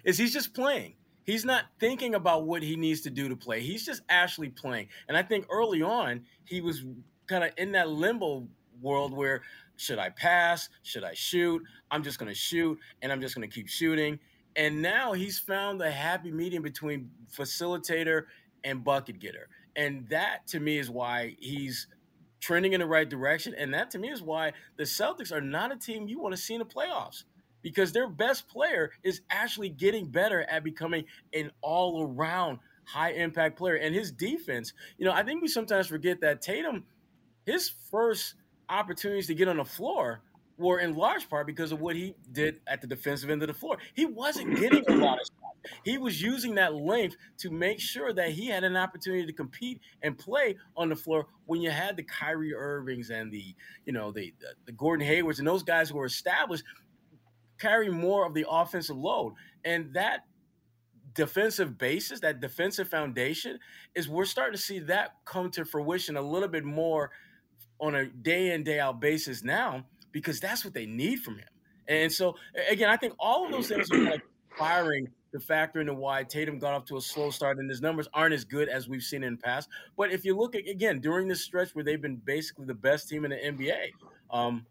is 0.05 0.18
he's 0.18 0.33
just 0.33 0.55
playing. 0.55 0.94
He's 1.24 1.44
not 1.44 1.64
thinking 1.81 2.14
about 2.14 2.44
what 2.46 2.62
he 2.62 2.77
needs 2.77 3.00
to 3.03 3.11
do 3.11 3.29
to 3.31 3.37
play. 3.37 3.61
He's 3.61 3.85
just 3.85 4.03
actually 4.09 4.50
playing. 4.50 4.88
And 5.09 5.16
I 5.16 5.22
think 5.22 5.46
early 5.50 5.83
on, 5.83 6.27
he 6.44 6.61
was 6.61 6.85
kind 7.27 7.44
of 7.44 7.53
in 7.57 7.72
that 7.72 7.88
limbo 7.88 8.46
world 8.81 9.14
where 9.14 9.42
should 9.77 9.98
I 9.98 10.11
pass? 10.11 10.68
Should 10.83 11.05
I 11.05 11.14
shoot? 11.14 11.62
I'm 11.90 12.03
just 12.03 12.18
going 12.18 12.29
to 12.29 12.35
shoot 12.35 12.79
and 13.03 13.11
I'm 13.11 13.20
just 13.20 13.35
going 13.35 13.48
to 13.48 13.55
keep 13.55 13.68
shooting. 13.68 14.18
And 14.57 14.83
now 14.83 15.14
he's 15.14 15.38
found 15.38 15.81
the 15.81 15.90
happy 15.90 16.31
medium 16.31 16.62
between 16.62 17.11
facilitator 17.33 18.24
and 18.62 18.85
bucket 18.85 19.18
getter. 19.18 19.48
And 19.77 20.09
that 20.11 20.46
to 20.48 20.61
me 20.61 20.79
is 20.79 20.90
why 20.90 21.37
he's 21.40 21.88
trending 22.45 22.75
in 22.75 22.81
the 22.81 22.87
right 22.87 23.09
direction. 23.09 23.55
And 23.57 23.73
that 23.73 23.91
to 23.93 23.99
me 23.99 24.11
is 24.11 24.21
why 24.21 24.53
the 24.77 24.85
Celtics 24.85 25.33
are 25.33 25.41
not 25.41 25.73
a 25.73 25.77
team 25.77 26.07
you 26.07 26.21
want 26.21 26.35
to 26.35 26.41
see 26.41 26.55
in 26.55 26.59
the 26.59 26.67
playoffs 26.67 27.25
because 27.63 27.93
their 27.93 28.07
best 28.07 28.47
player 28.49 28.91
is 29.03 29.23
actually 29.31 29.71
getting 29.71 30.07
better 30.07 30.43
at 30.43 30.63
becoming 30.63 31.05
an 31.33 31.51
all 31.63 32.07
around 32.07 32.59
high 32.85 33.13
impact 33.13 33.57
player. 33.57 33.77
And 33.77 33.95
his 33.95 34.13
defense, 34.13 34.75
you 34.99 35.07
know, 35.07 35.13
I 35.13 35.23
think 35.23 35.41
we 35.41 35.49
sometimes 35.49 35.87
forget 35.87 36.21
that 36.21 36.43
Tatum, 36.43 36.85
his 37.47 37.71
first 37.91 38.35
opportunities 38.69 39.27
to 39.29 39.35
get 39.35 39.49
on 39.49 39.57
the 39.57 39.65
floor 39.65 40.21
were 40.59 40.81
in 40.81 40.95
large 40.95 41.29
part 41.31 41.47
because 41.47 41.73
of 41.73 41.81
what 41.81 41.97
he 41.97 42.15
did 42.31 42.61
at 42.67 42.83
the 42.83 42.87
defensive 42.87 43.31
end 43.31 43.43
of 43.43 43.49
the 43.49 43.55
floor. 43.55 43.79
He 43.95 44.05
wasn't 44.05 44.59
getting 44.61 44.85
a 44.89 44.97
lot 44.97 45.19
of. 45.19 45.27
He 45.85 45.98
was 45.98 46.20
using 46.20 46.55
that 46.57 46.74
length 46.74 47.16
to 47.38 47.50
make 47.50 47.81
sure 47.81 48.12
that 48.12 48.31
he 48.31 48.48
had 48.48 48.64
an 48.64 48.77
opportunity 48.77 49.27
to 49.27 49.33
compete 49.33 49.81
and 50.03 50.16
play 50.16 50.57
on 50.77 50.88
the 50.88 50.96
floor 50.96 51.27
when 51.46 51.61
you 51.61 51.70
had 51.70 51.96
the 51.96 52.03
Kyrie 52.03 52.55
Irvings 52.55 53.11
and 53.11 53.33
the, 53.33 53.55
you 53.85 53.92
know, 53.92 54.12
the, 54.12 54.35
the, 54.40 54.48
the 54.66 54.72
Gordon 54.72 55.07
Haywards 55.07 55.38
and 55.38 55.48
those 55.48 55.62
guys 55.62 55.90
who 55.90 55.96
were 55.96 56.07
established 56.07 56.64
carry 57.59 57.90
more 57.90 58.27
of 58.27 58.35
the 58.35 58.46
offensive 58.48 58.96
load. 58.96 59.35
And 59.64 59.94
that 59.94 60.24
defensive 61.14 61.79
basis, 61.79 62.20
that 62.20 62.40
defensive 62.40 62.88
foundation, 62.88 63.59
is 63.94 64.09
we're 64.09 64.24
starting 64.24 64.55
to 64.57 64.62
see 64.62 64.81
that 64.81 65.14
come 65.24 65.50
to 65.53 65.64
fruition 65.64 66.16
a 66.16 66.22
little 66.22 66.48
bit 66.48 66.64
more 66.64 67.11
on 67.81 67.94
a 67.94 68.07
day 68.07 68.53
in, 68.53 68.64
day 68.64 68.81
out 68.81 69.00
basis 69.00 69.42
now 69.42 69.85
because 70.12 70.40
that's 70.40 70.64
what 70.64 70.74
they 70.74 70.87
need 70.87 71.20
from 71.20 71.38
him. 71.38 71.48
And 71.87 72.11
so, 72.11 72.37
again, 72.70 72.88
I 72.88 72.96
think 72.96 73.14
all 73.18 73.44
of 73.44 73.53
those 73.53 73.68
things 73.68 73.90
are 73.90 73.98
like 73.98 74.22
firing 74.57 75.09
the 75.35 75.40
factor 75.40 75.81
into 75.81 75.92
why 75.92 76.23
Tatum 76.23 76.61
got 76.61 76.75
off 76.75 76.85
to 76.85 76.97
a 76.97 77.01
slow 77.01 77.29
start 77.29 77.59
and 77.59 77.68
his 77.68 77.83
numbers 77.83 78.09
aren't 78.14 78.33
as 78.33 78.44
good 78.44 78.68
as 78.68 78.88
we've 78.88 79.03
seen 79.03 79.25
in 79.25 79.35
the 79.35 79.42
past. 79.42 79.68
But 79.97 80.12
if 80.12 80.25
you 80.25 80.37
look 80.37 80.55
at, 80.55 80.68
again, 80.68 81.01
during 81.01 81.27
this 81.27 81.42
stretch 81.42 81.75
where 81.75 81.85
they've 81.85 82.01
been 82.01 82.23
basically 82.25 82.66
the 82.66 82.75
best 82.75 83.09
team 83.09 83.25
in 83.25 83.33
the 83.33 83.37
NBA, 83.37 83.90
um, 84.31 84.64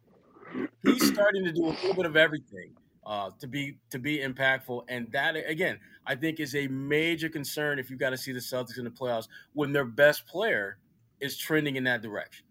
he's 0.82 1.06
starting 1.06 1.44
to 1.44 1.52
do 1.52 1.66
a 1.66 1.76
little 1.76 1.94
bit 1.94 2.06
of 2.06 2.16
everything 2.16 2.72
uh, 3.06 3.32
to 3.42 3.46
be 3.46 3.78
to 3.90 4.00
be 4.00 4.20
impactful. 4.20 4.86
And 4.88 5.12
that, 5.12 5.36
again, 5.36 5.82
I 6.08 6.16
think 6.16 6.40
is 6.40 6.56
a 6.56 6.68
major 6.70 7.28
concern 7.28 7.78
if 7.78 7.90
you 7.90 7.98
got 7.98 8.12
to 8.12 8.18
see 8.18 8.32
the 8.32 8.40
Celtics 8.40 8.78
in 8.78 8.86
the 8.86 8.90
playoffs 8.90 9.28
when 9.52 9.74
their 9.74 9.86
best 9.86 10.26
player 10.28 10.78
is 11.20 11.38
trending 11.38 11.76
in 11.76 11.84
that 11.84 12.02
direction. 12.02 12.46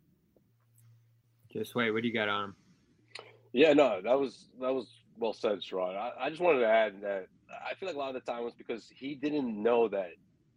Just 1.50 1.74
wait, 1.74 1.90
what 1.92 2.02
do 2.02 2.08
you 2.08 2.14
got 2.14 2.28
on 2.28 2.44
him? 2.44 2.56
Yeah, 3.54 3.72
no, 3.72 4.02
that 4.02 4.20
was 4.20 4.48
that 4.60 4.74
was 4.74 4.98
well 5.16 5.32
said, 5.32 5.60
Sherrod. 5.62 5.96
I, 5.96 6.26
I 6.26 6.28
just 6.28 6.42
wanted 6.42 6.60
to 6.60 6.68
add 6.68 7.00
that 7.00 7.28
I 7.52 7.74
feel 7.74 7.88
like 7.88 7.96
a 7.96 7.98
lot 7.98 8.14
of 8.14 8.24
the 8.24 8.32
time 8.32 8.44
was 8.44 8.54
because 8.54 8.90
he 8.94 9.14
didn't 9.14 9.62
know 9.62 9.88
that 9.88 10.10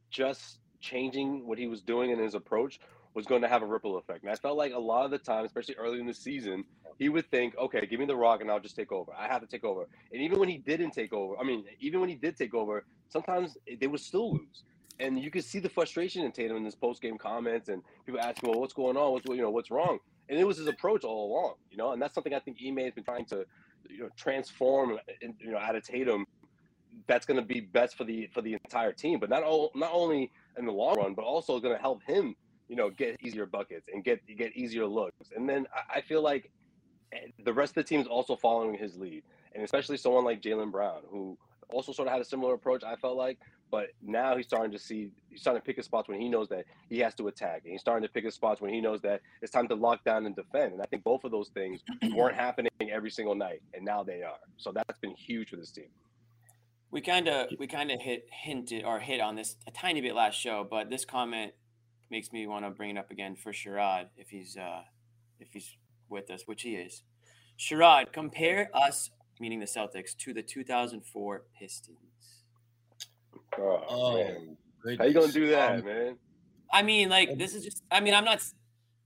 just 0.10 0.60
changing 0.79 1.47
what 1.47 1.58
he 1.58 1.67
was 1.67 1.81
doing 1.81 2.12
in 2.12 2.19
his 2.19 2.36
approach 2.36 2.79
was 3.13 3.25
going 3.25 3.41
to 3.41 3.47
have 3.47 3.62
a 3.62 3.65
ripple 3.65 3.97
effect. 3.97 4.23
And 4.23 4.31
I 4.31 4.36
felt 4.36 4.58
like 4.58 4.73
a 4.73 4.79
lot 4.79 5.05
of 5.05 5.12
the 5.12 5.17
time, 5.17 5.45
especially 5.45 5.75
early 5.75 5.99
in 5.99 6.05
the 6.05 6.13
season, 6.13 6.65
he 6.97 7.10
would 7.10 7.29
think, 7.31 7.58
okay, 7.58 7.86
give 7.86 7.99
me 7.99 8.05
the 8.05 8.15
rock 8.15 8.41
and 8.41 8.51
I'll 8.51 8.60
just 8.60 8.75
take 8.75 8.91
over. 8.91 9.12
I 9.17 9.27
have 9.27 9.41
to 9.41 9.47
take 9.47 9.63
over. 9.63 9.88
And 10.12 10.21
even 10.21 10.39
when 10.39 10.49
he 10.49 10.58
didn't 10.58 10.91
take 10.91 11.13
over, 11.13 11.38
I 11.39 11.43
mean, 11.43 11.65
even 11.79 12.01
when 12.01 12.10
he 12.10 12.15
did 12.15 12.38
take 12.38 12.53
over, 12.53 12.86
sometimes 13.10 13.58
they 13.79 13.88
would 13.88 14.01
still 14.01 14.34
lose. 14.34 14.63
And 14.99 15.19
you 15.19 15.31
could 15.31 15.43
see 15.43 15.60
the 15.60 15.69
frustration 15.69 16.23
in 16.23 16.31
Tatum 16.31 16.58
in 16.58 16.65
his 16.65 16.75
post 16.75 17.01
game 17.01 17.17
comments 17.17 17.69
and 17.69 17.81
people 18.05 18.19
asking, 18.21 18.49
well, 18.49 18.60
what's 18.60 18.73
going 18.73 18.97
on? 18.97 19.12
What's 19.12 19.25
you 19.27 19.41
know, 19.41 19.49
what's 19.49 19.71
wrong? 19.71 19.99
and 20.29 20.39
it 20.39 20.45
was 20.45 20.58
his 20.58 20.67
approach 20.67 21.03
all 21.03 21.31
along, 21.31 21.53
you 21.69 21.77
know, 21.77 21.91
and 21.91 22.01
that's 22.01 22.13
something 22.13 22.34
I 22.34 22.39
think 22.39 22.58
Ime 22.65 22.77
has 22.77 22.93
been 22.93 23.03
trying 23.03 23.25
to, 23.25 23.45
you 23.89 23.99
know, 24.01 24.10
transform, 24.17 24.97
you 25.39 25.51
know, 25.51 25.58
out 25.58 25.75
of 25.75 25.84
Tatum. 25.84 26.25
That's 27.07 27.25
going 27.25 27.39
to 27.39 27.45
be 27.45 27.59
best 27.61 27.95
for 27.95 28.03
the 28.03 28.27
for 28.33 28.41
the 28.41 28.53
entire 28.53 28.91
team, 28.91 29.19
but 29.19 29.29
not 29.29 29.43
all, 29.43 29.71
not 29.75 29.91
only 29.93 30.31
in 30.57 30.65
the 30.65 30.71
long 30.71 30.95
run, 30.97 31.13
but 31.13 31.23
also 31.23 31.59
going 31.59 31.75
to 31.75 31.81
help 31.81 32.01
him, 32.03 32.35
you 32.67 32.75
know, 32.75 32.89
get 32.89 33.17
easier 33.21 33.45
buckets 33.45 33.87
and 33.93 34.03
get 34.03 34.21
get 34.37 34.55
easier 34.55 34.85
looks. 34.85 35.29
And 35.35 35.47
then 35.47 35.67
I, 35.73 35.99
I 35.99 36.01
feel 36.01 36.21
like 36.21 36.51
eh, 37.13 37.27
the 37.43 37.53
rest 37.53 37.71
of 37.71 37.75
the 37.75 37.83
team 37.83 38.01
is 38.01 38.07
also 38.07 38.35
following 38.35 38.77
his 38.77 38.97
lead, 38.97 39.23
and 39.53 39.63
especially 39.63 39.97
someone 39.97 40.25
like 40.25 40.41
Jaylen 40.41 40.71
Brown, 40.71 41.01
who 41.09 41.37
also 41.69 41.91
sort 41.91 42.07
of 42.07 42.13
had 42.13 42.21
a 42.21 42.25
similar 42.25 42.53
approach. 42.53 42.83
I 42.83 42.95
felt 42.95 43.17
like, 43.17 43.39
but 43.71 43.87
now 44.01 44.35
he's 44.37 44.47
starting 44.47 44.71
to 44.71 44.79
see 44.79 45.09
he's 45.29 45.41
starting 45.41 45.61
to 45.61 45.65
pick 45.65 45.77
his 45.77 45.85
spots 45.85 46.07
when 46.07 46.19
he 46.19 46.29
knows 46.29 46.49
that 46.49 46.65
he 46.89 46.99
has 46.99 47.13
to 47.15 47.27
attack, 47.27 47.61
and 47.63 47.71
he's 47.71 47.81
starting 47.81 48.03
to 48.07 48.11
pick 48.11 48.23
his 48.25 48.33
spots 48.33 48.61
when 48.61 48.73
he 48.73 48.81
knows 48.81 49.01
that 49.01 49.21
it's 49.41 49.51
time 49.51 49.67
to 49.67 49.75
lock 49.75 50.03
down 50.03 50.25
and 50.25 50.35
defend. 50.35 50.73
And 50.73 50.81
I 50.81 50.85
think 50.85 51.03
both 51.03 51.23
of 51.23 51.31
those 51.31 51.49
things 51.49 51.81
weren't 52.13 52.35
happening 52.35 52.71
every 52.91 53.11
single 53.11 53.35
night, 53.35 53.61
and 53.73 53.83
now 53.85 54.03
they 54.03 54.23
are. 54.23 54.39
So 54.57 54.71
that's 54.71 54.99
been 54.99 55.15
huge 55.15 55.49
for 55.49 55.57
this 55.57 55.71
team. 55.71 55.89
We 56.95 57.01
kind 57.01 57.27
of 57.27 57.47
we 57.60 57.67
kind 57.67 57.91
of 57.91 57.99
hit 57.99 58.25
hinted 58.31 58.86
or 58.86 59.01
hit 59.01 59.19
on 59.19 59.36
this 59.36 59.58
a 59.67 59.71
tiny 59.71 59.99
bit 59.99 60.15
last 60.15 60.39
show, 60.39 60.65
but 60.67 60.89
this 60.89 61.03
comment 61.03 61.51
makes 62.10 62.31
me 62.31 62.47
want 62.47 62.63
to 62.63 62.71
bring 62.71 62.91
it 62.91 62.97
up 62.97 63.12
again 63.12 63.36
for 63.36 63.51
Sherrod 63.51 64.05
if 64.15 64.29
he's 64.29 64.55
uh 64.55 64.84
if 65.38 65.49
he's 65.51 65.75
with 66.08 66.31
us, 66.31 66.43
which 66.45 66.62
he 66.62 66.75
is. 66.75 67.03
Sherrod, 67.60 68.13
compare 68.13 68.69
us, 68.73 69.10
meaning 69.41 69.60
the 69.60 69.65
Celtics, 69.65 70.15
to 70.19 70.34
the 70.34 70.41
2004 70.41 71.43
Pistons. 71.60 71.97
Oh, 73.60 73.84
Oh, 73.89 74.13
man. 74.15 74.58
How 74.97 75.03
you 75.03 75.13
gonna 75.13 75.34
do 75.34 75.47
that, 75.49 75.79
Um, 75.79 75.86
man? 75.86 76.17
I 76.71 76.81
mean, 76.81 77.10
like 77.10 77.38
this 77.38 77.55
is 77.55 77.65
just. 77.65 77.84
I 77.91 77.99
mean, 77.99 78.13
I'm 78.13 78.23
not. 78.23 78.41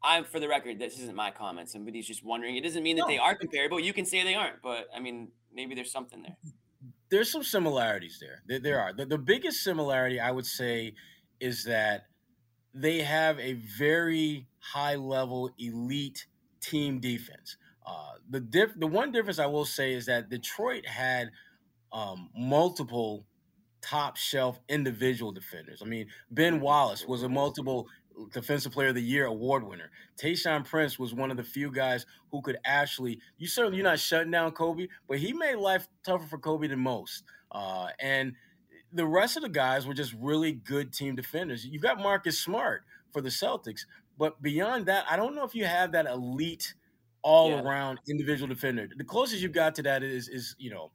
I'm 0.04 0.26
for 0.26 0.40
the 0.40 0.48
record. 0.48 0.78
This 0.78 1.00
isn't 1.00 1.16
my 1.16 1.32
comment. 1.32 1.70
Somebody's 1.70 2.06
just 2.06 2.24
wondering. 2.24 2.56
It 2.56 2.62
doesn't 2.62 2.84
mean 2.84 2.98
that 2.98 3.08
they 3.08 3.18
are 3.18 3.34
comparable. 3.34 3.80
You 3.80 3.94
can 3.94 4.06
say 4.06 4.24
they 4.24 4.36
aren't, 4.36 4.62
but 4.62 4.90
I 4.96 5.00
mean, 5.00 5.32
maybe 5.52 5.74
there's 5.74 5.92
something 5.92 6.22
there. 6.22 6.38
There's 7.10 7.32
some 7.32 7.44
similarities 7.44 8.20
there. 8.20 8.42
There, 8.48 8.60
there 8.60 8.80
are. 8.80 8.94
The, 8.94 9.06
the 9.06 9.18
biggest 9.18 9.64
similarity 9.64 10.20
I 10.20 10.32
would 10.32 10.46
say 10.46 10.94
is 11.40 11.64
that 11.66 12.06
they 12.74 13.00
have 13.00 13.40
a 13.40 13.54
very 13.54 14.48
high 14.60 14.96
level 14.96 15.50
elite 15.58 16.28
team 16.62 17.00
defense. 17.00 17.58
Uh, 17.86 18.14
the 18.30 18.40
diff, 18.40 18.72
the 18.78 18.88
one 18.88 19.12
difference 19.12 19.40
I 19.40 19.48
will 19.48 19.66
say 19.66 19.94
is 19.94 20.06
that 20.06 20.30
Detroit 20.30 20.86
had 20.86 21.32
um, 21.92 22.30
multiple 22.38 23.26
top 23.82 24.18
shelf 24.18 24.60
individual 24.70 25.32
defenders. 25.32 25.82
I 25.84 25.88
mean, 25.88 26.08
Ben 26.30 26.60
Wallace 26.60 27.08
was 27.08 27.24
a 27.24 27.30
multiple 27.30 27.88
defensive 28.32 28.72
player 28.72 28.90
of 28.90 28.96
the 28.96 29.02
year 29.02 29.26
award 29.26 29.64
winner. 29.64 29.92
Tayshaun 30.18 30.66
Prince 30.66 31.00
was 31.00 31.14
one 31.14 31.32
of 31.32 31.38
the 31.38 31.44
few 31.44 31.72
guys 31.72 32.06
who 32.32 32.42
could 32.42 32.58
actually 32.66 33.20
you 33.38 33.48
certainly 33.48 33.78
you're 33.78 33.86
not 33.86 34.00
shutting 34.00 34.32
down 34.32 34.52
Kobe, 34.52 34.88
but 35.08 35.20
he 35.20 35.34
made 35.34 35.56
life 35.56 35.88
tougher 36.04 36.26
for 36.26 36.38
Kobe 36.38 36.68
than 36.68 36.80
most. 36.80 37.24
Uh, 37.52 37.88
and 38.00 38.34
the 38.94 39.06
rest 39.06 39.38
of 39.38 39.44
the 39.44 39.50
guys 39.50 39.86
were 39.86 39.94
just 39.94 40.14
really 40.20 40.52
good 40.52 40.94
team 40.94 41.16
defenders. 41.16 41.66
You've 41.66 41.82
got 41.82 42.00
Marcus 42.00 42.40
Smart 42.40 42.84
for 43.12 43.22
the 43.22 43.30
Celtics, 43.30 43.82
but 44.18 44.42
beyond 44.42 44.88
that, 44.88 45.06
I 45.10 45.16
don't 45.16 45.36
know 45.36 45.44
if 45.44 45.56
you 45.56 45.66
have 45.66 45.92
that 45.94 46.06
elite 46.06 46.74
all 47.22 47.54
around 47.54 48.00
individual 48.08 48.48
defender. 48.48 48.88
The 48.96 49.04
closest 49.04 49.42
you've 49.42 49.52
got 49.52 49.76
to 49.76 49.84
that 49.84 50.04
is 50.04 50.28
is 50.30 50.56
you 50.58 50.70
know 50.70 50.92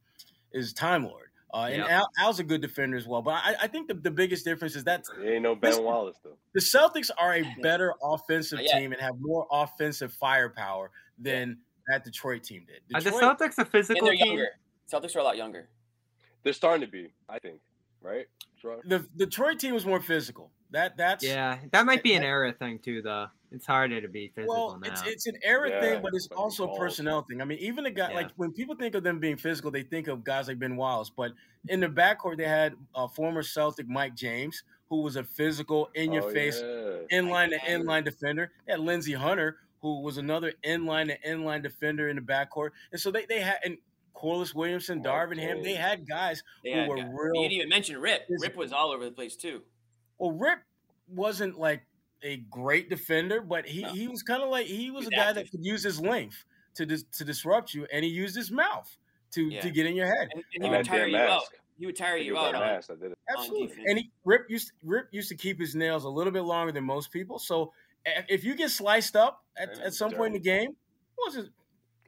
is 0.53 0.73
Time 0.73 1.05
Lord. 1.05 1.24
Uh, 1.55 1.67
and 1.71 1.77
Yeah. 1.85 1.99
Al, 2.01 2.11
Al's 2.19 2.41
a 2.41 2.43
good 2.45 2.61
defender 2.61 2.97
as 2.97 3.07
well. 3.07 3.23
But 3.23 3.35
I, 3.35 3.55
I 3.63 3.67
think 3.69 3.87
the, 3.87 3.95
the 3.95 4.11
biggest 4.11 4.45
difference 4.45 4.75
is 4.75 4.83
that 4.85 5.05
He 5.23 5.29
ain't 5.29 5.43
no 5.43 5.55
Ben 5.55 5.71
This- 5.71 5.79
Wallace 5.81 6.17
though. 6.25 6.37
the 6.53 6.61
Celtics 6.61 7.11
are 7.17 7.37
a 7.37 7.45
better 7.63 7.95
offensive 8.03 8.59
Not 8.59 8.65
yet. 8.65 8.79
team 8.81 8.93
and 8.93 9.01
have 9.01 9.15
more 9.21 9.47
offensive 9.53 10.13
firepower 10.13 10.91
than 11.19 11.59
that 11.89 12.03
Detroit 12.05 12.43
team 12.43 12.67
did. 12.67 12.81
Are 12.97 13.01
the 13.01 13.11
Celtics 13.11 13.57
a 13.59 13.61
And 13.63 13.71
physical 13.71 14.05
they're 14.07 14.17
team? 14.17 14.27
younger. 14.39 14.49
Celtics 14.93 15.15
are 15.15 15.21
a 15.21 15.25
lot 15.25 15.37
younger. 15.37 15.69
They're 16.43 16.53
starting 16.53 16.85
to 16.85 16.91
be, 16.91 17.13
I 17.29 17.39
think, 17.39 17.61
right? 18.03 18.27
Sure. 18.61 18.81
the 18.85 19.07
Detroit 19.17 19.59
team 19.61 19.75
was 19.75 19.87
more 19.87 20.01
physical. 20.01 20.51
That 20.71 20.97
that's 20.97 21.23
Yeah, 21.25 21.59
that 21.71 21.87
might 21.87 22.03
be 22.03 22.15
an 22.15 22.23
era 22.25 22.53
thing 22.53 22.79
too, 22.81 23.01
though. 23.03 23.29
It's 23.55 23.67
harder 23.67 24.01
to 24.01 24.09
be 24.09 24.29
physical 24.35 24.55
Well, 24.69 24.79
now. 24.81 24.91
it's 24.91 25.03
it's 25.07 25.27
an 25.27 25.37
era 25.43 25.71
Yeah, 25.71 25.81
thing, 25.81 26.03
but 26.03 26.13
it's 26.15 26.27
fucking 26.27 26.43
also 26.43 26.69
a 26.73 26.79
personnel 26.79 27.23
thing. 27.23 27.41
I 27.41 27.45
mean, 27.45 27.59
even 27.59 27.87
a 27.87 27.91
guy 27.91 28.11
Yeah. 28.11 28.17
like 28.17 28.31
when 28.37 28.53
people 28.53 28.75
think 28.75 28.95
of 28.95 29.03
them 29.05 29.19
being 29.21 29.37
physical, 29.37 29.71
they 29.71 29.83
think 29.83 30.09
of 30.09 30.25
guys 30.25 30.49
like 30.49 30.59
Ben 30.59 30.77
Wallace. 30.77 31.11
But 31.11 31.33
in 31.69 31.81
the 31.81 31.89
backcourt, 31.89 32.37
they 32.37 32.49
had 32.49 32.75
uh, 32.95 33.07
former 33.09 33.43
Celtic 33.43 33.89
Mike 33.89 34.15
James, 34.17 34.63
who 34.89 35.03
was 35.03 35.17
a 35.17 35.25
physical, 35.25 35.89
in 35.95 36.13
your 36.13 36.25
Oh, 36.25 36.33
face, 36.33 36.61
yeah. 36.61 37.21
inline 37.21 37.51
to 37.51 37.59
James. 37.67 37.85
inline 37.87 38.05
defender. 38.05 38.51
They 38.67 38.73
had 38.73 38.81
Lindsey 38.81 39.13
Hunter, 39.13 39.59
who 39.81 40.01
was 40.01 40.19
another 40.19 40.53
inline 40.65 41.07
to 41.09 41.19
inline 41.21 41.63
defender 41.63 42.09
in 42.09 42.17
the 42.17 42.23
backcourt. 42.23 42.71
And 42.93 43.01
so 43.01 43.11
they, 43.11 43.25
they 43.27 43.41
had 43.41 43.59
and 43.65 43.79
Corliss 44.15 44.55
Williamson, 44.55 45.01
Oh, 45.05 45.09
Darvin 45.11 45.39
Ham, 45.39 45.63
they 45.63 45.75
had 45.75 46.07
guys 46.09 46.43
They 46.65 46.73
who 46.73 46.79
had 46.81 46.89
were 46.89 46.97
guys. 46.97 47.07
real. 47.13 47.35
You 47.35 47.43
didn't 47.43 47.53
even 47.53 47.69
mention 47.69 47.99
Rip. 47.99 48.27
Rip 48.29 48.57
was 48.57 48.73
all 48.73 48.91
over 48.93 49.05
the 49.05 49.11
place 49.11 49.37
too. 49.37 49.63
Well, 50.19 50.33
Rip 50.33 50.61
wasn't 51.09 51.59
like 51.59 51.83
a 52.25 52.39
great 52.51 52.89
defender, 52.91 53.41
but 53.41 53.67
he, 53.67 53.83
No. 53.83 53.89
he 53.93 54.09
was 54.09 54.23
kind 54.23 54.43
of 54.43 54.49
like 54.49 54.67
he 54.67 54.91
was 54.91 55.05
He's 55.05 55.09
a 55.09 55.17
guy 55.17 55.23
active. 55.29 55.35
that 55.45 55.51
could 55.51 55.65
use 55.65 55.83
his 55.83 56.01
length 56.01 56.45
to 56.75 56.87
dis, 56.87 57.05
to 57.13 57.25
disrupt 57.25 57.75
you, 57.75 57.87
and 57.93 58.05
he 58.05 58.11
used 58.11 58.35
his 58.35 58.51
mouth 58.51 58.97
to 59.33 59.49
Yeah. 59.49 59.61
to 59.61 59.71
get 59.71 59.87
in 59.87 59.95
your 59.95 60.07
head. 60.07 60.29
And, 60.35 60.45
and 60.55 60.65
he 60.65 60.71
would 60.71 60.85
tire 60.87 61.07
you 61.07 61.17
out. 61.17 61.43
He 61.79 61.87
would 61.87 61.97
tire 61.97 62.17
He 62.19 62.25
you 62.25 62.37
out. 62.39 62.53
that 62.53 62.63
On, 62.63 62.67
mask 62.69 62.89
that 62.89 63.01
did 63.01 63.13
it. 63.13 63.19
Absolutely. 63.29 63.85
And 63.87 63.99
he, 63.99 64.11
Rip 64.25 64.49
used 64.49 64.73
Rip 64.83 65.09
used 65.13 65.29
to 65.29 65.37
keep 65.37 65.61
his 65.61 65.75
nails 65.75 66.05
a 66.05 66.09
little 66.09 66.33
bit 66.33 66.43
longer 66.43 66.73
than 66.73 66.85
most 66.85 67.11
people. 67.13 67.39
So 67.39 67.73
if 68.07 68.45
you 68.45 68.55
get 68.55 68.71
sliced 68.71 69.17
up 69.17 69.45
at, 69.57 69.79
at 69.81 69.95
some 69.95 70.13
point 70.13 70.29
in 70.29 70.33
the 70.35 70.39
game, 70.49 70.71
it 70.71 71.19
wasn't 71.27 71.51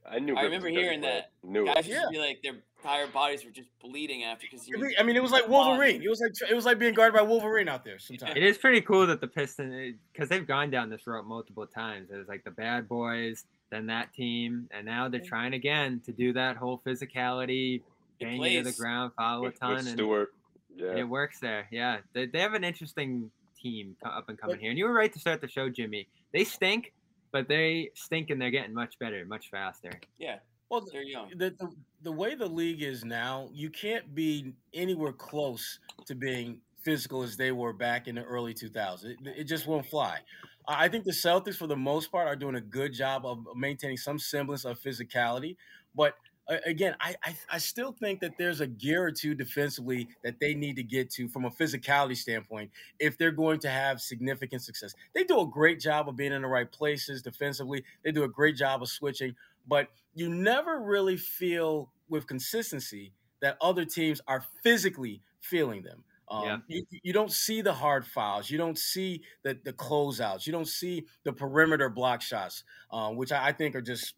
I 0.08 0.18
knew. 0.20 0.36
I 0.36 0.42
Rip 0.42 0.52
was 0.52 0.62
remember 0.62 0.68
hearing 0.80 1.00
that. 1.02 1.32
Knew 1.42 1.66
guys 1.66 1.78
used 1.86 1.90
Yeah. 1.90 2.02
to 2.02 2.10
be 2.10 2.18
like 2.18 2.38
their 2.42 2.52
entire 2.86 3.06
bodies 3.08 3.44
were 3.44 3.50
just 3.50 3.68
bleeding 3.80 4.24
after 4.24 4.46
because 4.50 4.68
I 4.98 5.02
mean, 5.02 5.16
it 5.16 5.22
was 5.22 5.32
like 5.32 5.48
Wolverine. 5.48 6.02
It 6.02 6.08
was 6.08 6.20
like 6.20 6.50
it 6.50 6.54
was 6.54 6.64
like 6.64 6.78
being 6.78 6.94
guarded 6.94 7.16
by 7.16 7.22
Wolverine 7.22 7.68
out 7.68 7.84
there 7.84 7.98
sometimes. 7.98 8.32
It 8.36 8.42
is 8.42 8.58
pretty 8.58 8.80
cool 8.80 9.06
that 9.06 9.20
the 9.20 9.26
Pistons, 9.28 9.96
because 10.12 10.28
they've 10.28 10.46
gone 10.46 10.70
down 10.70 10.90
this 10.90 11.06
road 11.06 11.24
multiple 11.26 11.66
times. 11.66 12.10
It 12.10 12.16
was 12.16 12.28
like 12.28 12.44
the 12.44 12.50
Bad 12.50 12.88
Boys, 12.88 13.44
then 13.70 13.86
that 13.86 14.12
team, 14.14 14.68
and 14.70 14.86
now 14.86 15.08
they're 15.08 15.20
trying 15.20 15.54
again 15.54 16.00
to 16.06 16.12
do 16.12 16.32
that 16.34 16.56
whole 16.56 16.80
physicality, 16.86 17.82
bang 18.20 18.40
you 18.42 18.58
to 18.58 18.58
the 18.58 18.62
plays. 18.64 18.78
ground, 18.78 19.12
foul 19.16 19.46
a 19.46 19.50
ton, 19.52 19.70
with 19.76 19.78
and, 19.80 19.88
Stewart. 19.88 20.32
and 20.78 20.80
Yeah. 20.80 20.96
it 21.00 21.04
works 21.08 21.40
there. 21.40 21.66
Yeah, 21.70 21.98
they, 22.12 22.26
they 22.26 22.40
have 22.40 22.54
an 22.54 22.64
interesting 22.64 23.30
team 23.60 23.96
up 24.04 24.28
and 24.28 24.38
coming 24.38 24.56
But- 24.56 24.60
here. 24.60 24.70
And 24.70 24.78
you 24.78 24.84
were 24.84 24.92
right 24.92 25.12
to 25.12 25.18
start 25.18 25.40
the 25.40 25.48
show, 25.48 25.68
Jimmy. 25.68 26.06
They 26.32 26.44
stink, 26.44 26.92
but 27.32 27.48
they 27.48 27.90
stink 27.94 28.30
and 28.30 28.40
they're 28.40 28.50
getting 28.50 28.74
much 28.74 28.98
better, 28.98 29.24
much 29.26 29.50
faster. 29.50 29.90
Yeah, 30.18 30.38
Well, 30.70 30.84
they're 30.92 31.02
young. 31.02 31.30
the, 31.36 31.50
the 31.50 31.70
the 32.02 32.12
way 32.12 32.34
the 32.34 32.46
league 32.46 32.82
is 32.82 33.04
now, 33.04 33.48
you 33.52 33.70
can't 33.70 34.14
be 34.14 34.54
anywhere 34.74 35.12
close 35.12 35.78
to 36.06 36.14
being 36.14 36.60
physical 36.82 37.22
as 37.22 37.36
they 37.36 37.52
were 37.52 37.72
back 37.72 38.06
in 38.08 38.16
the 38.16 38.22
early 38.24 38.54
2000s. 38.54 39.04
It, 39.04 39.18
it 39.24 39.44
just 39.44 39.66
won't 39.66 39.86
fly. 39.86 40.20
I 40.66 40.86
I 40.86 40.88
think 40.88 41.04
the 41.04 41.12
Celtics, 41.12 41.56
for 41.56 41.66
the 41.66 41.76
most 41.76 42.10
part, 42.10 42.26
are 42.28 42.36
doing 42.36 42.56
a 42.56 42.60
good 42.60 42.92
job 42.92 43.24
of 43.24 43.46
maintaining 43.54 43.96
some 43.96 44.18
semblance 44.18 44.64
of 44.64 44.80
physicality. 44.80 45.56
But 45.94 46.14
uh, 46.48 46.58
again, 46.64 46.94
I, 47.00 47.14
I 47.24 47.36
I 47.50 47.58
still 47.58 47.92
think 47.92 48.20
that 48.20 48.32
there's 48.38 48.60
a 48.60 48.66
gear 48.66 49.04
or 49.04 49.10
two 49.12 49.34
defensively 49.34 50.08
that 50.22 50.38
they 50.40 50.54
need 50.54 50.76
to 50.76 50.82
get 50.82 51.10
to 51.10 51.28
from 51.28 51.44
a 51.44 51.50
physicality 51.50 52.16
standpoint 52.16 52.70
if 53.00 53.18
they're 53.18 53.32
going 53.32 53.58
to 53.60 53.68
have 53.68 54.00
significant 54.00 54.62
success. 54.62 54.94
They 55.14 55.24
do 55.24 55.40
a 55.40 55.46
great 55.46 55.80
job 55.80 56.08
of 56.08 56.16
being 56.16 56.32
in 56.32 56.42
the 56.42 56.48
right 56.48 56.70
places 56.70 57.22
defensively. 57.22 57.84
They 58.04 58.12
do 58.12 58.24
a 58.24 58.28
great 58.28 58.56
job 58.56 58.82
of 58.82 58.88
switching, 58.88 59.34
but 59.66 59.88
you 60.14 60.28
never 60.28 60.80
really 60.80 61.16
feel 61.16 61.92
with 62.08 62.26
consistency 62.26 63.12
that 63.40 63.56
other 63.60 63.84
teams 63.84 64.20
are 64.26 64.42
physically 64.62 65.22
feeling 65.40 65.82
them. 65.82 66.04
Um, 66.28 66.44
Yeah. 66.44 66.56
you, 66.68 66.84
you 67.02 67.12
don't 67.12 67.30
see 67.30 67.60
the 67.62 67.72
hard 67.72 68.06
fouls. 68.06 68.50
You 68.50 68.58
don't 68.58 68.78
see 68.78 69.22
the, 69.42 69.58
the 69.64 69.72
closeouts. 69.72 70.46
You 70.46 70.52
don't 70.52 70.66
see 70.68 71.06
the 71.24 71.32
perimeter 71.32 71.88
block 71.88 72.22
shots, 72.22 72.64
um, 72.90 73.16
which 73.16 73.30
I, 73.32 73.48
I 73.48 73.52
think 73.52 73.76
are 73.76 73.82
just, 73.82 74.14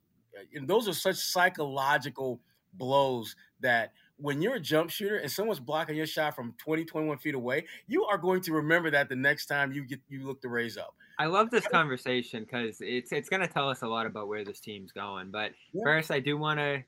and 0.54 0.68
those 0.68 0.88
are 0.88 0.92
such 0.94 1.16
psychological 1.16 2.40
blows 2.72 3.34
that 3.61 3.92
when 4.16 4.40
you're 4.42 4.54
a 4.54 4.61
jump 4.61 4.90
shooter 4.90 5.16
and 5.16 5.30
someone's 5.30 5.61
blocking 5.61 5.96
your 5.96 6.06
shot 6.06 6.34
from 6.34 6.54
20, 6.58 6.84
21 6.84 7.18
feet 7.18 7.34
away, 7.34 7.66
you 7.87 8.04
are 8.04 8.18
going 8.18 8.40
to 8.42 8.52
remember 8.52 8.90
that 8.90 9.08
the 9.08 9.16
next 9.16 9.46
time 9.46 9.72
you 9.72 9.84
get 9.84 10.00
you 10.08 10.26
look 10.26 10.40
to 10.42 10.48
raise 10.48 10.76
up. 10.76 10.94
I 11.18 11.26
love 11.26 11.50
this 11.50 11.66
conversation 11.66 12.44
because 12.44 12.81
it's 12.81 13.12
it's 13.12 13.28
going 13.28 13.40
to 13.42 13.48
tell 13.48 13.68
us 13.68 13.83
a 13.83 13.88
lot 13.88 14.07
about 14.07 14.28
where 14.28 14.44
this 14.44 14.61
team's 14.61 14.92
going. 14.92 15.31
But 15.31 15.52
Yeah. 15.72 15.83
first, 15.85 16.11
I 16.11 16.20
do 16.20 16.37
want 16.38 16.59
to 16.61 16.83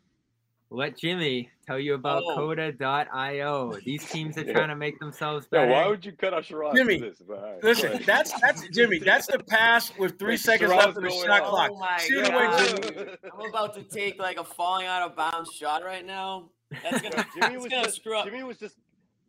let 0.72 0.96
Jimmy 0.96 1.50
tell 1.66 1.80
you 1.80 1.94
about 1.94 2.22
Oh. 2.24 2.34
Coda.io. 2.36 3.76
These 3.84 4.08
teams 4.08 4.38
are 4.38 4.42
Yeah. 4.46 4.52
trying 4.52 4.68
to 4.68 4.76
make 4.76 5.00
themselves 5.00 5.48
Yo, 5.50 5.58
better. 5.58 5.72
why 5.72 5.88
would 5.88 6.04
you 6.04 6.12
cut 6.12 6.32
out 6.32 6.44
Sherrod 6.44 6.76
Jimmy, 6.76 7.00
this? 7.00 7.18
But, 7.26 7.38
all 7.38 7.42
right, 7.44 7.60
go 7.60 7.68
Listen, 7.68 7.92
ahead. 7.92 8.06
that's 8.06 8.40
that's 8.40 8.68
Jimmy. 8.68 8.98
That's 9.00 9.26
the 9.26 9.40
pass 9.40 9.92
with 9.98 10.16
three 10.18 10.34
Wait, 10.34 10.40
seconds 10.40 10.70
Sherrod's 10.70 10.86
left 10.86 10.96
on 10.98 11.02
the 11.02 11.10
shot 11.10 11.30
out. 11.42 11.48
clock. 11.48 11.70
Oh 11.74 11.78
my 11.78 11.98
Shoot 11.98 12.28
away, 12.28 12.30
God. 12.46 12.82
Jimmy. 12.84 13.06
I'm 13.42 13.48
about 13.48 13.74
to 13.74 13.82
take 13.82 14.20
like 14.20 14.38
a 14.38 14.44
falling 14.44 14.86
out 14.86 15.02
of 15.10 15.16
bounds 15.16 15.52
shot 15.52 15.84
right 15.84 16.06
now. 16.06 16.50
That's 16.84 17.02
gonna, 17.02 17.16
Jimmy 17.16 17.26
that's 17.40 17.62
was 17.64 17.66
gonna 17.72 17.84
just 17.86 17.96
screw 17.96 18.16
up. 18.16 18.26
Jimmy 18.26 18.44
was 18.44 18.58
just 18.58 18.76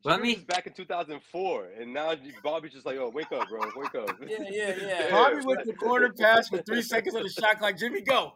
Let 0.04 0.16
Jimmy 0.18 0.28
me- 0.30 0.36
was 0.36 0.44
back 0.46 0.66
in 0.68 0.74
2004, 0.74 1.68
and 1.80 1.94
now 1.94 2.14
Bobby's 2.44 2.72
just 2.74 2.86
like, 2.86 2.98
"Oh, 2.98 3.10
wake 3.10 3.32
up, 3.32 3.48
bro, 3.50 3.62
wake 3.76 3.94
up." 3.96 4.18
Yeah, 4.28 4.38
yeah, 4.50 4.76
yeah. 4.82 5.12
Bobby 5.12 5.46
with 5.46 5.66
the 5.66 5.74
corner 5.74 6.12
pass 6.12 6.52
with 6.52 6.66
three 6.66 6.82
seconds 6.82 7.16
on 7.16 7.24
the 7.24 7.30
shot 7.30 7.60
clock. 7.60 7.78
Jimmy, 7.78 8.02
go. 8.02 8.34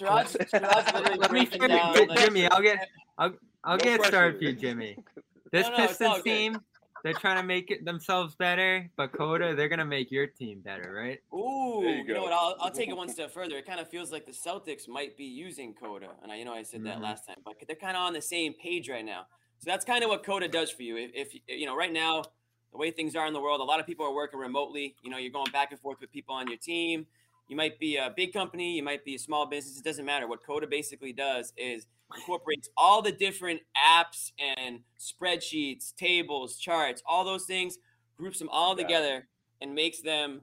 Sherrod's, 0.00 0.34
Sherrod's 0.50 1.18
Let 1.18 1.30
me 1.30 1.44
breaking 1.46 1.68
down. 1.68 1.94
J- 1.94 2.06
like- 2.06 2.18
Jimmy. 2.18 2.46
I'll 2.48 2.62
get 2.62 2.88
I'll 3.18 3.32
I'll 3.62 3.76
No 3.76 3.84
get 3.84 3.98
pressure. 4.00 4.10
started 4.12 4.38
for 4.38 4.44
you, 4.44 4.52
Jimmy. 4.54 4.96
This 5.52 5.68
No, 5.68 5.76
no, 5.76 5.86
Pistons 5.86 6.22
team, 6.24 6.58
they're 7.04 7.12
trying 7.12 7.36
to 7.36 7.44
make 7.44 7.70
it 7.70 7.84
themselves 7.84 8.34
better, 8.34 8.90
but 8.96 9.12
Coda, 9.12 9.54
they're 9.54 9.68
gonna 9.68 9.84
make 9.84 10.10
your 10.10 10.26
team 10.26 10.62
better, 10.62 10.92
right? 10.92 11.20
Ooh, 11.32 11.80
There 11.82 11.90
you, 11.98 12.04
you 12.08 12.14
know 12.14 12.22
what? 12.24 12.32
I'll, 12.32 12.56
I'll 12.58 12.70
take 12.80 12.88
it 12.88 12.96
one 12.96 13.08
step 13.08 13.30
further. 13.30 13.56
It 13.56 13.64
kind 13.64 13.78
of 13.78 13.88
feels 13.88 14.10
like 14.10 14.26
the 14.26 14.32
Celtics 14.32 14.88
might 14.88 15.16
be 15.16 15.26
using 15.26 15.72
Coda, 15.74 16.08
and 16.24 16.32
I, 16.32 16.36
you 16.38 16.44
know, 16.44 16.52
I 16.54 16.64
said 16.64 16.82
that 16.86 16.98
Mhm. 16.98 17.02
last 17.02 17.28
time, 17.28 17.36
but 17.44 17.54
they're 17.68 17.76
kind 17.76 17.96
of 17.96 18.02
on 18.02 18.14
the 18.14 18.22
same 18.22 18.52
page 18.54 18.88
right 18.88 19.04
now. 19.04 19.26
So 19.64 19.70
that's 19.70 19.86
kind 19.86 20.04
of 20.04 20.10
what 20.10 20.22
Coda 20.22 20.46
does 20.46 20.70
for 20.70 20.82
you. 20.82 20.98
If, 20.98 21.10
if 21.14 21.40
you 21.48 21.64
know, 21.64 21.74
right 21.74 21.92
now, 21.92 22.22
the 22.70 22.76
way 22.76 22.90
things 22.90 23.16
are 23.16 23.26
in 23.26 23.32
the 23.32 23.40
world, 23.40 23.62
a 23.62 23.64
lot 23.64 23.80
of 23.80 23.86
people 23.86 24.04
are 24.04 24.14
working 24.14 24.38
remotely. 24.38 24.94
You 25.02 25.10
know, 25.10 25.16
you're 25.16 25.32
going 25.32 25.50
back 25.52 25.70
and 25.70 25.80
forth 25.80 26.02
with 26.02 26.12
people 26.12 26.34
on 26.34 26.48
your 26.48 26.58
team. 26.58 27.06
You 27.48 27.56
might 27.56 27.78
be 27.78 27.96
a 27.96 28.12
big 28.14 28.34
company, 28.34 28.76
you 28.76 28.82
might 28.82 29.06
be 29.06 29.14
a 29.14 29.18
small 29.18 29.46
business. 29.46 29.78
It 29.78 29.84
doesn't 29.84 30.04
matter. 30.04 30.28
What 30.28 30.44
Coda 30.44 30.66
basically 30.66 31.14
does 31.14 31.54
is 31.56 31.86
incorporates 32.14 32.68
all 32.76 33.00
the 33.00 33.12
different 33.12 33.62
apps 33.74 34.32
and 34.38 34.80
spreadsheets, 35.00 35.94
tables, 35.96 36.56
charts, 36.58 37.02
all 37.06 37.24
those 37.24 37.44
things, 37.46 37.78
groups 38.18 38.38
them 38.40 38.50
all 38.50 38.76
together, 38.76 39.28
and 39.62 39.74
makes 39.74 40.02
them, 40.02 40.42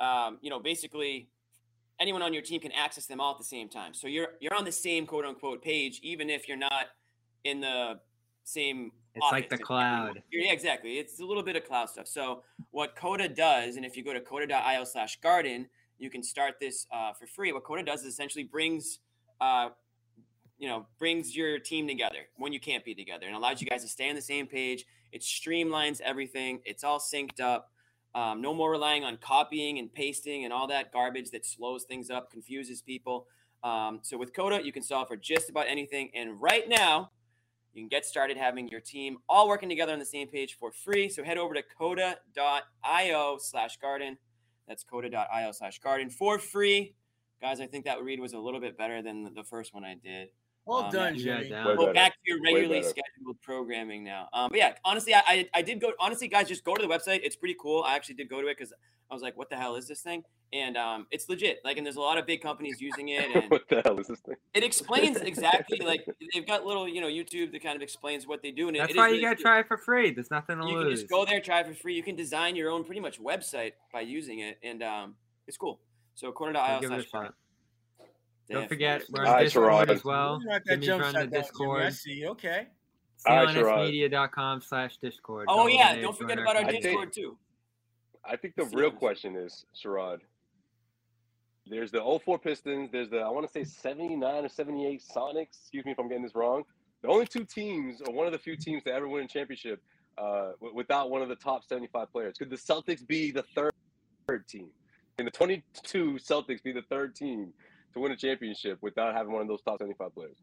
um, 0.00 0.38
you 0.40 0.50
know, 0.50 0.58
basically 0.58 1.28
anyone 2.00 2.22
on 2.22 2.32
your 2.32 2.42
team 2.42 2.60
can 2.60 2.72
access 2.72 3.06
them 3.06 3.20
all 3.20 3.32
at 3.32 3.38
the 3.38 3.44
same 3.44 3.68
time. 3.68 3.94
So 3.94 4.08
you're 4.08 4.30
you're 4.40 4.54
on 4.54 4.64
the 4.64 4.72
same 4.72 5.06
quote 5.06 5.24
unquote 5.24 5.62
page, 5.62 6.00
even 6.02 6.28
if 6.28 6.48
you're 6.48 6.56
not 6.56 6.86
in 7.44 7.60
the 7.60 8.00
same. 8.48 8.92
It's 9.14 9.26
like 9.32 9.48
the 9.50 9.58
cloud. 9.58 10.22
Yeah, 10.32 10.52
exactly. 10.52 10.98
It's 10.98 11.20
a 11.20 11.24
little 11.24 11.42
bit 11.42 11.56
of 11.56 11.64
cloud 11.64 11.90
stuff. 11.90 12.06
So 12.06 12.42
what 12.70 12.94
Coda 12.94 13.28
does, 13.28 13.76
and 13.76 13.84
if 13.84 13.96
you 13.96 14.04
go 14.04 14.12
to 14.12 14.20
coda.io 14.20 14.84
slash 14.84 15.20
garden, 15.20 15.68
you 15.98 16.08
can 16.08 16.22
start 16.22 16.54
this 16.60 16.86
uh, 16.92 17.12
for 17.12 17.26
free. 17.26 17.52
What 17.52 17.64
Coda 17.64 17.82
does 17.82 18.00
is 18.02 18.12
essentially 18.12 18.44
brings 18.44 19.00
uh, 19.40 19.70
you 20.58 20.68
know 20.68 20.86
brings 20.98 21.36
your 21.36 21.58
team 21.58 21.86
together 21.86 22.28
when 22.36 22.52
you 22.52 22.60
can't 22.60 22.84
be 22.84 22.94
together 22.94 23.26
and 23.26 23.36
allows 23.36 23.60
you 23.60 23.68
guys 23.68 23.82
to 23.82 23.88
stay 23.88 24.08
on 24.08 24.16
the 24.16 24.22
same 24.22 24.46
page 24.46 24.84
it 25.12 25.22
streamlines 25.22 26.00
everything 26.00 26.60
it's 26.64 26.82
all 26.82 26.98
synced 26.98 27.40
up 27.40 27.70
um, 28.16 28.40
no 28.40 28.52
more 28.52 28.72
relying 28.72 29.04
on 29.04 29.16
copying 29.18 29.78
and 29.78 29.92
pasting 29.94 30.44
and 30.44 30.52
all 30.52 30.66
that 30.66 30.92
garbage 30.92 31.30
that 31.30 31.46
slows 31.46 31.84
things 31.84 32.10
up 32.10 32.32
confuses 32.32 32.82
people 32.82 33.28
um, 33.64 34.00
so 34.02 34.16
with 34.16 34.34
Coda, 34.34 34.64
you 34.64 34.72
can 34.72 34.82
solve 34.82 35.08
for 35.08 35.16
just 35.16 35.50
about 35.50 35.66
anything 35.68 36.10
and 36.14 36.40
right 36.40 36.68
now 36.68 37.10
you 37.72 37.82
can 37.82 37.88
get 37.88 38.04
started 38.04 38.36
having 38.36 38.68
your 38.68 38.80
team 38.80 39.18
all 39.28 39.48
working 39.48 39.68
together 39.68 39.92
on 39.92 39.98
the 39.98 40.04
same 40.04 40.28
page 40.28 40.56
for 40.58 40.72
free. 40.72 41.08
So 41.08 41.22
head 41.22 41.38
over 41.38 41.54
to 41.54 41.62
coda.io 41.78 43.38
slash 43.40 43.76
garden. 43.78 44.18
that's 44.66 44.84
coda.io 44.84 45.52
slash 45.52 45.78
garden 45.78 46.10
for 46.10 46.38
free. 46.38 46.94
Guys 47.40 47.60
i 47.60 47.66
think 47.66 47.84
that 47.84 48.02
read 48.02 48.18
was 48.20 48.32
a 48.32 48.38
little 48.38 48.60
bit 48.60 48.76
better 48.76 49.00
than 49.00 49.32
the 49.34 49.44
first 49.44 49.72
one 49.72 49.84
i 49.84 49.94
did 49.94 50.30
well 50.68 50.84
um, 50.84 50.92
done, 50.92 51.16
Jimmy. 51.16 51.48
Go 51.48 51.92
back 51.92 52.12
to 52.12 52.18
your 52.26 52.40
regularly 52.42 52.82
scheduled 52.82 53.40
programming 53.42 54.04
now. 54.04 54.28
Um, 54.32 54.50
but 54.50 54.58
yeah, 54.58 54.74
honestly, 54.84 55.14
I, 55.14 55.22
I, 55.26 55.48
I 55.54 55.62
did 55.62 55.80
go. 55.80 55.92
Honestly, 55.98 56.28
guys, 56.28 56.46
just 56.46 56.62
go 56.62 56.74
to 56.74 56.86
the 56.86 56.88
website. 56.88 57.20
It's 57.22 57.36
pretty 57.36 57.56
cool. 57.58 57.82
I 57.84 57.96
actually 57.96 58.16
did 58.16 58.28
go 58.28 58.42
to 58.42 58.48
it 58.48 58.58
because 58.58 58.74
I 59.10 59.14
was 59.14 59.22
like, 59.22 59.36
"What 59.36 59.48
the 59.48 59.56
hell 59.56 59.76
is 59.76 59.88
this 59.88 60.02
thing?" 60.02 60.22
And 60.52 60.76
um, 60.76 61.06
it's 61.10 61.28
legit. 61.28 61.60
Like, 61.64 61.78
and 61.78 61.86
there's 61.86 61.96
a 61.96 62.00
lot 62.00 62.18
of 62.18 62.26
big 62.26 62.42
companies 62.42 62.80
using 62.80 63.08
it. 63.08 63.30
And 63.34 63.50
what 63.50 63.62
the 63.68 63.82
hell 63.84 63.98
is 63.98 64.08
this 64.08 64.20
thing? 64.20 64.36
It 64.54 64.62
explains 64.62 65.16
exactly 65.32 65.78
like 65.78 66.06
they've 66.34 66.46
got 66.46 66.64
little, 66.64 66.86
you 66.86 67.00
know, 67.00 67.08
YouTube 67.08 67.52
that 67.52 67.62
kind 67.62 67.74
of 67.74 67.82
explains 67.82 68.26
what 68.26 68.42
they 68.42 68.50
do. 68.50 68.68
And 68.68 68.76
that's 68.76 68.92
it, 68.92 68.96
why 68.96 69.08
it 69.08 69.16
you 69.16 69.22
gotta 69.22 69.36
try 69.36 69.60
it 69.60 69.68
for 69.68 69.78
free. 69.78 70.12
There's 70.12 70.30
nothing 70.30 70.58
to 70.58 70.66
you 70.66 70.74
lose. 70.74 70.82
You 70.82 70.84
can 70.84 70.96
just 70.96 71.08
go 71.08 71.24
there, 71.24 71.40
try 71.40 71.60
it 71.60 71.66
for 71.66 71.74
free. 71.74 71.94
You 71.94 72.02
can 72.02 72.16
design 72.16 72.56
your 72.56 72.70
own 72.70 72.84
pretty 72.84 73.00
much 73.00 73.20
website 73.22 73.72
by 73.92 74.00
using 74.02 74.40
it, 74.40 74.58
and 74.62 74.82
um, 74.82 75.14
it's 75.46 75.56
cool. 75.56 75.80
So 76.14 76.32
coda.io 76.32 76.80
slash 76.80 77.06
don't 78.50 78.68
forget, 78.68 79.02
we're 79.10 79.26
on 79.26 79.42
Discord 79.42 79.90
as 79.90 80.04
well. 80.04 80.40
Jimmy's 80.66 80.88
on 80.88 81.12
the 81.12 81.26
Discord. 81.26 81.82
I 81.82 81.90
see. 81.90 82.26
Okay. 82.26 82.66
CLNSmedia.com 83.26 84.60
slash 84.60 84.96
Discord. 84.98 85.46
Oh, 85.48 85.66
yeah. 85.66 85.96
Don't 85.96 86.16
forget 86.16 86.38
about 86.38 86.56
our 86.56 86.64
I 86.64 86.70
Discord, 86.70 87.12
think, 87.12 87.14
too. 87.14 87.36
I 88.24 88.36
think 88.36 88.54
the 88.56 88.64
real 88.66 88.90
question 88.90 89.36
is, 89.36 89.64
Sherrod, 89.74 90.18
there's 91.66 91.90
the 91.90 92.20
04 92.24 92.38
Pistons. 92.38 92.90
There's 92.92 93.10
the, 93.10 93.18
I 93.18 93.30
want 93.30 93.46
to 93.46 93.52
say 93.52 93.64
79 93.64 94.44
or 94.44 94.48
78 94.48 95.02
Sonics. 95.02 95.58
Excuse 95.60 95.84
me 95.84 95.92
if 95.92 95.98
I'm 95.98 96.08
getting 96.08 96.22
this 96.22 96.34
wrong. 96.34 96.64
The 97.02 97.08
only 97.08 97.26
two 97.26 97.44
teams, 97.44 98.00
or 98.06 98.12
one 98.12 98.26
of 98.26 98.32
the 98.32 98.38
few 98.38 98.56
teams 98.56 98.82
to 98.84 98.92
ever 98.92 99.08
win 99.08 99.24
a 99.24 99.28
championship 99.28 99.82
uh, 100.16 100.52
without 100.74 101.10
one 101.10 101.22
of 101.22 101.28
the 101.28 101.36
top 101.36 101.64
75 101.64 102.10
players. 102.10 102.36
Could 102.38 102.50
the 102.50 102.56
Celtics 102.56 103.06
be 103.06 103.30
the 103.30 103.44
third, 103.54 103.72
third 104.26 104.48
team? 104.48 104.68
Can 105.16 105.24
the 105.24 105.30
22 105.30 106.18
Celtics 106.20 106.62
be 106.62 106.72
the 106.72 106.82
third 106.82 107.14
team 107.14 107.52
to 107.98 108.02
win 108.02 108.12
a 108.12 108.16
championship 108.16 108.78
without 108.80 109.14
having 109.14 109.32
one 109.32 109.42
of 109.42 109.48
those 109.48 109.62
top 109.62 109.78
75 109.78 110.14
players. 110.14 110.36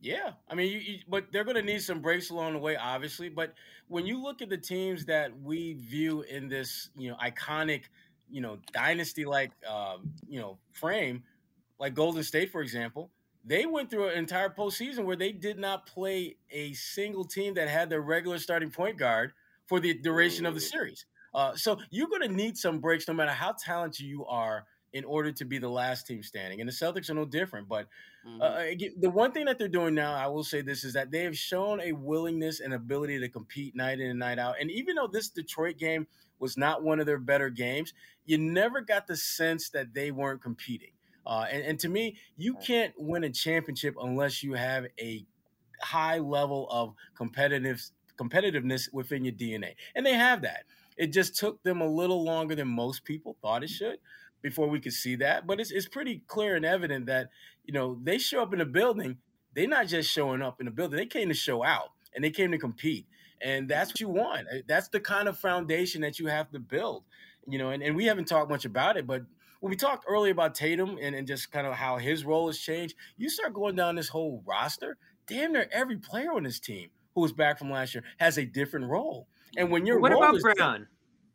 Yeah, 0.00 0.32
I 0.48 0.54
mean, 0.54 0.72
you, 0.72 0.78
you, 0.78 0.98
but 1.08 1.26
they're 1.30 1.44
going 1.44 1.56
to 1.56 1.62
need 1.62 1.82
some 1.82 2.00
breaks 2.00 2.30
along 2.30 2.54
the 2.54 2.58
way, 2.58 2.76
obviously. 2.76 3.28
But 3.28 3.52
when 3.88 4.06
you 4.06 4.22
look 4.22 4.40
at 4.40 4.48
the 4.48 4.56
teams 4.56 5.04
that 5.06 5.38
we 5.42 5.74
view 5.74 6.22
in 6.22 6.48
this, 6.48 6.88
you 6.96 7.10
know, 7.10 7.16
iconic, 7.16 7.82
you 8.30 8.40
know, 8.40 8.58
dynasty-like, 8.72 9.50
um, 9.68 10.10
you 10.26 10.40
know, 10.40 10.56
frame, 10.72 11.22
like 11.78 11.94
Golden 11.94 12.22
State, 12.22 12.50
for 12.50 12.62
example, 12.62 13.10
they 13.44 13.66
went 13.66 13.90
through 13.90 14.08
an 14.08 14.18
entire 14.18 14.48
postseason 14.48 15.04
where 15.04 15.16
they 15.16 15.32
did 15.32 15.58
not 15.58 15.86
play 15.86 16.36
a 16.50 16.72
single 16.72 17.24
team 17.24 17.54
that 17.54 17.68
had 17.68 17.90
their 17.90 18.00
regular 18.00 18.38
starting 18.38 18.70
point 18.70 18.96
guard 18.96 19.32
for 19.66 19.80
the 19.80 19.92
duration 19.92 20.46
of 20.46 20.54
the 20.54 20.60
series. 20.60 21.04
Uh, 21.34 21.54
so 21.54 21.78
you're 21.90 22.08
going 22.08 22.22
to 22.22 22.34
need 22.34 22.56
some 22.56 22.80
breaks, 22.80 23.06
no 23.06 23.14
matter 23.14 23.30
how 23.30 23.52
talented 23.52 24.00
you 24.00 24.24
are 24.26 24.64
in 24.92 25.04
order 25.04 25.30
to 25.30 25.44
be 25.44 25.58
the 25.58 25.68
last 25.68 26.06
team 26.06 26.22
standing. 26.22 26.60
And 26.60 26.68
the 26.68 26.72
Celtics 26.72 27.10
are 27.10 27.14
no 27.14 27.24
different. 27.24 27.68
But 27.68 27.86
uh, 28.24 28.28
mm-hmm. 28.28 28.42
uh, 28.42 28.88
the 29.00 29.10
one 29.10 29.32
thing 29.32 29.46
that 29.46 29.58
they're 29.58 29.68
doing 29.68 29.94
now, 29.94 30.14
I 30.14 30.26
will 30.26 30.44
say 30.44 30.62
this, 30.62 30.84
is 30.84 30.92
that 30.94 31.10
they 31.10 31.22
have 31.22 31.36
shown 31.36 31.80
a 31.80 31.92
willingness 31.92 32.60
and 32.60 32.74
ability 32.74 33.20
to 33.20 33.28
compete 33.28 33.76
night 33.76 34.00
in 34.00 34.10
and 34.10 34.18
night 34.18 34.38
out. 34.38 34.56
And 34.60 34.70
even 34.70 34.96
though 34.96 35.06
this 35.06 35.28
Detroit 35.28 35.78
game 35.78 36.06
was 36.38 36.56
not 36.56 36.82
one 36.82 37.00
of 37.00 37.06
their 37.06 37.18
better 37.18 37.50
games, 37.50 37.92
you 38.26 38.38
never 38.38 38.80
got 38.80 39.06
the 39.06 39.16
sense 39.16 39.70
that 39.70 39.94
they 39.94 40.10
weren't 40.10 40.42
competing. 40.42 40.90
Uh, 41.26 41.46
and, 41.50 41.62
and 41.62 41.78
to 41.80 41.88
me, 41.88 42.16
you 42.36 42.54
can't 42.54 42.92
win 42.96 43.24
a 43.24 43.30
championship 43.30 43.94
unless 44.00 44.42
you 44.42 44.54
have 44.54 44.86
a 44.98 45.24
high 45.80 46.18
level 46.18 46.66
of 46.70 46.94
competitive 47.14 47.82
competitiveness 48.20 48.92
within 48.92 49.24
your 49.24 49.32
DNA. 49.32 49.74
And 49.94 50.04
they 50.04 50.12
have 50.12 50.42
that. 50.42 50.64
It 50.98 51.06
just 51.06 51.36
took 51.36 51.62
them 51.62 51.80
a 51.80 51.86
little 51.86 52.22
longer 52.22 52.54
than 52.54 52.68
most 52.68 53.04
people 53.04 53.36
thought 53.40 53.64
it 53.64 53.70
should 53.70 53.96
before 54.42 54.68
we 54.68 54.80
could 54.80 54.92
see 54.92 55.16
that. 55.16 55.46
But 55.46 55.60
it's, 55.60 55.70
it's 55.70 55.88
pretty 55.88 56.22
clear 56.26 56.56
and 56.56 56.64
evident 56.64 57.06
that, 57.06 57.30
you 57.64 57.72
know, 57.72 57.98
they 58.02 58.18
show 58.18 58.42
up 58.42 58.52
in 58.52 58.58
the 58.58 58.64
building. 58.64 59.18
They're 59.54 59.68
not 59.68 59.88
just 59.88 60.10
showing 60.10 60.42
up 60.42 60.60
in 60.60 60.66
the 60.66 60.72
building. 60.72 60.96
They 60.96 61.06
came 61.06 61.28
to 61.28 61.34
show 61.34 61.64
out 61.64 61.90
and 62.14 62.24
they 62.24 62.30
came 62.30 62.50
to 62.52 62.58
compete. 62.58 63.06
And 63.42 63.68
that's 63.68 63.90
what 63.90 64.00
you 64.00 64.08
want. 64.08 64.46
Eh, 64.52 64.60
that's 64.66 64.88
the 64.88 65.00
kind 65.00 65.28
of 65.28 65.38
foundation 65.38 66.02
that 66.02 66.18
you 66.18 66.26
have 66.26 66.50
to 66.52 66.58
build, 66.58 67.04
you 67.48 67.58
know, 67.58 67.70
and, 67.70 67.82
and 67.82 67.96
we 67.96 68.04
haven't 68.04 68.26
talked 68.26 68.50
much 68.50 68.64
about 68.64 68.96
it, 68.96 69.06
but 69.06 69.22
when 69.60 69.70
we 69.70 69.76
talked 69.76 70.04
earlier 70.08 70.32
about 70.32 70.54
Tatum 70.54 70.98
and, 71.00 71.14
and 71.14 71.26
just 71.26 71.52
kind 71.52 71.66
of 71.66 71.74
how 71.74 71.98
his 71.98 72.24
role 72.24 72.46
has 72.46 72.58
changed, 72.58 72.94
you 73.16 73.28
start 73.28 73.54
going 73.54 73.76
down 73.76 73.94
this 73.94 74.08
whole 74.08 74.42
roster, 74.46 74.96
damn 75.26 75.52
near 75.52 75.68
every 75.70 75.96
player 75.96 76.32
on 76.32 76.42
this 76.42 76.58
team 76.58 76.88
who 77.14 77.20
was 77.20 77.32
back 77.32 77.58
from 77.58 77.70
last 77.70 77.94
year 77.94 78.02
has 78.18 78.38
a 78.38 78.44
different 78.44 78.86
role. 78.86 79.28
And 79.56 79.70
when 79.70 79.86
you're 79.86 80.00
what 80.00 80.12
about 80.12 80.40
Brown? 80.40 80.86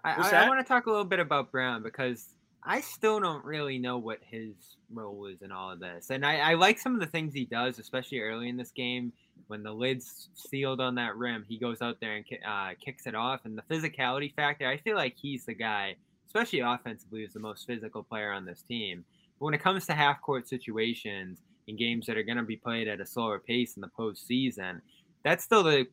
I, 0.04 0.14
I, 0.14 0.44
I, 0.44 0.50
want 0.50 0.60
to 0.60 0.68
talk 0.68 0.86
a 0.86 0.90
little 0.90 1.06
bit 1.06 1.20
about 1.20 1.52
Brown 1.52 1.82
because 1.82 2.35
I 2.66 2.82
still 2.82 3.20
don't 3.20 3.46
really 3.46 3.78
know 3.78 4.00
what 4.00 4.20
his 4.22 4.56
role 4.92 5.28
is 5.28 5.44
in 5.44 5.52
all 5.52 5.72
of 5.72 5.80
this. 5.80 6.10
And 6.10 6.26
I, 6.26 6.38
I, 6.38 6.54
like 6.56 6.80
some 6.80 6.96
of 6.96 7.00
the 7.00 7.06
things 7.06 7.34
he 7.34 7.46
does, 7.46 7.78
especially 7.78 8.20
early 8.22 8.50
in 8.50 8.58
this 8.58 8.72
game 8.72 9.14
when 9.48 9.62
the 9.62 9.72
lid's 9.72 10.30
sealed 10.34 10.82
on 10.82 10.96
that 10.96 11.16
rim. 11.16 11.46
He 11.48 11.60
goes 11.60 11.82
out 11.82 11.98
there 12.02 12.16
and 12.16 12.26
uh, 12.48 12.70
kicks 12.84 13.06
it 13.06 13.14
off. 13.14 13.42
And 13.46 13.56
the 13.56 13.62
physicality 13.74 14.34
factor, 14.34 14.68
I 14.68 14.78
feel 14.78 14.96
like 14.96 15.16
he's 15.16 15.46
the 15.46 15.54
guy, 15.54 15.96
especially 16.28 16.62
offensively, 16.62 17.24
is 17.24 17.34
the 17.34 17.40
most 17.40 17.68
physical 17.68 18.02
player 18.02 18.32
on 18.32 18.46
this 18.46 18.64
team. 18.64 19.06
But 19.40 19.46
when 19.46 19.54
it 19.54 19.62
comes 19.62 19.86
to 19.86 19.94
half 19.94 20.22
court 20.22 20.48
situations 20.48 21.40
in 21.68 21.78
games 21.78 22.08
that 22.08 22.18
are 22.18 22.24
going 22.24 22.38
to 22.38 22.44
be 22.44 22.58
played 22.58 22.88
at 22.88 23.00
a 23.00 23.06
slower 23.06 23.38
pace 23.38 23.76
in 23.76 23.82
the 23.82 23.92
postseason, 24.00 24.82
that's 25.24 25.44
still 25.44 25.62
the 25.62 25.86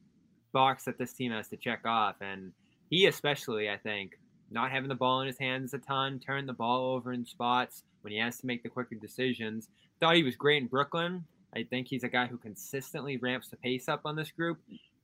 box 0.52 0.84
that 0.84 0.96
this 0.98 1.12
team 1.12 1.32
has 1.32 1.48
to 1.48 1.56
check 1.58 1.84
off. 1.84 2.16
And 2.22 2.52
he, 2.88 3.06
especially, 3.06 3.68
I 3.68 3.76
think, 3.76 4.12
not 4.52 4.70
having 4.70 4.88
the 4.88 4.94
ball 4.94 5.20
in 5.20 5.26
his 5.26 5.38
hands 5.38 5.74
a 5.74 5.78
ton, 5.78 6.18
turning 6.18 6.46
the 6.46 6.52
ball 6.52 6.94
over 6.94 7.12
in 7.12 7.24
spots 7.24 7.84
when 8.02 8.12
he 8.12 8.18
has 8.18 8.38
to 8.38 8.46
make 8.46 8.62
the 8.62 8.68
quicker 8.68 8.94
decisions. 8.94 9.68
Thought 10.00 10.16
he 10.16 10.22
was 10.22 10.36
great 10.36 10.62
in 10.62 10.68
Brooklyn. 10.68 11.24
I 11.54 11.64
think 11.64 11.88
he's 11.88 12.04
a 12.04 12.08
guy 12.08 12.26
who 12.26 12.38
consistently 12.38 13.16
ramps 13.18 13.48
the 13.48 13.56
pace 13.56 13.88
up 13.88 14.02
on 14.04 14.16
this 14.16 14.30
group, 14.30 14.58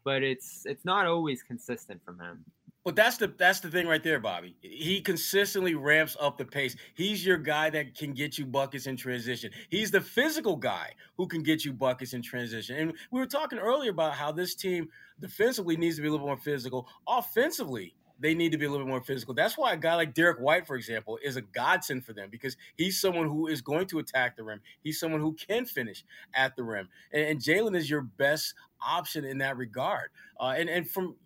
but 0.04 0.22
it's 0.22 0.64
it's 0.64 0.84
not 0.84 1.06
always 1.06 1.42
consistent 1.42 2.02
from 2.04 2.18
him. 2.18 2.44
But 2.84 2.96
that's 2.96 3.18
the 3.18 3.26
that's 3.26 3.60
the 3.60 3.70
thing 3.70 3.86
right 3.86 4.02
there, 4.02 4.18
Bobby. 4.18 4.56
He 4.62 5.02
consistently 5.02 5.74
ramps 5.74 6.16
up 6.18 6.38
the 6.38 6.44
pace. 6.46 6.74
He's 6.94 7.24
your 7.26 7.36
guy 7.36 7.68
that 7.68 7.94
can 7.94 8.14
get 8.14 8.38
you 8.38 8.46
buckets 8.46 8.86
in 8.86 8.96
transition. 8.96 9.50
He's 9.68 9.90
the 9.90 10.00
physical 10.00 10.56
guy 10.56 10.94
who 11.18 11.26
can 11.26 11.42
get 11.42 11.66
you 11.66 11.74
buckets 11.74 12.14
in 12.14 12.22
transition. 12.22 12.76
And 12.76 12.92
we 13.10 13.20
were 13.20 13.26
talking 13.26 13.58
earlier 13.58 13.90
about 13.90 14.14
how 14.14 14.32
this 14.32 14.54
team 14.54 14.88
defensively 15.20 15.76
needs 15.76 15.96
to 15.96 16.02
be 16.02 16.08
a 16.08 16.10
little 16.10 16.26
more 16.26 16.38
physical. 16.38 16.88
Offensively, 17.06 17.94
they 18.18 18.34
need 18.34 18.52
to 18.52 18.58
be 18.58 18.66
a 18.66 18.70
little 18.70 18.84
bit 18.84 18.90
more 18.90 19.00
physical. 19.00 19.34
That's 19.34 19.56
why 19.56 19.72
a 19.72 19.76
guy 19.76 19.94
like 19.94 20.14
Derrick 20.14 20.38
White, 20.38 20.66
for 20.66 20.76
example, 20.76 21.18
is 21.22 21.36
a 21.36 21.42
godsend 21.42 22.04
for 22.04 22.12
them 22.12 22.28
because 22.30 22.56
he's 22.76 23.00
someone 23.00 23.28
who 23.28 23.46
is 23.46 23.60
going 23.60 23.86
to 23.88 23.98
attack 23.98 24.36
the 24.36 24.44
rim. 24.44 24.60
He's 24.82 24.98
someone 24.98 25.20
who 25.20 25.34
can 25.34 25.64
finish 25.64 26.04
at 26.34 26.56
the 26.56 26.64
rim, 26.64 26.88
and, 27.12 27.24
and 27.24 27.40
Jaylen 27.40 27.76
is 27.76 27.88
your 27.88 28.02
best 28.02 28.54
option 28.86 29.24
in 29.24 29.38
that 29.38 29.56
regard. 29.56 30.10
Uh, 30.40 30.54
and 30.56 30.68
and 30.68 30.88
from 30.88 31.16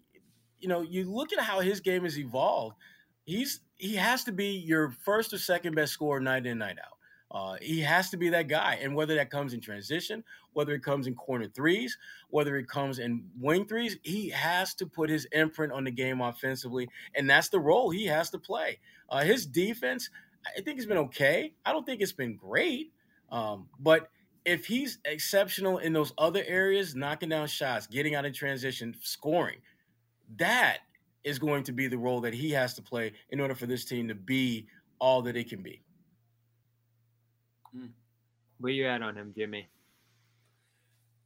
you 0.60 0.68
know, 0.68 0.80
you 0.80 1.04
look 1.10 1.32
at 1.32 1.40
how 1.40 1.60
his 1.60 1.80
game 1.80 2.04
has 2.04 2.18
evolved. 2.18 2.76
He's 3.24 3.60
he 3.76 3.96
has 3.96 4.24
to 4.24 4.32
be 4.32 4.56
your 4.58 4.90
first 5.04 5.32
or 5.32 5.38
second 5.38 5.74
best 5.74 5.92
scorer 5.92 6.20
night 6.20 6.46
in 6.46 6.58
night 6.58 6.76
out. 6.78 6.98
Uh, 7.32 7.56
he 7.62 7.80
has 7.80 8.10
to 8.10 8.16
be 8.16 8.28
that 8.28 8.46
guy. 8.46 8.78
And 8.82 8.94
whether 8.94 9.14
that 9.14 9.30
comes 9.30 9.54
in 9.54 9.60
transition, 9.60 10.22
whether 10.52 10.72
it 10.72 10.82
comes 10.82 11.06
in 11.06 11.14
corner 11.14 11.46
threes, 11.46 11.96
whether 12.28 12.56
it 12.56 12.68
comes 12.68 12.98
in 12.98 13.24
wing 13.38 13.66
threes, 13.66 13.96
he 14.02 14.28
has 14.30 14.74
to 14.74 14.86
put 14.86 15.10
his 15.10 15.26
imprint 15.32 15.72
on 15.72 15.84
the 15.84 15.90
game 15.90 16.20
offensively. 16.20 16.88
And 17.14 17.28
that's 17.28 17.48
the 17.48 17.60
role 17.60 17.90
he 17.90 18.06
has 18.06 18.30
to 18.30 18.38
play. 18.38 18.78
Uh, 19.08 19.22
his 19.22 19.46
defense, 19.46 20.10
I 20.46 20.60
think 20.60 20.78
it's 20.78 20.86
been 20.86 20.98
okay. 20.98 21.52
I 21.64 21.72
don't 21.72 21.84
think 21.84 22.00
it's 22.00 22.12
been 22.12 22.36
great. 22.36 22.92
Um, 23.30 23.68
but 23.78 24.10
if 24.44 24.66
he's 24.66 24.98
exceptional 25.04 25.78
in 25.78 25.92
those 25.92 26.12
other 26.18 26.42
areas, 26.46 26.94
knocking 26.94 27.28
down 27.28 27.46
shots, 27.46 27.86
getting 27.86 28.14
out 28.14 28.24
in 28.24 28.32
transition, 28.32 28.94
scoring, 29.00 29.58
that 30.36 30.78
is 31.24 31.38
going 31.38 31.62
to 31.64 31.72
be 31.72 31.86
the 31.86 31.98
role 31.98 32.20
that 32.20 32.34
he 32.34 32.50
has 32.50 32.74
to 32.74 32.82
play 32.82 33.12
in 33.30 33.40
order 33.40 33.54
for 33.54 33.66
this 33.66 33.84
team 33.84 34.08
to 34.08 34.14
be 34.14 34.66
all 34.98 35.22
that 35.22 35.36
it 35.36 35.48
can 35.48 35.62
be. 35.62 35.82
Hmm. 37.72 37.86
Where 38.58 38.72
you 38.72 38.86
at 38.86 39.02
on 39.02 39.16
him, 39.16 39.32
Jimmy? 39.36 39.68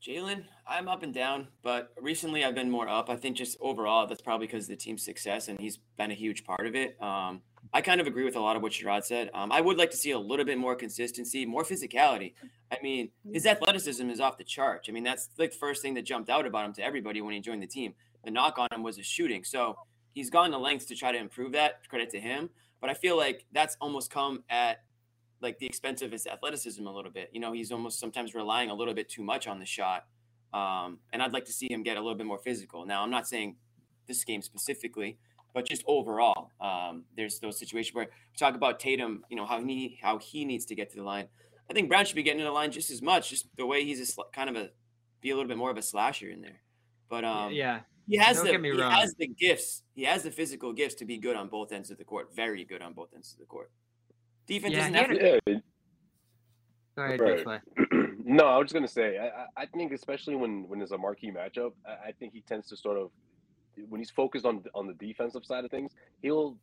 Jaylen, 0.02 0.44
I'm 0.66 0.88
up 0.88 1.02
and 1.02 1.12
down, 1.12 1.48
but 1.62 1.92
recently 2.00 2.44
I've 2.44 2.54
been 2.54 2.70
more 2.70 2.88
up. 2.88 3.10
I 3.10 3.16
think 3.16 3.36
just 3.36 3.56
overall, 3.60 4.06
that's 4.06 4.20
probably 4.20 4.46
because 4.46 4.64
of 4.64 4.70
the 4.70 4.76
team's 4.76 5.04
success, 5.04 5.48
and 5.48 5.58
he's 5.58 5.78
been 5.96 6.10
a 6.10 6.14
huge 6.14 6.44
part 6.44 6.66
of 6.66 6.74
it. 6.74 7.00
Um, 7.02 7.42
I 7.72 7.80
kind 7.80 8.00
of 8.00 8.06
agree 8.06 8.24
with 8.24 8.36
a 8.36 8.40
lot 8.40 8.56
of 8.56 8.62
what 8.62 8.72
Sherrod 8.72 9.04
said. 9.04 9.30
Um, 9.34 9.50
I 9.50 9.60
would 9.60 9.76
like 9.76 9.90
to 9.90 9.96
see 9.96 10.12
a 10.12 10.18
little 10.18 10.44
bit 10.44 10.58
more 10.58 10.76
consistency, 10.76 11.44
more 11.44 11.64
physicality. 11.64 12.34
I 12.70 12.78
mean, 12.82 13.10
his 13.32 13.46
athleticism 13.46 14.08
is 14.08 14.20
off 14.20 14.38
the 14.38 14.44
charts. 14.44 14.88
I 14.88 14.92
mean, 14.92 15.04
that's 15.04 15.28
like 15.38 15.52
the 15.52 15.58
first 15.58 15.82
thing 15.82 15.94
that 15.94 16.04
jumped 16.04 16.30
out 16.30 16.46
about 16.46 16.66
him 16.66 16.72
to 16.74 16.84
everybody 16.84 17.20
when 17.20 17.34
he 17.34 17.40
joined 17.40 17.62
the 17.62 17.66
team. 17.66 17.94
The 18.24 18.30
knock 18.30 18.58
on 18.58 18.68
him 18.72 18.82
was 18.82 18.96
his 18.96 19.06
shooting. 19.06 19.44
So 19.44 19.76
he's 20.14 20.30
gone 20.30 20.50
to 20.52 20.58
lengths 20.58 20.86
to 20.86 20.94
try 20.94 21.12
to 21.12 21.18
improve 21.18 21.52
that. 21.52 21.88
Credit 21.88 22.10
to 22.10 22.20
him. 22.20 22.50
But 22.80 22.90
I 22.90 22.94
feel 22.94 23.16
like 23.16 23.44
that's 23.52 23.76
almost 23.80 24.10
come 24.10 24.44
at 24.48 24.82
like 25.40 25.58
the 25.58 25.66
expense 25.66 26.02
of 26.02 26.12
his 26.12 26.26
athleticism 26.26 26.86
a 26.86 26.92
little 26.92 27.10
bit. 27.10 27.30
You 27.32 27.40
know, 27.40 27.52
he's 27.52 27.72
almost 27.72 27.98
sometimes 27.98 28.34
relying 28.34 28.70
a 28.70 28.74
little 28.74 28.94
bit 28.94 29.08
too 29.08 29.22
much 29.22 29.46
on 29.46 29.58
the 29.58 29.66
shot. 29.66 30.04
Um, 30.52 30.98
and 31.12 31.22
I'd 31.22 31.32
like 31.32 31.44
to 31.46 31.52
see 31.52 31.70
him 31.70 31.82
get 31.82 31.96
a 31.96 32.00
little 32.00 32.16
bit 32.16 32.26
more 32.26 32.38
physical. 32.38 32.86
Now, 32.86 33.02
I'm 33.02 33.10
not 33.10 33.28
saying 33.28 33.56
this 34.06 34.24
game 34.24 34.40
specifically, 34.42 35.18
but 35.52 35.66
just 35.66 35.82
overall, 35.86 36.50
um, 36.60 37.04
there's 37.16 37.38
those 37.40 37.58
situations 37.58 37.94
where 37.94 38.06
we 38.06 38.36
talk 38.38 38.54
about 38.54 38.80
Tatum, 38.80 39.24
you 39.28 39.36
know, 39.36 39.46
how 39.46 39.62
he 39.62 39.98
how 40.00 40.18
he 40.18 40.44
needs 40.44 40.64
to 40.66 40.74
get 40.74 40.90
to 40.90 40.96
the 40.96 41.02
line. 41.02 41.28
I 41.68 41.74
think 41.74 41.88
Brown 41.88 42.04
should 42.04 42.16
be 42.16 42.22
getting 42.22 42.38
to 42.38 42.44
the 42.44 42.52
line 42.52 42.70
just 42.70 42.90
as 42.90 43.02
much, 43.02 43.30
just 43.30 43.48
the 43.56 43.66
way 43.66 43.84
he's 43.84 44.18
a 44.18 44.22
kind 44.32 44.48
of 44.48 44.56
a 44.56 44.70
be 45.20 45.30
a 45.30 45.34
little 45.34 45.48
bit 45.48 45.56
more 45.56 45.70
of 45.70 45.76
a 45.76 45.82
slasher 45.82 46.30
in 46.30 46.40
there. 46.40 46.60
But 47.08 47.24
um, 47.24 47.52
yeah, 47.52 47.80
he 48.08 48.16
has 48.16 48.36
Don't 48.36 48.62
the 48.62 48.68
he 48.68 48.80
wrong. 48.80 48.92
has 48.92 49.14
the 49.18 49.26
gifts. 49.26 49.82
He 49.94 50.04
has 50.04 50.22
the 50.22 50.30
physical 50.30 50.72
gifts 50.72 50.94
to 50.96 51.04
be 51.04 51.18
good 51.18 51.36
on 51.36 51.48
both 51.48 51.72
ends 51.72 51.90
of 51.90 51.98
the 51.98 52.04
court. 52.04 52.34
Very 52.34 52.64
good 52.64 52.82
on 52.82 52.92
both 52.92 53.12
ends 53.14 53.32
of 53.32 53.38
the 53.38 53.46
court. 53.46 53.70
Defense 54.46 54.74
yeah, 54.74 54.78
doesn't 54.78 54.94
have 54.94 55.08
to. 55.08 55.40
Yeah. 55.46 55.58
Go 56.96 57.02
ahead, 57.02 57.46
right. 57.46 57.60
no, 58.24 58.46
I 58.46 58.56
was 58.56 58.66
just 58.66 58.74
gonna 58.74 58.88
say. 58.88 59.18
I, 59.18 59.62
I 59.62 59.66
think 59.66 59.92
especially 59.92 60.34
when 60.34 60.68
when 60.68 60.78
there's 60.78 60.92
a 60.92 60.98
marquee 60.98 61.30
matchup, 61.30 61.72
I, 61.86 62.08
I 62.08 62.12
think 62.18 62.32
he 62.32 62.40
tends 62.40 62.68
to 62.68 62.76
sort 62.76 62.96
of 62.96 63.10
when 63.88 64.00
he's 64.00 64.10
focused 64.10 64.46
on 64.46 64.64
on 64.74 64.86
the 64.86 64.94
defensive 64.94 65.44
side 65.44 65.64
of 65.64 65.70
things, 65.70 65.92
he'll 66.22 66.56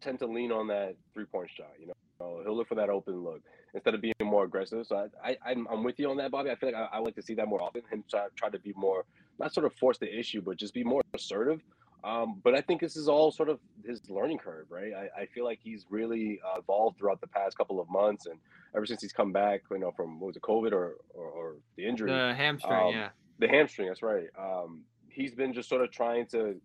tend 0.00 0.18
to 0.18 0.26
lean 0.26 0.50
on 0.50 0.66
that 0.68 0.96
three 1.14 1.24
point 1.24 1.50
shot. 1.50 1.72
You 1.78 1.88
know, 1.88 2.40
he'll 2.42 2.56
look 2.56 2.68
for 2.68 2.74
that 2.74 2.90
open 2.90 3.22
look 3.22 3.42
instead 3.74 3.94
of 3.94 4.00
being 4.00 4.14
more 4.22 4.44
aggressive. 4.44 4.86
So 4.86 5.08
I, 5.22 5.30
I 5.30 5.36
I'm, 5.50 5.68
I'm 5.70 5.84
with 5.84 5.98
you 5.98 6.10
on 6.10 6.16
that, 6.16 6.30
Bobby. 6.30 6.50
I 6.50 6.56
feel 6.56 6.72
like 6.72 6.76
I, 6.92 6.96
I 6.96 6.98
like 6.98 7.14
to 7.16 7.22
see 7.22 7.34
that 7.34 7.46
more 7.46 7.62
often. 7.62 7.82
Him 7.90 8.02
try, 8.10 8.26
try 8.34 8.50
to 8.50 8.58
be 8.58 8.72
more 8.76 9.04
not 9.38 9.52
sort 9.52 9.66
of 9.66 9.74
force 9.74 9.98
the 9.98 10.18
issue, 10.18 10.40
but 10.40 10.56
just 10.56 10.74
be 10.74 10.82
more 10.82 11.02
assertive. 11.14 11.60
Um, 12.04 12.40
but 12.42 12.54
I 12.54 12.60
think 12.60 12.80
this 12.80 12.96
is 12.96 13.08
all 13.08 13.32
sort 13.32 13.48
of 13.48 13.58
his 13.84 14.00
learning 14.08 14.38
curve, 14.38 14.66
right? 14.70 14.92
I, 14.94 15.22
I 15.22 15.26
feel 15.26 15.44
like 15.44 15.58
he's 15.62 15.86
really 15.90 16.40
uh, 16.44 16.60
evolved 16.60 16.98
throughout 16.98 17.20
the 17.20 17.26
past 17.26 17.56
couple 17.56 17.80
of 17.80 17.88
months, 17.90 18.26
and 18.26 18.38
ever 18.76 18.86
since 18.86 19.02
he's 19.02 19.12
come 19.12 19.32
back, 19.32 19.62
you 19.70 19.78
know, 19.78 19.90
from 19.90 20.20
what 20.20 20.28
was 20.28 20.36
it, 20.36 20.42
COVID 20.42 20.72
or 20.72 20.96
or, 21.14 21.24
or 21.24 21.56
the 21.76 21.86
injury, 21.86 22.10
the 22.10 22.34
hamstring, 22.34 22.72
um, 22.72 22.92
yeah, 22.92 23.08
the 23.38 23.48
hamstring. 23.48 23.88
That's 23.88 24.02
right. 24.02 24.28
Um, 24.38 24.82
he's 25.08 25.34
been 25.34 25.52
just 25.52 25.68
sort 25.68 25.82
of 25.82 25.90
trying 25.90 26.26
to 26.26 26.60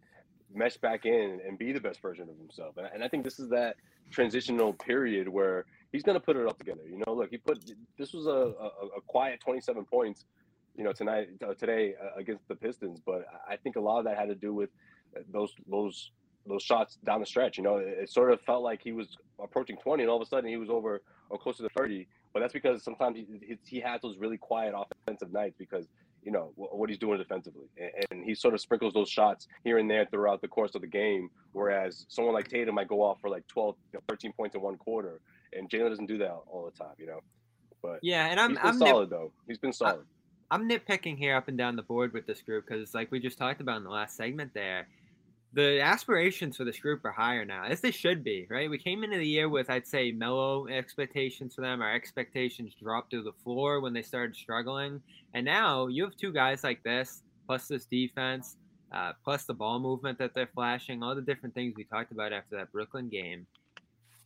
mesh 0.53 0.77
back 0.77 1.05
in 1.05 1.39
and 1.47 1.57
be 1.57 1.71
the 1.71 1.79
best 1.79 2.01
version 2.01 2.29
of 2.29 2.37
himself, 2.37 2.77
and, 2.77 2.87
and 2.93 3.03
I 3.03 3.07
think 3.07 3.23
this 3.23 3.39
is 3.39 3.49
that 3.49 3.77
transitional 4.11 4.73
period 4.73 5.27
where 5.27 5.65
he's 5.91 6.03
going 6.03 6.15
to 6.15 6.19
put 6.19 6.35
it 6.35 6.45
all 6.45 6.53
together. 6.53 6.81
You 6.87 7.01
know, 7.05 7.13
look, 7.13 7.29
he 7.31 7.37
put 7.37 7.63
this 7.97 8.13
was 8.13 8.27
a, 8.27 8.29
a, 8.29 8.97
a 8.97 9.01
quiet 9.07 9.39
27 9.39 9.85
points 9.85 10.25
you 10.75 10.83
know 10.83 10.93
tonight 10.93 11.29
uh, 11.45 11.53
today 11.53 11.95
uh, 12.01 12.19
against 12.19 12.47
the 12.47 12.55
Pistons. 12.55 12.99
But 13.05 13.25
I 13.49 13.55
think 13.57 13.75
a 13.75 13.81
lot 13.81 13.99
of 13.99 14.05
that 14.05 14.17
had 14.17 14.29
to 14.29 14.35
do 14.35 14.53
with 14.53 14.69
those 15.31 15.53
those 15.69 16.11
those 16.47 16.63
shots 16.63 16.97
down 17.05 17.19
the 17.19 17.25
stretch. 17.25 17.57
You 17.57 17.63
know, 17.63 17.77
it, 17.77 17.87
it, 17.87 18.09
sort 18.09 18.31
of 18.31 18.41
felt 18.41 18.63
like 18.63 18.81
he 18.83 18.91
was 18.91 19.17
approaching 19.41 19.77
20, 19.77 20.03
and 20.03 20.09
all 20.09 20.15
of 20.17 20.21
a 20.21 20.25
sudden 20.25 20.49
he 20.49 20.57
was 20.57 20.69
over 20.69 21.01
or 21.29 21.37
closer 21.37 21.63
to 21.63 21.69
30. 21.77 22.07
But 22.33 22.39
that's 22.39 22.53
because 22.53 22.83
sometimes 22.83 23.17
he 23.17 23.25
he, 23.45 23.57
he 23.65 23.79
has 23.81 24.01
those 24.01 24.17
really 24.17 24.37
quiet 24.37 24.73
offensive 25.05 25.31
nights 25.31 25.55
because 25.57 25.87
you 26.23 26.31
know 26.31 26.51
what 26.55 26.89
he's 26.89 26.99
doing 26.99 27.17
defensively, 27.17 27.65
and, 27.77 27.91
and 28.11 28.25
he 28.25 28.35
sort 28.35 28.53
of 28.53 28.61
sprinkles 28.61 28.93
those 28.93 29.09
shots 29.09 29.47
here 29.63 29.79
and 29.79 29.89
there 29.89 30.05
throughout 30.05 30.41
the 30.41 30.47
course 30.47 30.75
of 30.75 30.81
the 30.81 30.87
game. 30.87 31.29
Whereas 31.51 32.05
someone 32.09 32.33
like 32.33 32.47
Tatum 32.47 32.75
might 32.75 32.87
go 32.87 33.01
off 33.01 33.19
for 33.19 33.29
like 33.29 33.47
12, 33.47 33.75
13 34.07 34.33
points 34.33 34.55
in 34.55 34.61
one 34.61 34.77
quarter, 34.77 35.19
and 35.53 35.69
Jaylen 35.69 35.89
doesn't 35.89 36.05
do 36.05 36.17
that 36.19 36.31
all 36.47 36.65
the 36.65 36.77
time. 36.77 36.95
You 36.97 37.07
know. 37.07 37.19
But 37.81 37.99
yeah, 38.01 38.27
and 38.27 38.39
I'm 38.39 38.57
I'm 38.61 38.77
solid 38.77 39.09
though. 39.09 39.31
He's 39.47 39.57
been 39.57 39.73
solid. 39.73 40.05
I'm 40.51 40.69
nitpicking 40.69 41.17
here 41.17 41.37
up 41.37 41.47
and 41.47 41.57
down 41.57 41.77
the 41.77 41.81
board 41.81 42.11
with 42.11 42.27
this 42.27 42.41
group 42.41 42.65
because, 42.67 42.93
like 42.93 43.09
we 43.09 43.19
just 43.19 43.37
talked 43.37 43.61
about 43.61 43.77
in 43.77 43.83
the 43.85 43.89
last 43.89 44.17
segment, 44.17 44.53
there, 44.53 44.89
the 45.53 45.81
aspirations 45.81 46.55
for 46.55 46.63
this 46.63 46.79
group 46.79 47.03
are 47.03 47.11
higher 47.11 47.43
now, 47.43 47.65
as 47.65 47.81
they 47.81 47.91
should 47.91 48.23
be, 48.23 48.47
right? 48.49 48.69
We 48.69 48.77
came 48.77 49.03
into 49.03 49.17
the 49.17 49.27
year 49.27 49.49
with, 49.49 49.69
I'd 49.69 49.87
say, 49.87 50.11
mellow 50.11 50.67
expectations 50.67 51.55
for 51.55 51.61
them. 51.61 51.81
Our 51.81 51.93
expectations 51.93 52.73
dropped 52.81 53.11
to 53.11 53.21
the 53.21 53.33
floor 53.43 53.81
when 53.81 53.93
they 53.93 54.01
started 54.01 54.35
struggling, 54.35 55.01
and 55.33 55.43
now 55.43 55.87
you 55.87 56.03
have 56.03 56.15
two 56.15 56.31
guys 56.31 56.63
like 56.63 56.81
this, 56.83 57.23
plus 57.47 57.67
this 57.67 57.85
defense, 57.85 58.55
uh, 58.93 59.11
plus 59.23 59.43
the 59.43 59.53
ball 59.53 59.79
movement 59.79 60.17
that 60.19 60.33
they're 60.33 60.49
flashing, 60.53 61.03
all 61.03 61.15
the 61.15 61.21
different 61.21 61.53
things 61.53 61.73
we 61.75 61.83
talked 61.83 62.11
about 62.13 62.31
after 62.31 62.55
that 62.55 62.71
Brooklyn 62.71 63.09
game. 63.09 63.45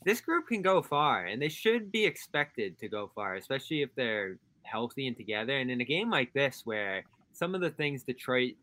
This 0.03 0.21
group 0.21 0.47
can 0.47 0.61
go 0.61 0.83
far, 0.83 1.25
and 1.25 1.41
they 1.41 1.49
should 1.49 1.91
be 1.91 2.05
expected 2.05 2.77
to 2.77 2.87
go 2.87 3.09
far, 3.15 3.35
especially 3.35 3.81
if 3.81 3.89
they're 3.95 4.37
healthy 4.61 5.07
and 5.07 5.17
together. 5.17 5.57
And 5.57 5.71
in 5.71 5.81
a 5.81 5.85
game 5.85 6.11
like 6.11 6.31
this, 6.33 6.61
where 6.65 7.03
some 7.33 7.55
of 7.55 7.61
the 7.61 7.71
things 7.71 8.03
Detroit 8.03 8.53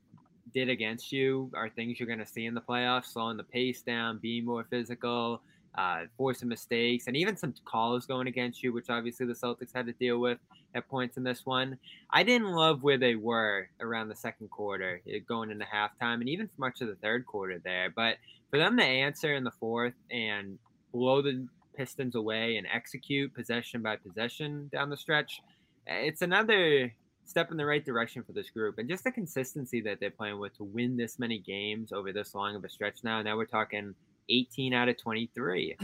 did 0.53 0.68
against 0.68 1.12
you 1.12 1.50
are 1.55 1.68
things 1.68 1.98
you're 1.98 2.07
going 2.07 2.18
to 2.18 2.26
see 2.26 2.46
in 2.46 2.55
the 2.55 2.61
playoffs, 2.61 3.07
slowing 3.07 3.36
the 3.36 3.44
pace 3.44 3.82
down, 3.82 4.18
being 4.18 4.44
more 4.44 4.64
physical, 4.64 5.42
uh, 5.76 6.03
forcing 6.16 6.48
mistakes, 6.48 7.07
and 7.07 7.16
even 7.16 7.36
some 7.36 7.55
calls 7.64 8.07
going 8.07 8.26
against 8.26 8.62
you, 8.62 8.72
which 8.72 8.90
obviously 8.90 9.26
the 9.26 9.32
Celtics 9.32 9.72
had 9.74 9.86
to 9.86 9.92
deal 9.92 10.18
with 10.18 10.38
at 10.74 10.88
points 10.88 11.16
in 11.16 11.24
this 11.24 11.46
one. 11.46 11.78
I 12.11 12.22
didn't 12.22 12.53
love 12.53 12.82
where 12.82 12.98
they 12.98 13.14
were 13.14 13.68
around 13.80 14.09
the 14.09 14.14
second 14.14 14.50
quarter, 14.50 15.00
eh, 15.09 15.18
going 15.26 15.50
into 15.50 15.64
halftime, 15.64 16.20
and 16.20 16.28
even 16.28 16.46
for 16.46 16.61
much 16.61 16.80
of 16.80 16.88
the 16.88 16.96
third 16.96 17.26
quarter 17.26 17.61
there. 17.64 17.90
But 17.94 18.16
for 18.50 18.59
them 18.59 18.76
to 18.76 18.84
answer 18.84 19.34
in 19.34 19.44
the 19.44 19.50
fourth 19.50 19.94
and 20.11 20.59
blow 20.92 21.22
the 21.22 21.46
Pistons 21.74 22.16
away 22.16 22.59
and 22.59 22.66
execute 22.70 23.32
possession 23.34 23.80
by 23.80 23.96
possession 23.96 24.68
down 24.70 24.90
the 24.90 24.96
stretch, 24.96 25.40
it's 25.86 26.20
another 26.20 26.92
step 27.25 27.51
in 27.51 27.57
the 27.57 27.66
right 27.66 27.85
direction 27.85 28.23
for 28.23 28.33
this 28.33 28.51
group 28.51 28.79
and 28.79 28.89
just 28.89 29.05
the 29.05 29.11
consistency 29.11 29.81
that 29.81 30.01
they're 30.01 30.11
playing 30.11 30.39
with 30.39 30.57
to 30.57 30.64
win 30.64 30.97
this 30.97 31.18
many 31.18 31.39
games 31.39 31.93
over 31.93 32.12
this 32.12 32.35
long 32.35 32.57
of 32.57 32.64
a 32.64 32.68
stretch 32.68 33.05
now. 33.05 33.23
Now 33.23 33.37
we're 33.37 33.47
talking 33.47 33.95
18 34.29 34.75
out 34.75 34.89
of 34.89 34.97
23. 34.97 35.77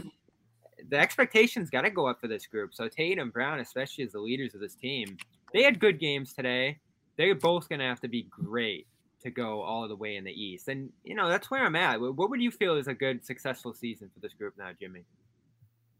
The 0.91 0.99
expectations 0.99 1.70
got 1.70 1.82
to 1.82 1.91
go 1.91 2.07
up 2.07 2.20
for 2.20 2.28
this 2.28 2.47
group. 2.47 2.74
So 2.74 2.89
Tatum, 2.89 3.30
Brown, 3.30 3.61
especially 3.61 4.05
as 4.05 4.12
the 4.12 4.20
leaders 4.20 4.55
of 4.55 4.61
this 4.61 4.74
team, 4.74 5.16
they 5.53 5.62
had 5.62 5.80
good 5.80 5.99
games 5.99 6.32
today. 6.32 6.78
They're 7.16 7.34
both 7.34 7.68
going 7.68 7.80
to 7.80 7.84
have 7.84 8.01
to 8.03 8.09
be 8.09 8.28
great 8.30 8.86
to 9.22 9.30
go 9.30 9.62
all 9.62 9.89
the 9.89 9.97
way 9.97 10.16
in 10.16 10.24
the 10.24 10.30
East. 10.30 10.68
And, 10.68 10.91
you 11.03 11.14
know, 11.14 11.28
that's 11.28 11.51
where 11.51 11.64
I'm 11.64 11.74
at. 11.74 12.01
What 12.01 12.30
would 12.30 12.41
you 12.41 12.53
feel 12.53 12.76
is 12.76 12.86
a 12.86 12.95
good, 12.95 13.24
successful 13.24 13.74
season 13.74 14.11
for 14.14 14.20
this 14.20 14.34
group 14.34 14.55
now, 14.57 14.70
Jimmy? 14.78 15.05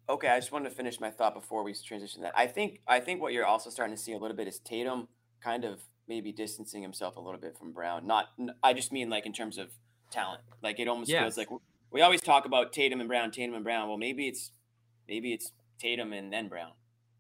Okay, 0.09 0.29
I 0.29 0.39
just 0.39 0.53
wanted 0.53 0.71
to 0.71 0.75
finish 0.75 1.01
my 1.01 1.11
thought 1.11 1.35
before 1.35 1.63
we 1.63 1.75
transition 1.75 2.23
that. 2.23 2.33
I 2.35 2.47
think 2.47 2.81
I 2.87 2.99
think 2.99 3.21
what 3.21 3.35
you're 3.35 3.45
also 3.45 3.69
starting 3.69 3.95
to 3.95 4.01
see 4.01 4.13
a 4.13 4.19
little 4.19 4.37
bit 4.37 4.49
is 4.49 4.59
Tatum 4.61 5.07
kind 5.43 5.65
of 5.65 5.81
maybe 6.09 6.33
distancing 6.33 6.83
himself 6.83 7.17
a 7.17 7.21
little 7.21 7.41
bit 7.41 7.57
from 7.59 7.73
Brown. 7.73 8.07
Not 8.07 8.27
I 8.63 8.73
just 8.73 8.93
mean 8.93 9.11
like 9.11 9.27
in 9.27 9.33
terms 9.33 9.59
of 9.59 9.71
talent. 10.11 10.43
Like 10.63 10.81
it 10.81 10.89
almost 10.89 11.11
feels 11.11 11.37
like 11.37 11.49
we 11.91 12.01
always 12.01 12.21
talk 12.21 12.45
about 12.45 12.73
Tatum 12.73 13.01
and 13.01 13.09
Brown, 13.09 13.31
Tatum 13.31 13.55
and 13.55 13.65
Brown. 13.65 13.89
Well, 13.89 13.99
maybe 13.99 14.27
it's 14.27 14.53
maybe 15.09 15.33
it's 15.33 15.53
Tatum 15.79 16.13
and 16.13 16.33
then 16.33 16.49
Brown. 16.49 16.73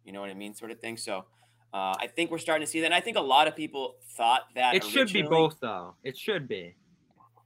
You 0.04 0.12
know 0.12 0.20
what 0.20 0.30
I 0.30 0.34
mean, 0.34 0.54
sort 0.54 0.70
of 0.70 0.80
thing. 0.80 0.96
So 0.96 1.24
uh, 1.72 1.94
I 1.98 2.08
think 2.14 2.30
we're 2.30 2.38
starting 2.38 2.66
to 2.66 2.70
see 2.70 2.80
that. 2.80 2.86
And 2.86 2.94
I 2.94 3.00
think 3.00 3.16
a 3.16 3.22
lot 3.22 3.46
of 3.46 3.54
people 3.54 3.96
thought 4.16 4.42
that 4.54 4.74
it 4.74 4.84
should 4.84 5.12
be 5.12 5.22
both, 5.22 5.56
though. 5.60 5.94
It 6.02 6.16
should 6.16 6.48
be. 6.48 6.76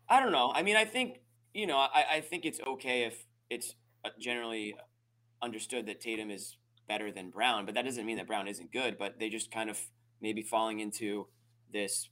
I 0.09 0.21
don't 0.21 0.33
know. 0.33 0.53
I 0.55 0.63
mean, 0.63 0.77
I 0.77 0.85
think 0.85 1.21
you 1.55 1.67
know, 1.67 1.77
I, 1.77 2.05
I 2.15 2.21
think 2.21 2.45
it's 2.45 2.61
okay 2.67 3.05
if 3.05 3.25
it's 3.51 3.75
uh, 4.05 4.11
generally 4.19 4.75
understood 5.43 5.87
that 5.87 6.01
Tatum 6.01 6.31
is 6.31 6.57
better 6.89 7.11
than 7.11 7.31
Brown, 7.31 7.67
but 7.67 7.75
that 7.75 7.85
doesn't 7.85 8.07
mean 8.07 8.17
that 8.17 8.27
Brown 8.27 8.49
isn't 8.49 8.73
good. 8.73 8.97
But 8.99 9.19
they 9.19 9.29
just 9.29 9.51
kind 9.51 9.69
of 9.69 9.79
maybe 10.23 10.41
falling 10.41 10.81
into 10.81 11.27
this 11.73 12.09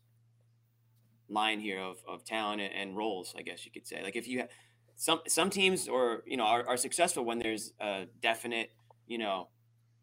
line 1.28 1.60
here 1.60 1.80
of, 1.80 1.98
of 2.06 2.24
talent 2.24 2.60
and, 2.60 2.96
roles, 2.96 3.34
I 3.38 3.42
guess 3.42 3.64
you 3.64 3.70
could 3.70 3.86
say. 3.86 4.02
Like 4.02 4.16
if 4.16 4.28
you 4.28 4.40
have 4.40 4.48
some 4.96 5.20
some 5.26 5.48
teams 5.48 5.88
or 5.88 6.22
you 6.26 6.36
know 6.36 6.44
are, 6.44 6.66
are 6.68 6.76
successful 6.76 7.24
when 7.24 7.38
there's 7.38 7.72
a 7.80 8.04
definite 8.20 8.70
you 9.06 9.16
know 9.16 9.48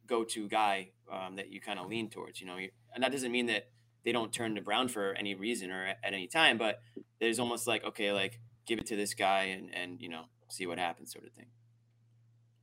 go-to 0.08 0.48
guy 0.48 0.90
um, 1.12 1.36
that 1.36 1.52
you 1.52 1.62
kind 1.62 1.78
of 1.78 1.88
lean 1.88 2.10
towards. 2.10 2.42
You 2.42 2.48
know, 2.48 2.58
and 2.96 3.04
that 3.04 3.12
doesn't 3.12 3.32
mean 3.32 3.46
that 3.48 3.68
they 4.04 4.12
don't 4.12 4.34
turn 4.34 4.56
to 4.56 4.62
Brown 4.62 4.88
for 4.88 5.14
any 5.14 5.36
reason 5.36 5.70
or 5.70 5.86
at, 5.86 5.98
at 6.04 6.14
any 6.14 6.28
time, 6.28 6.58
but 6.58 6.80
there's 7.20 7.40
almost 7.40 7.68
like 7.68 7.84
okay, 7.84 8.12
like 8.12 8.40
give 8.66 8.80
it 8.80 8.88
to 8.88 8.96
this 8.96 9.14
guy 9.14 9.44
and 9.44 9.70
and 9.76 10.02
you 10.02 10.10
know 10.10 10.24
see 10.50 10.66
what 10.66 10.80
happens, 10.80 11.12
sort 11.12 11.26
of 11.26 11.34
thing. 11.34 11.48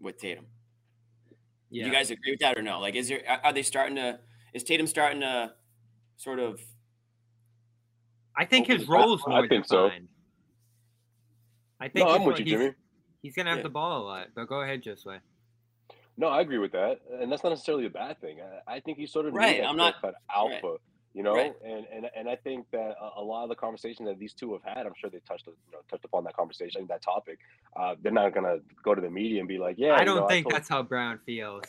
With 0.01 0.19
Tatum, 0.19 0.47
yeah. 1.71 1.85
Do 1.85 1.91
you 1.91 1.95
guys 1.95 2.11
agree 2.11 2.33
with 2.33 2.41
that 2.41 2.57
or 2.59 2.63
no? 2.63 2.79
Like, 2.81 2.95
is 2.95 3.09
there 3.09 3.23
are 3.43 3.53
they 3.53 3.63
starting 3.63 3.97
to? 3.97 4.19
Is 4.55 4.63
Tatum 4.63 4.87
starting 4.87 5.21
to 5.21 5.53
sort 6.17 6.39
of? 6.39 6.61
I 8.37 8.45
think 8.45 8.67
his 8.67 8.89
role 8.89 9.15
is 9.15 9.21
more 9.27 9.39
I 9.39 9.49
think 9.49 9.67
defined. 9.67 10.09
so. 10.09 10.09
I 11.81 11.89
think 11.89 12.07
no, 12.07 12.15
I'm 12.15 12.25
with 12.25 12.39
you, 12.39 12.45
Jimmy. 12.45 12.73
He's 13.21 13.35
gonna 13.35 13.51
have 13.51 13.59
yeah. 13.59 13.65
the 13.65 13.71
ball 13.71 14.03
a 14.03 14.05
lot, 14.05 14.29
but 14.35 14.49
go 14.49 14.63
ahead, 14.63 14.83
Josue. 14.83 15.19
No, 16.17 16.29
I 16.29 16.41
agree 16.41 16.59
with 16.59 16.73
that, 16.73 17.01
and 17.21 17.31
that's 17.31 17.43
not 17.43 17.51
necessarily 17.51 17.87
a 17.87 17.91
bad 17.91 18.21
thing. 18.21 18.39
I, 18.41 18.77
I 18.77 18.81
think 18.81 18.99
he's 18.99 19.13
sort 19.13 19.27
of 19.27 19.35
right. 19.35 19.63
I'm 19.63 19.77
not 19.77 19.97
alpha. 20.33 20.61
Right 20.63 20.79
you 21.15 21.23
know 21.23 21.35
right. 21.35 21.55
and, 21.65 21.87
and 21.95 22.07
and 22.17 22.29
i 22.29 22.37
think 22.37 22.67
that 22.73 22.95
a, 23.01 23.21
a, 23.21 23.23
lot 23.23 23.45
of 23.45 23.49
the 23.49 23.55
conversations 23.55 24.07
that 24.09 24.19
these 24.19 24.35
two 24.35 24.53
have 24.53 24.63
had 24.63 24.85
i'm 24.85 24.93
sure 24.99 25.09
they 25.09 25.21
touched 25.27 25.47
you 25.47 25.55
know 25.73 25.79
touched 25.89 26.05
upon 26.05 26.25
that 26.25 26.37
conversation 26.37 26.85
that 26.89 27.01
topic 27.01 27.39
uh, 27.77 27.95
they're 28.03 28.13
not 28.13 28.35
gonna 28.35 28.59
go 28.85 28.95
to 28.95 29.01
the 29.01 29.09
media 29.09 29.39
and 29.39 29.49
be 29.49 29.57
like 29.57 29.77
yeah 29.79 29.95
i 29.95 30.05
don't 30.05 30.17
know, 30.17 30.29
think 30.29 30.51
that's 30.51 30.69
how 30.69 30.83
brown 30.83 31.19
feels 31.25 31.63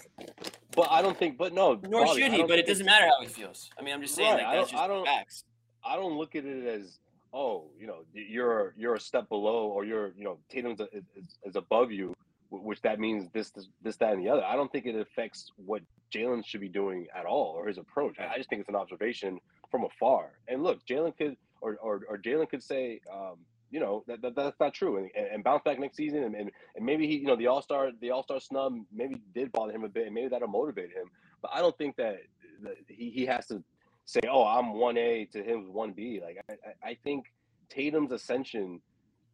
but 0.75 0.87
i 0.91 1.01
don't 1.01 1.17
think 1.17 1.37
but 1.37 1.53
no 1.53 1.79
nor 1.87 2.07
should 2.07 2.31
he 2.31 2.43
but 2.43 2.59
it 2.59 2.67
doesn't 2.67 2.85
matter 2.85 3.05
how 3.07 3.21
he 3.21 3.27
feels 3.27 3.69
i 3.79 3.81
mean 3.81 3.93
i'm 3.93 4.01
just 4.01 4.15
saying 4.15 4.33
right. 4.35 4.43
like 4.43 4.57
that's 4.57 4.71
just 4.71 4.83
I 4.83 4.87
don't, 4.87 5.05
facts 5.05 5.43
i 5.83 5.95
don't 5.95 6.17
look 6.17 6.35
at 6.35 6.45
it 6.45 6.65
as 6.67 6.99
oh 7.33 7.65
you 7.79 7.87
know 7.87 7.99
you're 8.13 8.73
you're 8.77 8.95
a 8.95 8.99
step 8.99 9.29
below 9.29 9.67
or 9.67 9.85
you're 9.85 10.13
you 10.17 10.23
know 10.23 10.37
tatum's 10.49 10.79
is, 10.79 11.03
is 11.43 11.55
above 11.55 11.91
you 11.91 12.15
which 12.49 12.81
that 12.81 12.99
means 12.99 13.27
this, 13.33 13.49
this, 13.51 13.67
this, 13.81 13.95
that, 13.97 14.13
and 14.13 14.23
the 14.23 14.29
other. 14.29 14.43
I 14.43 14.55
don't 14.55 14.71
think 14.71 14.85
it 14.85 14.95
affects 14.95 15.51
what 15.57 15.81
Jaylen 16.13 16.45
should 16.45 16.61
be 16.61 16.69
doing 16.69 17.07
at 17.15 17.25
all 17.25 17.53
or 17.57 17.67
his 17.67 17.77
approach. 17.77 18.17
I 18.19 18.37
just 18.37 18.49
think 18.49 18.59
it's 18.61 18.69
an 18.69 18.75
observation 18.75 19.39
from 19.69 19.83
afar. 19.83 20.31
And 20.47 20.63
look, 20.63 20.85
Jaylen 20.85 21.17
could 21.17 21.35
or 21.61 21.77
or, 21.81 22.01
or 22.07 22.17
Jaylen 22.17 22.49
could 22.49 22.63
say, 22.63 23.01
um, 23.11 23.37
you 23.75 23.81
know, 23.81 24.05
that, 24.07 24.21
that, 24.21 24.35
that's 24.37 24.57
not 24.57 24.73
true, 24.73 24.95
and, 24.99 25.09
and 25.33 25.43
bounce 25.43 25.61
back 25.65 25.77
next 25.79 25.97
season, 25.97 26.23
and, 26.23 26.33
and, 26.33 26.49
and 26.77 26.85
maybe 26.85 27.05
he, 27.07 27.17
you 27.17 27.25
know, 27.25 27.35
the 27.35 27.47
All 27.47 27.61
Star 27.61 27.91
the 27.99 28.09
All 28.09 28.23
Star 28.23 28.39
snub 28.39 28.73
maybe 28.89 29.17
did 29.33 29.51
bother 29.51 29.73
him 29.73 29.83
a 29.83 29.89
bit, 29.89 30.05
and 30.05 30.15
maybe 30.15 30.29
that'll 30.29 30.47
motivate 30.47 30.91
him. 30.91 31.07
But 31.41 31.51
I 31.53 31.59
don't 31.59 31.77
think 31.77 31.97
that, 31.97 32.19
that 32.63 32.75
he 32.87 33.09
he 33.09 33.25
has 33.25 33.47
to 33.47 33.61
say, 34.05 34.21
oh, 34.31 34.45
I'm 34.45 34.75
one 34.75 34.97
A 34.97 35.25
to 35.33 35.43
him 35.43 35.73
one 35.73 35.91
B. 35.91 36.21
Like 36.23 36.37
I 36.49 36.91
I 36.91 36.97
think 37.03 37.25
Tatum's 37.69 38.13
ascension 38.13 38.79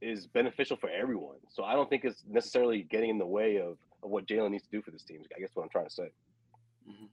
is 0.01 0.25
beneficial 0.25 0.75
for 0.75 0.89
everyone. 0.89 1.37
So 1.49 1.63
I 1.63 1.73
don't 1.73 1.87
think 1.87 2.03
it's 2.03 2.23
necessarily 2.27 2.81
getting 2.81 3.11
in 3.11 3.19
the 3.19 3.27
way 3.27 3.57
of, 3.57 3.77
of 4.01 4.09
what 4.09 4.25
Jaylen 4.25 4.49
needs 4.49 4.63
to 4.63 4.71
do 4.71 4.81
for 4.81 4.89
this 4.89 5.03
team. 5.03 5.21
I 5.37 5.39
guess 5.39 5.51
what 5.53 5.61
I'm 5.61 5.69
trying 5.69 5.85
to 5.85 5.93
say. 5.93 6.09
Mm-hmm. 6.89 7.05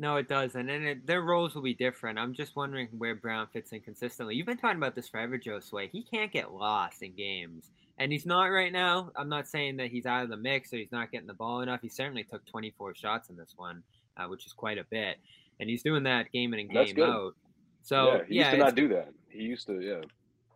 No, 0.00 0.16
it 0.16 0.28
doesn't, 0.28 0.70
and 0.70 0.86
it, 0.86 1.06
their 1.06 1.20
roles 1.20 1.54
will 1.54 1.60
be 1.60 1.74
different. 1.74 2.18
I'm 2.18 2.32
just 2.32 2.56
wondering 2.56 2.88
where 2.96 3.14
Brown 3.14 3.48
fits 3.52 3.72
in 3.72 3.80
consistently. 3.80 4.34
You've 4.34 4.46
been 4.46 4.56
talking 4.56 4.78
about 4.78 4.94
this 4.94 5.10
forever, 5.10 5.38
Josue. 5.38 5.90
He 5.92 6.02
can't 6.02 6.32
get 6.32 6.54
lost 6.54 7.02
in 7.02 7.12
games, 7.12 7.70
and 7.98 8.10
he's 8.10 8.24
not 8.24 8.46
right 8.46 8.72
now. 8.72 9.10
I'm 9.14 9.28
not 9.28 9.46
saying 9.46 9.76
that 9.76 9.88
he's 9.88 10.06
out 10.06 10.24
of 10.24 10.30
the 10.30 10.38
mix 10.38 10.72
or 10.72 10.78
he's 10.78 10.90
not 10.90 11.12
getting 11.12 11.26
the 11.26 11.34
ball 11.34 11.60
enough. 11.60 11.82
He 11.82 11.90
certainly 11.90 12.24
took 12.24 12.46
24 12.46 12.94
shots 12.94 13.28
in 13.28 13.36
this 13.36 13.52
one, 13.58 13.82
uh, 14.16 14.24
which 14.24 14.46
is 14.46 14.54
quite 14.54 14.78
a 14.78 14.84
bit, 14.84 15.18
and 15.60 15.68
he's 15.68 15.82
doing 15.82 16.04
that 16.04 16.32
game 16.32 16.54
in 16.54 16.60
and 16.60 16.70
game 16.70 17.02
out. 17.02 17.34
So 17.82 18.06
yeah, 18.06 18.20
he 18.26 18.34
yeah, 18.36 18.40
used 18.44 18.50
to 18.52 18.56
not 18.56 18.74
do 18.74 18.88
that. 18.88 19.12
He 19.28 19.42
used 19.42 19.66
to, 19.66 19.82
yeah. 19.82 20.00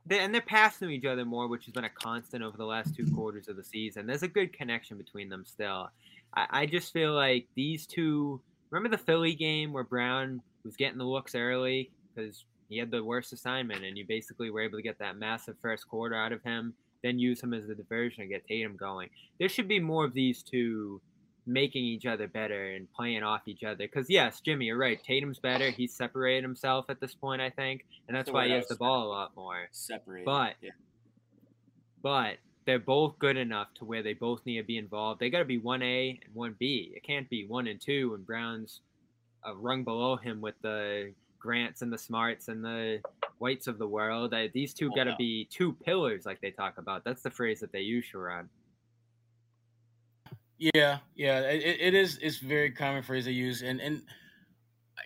They, 0.06 0.20
and 0.20 0.32
they're 0.32 0.40
passing 0.40 0.88
to 0.88 0.94
each 0.94 1.04
other 1.04 1.26
more, 1.26 1.48
which 1.48 1.66
has 1.66 1.74
been 1.74 1.84
a 1.84 1.90
constant 1.90 2.42
over 2.42 2.56
the 2.56 2.64
last 2.64 2.96
two 2.96 3.04
quarters 3.14 3.48
of 3.48 3.56
the 3.56 3.64
season. 3.64 4.06
There's 4.06 4.22
a 4.22 4.28
good 4.28 4.54
connection 4.54 4.96
between 4.96 5.28
them 5.28 5.44
still. 5.44 5.90
I, 6.34 6.46
I 6.50 6.66
just 6.66 6.94
feel 6.94 7.12
like 7.12 7.46
these 7.54 7.86
two 7.86 8.40
Remember 8.74 8.96
the 8.96 9.04
Philly 9.04 9.36
game 9.36 9.72
where 9.72 9.84
Brown 9.84 10.42
was 10.64 10.74
getting 10.74 10.98
the 10.98 11.04
looks 11.04 11.36
early 11.36 11.92
because 12.12 12.44
he 12.68 12.76
had 12.76 12.90
the 12.90 13.04
worst 13.04 13.32
assignment, 13.32 13.84
and 13.84 13.96
you 13.96 14.04
basically 14.04 14.50
were 14.50 14.62
able 14.62 14.78
to 14.78 14.82
get 14.82 14.98
that 14.98 15.16
massive 15.16 15.54
first 15.62 15.86
quarter 15.86 16.16
out 16.16 16.32
of 16.32 16.42
him, 16.42 16.74
then 17.00 17.16
use 17.16 17.40
him 17.40 17.54
as 17.54 17.68
the 17.68 17.76
diversion 17.76 18.22
and 18.22 18.32
get 18.32 18.44
Tatum 18.48 18.74
going. 18.74 19.10
There 19.38 19.48
should 19.48 19.68
be 19.68 19.78
more 19.78 20.04
of 20.04 20.12
these 20.12 20.42
two 20.42 21.00
making 21.46 21.84
each 21.84 22.04
other 22.04 22.26
better 22.26 22.72
and 22.72 22.92
playing 22.92 23.22
off 23.22 23.42
each 23.46 23.62
other. 23.62 23.76
Because 23.76 24.10
yes, 24.10 24.40
Jimmy, 24.40 24.64
you're 24.64 24.76
right. 24.76 25.00
Tatum's 25.00 25.38
better. 25.38 25.70
He's 25.70 25.94
separated 25.94 26.42
himself 26.42 26.86
at 26.88 27.00
this 27.00 27.14
point, 27.14 27.40
I 27.40 27.50
think, 27.50 27.84
and 28.08 28.16
that's 28.16 28.28
why 28.28 28.48
he 28.48 28.54
has 28.54 28.66
the 28.66 28.74
ball 28.74 29.06
a 29.06 29.08
lot 29.08 29.36
more. 29.36 29.68
Separated, 29.70 30.24
but 30.24 30.54
yeah. 30.60 30.70
but 32.02 32.38
they're 32.66 32.78
both 32.78 33.18
good 33.18 33.36
enough 33.36 33.68
to 33.74 33.84
where 33.84 34.02
they 34.02 34.14
both 34.14 34.44
need 34.46 34.58
to 34.58 34.64
be 34.64 34.78
involved. 34.78 35.20
They 35.20 35.30
got 35.30 35.40
to 35.40 35.44
be 35.44 35.58
one 35.58 35.82
A 35.82 36.18
and 36.24 36.34
one 36.34 36.56
B. 36.58 36.92
It 36.94 37.02
can't 37.02 37.28
be 37.28 37.46
one 37.46 37.66
and 37.66 37.80
two 37.80 38.14
and 38.14 38.26
Brown's 38.26 38.80
a 39.44 39.54
rung 39.54 39.84
below 39.84 40.16
him 40.16 40.40
with 40.40 40.54
the 40.62 41.12
Grants 41.38 41.82
and 41.82 41.92
the 41.92 41.98
Smarts 41.98 42.48
and 42.48 42.64
the 42.64 43.00
Whites 43.38 43.66
of 43.66 43.78
the 43.78 43.86
world. 43.86 44.32
I, 44.32 44.48
these 44.48 44.72
two 44.72 44.90
oh, 44.90 44.96
got 44.96 45.04
to 45.04 45.14
be 45.18 45.46
two 45.50 45.74
pillars, 45.84 46.24
like 46.24 46.40
they 46.40 46.50
talk 46.50 46.78
about. 46.78 47.04
That's 47.04 47.22
the 47.22 47.30
phrase 47.30 47.60
that 47.60 47.70
they 47.70 47.80
use, 47.80 48.06
Sherrod. 48.12 48.48
Yeah, 50.56 50.98
yeah, 51.14 51.40
it, 51.40 51.80
it 51.80 51.94
is. 51.94 52.18
It's 52.22 52.38
very 52.38 52.70
common 52.70 53.02
phrase 53.02 53.26
they 53.26 53.32
use, 53.32 53.62
and 53.62 53.80
and 53.80 54.02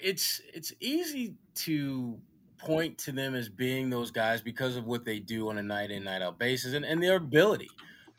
it's 0.00 0.40
it's 0.54 0.72
easy 0.78 1.34
to 1.56 2.18
point 2.58 2.98
to 2.98 3.12
them 3.12 3.34
as 3.34 3.48
being 3.48 3.90
those 3.90 4.10
guys 4.10 4.40
because 4.40 4.76
of 4.76 4.86
what 4.86 5.04
they 5.04 5.18
do 5.18 5.48
on 5.48 5.58
a 5.58 5.62
night 5.62 5.90
in, 5.90 6.04
night 6.04 6.22
out 6.22 6.38
basis 6.38 6.74
and, 6.74 6.84
and 6.84 7.02
their 7.02 7.16
ability. 7.16 7.70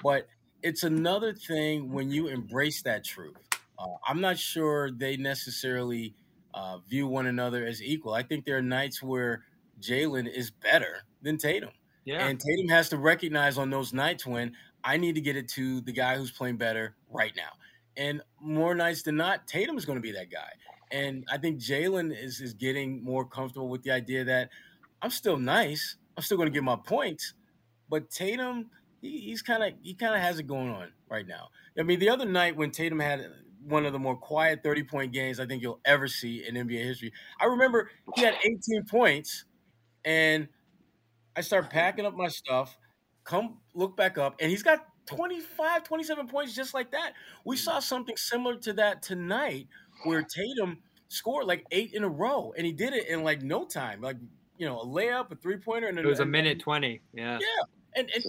But 0.02 0.28
it's 0.64 0.84
another 0.84 1.34
thing 1.34 1.92
when 1.92 2.12
you 2.12 2.28
embrace 2.28 2.82
that 2.84 3.04
truth. 3.04 3.38
Uh, 3.78 3.88
I'm 4.08 4.22
not 4.22 4.38
sure 4.38 4.92
they 4.92 5.18
necessarily 5.18 6.14
uh, 6.54 6.80
view 6.80 7.08
one 7.08 7.28
another 7.28 7.66
as 7.66 7.82
equal. 7.82 8.14
I 8.14 8.24
think 8.24 8.46
there 8.46 8.58
are 8.58 8.62
nights 8.62 9.02
where 9.02 9.44
Jaylen 9.82 10.28
is 10.28 10.52
better 10.52 11.04
than 11.22 11.38
Tatum. 11.38 11.70
Yeah. 12.06 12.26
And 12.26 12.40
Tatum 12.40 12.68
has 12.70 12.90
to 12.90 12.98
recognize 12.98 13.58
on 13.58 13.70
those 13.70 13.94
nights 13.94 14.26
when 14.26 14.54
I 14.84 14.98
need 14.98 15.16
to 15.16 15.22
get 15.22 15.36
it 15.36 15.48
to 15.50 15.82
the 15.82 15.92
guy 15.92 16.18
who's 16.18 16.32
playing 16.32 16.58
better 16.58 16.96
right 17.10 17.34
now. 17.36 17.52
And 17.98 18.22
more 18.40 18.74
nights 18.76 19.04
than 19.04 19.18
not, 19.18 19.48
Tatum 19.48 19.78
is 19.78 19.86
going 19.86 19.98
to 19.98 20.02
be 20.02 20.12
that 20.14 20.32
guy. 20.32 20.50
And 20.92 21.26
I 21.32 21.38
think 21.38 21.60
Jaylen 21.60 22.16
is 22.16 22.42
is 22.42 22.54
getting 22.54 23.04
more 23.04 23.26
comfortable 23.26 23.70
with 23.70 23.84
the 23.84 23.92
idea 23.92 24.24
that 24.26 24.50
I'm 25.02 25.12
still 25.12 25.38
nice. 25.38 25.98
I'm 26.18 26.24
still 26.24 26.38
going 26.38 26.48
to 26.48 26.54
get 26.54 26.64
my 26.64 26.76
points, 26.76 27.34
but 27.90 28.10
Tatum, 28.10 28.70
he, 29.02 29.20
he's 29.20 29.42
kind 29.42 29.64
of 29.64 29.74
he 29.82 29.94
kind 29.94 30.16
of 30.16 30.22
has 30.22 30.40
it 30.40 30.48
going 30.48 30.70
on 30.70 30.92
right 31.10 31.26
now. 31.28 31.50
I 31.78 31.84
mean, 31.84 32.00
the 32.00 32.10
other 32.10 32.26
night 32.26 32.56
when 32.56 32.72
Tatum 32.72 33.00
had 33.00 33.26
one 33.64 33.86
of 33.86 33.94
the 33.94 34.00
more 34.00 34.16
quiet 34.16 34.62
30 34.64 34.84
point 34.84 35.14
games 35.14 35.40
I 35.40 35.46
think 35.46 35.62
you'll 35.62 35.82
ever 35.86 36.08
see 36.08 36.46
in 36.48 36.56
NBA 36.56 36.84
history. 36.84 37.14
I 37.40 37.46
remember 37.46 37.90
he 38.16 38.22
had 38.22 38.36
18 38.44 38.86
points, 38.90 39.46
and 40.04 40.48
I 41.36 41.42
start 41.42 41.70
packing 41.70 42.06
up 42.06 42.16
my 42.16 42.28
stuff, 42.28 42.78
come 43.24 43.58
look 43.74 43.96
back 43.96 44.18
up, 44.18 44.36
and 44.40 44.50
he's 44.50 44.64
got 44.64 44.86
25, 45.06 45.84
27 45.84 46.28
points 46.28 46.56
just 46.56 46.74
like 46.74 46.92
that. 46.92 47.14
We 47.46 47.58
saw 47.58 47.80
something 47.80 48.16
similar 48.16 48.58
to 48.58 48.74
that 48.74 49.02
tonight 49.02 49.68
where 50.04 50.24
Tatum 50.24 50.80
scored 51.08 51.46
like 51.46 51.66
eight 51.72 51.94
in 51.94 52.04
a 52.04 52.10
row, 52.10 52.54
and 52.58 52.66
he 52.66 52.72
did 52.72 52.94
it 52.94 53.08
in 53.08 53.24
like 53.24 53.42
no 53.42 53.66
time, 53.66 54.02
like 54.02 54.18
you 54.58 54.68
know, 54.68 54.82
a 54.82 54.86
layup, 54.86 55.32
a 55.32 55.36
three 55.36 55.58
pointer, 55.58 55.88
and 55.88 55.98
it 55.98 56.06
was 56.06 56.20
a 56.20 56.26
minute 56.26 56.60
twenty. 56.60 57.02
Yeah, 57.14 57.40
yeah. 57.40 57.64
And, 57.96 58.10
and 58.14 58.24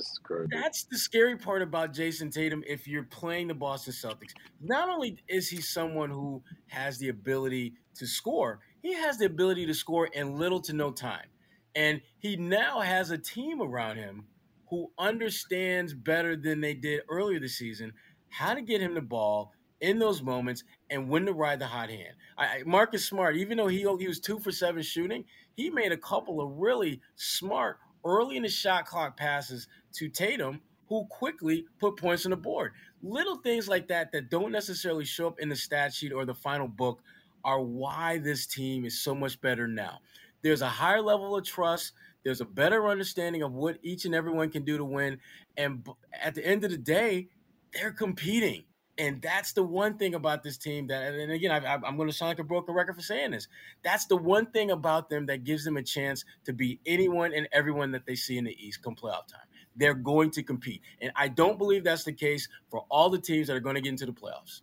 that's 0.50 0.84
the 0.84 0.96
scary 0.96 1.36
part 1.36 1.60
about 1.60 1.92
Jayson 1.92 2.30
Tatum 2.30 2.64
if 2.66 2.88
you're 2.88 3.02
playing 3.04 3.48
the 3.48 3.54
Boston 3.54 3.92
Celtics. 3.92 4.32
Not 4.62 4.88
only 4.88 5.18
is 5.28 5.50
he 5.50 5.60
someone 5.60 6.08
who 6.08 6.42
has 6.68 6.96
the 6.98 7.10
ability 7.10 7.74
to 7.96 8.06
score, 8.06 8.60
he 8.82 8.94
has 8.94 9.18
the 9.18 9.26
ability 9.26 9.66
to 9.66 9.74
score 9.74 10.06
in 10.06 10.38
little 10.38 10.60
to 10.62 10.72
no 10.72 10.90
time. 10.90 11.26
And 11.74 12.00
he 12.18 12.36
now 12.36 12.80
has 12.80 13.10
a 13.10 13.18
team 13.18 13.60
around 13.60 13.98
him 13.98 14.24
who 14.70 14.90
understands 14.98 15.92
better 15.92 16.36
than 16.36 16.60
they 16.60 16.74
did 16.74 17.02
earlier 17.08 17.38
this 17.38 17.58
season 17.58 17.92
how 18.28 18.54
to 18.54 18.62
get 18.62 18.80
him 18.80 18.94
the 18.94 19.00
ball 19.00 19.52
in 19.80 19.98
those 19.98 20.22
moments 20.22 20.64
and 20.90 21.08
when 21.08 21.26
to 21.26 21.32
ride 21.32 21.58
the 21.58 21.66
hot 21.66 21.88
hand. 21.88 22.14
I, 22.36 22.62
Marcus 22.66 23.04
Smart, 23.06 23.36
even 23.36 23.56
though 23.56 23.68
he 23.68 23.86
oh, 23.86 23.96
he 23.96 24.08
was 24.08 24.20
two 24.20 24.38
for 24.38 24.52
seven 24.52 24.82
shooting, 24.82 25.24
he 25.56 25.70
made 25.70 25.92
a 25.92 25.96
couple 25.96 26.40
of 26.40 26.58
really 26.58 27.00
smart 27.16 27.78
early 28.04 28.36
in 28.36 28.42
the 28.42 28.48
shot 28.48 28.86
clock 28.86 29.16
passes 29.16 29.68
to 29.94 30.08
Tatum, 30.08 30.60
who 30.88 31.04
quickly 31.06 31.66
put 31.78 31.96
points 31.96 32.24
on 32.26 32.30
the 32.30 32.36
board. 32.36 32.72
Little 33.02 33.36
things 33.36 33.68
like 33.68 33.88
that 33.88 34.12
that 34.12 34.30
don't 34.30 34.52
necessarily 34.52 35.04
show 35.04 35.26
up 35.26 35.38
in 35.38 35.48
the 35.48 35.56
stat 35.56 35.94
sheet 35.94 36.12
or 36.12 36.24
the 36.24 36.34
final 36.34 36.68
book 36.68 37.02
are 37.44 37.60
why 37.60 38.18
this 38.18 38.46
team 38.46 38.84
is 38.84 39.00
so 39.00 39.14
much 39.14 39.40
better 39.40 39.66
now. 39.66 40.00
There's 40.42 40.62
a 40.62 40.68
higher 40.68 41.00
level 41.00 41.36
of 41.36 41.44
trust. 41.44 41.92
There's 42.24 42.40
a 42.40 42.46
better 42.46 42.88
understanding 42.88 43.42
of 43.42 43.52
what 43.52 43.78
each 43.82 44.04
and 44.04 44.14
everyone 44.14 44.50
can 44.50 44.64
do 44.64 44.76
to 44.76 44.84
win. 44.84 45.18
And 45.56 45.86
at 46.20 46.34
the 46.34 46.46
end 46.46 46.64
of 46.64 46.70
the 46.70 46.78
day, 46.78 47.28
they're 47.72 47.92
competing. 47.92 48.64
And 49.00 49.22
that's 49.22 49.54
the 49.54 49.62
one 49.62 49.96
thing 49.96 50.14
about 50.14 50.42
this 50.42 50.58
team 50.58 50.86
that, 50.88 51.14
and 51.14 51.32
again, 51.32 51.50
I, 51.50 51.74
am 51.74 51.96
going 51.96 52.10
to 52.10 52.14
sound 52.14 52.28
like 52.28 52.38
a 52.38 52.44
broken 52.44 52.74
record 52.74 52.96
for 52.96 53.00
saying 53.00 53.30
this. 53.30 53.48
That's 53.82 54.04
the 54.04 54.16
one 54.16 54.44
thing 54.50 54.72
about 54.72 55.08
them 55.08 55.24
that 55.24 55.42
gives 55.42 55.64
them 55.64 55.78
a 55.78 55.82
chance 55.82 56.22
to 56.44 56.52
be 56.52 56.78
anyone 56.84 57.32
and 57.32 57.48
everyone 57.52 57.92
that 57.92 58.04
they 58.04 58.14
see 58.14 58.36
in 58.36 58.44
the 58.44 58.54
East 58.62 58.82
come 58.82 58.94
playoff 58.94 59.26
time. 59.26 59.46
They're 59.74 59.94
going 59.94 60.30
to 60.32 60.42
compete. 60.42 60.82
And 61.00 61.12
I 61.16 61.28
don't 61.28 61.56
believe 61.56 61.82
that's 61.82 62.04
the 62.04 62.12
case 62.12 62.46
for 62.70 62.84
all 62.90 63.08
the 63.08 63.18
teams 63.18 63.46
that 63.46 63.56
are 63.56 63.60
going 63.60 63.76
to 63.76 63.80
get 63.80 63.88
into 63.88 64.04
the 64.04 64.12
playoffs. 64.12 64.60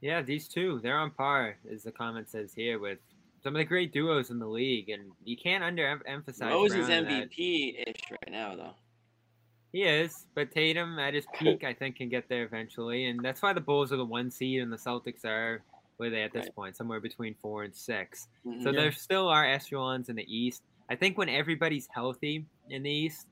Yeah, 0.00 0.22
these 0.22 0.48
two, 0.48 0.80
they're 0.82 0.98
on 0.98 1.10
par, 1.10 1.58
as 1.70 1.82
the 1.82 1.92
comment 1.92 2.30
says 2.30 2.54
here, 2.54 2.78
with 2.78 3.00
some 3.42 3.54
of 3.54 3.58
the 3.58 3.66
great 3.66 3.92
duos 3.92 4.30
in 4.30 4.38
the 4.38 4.46
league, 4.46 4.88
and 4.88 5.12
you 5.24 5.36
can't 5.36 5.62
underemphasize. 5.62 6.48
Rose 6.48 6.72
is 6.72 6.88
MVP 6.88 7.86
ish 7.86 8.10
right 8.10 8.30
now, 8.30 8.56
though. 8.56 8.74
He 9.72 9.82
is, 9.82 10.26
but 10.34 10.52
Tatum 10.52 10.98
at 10.98 11.14
his 11.14 11.26
peak, 11.34 11.64
I 11.64 11.72
think, 11.72 11.96
can 11.96 12.08
get 12.08 12.28
there 12.28 12.44
eventually, 12.44 13.06
and 13.06 13.20
that's 13.20 13.42
why 13.42 13.52
the 13.52 13.60
Bulls 13.60 13.92
are 13.92 13.96
the 13.96 14.04
one 14.04 14.30
seed 14.30 14.60
and 14.60 14.72
the 14.72 14.76
Celtics 14.76 15.24
are 15.24 15.62
where 15.96 16.10
they 16.10 16.22
at 16.22 16.32
this 16.32 16.46
right. 16.46 16.54
point, 16.54 16.76
somewhere 16.76 17.00
between 17.00 17.34
four 17.40 17.64
and 17.64 17.74
6 17.74 18.28
mm-hmm. 18.46 18.62
So 18.62 18.70
yeah. 18.70 18.80
there 18.80 18.92
still 18.92 19.28
are 19.28 19.44
echelons 19.44 20.08
in 20.08 20.16
the 20.16 20.26
East. 20.34 20.62
I 20.90 20.96
think 20.96 21.16
when 21.16 21.28
everybody's 21.28 21.88
healthy 21.94 22.44
in 22.70 22.82
the 22.82 22.90
East, 22.90 23.28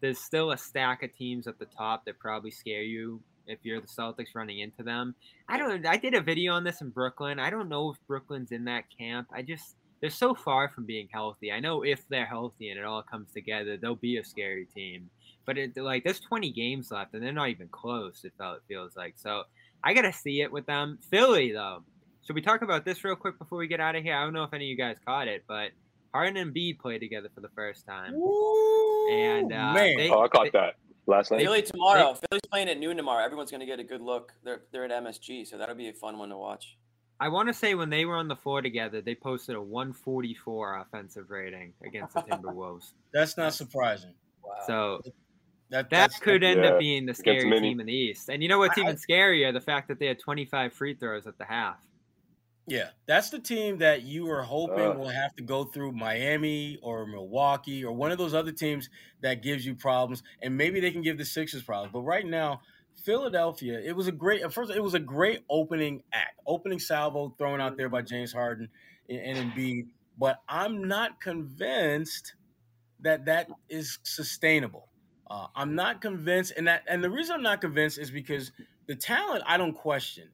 there's 0.00 0.18
still 0.18 0.52
a 0.52 0.58
stack 0.58 1.02
of 1.02 1.12
teams 1.16 1.46
at 1.46 1.58
the 1.58 1.66
top 1.66 2.04
that 2.04 2.18
probably 2.18 2.50
scare 2.50 2.82
you 2.82 3.20
if 3.46 3.58
you're 3.62 3.80
the 3.80 3.86
Celtics 3.86 4.34
running 4.34 4.60
into 4.60 4.82
them. 4.82 5.14
I 5.48 5.58
don't. 5.58 5.84
I 5.86 5.96
did 5.96 6.14
a 6.14 6.20
video 6.20 6.52
on 6.52 6.64
this 6.64 6.80
in 6.80 6.90
Brooklyn. 6.90 7.38
I 7.38 7.50
don't 7.50 7.68
know 7.68 7.90
if 7.90 7.96
Brooklyn's 8.06 8.52
in 8.52 8.64
that 8.64 8.84
camp. 8.96 9.28
I 9.32 9.42
just 9.42 9.76
they're 10.02 10.10
so 10.10 10.34
far 10.34 10.68
from 10.68 10.84
being 10.84 11.08
healthy. 11.12 11.52
I 11.52 11.60
know 11.60 11.82
if 11.82 12.06
they're 12.08 12.26
healthy 12.26 12.70
and 12.70 12.78
it 12.78 12.84
all 12.84 13.02
comes 13.02 13.30
together, 13.30 13.76
they'll 13.76 13.94
be 13.94 14.18
a 14.18 14.24
scary 14.24 14.66
team. 14.66 15.08
But 15.46 15.56
it 15.56 15.76
like 15.76 16.02
there's 16.04 16.20
20 16.20 16.50
games 16.50 16.90
left 16.90 17.14
and 17.14 17.22
they're 17.22 17.32
not 17.32 17.48
even 17.48 17.68
close. 17.68 18.24
It 18.24 18.32
felt 18.36 18.56
it 18.56 18.62
feels 18.68 18.96
like 18.96 19.14
so. 19.16 19.44
I 19.82 19.94
gotta 19.94 20.12
see 20.12 20.42
it 20.42 20.52
with 20.52 20.66
them. 20.66 20.98
Philly 21.08 21.52
though. 21.52 21.84
Should 22.26 22.34
we 22.34 22.42
talk 22.42 22.62
about 22.62 22.84
this 22.84 23.02
real 23.04 23.16
quick 23.16 23.38
before 23.38 23.58
we 23.58 23.66
get 23.66 23.80
out 23.80 23.96
of 23.96 24.02
here? 24.02 24.14
I 24.14 24.24
don't 24.24 24.32
know 24.32 24.44
if 24.44 24.52
any 24.52 24.66
of 24.66 24.68
you 24.70 24.76
guys 24.76 24.96
caught 25.04 25.28
it, 25.28 25.44
but 25.48 25.70
Harden 26.12 26.36
and 26.36 26.54
Embiid 26.54 26.78
played 26.78 27.00
together 27.00 27.28
for 27.34 27.40
the 27.40 27.48
first 27.48 27.86
time. 27.86 28.14
Ooh, 28.14 29.08
and 29.10 29.52
uh, 29.52 29.72
man, 29.72 29.96
they, 29.96 30.10
oh, 30.10 30.22
I 30.22 30.28
caught 30.28 30.44
they, 30.44 30.50
that 30.50 30.74
last 31.06 31.30
night. 31.30 31.40
Philly 31.40 31.62
tomorrow. 31.62 32.14
They, 32.14 32.26
Philly's 32.28 32.42
playing 32.50 32.68
at 32.68 32.78
noon 32.78 32.96
tomorrow. 32.96 33.24
Everyone's 33.24 33.50
going 33.50 33.60
to 33.60 33.66
get 33.66 33.80
a 33.80 33.84
good 33.84 34.00
look. 34.00 34.32
They're 34.44 34.62
they're 34.72 34.84
at 34.84 34.90
MSG, 34.90 35.48
so 35.48 35.58
that'll 35.58 35.74
be 35.74 35.88
a 35.88 35.92
fun 35.92 36.18
one 36.18 36.28
to 36.28 36.36
watch. 36.36 36.76
I 37.22 37.28
want 37.28 37.46
to 37.46 37.54
say 37.54 37.76
when 37.76 37.88
they 37.88 38.04
were 38.04 38.16
on 38.16 38.26
the 38.26 38.34
floor 38.34 38.62
together, 38.62 39.00
they 39.00 39.14
posted 39.14 39.54
a 39.54 39.62
144 39.62 40.78
offensive 40.78 41.30
rating 41.30 41.72
against 41.86 42.14
the 42.14 42.22
Timberwolves. 42.22 42.94
That's 43.14 43.36
not 43.36 43.54
surprising. 43.54 44.14
Wow. 44.42 44.54
So 44.66 45.00
that 45.70 45.88
that 45.90 46.10
could 46.20 46.42
end 46.42 46.64
yeah, 46.64 46.70
up 46.70 46.80
being 46.80 47.06
the 47.06 47.14
scary 47.14 47.48
team 47.60 47.78
in 47.78 47.86
the 47.86 47.94
East. 47.94 48.28
And 48.28 48.42
you 48.42 48.48
know 48.48 48.58
what's 48.58 48.76
even 48.76 48.96
scarier? 48.96 49.52
The 49.52 49.60
fact 49.60 49.86
that 49.86 50.00
they 50.00 50.06
had 50.06 50.18
25 50.18 50.72
free 50.72 50.94
throws 50.94 51.28
at 51.28 51.38
the 51.38 51.44
half. 51.44 51.76
Yeah, 52.66 52.88
that's 53.06 53.30
the 53.30 53.38
team 53.38 53.78
that 53.78 54.02
you 54.02 54.28
are 54.28 54.42
hoping 54.42 54.90
uh, 54.90 54.94
will 54.94 55.08
have 55.08 55.36
to 55.36 55.44
go 55.44 55.62
through 55.62 55.92
Miami 55.92 56.80
or 56.82 57.06
Milwaukee 57.06 57.84
or 57.84 57.92
one 57.92 58.10
of 58.10 58.18
those 58.18 58.34
other 58.34 58.52
teams 58.52 58.90
that 59.20 59.42
gives 59.42 59.64
you 59.64 59.76
problems, 59.76 60.24
and 60.42 60.56
maybe 60.56 60.80
they 60.80 60.90
can 60.90 61.02
give 61.02 61.18
the 61.18 61.24
Sixers 61.24 61.62
problems. 61.62 61.92
But 61.92 62.00
right 62.00 62.26
now, 62.26 62.62
Philadelphia, 63.04 63.80
it 63.84 63.94
was 63.94 64.06
a 64.06 64.12
great 64.12 64.42
at 64.42 64.52
first. 64.52 64.70
It 64.70 64.82
was 64.82 64.94
a 64.94 65.00
great 65.00 65.44
opening 65.50 66.02
act, 66.12 66.40
opening 66.46 66.78
salvo 66.78 67.34
thrown 67.38 67.60
out 67.60 67.76
there 67.76 67.88
by 67.88 68.02
James 68.02 68.32
Harden 68.32 68.68
and 69.08 69.52
Embiid. 69.52 69.88
But 70.18 70.40
I'm 70.48 70.86
not 70.86 71.20
convinced 71.20 72.34
that 73.00 73.24
that 73.24 73.48
is 73.68 73.98
sustainable. 74.04 74.88
Uh, 75.28 75.46
I'm 75.56 75.74
not 75.74 76.00
convinced, 76.00 76.52
and 76.56 76.66
that 76.66 76.84
and 76.88 77.02
the 77.02 77.10
reason 77.10 77.34
I'm 77.36 77.42
not 77.42 77.60
convinced 77.60 77.98
is 77.98 78.10
because 78.10 78.52
the 78.86 78.94
talent 78.94 79.42
I 79.46 79.56
don't 79.56 79.74
question 79.74 80.28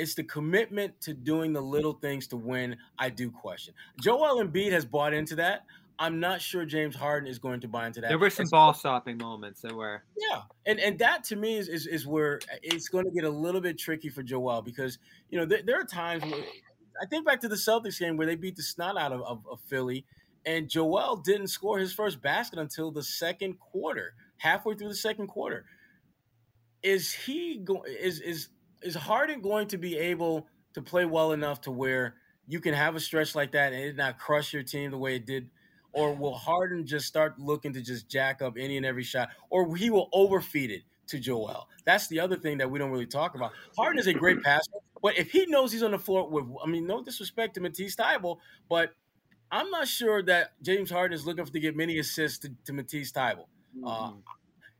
it's 0.00 0.14
the 0.14 0.24
commitment 0.24 0.98
to 1.02 1.12
doing 1.12 1.52
the 1.52 1.60
little 1.60 1.92
things 1.92 2.26
to 2.28 2.36
win. 2.36 2.74
I 2.98 3.10
do 3.10 3.30
question. 3.30 3.74
Joel 4.00 4.42
Embiid 4.42 4.72
has 4.72 4.86
bought 4.86 5.12
into 5.12 5.36
that. 5.36 5.66
I'm 6.00 6.18
not 6.18 6.40
sure 6.40 6.64
James 6.64 6.96
Harden 6.96 7.28
is 7.28 7.38
going 7.38 7.60
to 7.60 7.68
buy 7.68 7.86
into 7.86 8.00
that. 8.00 8.08
There 8.08 8.18
were 8.18 8.30
some 8.30 8.46
ball 8.50 8.72
stopping 8.72 9.18
moments 9.18 9.60
There 9.60 9.76
were. 9.76 10.02
Yeah, 10.16 10.40
and 10.64 10.80
and 10.80 10.98
that 10.98 11.24
to 11.24 11.36
me 11.36 11.58
is, 11.58 11.68
is, 11.68 11.86
is 11.86 12.06
where 12.06 12.40
it's 12.62 12.88
going 12.88 13.04
to 13.04 13.10
get 13.10 13.24
a 13.24 13.30
little 13.30 13.60
bit 13.60 13.78
tricky 13.78 14.08
for 14.08 14.22
Joel 14.22 14.62
because 14.62 14.98
you 15.28 15.38
know 15.38 15.44
there, 15.44 15.60
there 15.62 15.78
are 15.78 15.84
times 15.84 16.24
where 16.24 16.42
I 17.00 17.04
think 17.04 17.26
back 17.26 17.40
to 17.40 17.48
the 17.48 17.54
Celtics 17.54 18.00
game 18.00 18.16
where 18.16 18.26
they 18.26 18.34
beat 18.34 18.56
the 18.56 18.62
snot 18.62 18.96
out 18.96 19.12
of, 19.12 19.20
of, 19.20 19.46
of 19.50 19.60
Philly, 19.68 20.06
and 20.46 20.70
Joel 20.70 21.16
didn't 21.16 21.48
score 21.48 21.78
his 21.78 21.92
first 21.92 22.22
basket 22.22 22.58
until 22.58 22.90
the 22.90 23.02
second 23.02 23.58
quarter, 23.60 24.14
halfway 24.38 24.76
through 24.76 24.88
the 24.88 24.94
second 24.94 25.26
quarter. 25.26 25.66
Is 26.82 27.12
he 27.12 27.58
going? 27.58 27.92
Is 28.00 28.20
is 28.20 28.48
is 28.82 28.94
Harden 28.94 29.42
going 29.42 29.68
to 29.68 29.76
be 29.76 29.98
able 29.98 30.46
to 30.72 30.80
play 30.80 31.04
well 31.04 31.32
enough 31.32 31.60
to 31.62 31.70
where 31.70 32.14
you 32.48 32.58
can 32.58 32.72
have 32.72 32.96
a 32.96 33.00
stretch 33.00 33.34
like 33.34 33.52
that 33.52 33.74
and 33.74 33.82
it 33.82 33.96
not 33.96 34.18
crush 34.18 34.54
your 34.54 34.62
team 34.62 34.90
the 34.90 34.96
way 34.96 35.16
it 35.16 35.26
did? 35.26 35.50
Or 35.92 36.14
will 36.14 36.34
Harden 36.34 36.86
just 36.86 37.06
start 37.06 37.38
looking 37.38 37.72
to 37.72 37.82
just 37.82 38.08
jack 38.08 38.42
up 38.42 38.56
any 38.58 38.76
and 38.76 38.86
every 38.86 39.02
shot? 39.02 39.30
Or 39.50 39.74
he 39.76 39.90
will 39.90 40.08
overfeed 40.12 40.70
it 40.70 40.82
to 41.08 41.18
Joel? 41.18 41.68
That's 41.84 42.06
the 42.06 42.20
other 42.20 42.36
thing 42.36 42.58
that 42.58 42.70
we 42.70 42.78
don't 42.78 42.90
really 42.90 43.06
talk 43.06 43.34
about. 43.34 43.52
Harden 43.76 43.98
is 43.98 44.06
a 44.06 44.12
great 44.12 44.42
passer, 44.44 44.70
but 45.02 45.18
if 45.18 45.30
he 45.30 45.46
knows 45.46 45.72
he's 45.72 45.82
on 45.82 45.90
the 45.90 45.98
floor 45.98 46.28
with, 46.28 46.44
I 46.64 46.68
mean, 46.68 46.86
no 46.86 47.02
disrespect 47.02 47.54
to 47.54 47.60
Matisse 47.60 47.96
Thybulle, 47.96 48.38
but 48.68 48.94
I'm 49.50 49.70
not 49.70 49.88
sure 49.88 50.22
that 50.22 50.52
James 50.62 50.90
Harden 50.90 51.14
is 51.14 51.26
looking 51.26 51.44
to 51.44 51.60
get 51.60 51.76
many 51.76 51.98
assists 51.98 52.38
to, 52.40 52.52
to 52.66 52.72
Matisse 52.72 53.10
Thybulle. 53.12 53.46
Uh, 53.84 53.88
mm-hmm. 53.88 54.18
Uh, 54.18 54.32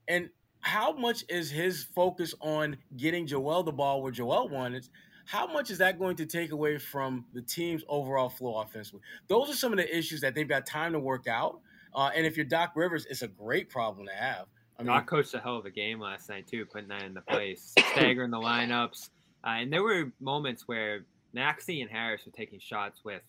and 0.09 0.31
how 0.61 0.93
much 0.93 1.25
is 1.29 1.51
his 1.51 1.85
focus 1.95 2.35
on 2.41 2.77
getting 2.97 3.27
Joel 3.27 3.63
the 3.63 3.73
ball 3.73 4.03
where 4.03 4.13
Joel 4.13 4.49
wanted? 4.49 4.89
How 5.31 5.47
much 5.47 5.71
is 5.71 5.79
that 5.79 5.97
going 5.97 6.17
to 6.17 6.27
take 6.27 6.51
away 6.51 6.77
from 6.77 7.25
the 7.33 7.41
team's 7.41 7.85
overall 7.89 8.29
flow 8.29 8.57
offensively? 8.57 9.01
Those 9.29 9.49
are 9.49 9.55
some 9.55 9.71
of 9.71 9.79
the 9.79 9.97
issues 9.97 10.21
that 10.23 10.35
they've 10.35 10.49
got 10.49 10.67
time 10.67 10.91
to 10.93 10.99
work 10.99 11.29
out. 11.29 11.61
Uh, 11.95 12.11
and 12.17 12.27
if 12.27 12.37
you're 12.37 12.45
Doc 12.45 12.73
Rivers, 12.75 13.07
it's 13.09 13.23
a 13.23 13.29
great 13.29 13.71
problem 13.71 14.09
to 14.09 14.13
have. 14.13 14.47
I 14.77 14.83
mean, 14.83 14.89
Doc 14.89 15.07
coached 15.07 15.33
a 15.35 15.39
hell 15.39 15.57
of 15.57 15.67
a 15.67 15.71
game 15.71 16.01
last 16.01 16.29
night 16.29 16.49
too, 16.49 16.67
putting 16.67 16.89
that 16.89 17.05
into 17.05 17.21
place, 17.21 17.73
staggering 17.93 18.33
the 18.33 18.39
lineups, 18.39 19.11
uh, 19.45 19.51
and 19.51 19.73
there 19.73 19.85
were 19.85 20.11
moments 20.19 20.67
where 20.67 21.07
Maxey 21.33 21.81
and 21.81 21.89
Harris 21.89 22.23
were 22.27 22.33
taking 22.33 22.59
shots 22.59 23.05
with 23.05 23.23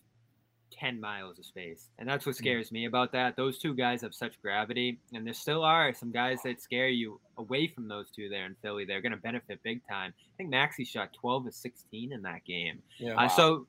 10 0.78 1.00
miles 1.00 1.38
of 1.38 1.44
space. 1.44 1.88
And 1.98 2.08
that's 2.08 2.26
what 2.26 2.34
mm. 2.34 2.38
scares 2.38 2.72
me 2.72 2.86
about 2.86 3.12
that. 3.12 3.36
Those 3.36 3.58
two 3.58 3.74
guys 3.74 4.02
have 4.02 4.14
such 4.14 4.40
gravity, 4.40 4.98
and 5.12 5.26
there 5.26 5.34
still 5.34 5.62
are 5.62 5.92
some 5.94 6.10
guys 6.10 6.38
that 6.44 6.60
scare 6.60 6.88
you 6.88 7.20
away 7.38 7.66
from 7.68 7.88
those 7.88 8.10
two 8.10 8.28
there 8.28 8.46
in 8.46 8.56
Philly. 8.62 8.84
They're 8.84 9.00
going 9.00 9.12
to 9.12 9.18
benefit 9.18 9.60
big 9.62 9.80
time. 9.88 10.12
I 10.16 10.36
think 10.36 10.50
Maxey 10.50 10.84
shot 10.84 11.12
12 11.12 11.48
of 11.48 11.54
16 11.54 12.12
in 12.12 12.22
that 12.22 12.44
game. 12.44 12.82
Yeah, 12.98 13.14
uh, 13.14 13.28
So, 13.28 13.66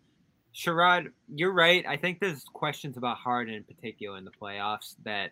Sherrod, 0.56 1.08
you're 1.34 1.54
right. 1.54 1.86
I 1.88 1.98
think 1.98 2.20
there's 2.20 2.44
questions 2.44 2.98
about 2.98 3.18
Harden 3.18 3.54
in 3.54 3.64
particular 3.64 4.18
in 4.18 4.26
the 4.26 4.32
playoffs 4.32 4.96
that 5.04 5.32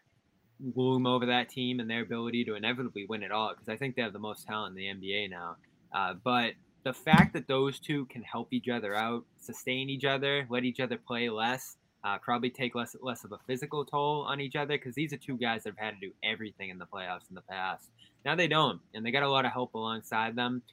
loom 0.76 1.06
over 1.06 1.26
that 1.28 1.50
team 1.50 1.80
and 1.80 1.90
their 1.90 2.02
ability 2.02 2.46
to 2.46 2.56
inevitably 2.56 3.06
win 3.08 3.24
it 3.24 3.32
all 3.32 3.52
because 3.52 3.70
I 3.70 3.78
think 3.78 3.96
they 3.96 4.02
have 4.02 4.14
the 4.14 4.20
most 4.20 4.48
talent 4.48 4.78
in 4.78 5.00
the 5.00 5.08
NBA 5.10 5.30
now. 5.30 5.58
Uh, 5.94 6.14
but 6.24 6.54
the 6.84 6.94
fact 6.94 7.34
that 7.34 7.48
those 7.48 7.80
two 7.80 8.06
can 8.06 8.24
help 8.24 8.52
each 8.52 8.70
other 8.70 8.96
out, 8.96 9.24
sustain 9.40 9.90
each 9.90 10.06
other, 10.06 10.48
let 10.50 10.64
each 10.64 10.80
other 10.80 10.98
play 10.98 11.30
less, 11.30 11.78
uh, 12.04 12.18
probably 12.18 12.50
take 12.50 12.74
less 12.74 12.96
less 13.02 13.24
of 13.24 13.32
a 13.32 13.38
physical 13.46 13.86
toll 13.86 14.26
on 14.28 14.42
each 14.42 14.56
other 14.56 14.78
because 14.78 14.96
these 14.96 15.14
are 15.14 15.18
two 15.18 15.38
guys 15.38 15.64
that 15.64 15.76
have 15.78 15.86
had 15.86 16.00
to 16.00 16.08
do 16.08 16.14
everything 16.24 16.70
in 16.70 16.80
the 16.80 16.86
playoffs 16.86 17.30
in 17.30 17.36
the 17.36 17.42
past. 17.42 17.90
Now 18.26 18.36
they 18.36 18.48
don't, 18.48 18.80
and 18.94 19.06
they 19.06 19.12
got 19.12 19.24
a 19.24 19.30
lot 19.30 19.46
of 19.46 19.52
help 19.52 19.74
alongside 19.76 20.36
them. 20.36 20.64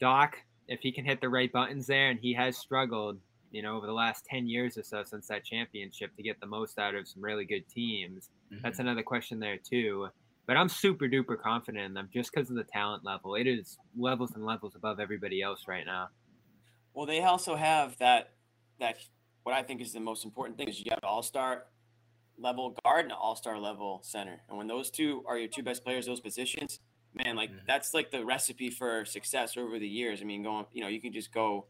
Doc, 0.00 0.36
if 0.68 0.80
he 0.80 0.90
can 0.90 1.04
hit 1.04 1.20
the 1.20 1.28
right 1.28 1.52
buttons 1.52 1.86
there, 1.86 2.10
and 2.10 2.18
he 2.18 2.34
has 2.34 2.56
struggled, 2.56 3.18
you 3.52 3.62
know, 3.62 3.76
over 3.76 3.86
the 3.86 3.92
last 3.92 4.24
ten 4.24 4.48
years 4.48 4.76
or 4.76 4.82
so 4.82 5.04
since 5.04 5.28
that 5.28 5.44
championship 5.44 6.14
to 6.16 6.22
get 6.22 6.40
the 6.40 6.46
most 6.46 6.78
out 6.78 6.96
of 6.96 7.06
some 7.06 7.22
really 7.22 7.44
good 7.44 7.68
teams. 7.68 8.30
Mm-hmm. 8.52 8.62
That's 8.62 8.80
another 8.80 9.02
question 9.02 9.38
there 9.38 9.58
too. 9.58 10.08
But 10.46 10.56
I'm 10.56 10.68
super 10.68 11.06
duper 11.06 11.40
confident 11.40 11.84
in 11.84 11.94
them 11.94 12.08
just 12.12 12.30
because 12.32 12.50
of 12.50 12.56
the 12.56 12.64
talent 12.64 13.04
level. 13.04 13.34
It 13.34 13.46
is 13.46 13.78
levels 13.98 14.34
and 14.34 14.46
levels 14.46 14.76
above 14.76 15.00
everybody 15.00 15.42
else 15.42 15.64
right 15.66 15.84
now. 15.84 16.08
Well, 16.94 17.06
they 17.06 17.20
also 17.20 17.56
have 17.56 17.96
that 17.98 18.30
that 18.78 18.98
what 19.42 19.54
I 19.54 19.62
think 19.62 19.80
is 19.80 19.92
the 19.92 20.00
most 20.00 20.24
important 20.24 20.56
thing 20.58 20.68
is 20.68 20.78
you 20.78 20.90
have 20.90 21.00
all 21.02 21.22
star 21.22 21.64
level 22.38 22.76
guard 22.84 23.04
and 23.04 23.12
all 23.12 23.36
star 23.36 23.58
level 23.58 24.00
center. 24.02 24.40
And 24.48 24.58
when 24.58 24.66
those 24.66 24.90
two 24.90 25.24
are 25.26 25.38
your 25.38 25.48
two 25.48 25.62
best 25.62 25.84
players, 25.84 26.06
those 26.06 26.20
positions, 26.20 26.80
man, 27.14 27.36
like 27.36 27.50
mm-hmm. 27.50 27.66
that's 27.66 27.94
like 27.94 28.10
the 28.10 28.24
recipe 28.24 28.70
for 28.70 29.04
success 29.04 29.56
over 29.56 29.78
the 29.78 29.88
years. 29.88 30.20
I 30.20 30.24
mean, 30.24 30.42
going, 30.42 30.66
you 30.72 30.82
know, 30.82 30.88
you 30.88 31.00
can 31.00 31.12
just 31.12 31.32
go 31.32 31.66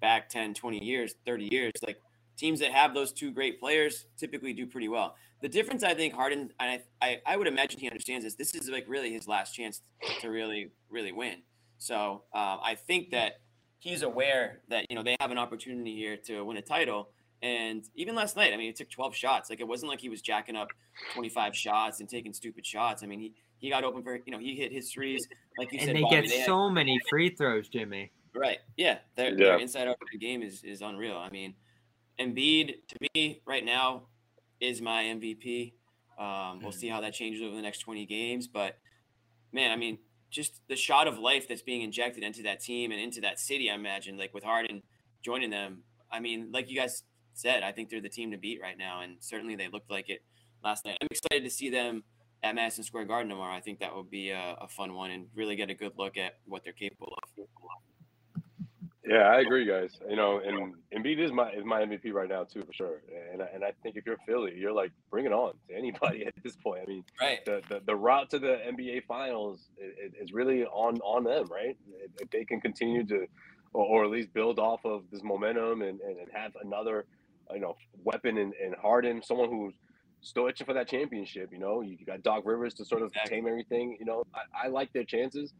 back 0.00 0.28
10, 0.28 0.54
20 0.54 0.84
years, 0.84 1.14
30 1.24 1.48
years. 1.50 1.72
Like 1.86 2.00
teams 2.36 2.60
that 2.60 2.72
have 2.72 2.94
those 2.94 3.12
two 3.12 3.30
great 3.32 3.60
players 3.60 4.06
typically 4.18 4.52
do 4.52 4.66
pretty 4.66 4.88
well. 4.88 5.16
The 5.42 5.48
difference, 5.48 5.82
I 5.82 5.94
think, 5.94 6.14
Harden, 6.14 6.50
I, 6.58 6.80
I, 7.02 7.20
I 7.26 7.36
would 7.36 7.46
imagine 7.46 7.80
he 7.80 7.88
understands 7.88 8.24
this. 8.24 8.34
This 8.34 8.54
is 8.54 8.68
like 8.68 8.84
really 8.88 9.12
his 9.12 9.28
last 9.28 9.52
chance 9.52 9.82
to 10.20 10.28
really, 10.28 10.70
really 10.88 11.12
win. 11.12 11.42
So 11.78 12.22
um, 12.34 12.60
I 12.62 12.74
think 12.74 13.10
that 13.10 13.40
he's 13.78 14.02
aware 14.02 14.60
that 14.68 14.86
you 14.88 14.96
know 14.96 15.02
they 15.02 15.16
have 15.20 15.30
an 15.30 15.38
opportunity 15.38 15.94
here 15.94 16.16
to 16.26 16.42
win 16.42 16.56
a 16.56 16.62
title. 16.62 17.10
And 17.42 17.84
even 17.94 18.14
last 18.14 18.34
night, 18.34 18.54
I 18.54 18.56
mean, 18.56 18.66
he 18.66 18.72
took 18.72 18.90
12 18.90 19.14
shots. 19.14 19.50
Like 19.50 19.60
it 19.60 19.68
wasn't 19.68 19.90
like 19.90 20.00
he 20.00 20.08
was 20.08 20.22
jacking 20.22 20.56
up 20.56 20.68
25 21.14 21.54
shots 21.54 22.00
and 22.00 22.08
taking 22.08 22.32
stupid 22.32 22.64
shots. 22.64 23.02
I 23.02 23.06
mean, 23.06 23.20
he 23.20 23.34
he 23.58 23.70
got 23.70 23.84
open 23.84 24.02
for 24.02 24.18
you 24.24 24.32
know 24.32 24.38
he 24.38 24.56
hit 24.56 24.72
his 24.72 24.90
threes 24.90 25.28
like 25.58 25.72
you 25.72 25.78
and 25.78 25.86
said. 25.86 25.96
And 25.96 25.98
they 25.98 26.02
Bobby, 26.02 26.22
get 26.22 26.30
they 26.30 26.44
so 26.44 26.68
had, 26.68 26.74
many 26.74 26.98
free 27.08 27.30
throws, 27.30 27.68
Jimmy. 27.68 28.10
Right. 28.34 28.58
Yeah. 28.76 28.98
Their, 29.16 29.30
yeah. 29.30 29.36
their 29.36 29.58
inside 29.58 29.88
out 29.88 29.96
of 30.00 30.08
the 30.10 30.18
game 30.18 30.42
is 30.42 30.64
is 30.64 30.80
unreal. 30.80 31.16
I 31.16 31.30
mean, 31.30 31.54
Embiid 32.20 32.74
to 32.88 32.96
me 33.14 33.42
right 33.46 33.64
now 33.64 34.04
is 34.60 34.80
my 34.80 35.04
MVP. 35.04 35.74
Um, 36.18 36.60
we'll 36.62 36.72
mm. 36.72 36.74
see 36.74 36.88
how 36.88 37.00
that 37.02 37.12
changes 37.12 37.42
over 37.42 37.54
the 37.54 37.62
next 37.62 37.80
20 37.80 38.06
games, 38.06 38.48
but 38.48 38.78
man, 39.52 39.70
I 39.70 39.76
mean, 39.76 39.98
just 40.30 40.60
the 40.68 40.76
shot 40.76 41.06
of 41.06 41.18
life 41.18 41.48
that's 41.48 41.62
being 41.62 41.82
injected 41.82 42.22
into 42.22 42.42
that 42.42 42.60
team 42.60 42.90
and 42.90 43.00
into 43.00 43.20
that 43.20 43.38
city. 43.38 43.70
I 43.70 43.74
imagine, 43.74 44.16
like 44.16 44.34
with 44.34 44.44
Harden 44.44 44.82
joining 45.22 45.50
them. 45.50 45.82
I 46.10 46.20
mean, 46.20 46.50
like 46.52 46.70
you 46.70 46.76
guys 46.76 47.02
said, 47.34 47.62
I 47.62 47.72
think 47.72 47.90
they're 47.90 48.00
the 48.00 48.08
team 48.08 48.30
to 48.30 48.38
beat 48.38 48.60
right 48.62 48.78
now, 48.78 49.02
and 49.02 49.16
certainly 49.20 49.56
they 49.56 49.68
looked 49.68 49.90
like 49.90 50.08
it 50.08 50.22
last 50.64 50.84
night. 50.84 50.98
I'm 51.00 51.08
excited 51.10 51.44
to 51.44 51.50
see 51.50 51.70
them 51.70 52.04
at 52.42 52.54
Madison 52.54 52.84
Square 52.84 53.06
Garden 53.06 53.28
tomorrow. 53.28 53.54
I 53.54 53.60
think 53.60 53.80
that 53.80 53.94
will 53.94 54.04
be 54.04 54.30
a, 54.30 54.56
a 54.60 54.68
fun 54.68 54.94
one 54.94 55.10
and 55.10 55.26
really 55.34 55.56
get 55.56 55.70
a 55.70 55.74
good 55.74 55.92
look 55.96 56.16
at 56.16 56.34
what 56.46 56.64
they're 56.64 56.72
capable 56.72 57.14
of. 57.22 57.46
Yeah, 59.06 59.22
I 59.28 59.38
agree, 59.40 59.64
guys. 59.64 59.92
You 60.08 60.16
know, 60.16 60.40
and 60.44 60.74
Embiid 60.92 61.20
is 61.20 61.30
my 61.30 61.50
is 61.52 61.64
my 61.64 61.82
MVP 61.82 62.12
right 62.12 62.28
now 62.28 62.42
too, 62.42 62.62
for 62.66 62.72
sure. 62.72 63.02
And 63.32 63.40
I, 63.40 63.46
and 63.54 63.64
I 63.64 63.72
think 63.82 63.96
if 63.96 64.04
you're 64.04 64.16
Philly, 64.26 64.54
you're 64.56 64.72
like 64.72 64.90
bring 65.10 65.26
it 65.26 65.32
on 65.32 65.52
to 65.68 65.76
anybody 65.76 66.26
at 66.26 66.34
this 66.42 66.56
point. 66.56 66.80
I 66.82 66.86
mean, 66.86 67.04
right? 67.20 67.44
The 67.44 67.62
the, 67.68 67.80
the 67.86 67.94
route 67.94 68.30
to 68.30 68.40
the 68.40 68.58
NBA 68.68 69.04
Finals 69.06 69.60
is, 69.78 70.12
is 70.20 70.32
really 70.32 70.64
on 70.64 70.98
on 71.02 71.22
them, 71.22 71.46
right? 71.48 71.76
If 72.20 72.30
they 72.30 72.44
can 72.44 72.60
continue 72.60 73.06
to, 73.06 73.26
or, 73.72 73.86
or 73.86 74.04
at 74.04 74.10
least 74.10 74.34
build 74.34 74.58
off 74.58 74.84
of 74.84 75.04
this 75.12 75.22
momentum 75.22 75.82
and, 75.82 76.00
and, 76.00 76.18
and 76.18 76.28
have 76.34 76.52
another, 76.62 77.06
you 77.52 77.60
know, 77.60 77.76
weapon 78.02 78.38
in, 78.38 78.52
in 78.60 78.74
Harden, 78.80 79.22
someone 79.22 79.50
who's 79.50 79.74
still 80.20 80.48
itching 80.48 80.66
for 80.66 80.74
that 80.74 80.88
championship. 80.88 81.50
You 81.52 81.60
know, 81.60 81.80
you 81.80 81.96
got 82.04 82.24
Doc 82.24 82.42
Rivers 82.44 82.74
to 82.74 82.84
sort 82.84 83.02
of 83.02 83.08
exactly. 83.08 83.36
tame 83.36 83.46
everything. 83.46 83.96
You 84.00 84.06
know, 84.06 84.24
I, 84.34 84.66
I 84.66 84.68
like 84.68 84.92
their 84.92 85.04
chances. 85.04 85.52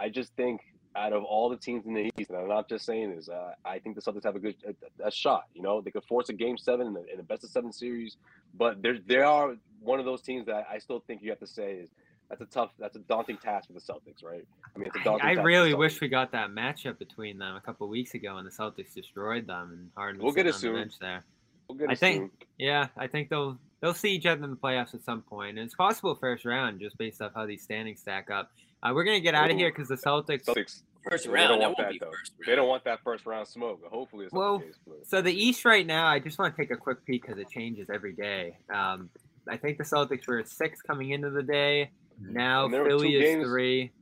I 0.00 0.08
just 0.08 0.34
think 0.36 0.60
out 0.96 1.12
of 1.12 1.24
all 1.24 1.48
the 1.48 1.56
teams 1.56 1.86
in 1.86 1.94
the 1.94 2.10
East, 2.18 2.30
and 2.30 2.38
I'm 2.38 2.48
not 2.48 2.68
just 2.68 2.86
saying 2.86 3.14
this, 3.14 3.28
uh, 3.28 3.52
I 3.64 3.78
think 3.78 3.96
the 3.96 4.02
Celtics 4.02 4.24
have 4.24 4.36
a 4.36 4.38
good 4.38 4.56
a, 4.66 5.08
a, 5.08 5.10
shot. 5.10 5.44
You 5.54 5.62
know, 5.62 5.80
they 5.80 5.90
could 5.90 6.04
force 6.04 6.28
a 6.28 6.32
Game 6.32 6.56
Seven 6.56 6.86
in 6.86 6.94
the, 6.94 7.10
in 7.10 7.16
the 7.18 7.22
best 7.22 7.44
of 7.44 7.50
seven 7.50 7.72
series, 7.72 8.16
but 8.54 8.82
there 8.82 8.98
there 9.06 9.24
are 9.24 9.56
one 9.80 10.00
of 10.00 10.06
those 10.06 10.22
teams 10.22 10.46
that 10.46 10.66
I 10.70 10.78
still 10.78 11.00
think 11.06 11.22
you 11.22 11.30
have 11.30 11.40
to 11.40 11.46
say 11.46 11.74
is 11.74 11.90
that's 12.28 12.40
a 12.40 12.46
tough, 12.46 12.70
that's 12.78 12.96
a 12.96 13.00
daunting 13.00 13.38
task 13.38 13.68
for 13.68 13.72
the 13.72 13.80
Celtics, 13.80 14.24
right? 14.24 14.44
I 14.74 14.78
mean, 14.78 14.88
it's 14.88 14.96
a 14.96 15.04
daunting. 15.04 15.26
I, 15.26 15.40
I 15.40 15.42
really 15.42 15.74
wish 15.74 16.00
we 16.00 16.08
got 16.08 16.32
that 16.32 16.50
matchup 16.50 16.98
between 16.98 17.38
them 17.38 17.56
a 17.56 17.60
couple 17.60 17.88
weeks 17.88 18.14
ago, 18.14 18.36
and 18.38 18.46
the 18.46 18.50
Celtics 18.50 18.94
destroyed 18.94 19.46
them, 19.46 19.70
and 19.72 19.90
Harden 19.96 20.22
we'll 20.22 20.32
get 20.32 20.46
it 20.46 20.54
on 20.54 20.60
soon. 20.60 20.74
the 20.74 20.80
bench 20.80 20.98
there. 21.00 21.24
We'll 21.68 21.78
get 21.78 21.84
it 21.84 21.92
I 21.92 21.94
think, 21.94 22.16
soon. 22.16 22.30
yeah, 22.58 22.88
I 22.96 23.06
think 23.06 23.28
they'll 23.28 23.58
they'll 23.80 23.94
see 23.94 24.10
each 24.10 24.26
other 24.26 24.42
in 24.42 24.50
the 24.50 24.56
playoffs 24.56 24.94
at 24.94 25.04
some 25.04 25.22
point, 25.22 25.58
and 25.58 25.66
it's 25.66 25.74
possible 25.74 26.14
first 26.14 26.44
round 26.44 26.80
just 26.80 26.98
based 26.98 27.22
off 27.22 27.32
how 27.34 27.46
these 27.46 27.62
standings 27.62 28.00
stack 28.00 28.30
up. 28.30 28.50
Uh, 28.82 28.92
we're 28.94 29.04
gonna 29.04 29.20
get 29.20 29.34
out 29.34 29.50
of 29.50 29.56
here 29.56 29.70
because 29.70 29.88
the 29.88 29.96
Celtics. 29.96 30.44
Celtics 30.44 30.82
first 31.08 31.26
round. 31.26 31.54
They 31.54 31.58
don't 31.58 31.60
want 31.60 31.76
that, 31.78 31.92
though. 32.00 32.12
They 32.46 32.56
don't 32.56 32.68
want 32.68 32.84
that 32.84 33.00
first 33.02 33.26
round 33.26 33.48
smoke. 33.48 33.80
Hopefully, 33.90 34.26
it's 34.26 34.34
well. 34.34 34.58
The 34.58 35.04
so 35.06 35.22
the 35.22 35.32
East 35.32 35.64
right 35.64 35.86
now, 35.86 36.06
I 36.06 36.18
just 36.18 36.38
want 36.38 36.54
to 36.54 36.62
take 36.62 36.70
a 36.70 36.76
quick 36.76 37.04
peek 37.04 37.22
because 37.22 37.38
it 37.38 37.48
changes 37.50 37.88
every 37.92 38.12
day. 38.12 38.58
Um, 38.74 39.10
I 39.48 39.56
think 39.56 39.78
the 39.78 39.84
Celtics 39.84 40.26
were 40.26 40.38
at 40.38 40.48
six 40.48 40.82
coming 40.82 41.10
into 41.10 41.30
the 41.30 41.42
day. 41.42 41.90
Mm-hmm. 42.22 42.32
Now 42.32 42.68
Philly 42.68 43.16
is 43.16 43.22
games, 43.22 43.44
three. 43.44 43.92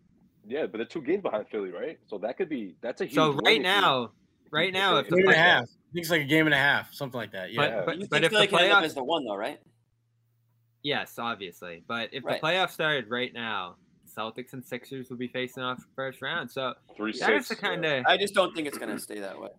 Yeah, 0.47 0.67
but 0.67 0.79
they're 0.79 0.87
two 0.87 1.03
games 1.03 1.23
behind 1.23 1.47
Philly, 1.49 1.71
right? 1.71 1.99
So 2.07 2.19
that 2.19 2.37
could 2.37 2.49
be 2.49 2.75
that's 2.81 3.01
a 3.01 3.05
huge. 3.05 3.15
So 3.15 3.33
right 3.45 3.61
now, 3.61 4.13
right 4.51 4.73
now, 4.73 4.97
if 4.97 5.09
game 5.09 5.21
and 5.21 5.31
a 5.31 5.37
half, 5.37 5.63
I 5.63 5.93
think 5.93 6.03
it's 6.03 6.11
like 6.11 6.23
a 6.23 6.27
game 6.27 6.47
and 6.47 6.55
a 6.55 6.59
half, 6.59 6.93
something 6.93 7.19
like 7.19 7.33
that. 7.33 7.53
Yeah, 7.53 7.83
but, 7.85 7.99
but, 7.99 8.11
but 8.11 8.25
if 8.25 8.33
the 8.33 8.47
playoffs 8.47 8.85
is 8.85 8.95
the 8.95 9.05
one 9.05 9.25
though, 9.25 9.37
right? 9.37 9.59
Yes, 10.83 11.19
obviously. 11.19 11.83
But 11.87 12.11
if 12.13 12.25
right. 12.25 12.41
the 12.41 12.47
playoffs 12.47 12.73
started 12.73 13.09
right 13.09 13.33
now, 13.33 13.77
Celtics 14.17 14.53
and 14.53 14.65
Sixers 14.65 15.11
will 15.11 15.17
be 15.17 15.29
facing 15.29 15.63
off 15.63 15.85
first 15.95 16.23
round. 16.23 16.51
So 16.51 16.75
Three, 16.97 17.15
that's 17.19 17.49
the 17.49 17.57
kind 17.57 17.85
of. 17.85 18.05
I 18.07 18.17
just 18.17 18.35
don't 18.35 18.55
think 18.55 18.69
it's 18.69 18.79
going 18.79 18.91
to 18.91 18.99
stay 18.99 19.21
that 19.21 19.41
way. 19.41 19.51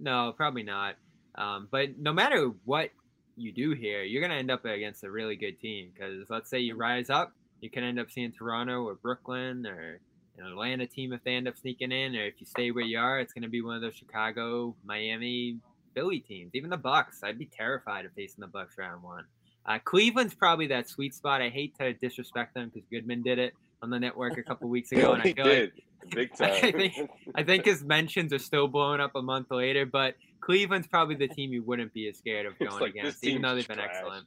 No, 0.00 0.32
probably 0.36 0.62
not. 0.62 0.96
Um, 1.34 1.68
but 1.70 1.98
no 1.98 2.12
matter 2.12 2.50
what 2.64 2.90
you 3.36 3.52
do 3.52 3.72
here, 3.72 4.02
you're 4.02 4.20
going 4.20 4.32
to 4.32 4.36
end 4.36 4.50
up 4.50 4.64
against 4.64 5.04
a 5.04 5.10
really 5.10 5.36
good 5.36 5.60
team 5.60 5.90
because 5.94 6.28
let's 6.28 6.50
say 6.50 6.58
you 6.58 6.76
rise 6.76 7.10
up, 7.10 7.32
you 7.60 7.70
can 7.70 7.84
end 7.84 7.98
up 7.98 8.10
seeing 8.10 8.32
Toronto 8.32 8.84
or 8.84 8.94
Brooklyn 8.94 9.66
or 9.66 10.00
an 10.38 10.46
Atlanta 10.46 10.86
team 10.86 11.12
if 11.12 11.22
they 11.24 11.34
end 11.34 11.48
up 11.48 11.56
sneaking 11.56 11.92
in, 11.92 12.14
or 12.16 12.24
if 12.24 12.34
you 12.38 12.46
stay 12.46 12.70
where 12.70 12.84
you 12.84 12.98
are, 12.98 13.20
it's 13.20 13.32
going 13.32 13.42
to 13.42 13.48
be 13.48 13.62
one 13.62 13.76
of 13.76 13.82
those 13.82 13.94
Chicago, 13.94 14.74
Miami, 14.84 15.58
Philly 15.94 16.20
teams. 16.20 16.52
Even 16.54 16.70
the 16.70 16.76
Bucks, 16.76 17.20
I'd 17.24 17.38
be 17.38 17.46
terrified 17.46 18.04
of 18.04 18.12
facing 18.12 18.40
the 18.40 18.46
Bucks 18.46 18.78
round 18.78 19.02
one. 19.02 19.24
Uh, 19.66 19.78
Cleveland's 19.84 20.34
probably 20.34 20.68
that 20.68 20.88
sweet 20.88 21.14
spot. 21.14 21.42
I 21.42 21.50
hate 21.50 21.76
to 21.78 21.92
disrespect 21.92 22.54
them 22.54 22.70
because 22.72 22.88
Goodman 22.88 23.22
did 23.22 23.38
it 23.38 23.54
on 23.82 23.90
the 23.90 23.98
network 23.98 24.38
a 24.38 24.42
couple 24.42 24.68
weeks 24.68 24.92
ago, 24.92 25.12
and 25.12 25.22
I 25.22 25.32
feel 25.32 25.44
did. 25.44 25.72
like 25.74 25.84
big 26.14 26.34
time. 26.36 26.50
I 26.52 26.72
think 26.72 27.10
I 27.34 27.42
think 27.42 27.64
his 27.64 27.84
mentions 27.84 28.32
are 28.32 28.38
still 28.38 28.68
blowing 28.68 29.00
up 29.00 29.14
a 29.14 29.22
month 29.22 29.50
later. 29.50 29.86
But 29.86 30.14
Cleveland's 30.40 30.86
probably 30.86 31.16
the 31.16 31.28
team 31.28 31.52
you 31.52 31.62
wouldn't 31.62 31.92
be 31.92 32.08
as 32.08 32.18
scared 32.18 32.46
of 32.46 32.58
going 32.58 32.80
like, 32.80 32.90
against, 32.90 33.24
even 33.24 33.42
though 33.42 33.54
they've 33.54 33.66
been 33.66 33.78
trash. 33.78 33.90
excellent. 33.94 34.26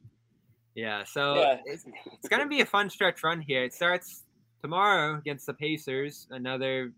Yeah, 0.75 1.03
so 1.03 1.35
yeah. 1.35 1.57
It's, 1.65 1.85
it's 2.13 2.29
gonna 2.29 2.47
be 2.47 2.61
a 2.61 2.65
fun 2.65 2.89
stretch 2.89 3.23
run 3.23 3.41
here. 3.41 3.63
It 3.63 3.73
starts 3.73 4.23
tomorrow 4.61 5.17
against 5.17 5.45
the 5.45 5.53
Pacers, 5.53 6.27
another 6.31 6.93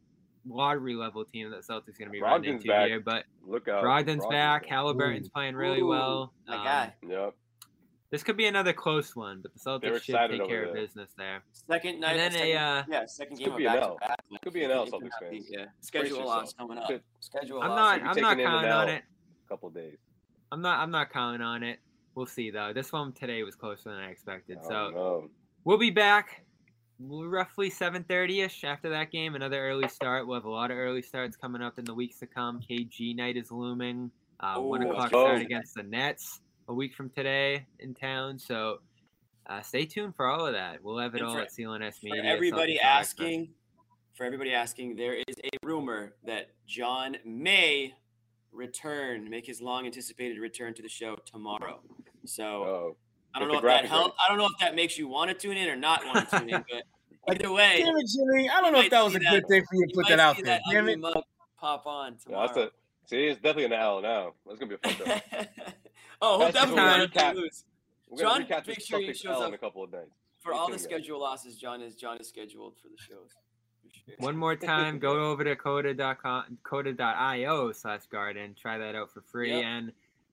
lottery 0.47 0.95
level 0.95 1.23
team 1.25 1.49
that 1.51 1.61
Celtics 1.61 1.97
going 1.97 2.07
to 2.07 2.09
be 2.09 2.19
Brogdon's 2.19 2.23
running 2.23 2.53
into 2.55 2.67
back. 2.67 2.87
here. 2.87 2.99
But 2.99 3.23
look 3.45 3.67
out, 3.67 3.83
Brogdon's, 3.83 4.23
Brogdon's 4.23 4.25
back. 4.27 4.65
Halliburton's 4.65 5.27
Ooh. 5.27 5.31
playing 5.31 5.55
really 5.55 5.81
Ooh. 5.81 5.87
well. 5.87 6.33
My 6.47 6.57
um, 6.57 6.63
guy. 6.63 6.93
Yep. 7.07 7.35
This 8.13 8.21
could 8.21 8.37
be 8.37 8.45
another 8.45 8.73
close 8.73 9.15
one, 9.15 9.41
but 9.41 9.55
the 9.55 9.59
Celtics 9.59 10.03
should 10.03 10.15
take 10.29 10.47
care 10.47 10.65
of 10.65 10.75
business 10.75 11.09
there. 11.17 11.41
Second 11.51 11.99
night, 11.99 12.11
and 12.11 12.19
then 12.19 12.31
second, 12.31 12.47
a 12.47 12.55
uh, 12.55 12.83
yeah, 12.87 13.05
second 13.07 13.39
game 13.39 13.47
could 13.47 13.57
be 13.57 13.65
an 13.65 13.75
L. 13.75 13.97
Could 14.43 14.53
be 14.53 14.63
an 14.63 14.69
L, 14.69 14.85
Celtics 14.85 15.09
fans. 15.19 15.47
Yeah, 15.49 15.65
schedule 15.81 16.23
loss 16.23 16.53
coming 16.53 16.77
up. 16.77 16.91
Schedule 17.21 17.63
I'm 17.63 17.69
not. 17.69 18.03
I'm 18.03 18.21
not 18.21 18.37
counting 18.37 18.71
on 18.71 18.89
it. 18.89 19.01
A 19.47 19.49
couple 19.49 19.71
days. 19.71 19.97
I'm 20.51 20.61
not. 20.61 20.77
I'm 20.77 20.91
not 20.91 21.11
counting 21.11 21.41
on 21.41 21.63
it. 21.63 21.79
We'll 22.13 22.27
see 22.27 22.51
though. 22.51 22.71
This 22.71 22.91
one 22.91 23.13
today 23.13 23.41
was 23.41 23.55
closer 23.55 23.89
than 23.89 23.97
I 23.97 24.11
expected. 24.11 24.59
Oh, 24.65 24.69
so 24.69 24.91
no. 24.91 25.29
we'll 25.63 25.79
be 25.79 25.89
back 25.89 26.45
roughly 26.99 27.71
7.30ish 27.71 28.63
after 28.63 28.91
that 28.91 29.11
game 29.11 29.33
another 29.33 29.59
early 29.59 29.89
start 29.89 30.25
we'll 30.25 30.37
have 30.37 30.45
a 30.45 30.49
lot 30.49 30.71
of 30.71 30.77
early 30.77 31.01
starts 31.01 31.35
coming 31.35 31.61
up 31.61 31.77
in 31.79 31.83
the 31.83 31.93
weeks 31.93 32.19
to 32.19 32.27
come 32.27 32.61
kg 32.61 33.15
night 33.15 33.35
is 33.35 33.51
looming 33.51 34.09
uh, 34.39 34.55
Ooh, 34.57 34.69
1 34.69 34.83
o'clock 34.83 35.09
start 35.09 35.41
against 35.41 35.73
the 35.73 35.83
nets 35.83 36.39
a 36.67 36.73
week 36.73 36.93
from 36.93 37.09
today 37.09 37.65
in 37.79 37.93
town. 37.93 38.39
So 38.39 38.79
uh, 39.47 39.61
stay 39.61 39.85
tuned 39.85 40.15
for 40.15 40.27
all 40.27 40.45
of 40.45 40.53
that. 40.53 40.83
We'll 40.83 40.97
have 40.97 41.15
it 41.15 41.19
and 41.19 41.27
all 41.27 41.35
for, 41.35 41.41
at 41.41 41.51
CLNS 41.51 42.03
Media. 42.03 42.21
For 42.21 42.27
everybody 42.27 42.79
asking, 42.79 43.49
for 44.13 44.25
everybody 44.25 44.53
asking, 44.53 44.95
there 44.95 45.15
is 45.15 45.35
a 45.43 45.49
rumor 45.65 46.13
that 46.25 46.51
John 46.67 47.17
may 47.25 47.93
return, 48.51 49.29
make 49.29 49.45
his 49.45 49.61
long 49.61 49.85
anticipated 49.85 50.39
return 50.39 50.73
to 50.75 50.81
the 50.81 50.89
show 50.89 51.17
tomorrow. 51.25 51.81
So 52.25 52.43
oh, 52.43 52.97
I 53.35 53.39
don't 53.39 53.49
know 53.49 53.57
if 53.57 53.63
that 53.63 53.85
helps. 53.85 54.15
I 54.23 54.29
don't 54.29 54.37
know 54.37 54.45
if 54.45 54.59
that 54.59 54.75
makes 54.75 54.97
you 54.97 55.07
want 55.07 55.29
to 55.29 55.33
tune 55.33 55.57
in 55.57 55.67
or 55.69 55.75
not 55.75 56.05
want 56.05 56.29
to 56.29 56.39
tune 56.39 56.49
in, 56.49 56.63
but 56.69 56.83
either 57.35 57.51
way. 57.51 57.81
Damn 57.83 57.97
it, 57.97 58.07
Jimmy. 58.07 58.49
I 58.49 58.61
don't 58.61 58.71
know 58.71 58.81
if 58.81 58.91
that 58.91 59.03
was 59.03 59.15
a 59.15 59.19
that, 59.19 59.31
good 59.31 59.47
thing 59.49 59.63
for 59.69 59.75
you 59.75 59.87
to 59.87 59.93
put 59.93 60.07
that 60.07 60.19
out 60.19 60.37
there. 60.41 60.59
Damn 60.71 60.89
it. 60.89 61.01
Pop 61.59 61.85
on 61.85 62.17
tomorrow. 62.17 62.41
Yeah, 62.41 62.47
that's 62.47 62.57
a, 62.57 62.71
see, 63.09 63.25
it's 63.25 63.39
definitely 63.39 63.65
an 63.65 63.73
L 63.73 64.01
now. 64.01 64.33
That's 64.45 64.59
gonna 64.59 64.69
be 64.69 64.89
a 64.89 64.89
fun 64.89 65.21
show. 65.31 65.45
Oh, 66.25 66.39
he'll 66.39 66.51
definitely 66.51 67.07
recap. 67.07 67.35
lose. 67.35 67.65
John, 68.17 68.45
make 68.65 68.81
sure 68.81 69.01
he 69.01 69.13
shows 69.13 69.41
up 69.41 69.49
in 69.49 69.53
a 69.53 69.57
couple 69.57 69.83
of 69.83 69.91
nights. 69.91 70.11
For 70.41 70.53
all 70.53 70.71
the 70.71 70.79
schedule 70.79 71.19
losses, 71.19 71.57
John 71.57 71.81
is 71.81 71.95
John 71.95 72.17
is 72.19 72.29
scheduled 72.29 72.75
for 72.81 72.87
the 72.87 72.97
shows. 72.97 73.31
One 74.19 74.35
more 74.37 74.55
time, 74.55 74.99
go 74.99 75.31
over 75.31 75.43
to 75.43 75.55
coda.com, 75.55 76.57
coda.io 76.63 77.71
slash 77.73 78.05
garden, 78.07 78.55
try 78.59 78.77
that 78.77 78.95
out 78.95 79.11
for 79.11 79.21
free. 79.21 79.51
Yep. 79.51 79.63
And 79.63 79.91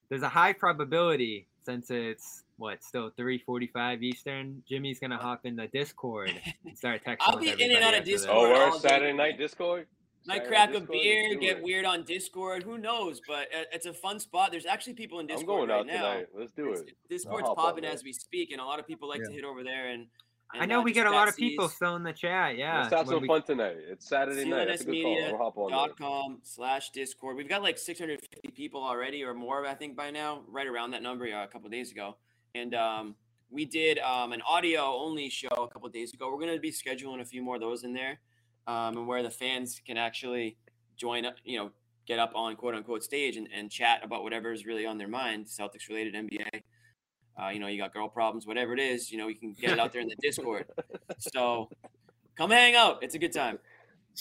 there's 0.08 0.22
a 0.22 0.28
high 0.28 0.52
probability 0.52 1.46
since 1.64 1.90
it's 1.90 2.44
what 2.56 2.82
still 2.84 3.10
3:45 3.18 4.02
Eastern. 4.02 4.62
Jimmy's 4.68 5.00
gonna 5.00 5.18
hop 5.18 5.44
in 5.44 5.56
the 5.56 5.66
Discord 5.68 6.32
and 6.64 6.76
start 6.76 7.02
texting. 7.06 7.16
I'll 7.20 7.38
be 7.38 7.50
in 7.50 7.72
and 7.72 7.82
out 7.82 7.94
of 7.94 8.04
Discord. 8.04 8.36
Oh, 8.36 8.70
we're 8.70 8.78
Saturday 8.78 9.12
night 9.12 9.38
Discord. 9.38 9.86
Might 10.26 10.46
crack 10.46 10.74
a 10.74 10.80
beer, 10.80 11.34
get 11.36 11.62
weird 11.62 11.84
on 11.84 12.02
Discord. 12.02 12.62
Who 12.62 12.78
knows? 12.78 13.20
But 13.26 13.48
it's 13.72 13.86
a 13.86 13.92
fun 13.92 14.20
spot. 14.20 14.50
There's 14.50 14.66
actually 14.66 14.92
people 14.94 15.18
in 15.20 15.26
Discord 15.26 15.62
I'm 15.62 15.68
going 15.68 15.68
right 15.70 15.80
out 15.80 15.86
now. 15.86 16.12
Tonight. 16.12 16.26
Let's 16.36 16.52
do 16.52 16.72
it. 16.72 16.92
Discord's 17.08 17.48
popping 17.56 17.84
as 17.84 18.04
we 18.04 18.12
speak, 18.12 18.52
and 18.52 18.60
a 18.60 18.64
lot 18.64 18.78
of 18.78 18.86
people 18.86 19.08
like 19.08 19.20
yeah. 19.20 19.28
to 19.28 19.32
hit 19.32 19.44
over 19.44 19.64
there. 19.64 19.88
And, 19.88 20.06
and 20.52 20.62
I 20.62 20.66
know 20.66 20.80
uh, 20.80 20.82
we 20.82 20.92
get 20.92 21.06
a 21.06 21.10
lot 21.10 21.28
of 21.28 21.36
people 21.36 21.68
still 21.68 21.96
in 21.96 22.02
the 22.02 22.12
chat. 22.12 22.58
Yeah, 22.58 22.82
let's 22.82 22.94
have 22.94 23.06
some 23.06 23.22
we... 23.22 23.28
fun 23.28 23.42
tonight. 23.42 23.76
It's 23.88 24.08
Saturday 24.08 24.44
night. 24.44 24.68
That's 24.68 24.82
a 24.82 24.84
good 24.84 25.02
call. 25.02 25.52
We'll 25.56 25.68
dot 25.70 25.98
com 25.98 26.38
slash 26.42 26.90
Discord. 26.90 27.36
We've 27.36 27.48
got 27.48 27.62
like 27.62 27.78
650 27.78 28.50
people 28.50 28.82
already, 28.82 29.24
or 29.24 29.32
more, 29.32 29.64
I 29.66 29.74
think, 29.74 29.96
by 29.96 30.10
now. 30.10 30.42
Right 30.48 30.66
around 30.66 30.90
that 30.90 31.02
number 31.02 31.26
uh, 31.26 31.44
a 31.44 31.48
couple 31.48 31.70
days 31.70 31.92
ago, 31.92 32.16
and 32.54 32.74
um, 32.74 33.14
we 33.50 33.64
did 33.64 33.98
um, 34.00 34.32
an 34.32 34.42
audio 34.42 34.82
only 34.82 35.30
show 35.30 35.48
a 35.48 35.68
couple 35.68 35.88
days 35.88 36.12
ago. 36.12 36.30
We're 36.30 36.40
going 36.40 36.54
to 36.54 36.60
be 36.60 36.72
scheduling 36.72 37.20
a 37.20 37.24
few 37.24 37.42
more 37.42 37.54
of 37.56 37.60
those 37.60 37.84
in 37.84 37.92
there, 37.92 38.20
um, 38.70 38.96
and 38.96 39.06
where 39.08 39.22
the 39.22 39.30
fans 39.30 39.80
can 39.84 39.96
actually 39.96 40.56
join 40.96 41.26
up, 41.26 41.34
you 41.44 41.58
know, 41.58 41.70
get 42.06 42.20
up 42.20 42.30
on 42.36 42.54
quote 42.54 42.74
unquote 42.74 43.02
stage 43.02 43.36
and, 43.36 43.48
and 43.52 43.68
chat 43.68 44.00
about 44.04 44.22
whatever 44.22 44.52
is 44.52 44.64
really 44.64 44.86
on 44.86 44.96
their 44.96 45.08
mind, 45.08 45.46
Celtics 45.46 45.88
related 45.88 46.14
NBA. 46.14 46.62
Uh, 47.40 47.48
you 47.48 47.58
know, 47.58 47.66
you 47.66 47.78
got 47.78 47.92
girl 47.92 48.08
problems, 48.08 48.46
whatever 48.46 48.72
it 48.72 48.78
is, 48.78 49.10
you 49.10 49.18
know, 49.18 49.26
you 49.26 49.34
can 49.34 49.54
get 49.54 49.72
it 49.72 49.80
out 49.80 49.92
there 49.92 50.00
in 50.00 50.08
the 50.08 50.16
Discord. 50.20 50.66
So 51.18 51.68
come 52.34 52.50
hang 52.50 52.74
out. 52.76 53.02
It's 53.02 53.14
a 53.14 53.18
good 53.18 53.32
time. 53.32 53.58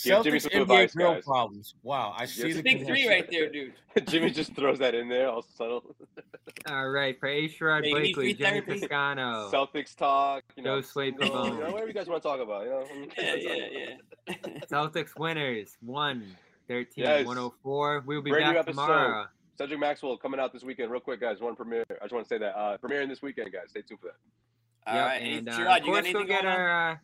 Give 0.02 0.22
Jimmy 0.24 0.38
Celtics 0.38 0.42
some 0.42 0.50
NBA 0.52 0.62
advice, 0.62 0.94
girl 0.94 1.14
guys. 1.14 1.24
problems. 1.24 1.74
Wow, 1.82 2.14
I 2.16 2.24
see 2.26 2.52
the 2.52 2.62
Big 2.62 2.86
three 2.86 3.06
right 3.08 3.28
there, 3.30 3.50
dude. 3.50 3.72
Jimmy 4.06 4.30
just 4.30 4.54
throws 4.54 4.78
that 4.78 4.94
in 4.94 5.08
there, 5.08 5.28
all 5.28 5.42
subtle. 5.42 5.94
All 6.68 6.88
right, 6.90 7.18
for 7.18 7.28
A. 7.28 7.48
Sherrod 7.48 7.84
Hey, 7.84 7.90
Blakely, 7.92 8.34
Jimmy 8.34 8.60
therapy? 8.60 8.80
Toscano. 8.80 9.50
Celtics 9.52 9.94
talk, 9.94 10.42
you 10.56 10.62
know, 10.64 10.80
Joe 10.80 10.86
Slade 10.86 11.14
you 11.18 11.26
know, 11.26 11.30
Pavon. 11.32 11.44
you 11.46 11.60
know, 11.60 11.70
whatever 11.70 11.86
you 11.86 11.92
guys 11.94 12.08
want 12.08 12.22
to 12.22 12.28
talk 12.28 12.40
about, 12.40 12.64
you 12.64 12.70
know. 12.70 12.86
Yeah, 13.16 13.34
yeah, 13.36 13.94
yeah. 14.28 14.34
Celtics 14.70 15.16
winners, 15.18 15.76
1 15.80 16.36
13, 16.68 17.04
Yes. 17.04 17.24
104. 17.26 18.02
We'll 18.06 18.20
be 18.22 18.30
Brand 18.30 18.46
back 18.54 18.56
episode. 18.56 18.70
tomorrow. 18.72 19.26
Cedric 19.56 19.78
Maxwell 19.78 20.16
coming 20.16 20.40
out 20.40 20.52
this 20.52 20.64
weekend, 20.64 20.90
real 20.90 21.00
quick, 21.00 21.20
guys. 21.20 21.40
One 21.40 21.54
premiere. 21.54 21.84
I 22.00 22.04
just 22.04 22.12
want 22.12 22.24
to 22.26 22.28
say 22.28 22.38
that 22.38 22.56
uh, 22.58 22.78
premiering 22.78 23.08
this 23.08 23.22
weekend, 23.22 23.52
guys. 23.52 23.64
Stay 23.68 23.82
tuned 23.82 24.00
for 24.00 24.06
that. 24.08 24.90
All 24.92 24.96
Yep, 24.96 25.06
right, 25.06 25.22
and 25.22 25.48
uh, 25.48 25.52
Sherrod, 25.52 25.80
of 25.80 25.86
you 25.86 25.92
got 25.94 26.02
course, 26.02 26.12
go 26.12 26.24
get 26.24 26.44
our 26.46 26.90
uh, 26.92 26.96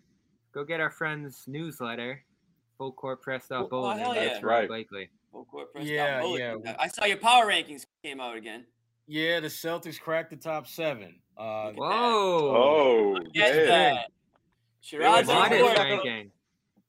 go 0.53 0.65
get 0.65 0.81
our 0.81 0.91
friend's 0.91 1.45
newsletter, 1.47 2.23
Full 2.79 2.93
Court 2.93 3.23
Press 3.23 3.47
Oh, 3.51 3.61
Up 3.65 3.71
Bulletin. 3.71 3.99
hell 4.01 4.15
by 4.15 4.25
yeah. 4.25 4.39
Sherrod 4.41 4.43
Right. 4.43 4.69
Blakely. 4.69 5.09
Full 5.33 5.45
court 5.45 5.73
press 5.73 5.87
Yeah, 5.87 6.21
down. 6.21 6.33
yeah. 6.33 6.55
Bullet. 6.55 6.77
I 6.79 6.89
saw 6.89 7.05
your 7.05 7.19
power 7.19 7.47
rankings 7.47 7.85
came 8.03 8.21
out 8.21 8.37
again. 8.37 8.65
Yeah, 9.07 9.41
the 9.41 9.49
Celtics 9.49 10.01
cracked 10.01 10.31
the 10.31 10.37
top 10.37 10.67
seven. 10.67 11.21
Uh, 11.37 11.73
Whoa! 11.73 11.87
Oh, 12.57 13.19
that. 13.35 14.07
Sherrod's 14.83 14.93
Yeah, 14.93 15.07
on 15.09 15.13
Modest 15.13 15.29
Modest 15.35 15.63
board. 15.63 15.79
ranking. 15.79 16.33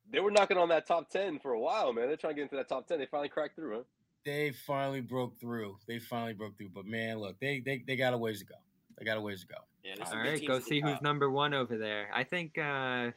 They 0.10 0.20
were 0.22 0.32
knocking 0.32 0.58
on 0.58 0.70
that 0.70 0.88
top 0.88 1.10
10 1.10 1.40
for 1.40 1.52
a 1.52 1.60
while, 1.60 1.92
man. 1.92 2.08
They're 2.08 2.16
trying 2.16 2.32
to 2.34 2.36
get 2.36 2.44
into 2.44 2.56
that 2.56 2.70
top 2.70 2.88
10. 2.88 2.98
They 3.00 3.06
finally 3.08 3.28
cracked 3.30 3.56
through, 3.56 3.76
huh? 3.78 3.84
they 4.24 4.52
finally 4.52 5.02
broke 5.02 5.38
through. 5.40 5.78
They 5.88 6.00
finally 6.00 6.34
broke 6.34 6.58
through. 6.58 6.70
But 6.70 6.86
man, 6.86 7.20
look, 7.20 7.40
they 7.40 7.60
they, 7.60 7.84
they 7.86 7.96
got 7.96 8.14
a 8.14 8.18
ways 8.18 8.40
to 8.40 8.46
go. 8.46 8.56
They 8.98 9.06
got 9.06 9.18
a 9.18 9.22
ways 9.22 9.42
to 9.42 9.48
go. 9.48 9.56
Yeah, 9.84 9.94
there's 9.98 10.08
All 10.08 10.14
some 10.14 10.24
big 10.24 10.32
right, 10.32 10.40
teams 10.40 10.48
go 10.50 10.60
see 10.60 10.80
who's 10.82 10.94
top. 10.94 11.02
number 11.02 11.30
one 11.30 11.54
over 11.54 11.78
there. 11.78 12.10
I 12.14 12.24
think 12.24 12.58
uh, 12.58 13.12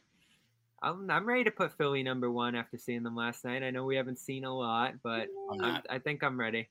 I'm 0.81 1.09
I'm 1.11 1.25
ready 1.27 1.43
to 1.43 1.51
put 1.51 1.77
Philly 1.77 2.03
number 2.03 2.31
one 2.31 2.55
after 2.55 2.77
seeing 2.77 3.03
them 3.03 3.15
last 3.15 3.45
night. 3.45 3.63
I 3.63 3.69
know 3.71 3.85
we 3.85 3.95
haven't 3.95 4.19
seen 4.19 4.45
a 4.45 4.55
lot, 4.55 4.95
but 5.03 5.27
I'm 5.51 5.61
I'm. 5.61 5.81
I 5.89 5.99
think 5.99 6.23
I'm 6.23 6.39
ready. 6.39 6.69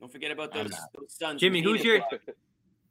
Don't 0.00 0.10
forget 0.12 0.30
about 0.30 0.54
I'm 0.56 0.64
those, 0.64 0.70
not. 0.72 0.80
those 0.98 1.14
Suns. 1.18 1.40
Jimmy, 1.40 1.62
who's 1.62 1.82
Phoenix. 1.82 2.06
your- 2.10 2.34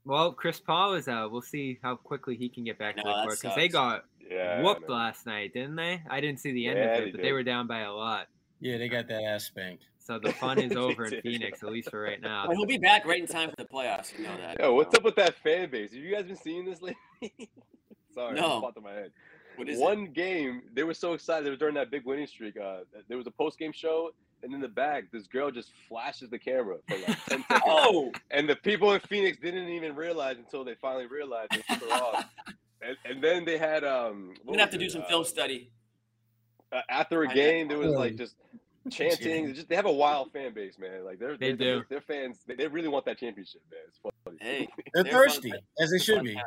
Well, 0.06 0.32
Chris 0.32 0.60
Paul 0.60 0.94
is 0.94 1.08
out. 1.08 1.32
We'll 1.32 1.42
see 1.42 1.80
how 1.84 1.96
quickly 1.96 2.36
he 2.36 2.50
can 2.50 2.64
get 2.64 2.78
back 2.80 2.96
I 2.98 3.02
to 3.02 3.08
the 3.08 3.14
court 3.24 3.40
because 3.42 3.56
they 3.56 3.68
got 3.68 4.06
Yeah. 4.30 4.62
whooped 4.64 4.82
man. 4.82 4.90
last 4.92 5.26
night, 5.26 5.54
didn't 5.54 5.76
they? 5.76 6.02
I 6.10 6.20
didn't 6.22 6.40
see 6.40 6.52
the 6.52 6.68
end 6.68 6.78
Yeah, 6.80 6.86
of 6.86 7.04
it, 7.04 7.12
but 7.12 7.18
did. 7.18 7.26
they 7.26 7.32
were 7.32 7.44
down 7.44 7.68
by 7.68 7.82
a 7.82 7.92
lot. 7.94 8.28
Yeah, 8.60 8.78
they 8.78 8.90
got 8.90 9.08
that 9.08 9.24
ass 9.24 9.46
spanked. 9.46 9.86
So 10.00 10.18
the 10.20 10.32
fun 10.34 10.60
is 10.60 10.72
over 10.76 11.06
in. 11.06 11.22
Phoenix, 11.22 11.62
at 11.64 11.70
least 11.72 11.90
for 11.92 12.02
right 12.02 12.20
now. 12.22 12.48
Well, 12.48 12.58
he'll 12.58 12.66
be 12.66 12.78
back 12.78 13.06
right 13.06 13.20
in 13.20 13.28
time 13.28 13.50
for 13.52 13.56
the 13.58 13.66
playoffs. 13.66 14.18
You 14.18 14.24
know 14.26 14.38
that. 14.38 14.60
Yo, 14.60 14.74
what's 14.74 14.96
up 14.96 15.04
with 15.04 15.16
that 15.18 15.36
fan 15.44 15.70
base? 15.70 15.94
Have 15.94 16.02
you 16.04 16.14
guys 16.16 16.26
been 16.26 16.36
seeing 16.36 16.66
this 16.66 16.82
lately? 16.82 16.98
Sorry, 18.14 18.34
No. 18.36 18.40
it 18.40 18.50
just 18.50 18.62
popped 18.62 18.78
in 18.78 18.84
my 18.84 18.92
head. 18.94 19.12
What 19.60 19.70
is 19.70 19.78
One 19.80 20.06
game, 20.08 20.64
they 20.74 20.84
were 20.84 20.94
so 20.94 21.14
excited. 21.14 21.46
It 21.46 21.50
was 21.52 21.60
during 21.60 21.76
that 21.76 21.92
big 21.92 22.06
winning 22.06 22.28
streak. 22.28 22.56
Uh, 22.58 22.80
there 23.08 23.18
was 23.18 23.28
a 23.28 23.32
post 23.32 23.60
game 23.60 23.72
show, 23.74 24.12
and 24.42 24.54
in 24.54 24.62
the 24.62 24.68
back, 24.70 25.12
this 25.12 25.28
girl 25.28 25.52
just 25.52 25.72
flashes 25.88 26.30
the 26.30 26.40
camera 26.40 26.78
for 26.88 26.98
like 26.98 27.26
10 27.28 27.44
seconds. 27.48 27.62
Oh, 27.66 28.12
And 28.32 28.48
the 28.50 28.56
people 28.56 28.94
in 28.94 29.02
Phoenix 29.02 29.38
didn't 29.38 29.68
even 29.70 29.96
realize 29.96 30.38
until 30.38 30.64
they 30.64 30.76
finally 30.76 31.06
realized 31.08 31.52
they 31.52 31.76
took 31.76 31.90
her 31.90 31.94
off. 31.96 32.26
And, 32.82 32.96
and 33.04 33.22
then 33.22 33.44
they 33.44 33.58
had 33.58 33.84
um. 33.84 34.34
we're 34.46 34.54
gonna 34.54 34.60
have 34.62 34.70
was 34.70 34.74
to 34.76 34.78
do 34.80 34.86
it? 34.86 34.92
some 34.94 35.02
Uh, 35.02 35.08
film 35.10 35.26
study. 35.26 35.70
uh, 36.72 36.80
after 36.90 37.24
a 37.24 37.30
I- 37.30 37.34
game, 37.34 37.68
there 37.68 37.78
was 37.78 37.92
like 37.92 38.16
just 38.16 38.36
chanting. 38.90 39.48
They 39.48 39.52
Just 39.52 39.68
they 39.68 39.76
have 39.76 39.86
a 39.86 39.92
wild 39.92 40.32
fan 40.32 40.54
base, 40.54 40.80
man. 40.80 41.04
Like 41.04 41.20
they're 41.20 41.36
They 41.36 41.52
they're, 41.52 41.80
do. 41.80 41.86
They're, 41.90 42.00
fans. 42.00 42.40
They, 42.48 42.56
they 42.56 42.68
really 42.68 42.88
want 42.88 43.04
that 43.04 43.18
championship, 43.20 43.60
man. 43.70 43.82
It's 43.90 44.00
funny. 44.24 44.38
Hey, 44.40 44.70
They're, 44.94 45.04
They're 45.04 45.12
thirsty, 45.12 45.50
times. 45.52 45.64
as 45.82 45.92
they 45.92 46.00
should 46.00 46.24
be. 46.24 46.36
times. 46.36 46.46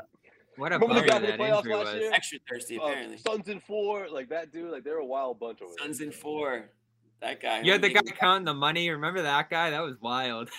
What 0.56 0.72
a 0.72 0.78
Remember 0.78 0.94
the 1.00 1.00
bummer 1.00 1.06
guy 1.06 1.16
in 1.16 1.22
the 1.22 1.28
that 1.28 1.38
playoffs 1.40 1.56
injury 1.58 1.74
last 1.74 1.84
was. 1.86 1.94
year? 1.94 2.12
Extra 2.12 2.38
thirsty, 2.48 2.78
Uh, 2.78 2.82
apparently. 2.84 3.16
Suns 3.18 3.48
in 3.48 3.60
four, 3.60 4.08
like 4.10 4.28
that 4.30 4.52
dude. 4.52 4.70
Like 4.70 4.84
they're 4.84 4.98
a 4.98 5.04
wild 5.06 5.40
bunch 5.40 5.62
over 5.62 5.72
there. 5.78 5.86
Suns 5.86 6.00
in 6.00 6.12
four. 6.12 6.70
That 7.20 7.40
guy. 7.40 7.60
Yeah, 7.62 7.78
the 7.78 7.88
guy 7.88 8.00
counting 8.18 8.44
the 8.44 8.52
money. 8.54 8.90
Remember 8.90 9.22
that 9.22 9.48
guy? 9.48 9.70
That 9.70 9.80
was 9.82 9.94
wild. 10.00 10.50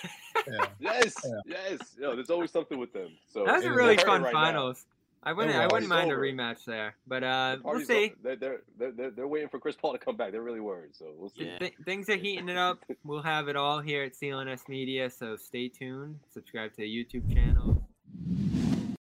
Yeah. 0.47 0.65
Yes, 0.79 1.13
Yeah. 1.45 1.53
yes. 1.69 1.79
Yo, 1.99 2.15
there's 2.15 2.29
always 2.29 2.51
something 2.51 2.77
with 2.79 2.93
them. 2.93 3.09
So 3.27 3.45
That 3.45 3.57
was 3.57 3.65
a 3.65 3.71
really 3.73 3.97
fun 3.97 4.23
right 4.23 4.33
now. 4.33 4.39
finals. 4.45 4.85
I 5.25 5.31
wouldn't. 5.31 5.55
I 5.55 5.67
wouldn't 5.67 5.87
mind 5.87 6.11
a 6.11 6.15
rematch 6.15 6.65
there, 6.65 6.95
but 7.07 7.23
uh, 7.23 7.55
The 7.57 7.61
we'll 7.63 7.85
see. 7.85 8.11
They're, 8.21 8.35
they're, 8.35 8.61
they're, 8.77 8.91
they're, 8.91 9.11
they're 9.11 9.27
waiting 9.27 9.47
for 9.47 9.57
Chris 9.59 9.75
Paul 9.75 9.93
to 9.93 9.97
come 9.97 10.17
back. 10.17 10.31
They're 10.33 10.41
really 10.41 10.59
worried. 10.59 10.95
So 10.95 11.13
we'll 11.17 11.29
see. 11.29 11.45
Yeah. 11.45 11.59
Th- 11.59 11.73
things 11.85 12.09
are 12.09 12.17
heating 12.17 12.49
it 12.49 12.57
up. 12.57 12.79
We'll 13.05 13.21
have 13.21 13.47
it 13.47 13.55
all 13.55 13.79
here 13.79 14.03
at 14.03 14.13
CLNS 14.15 14.67
Media, 14.67 15.09
so 15.09 15.37
stay 15.37 15.69
tuned. 15.69 16.19
Subscribe 16.33 16.71
to 16.71 16.77
the 16.77 16.83
YouTube 16.83 17.33
channel. 17.33 17.82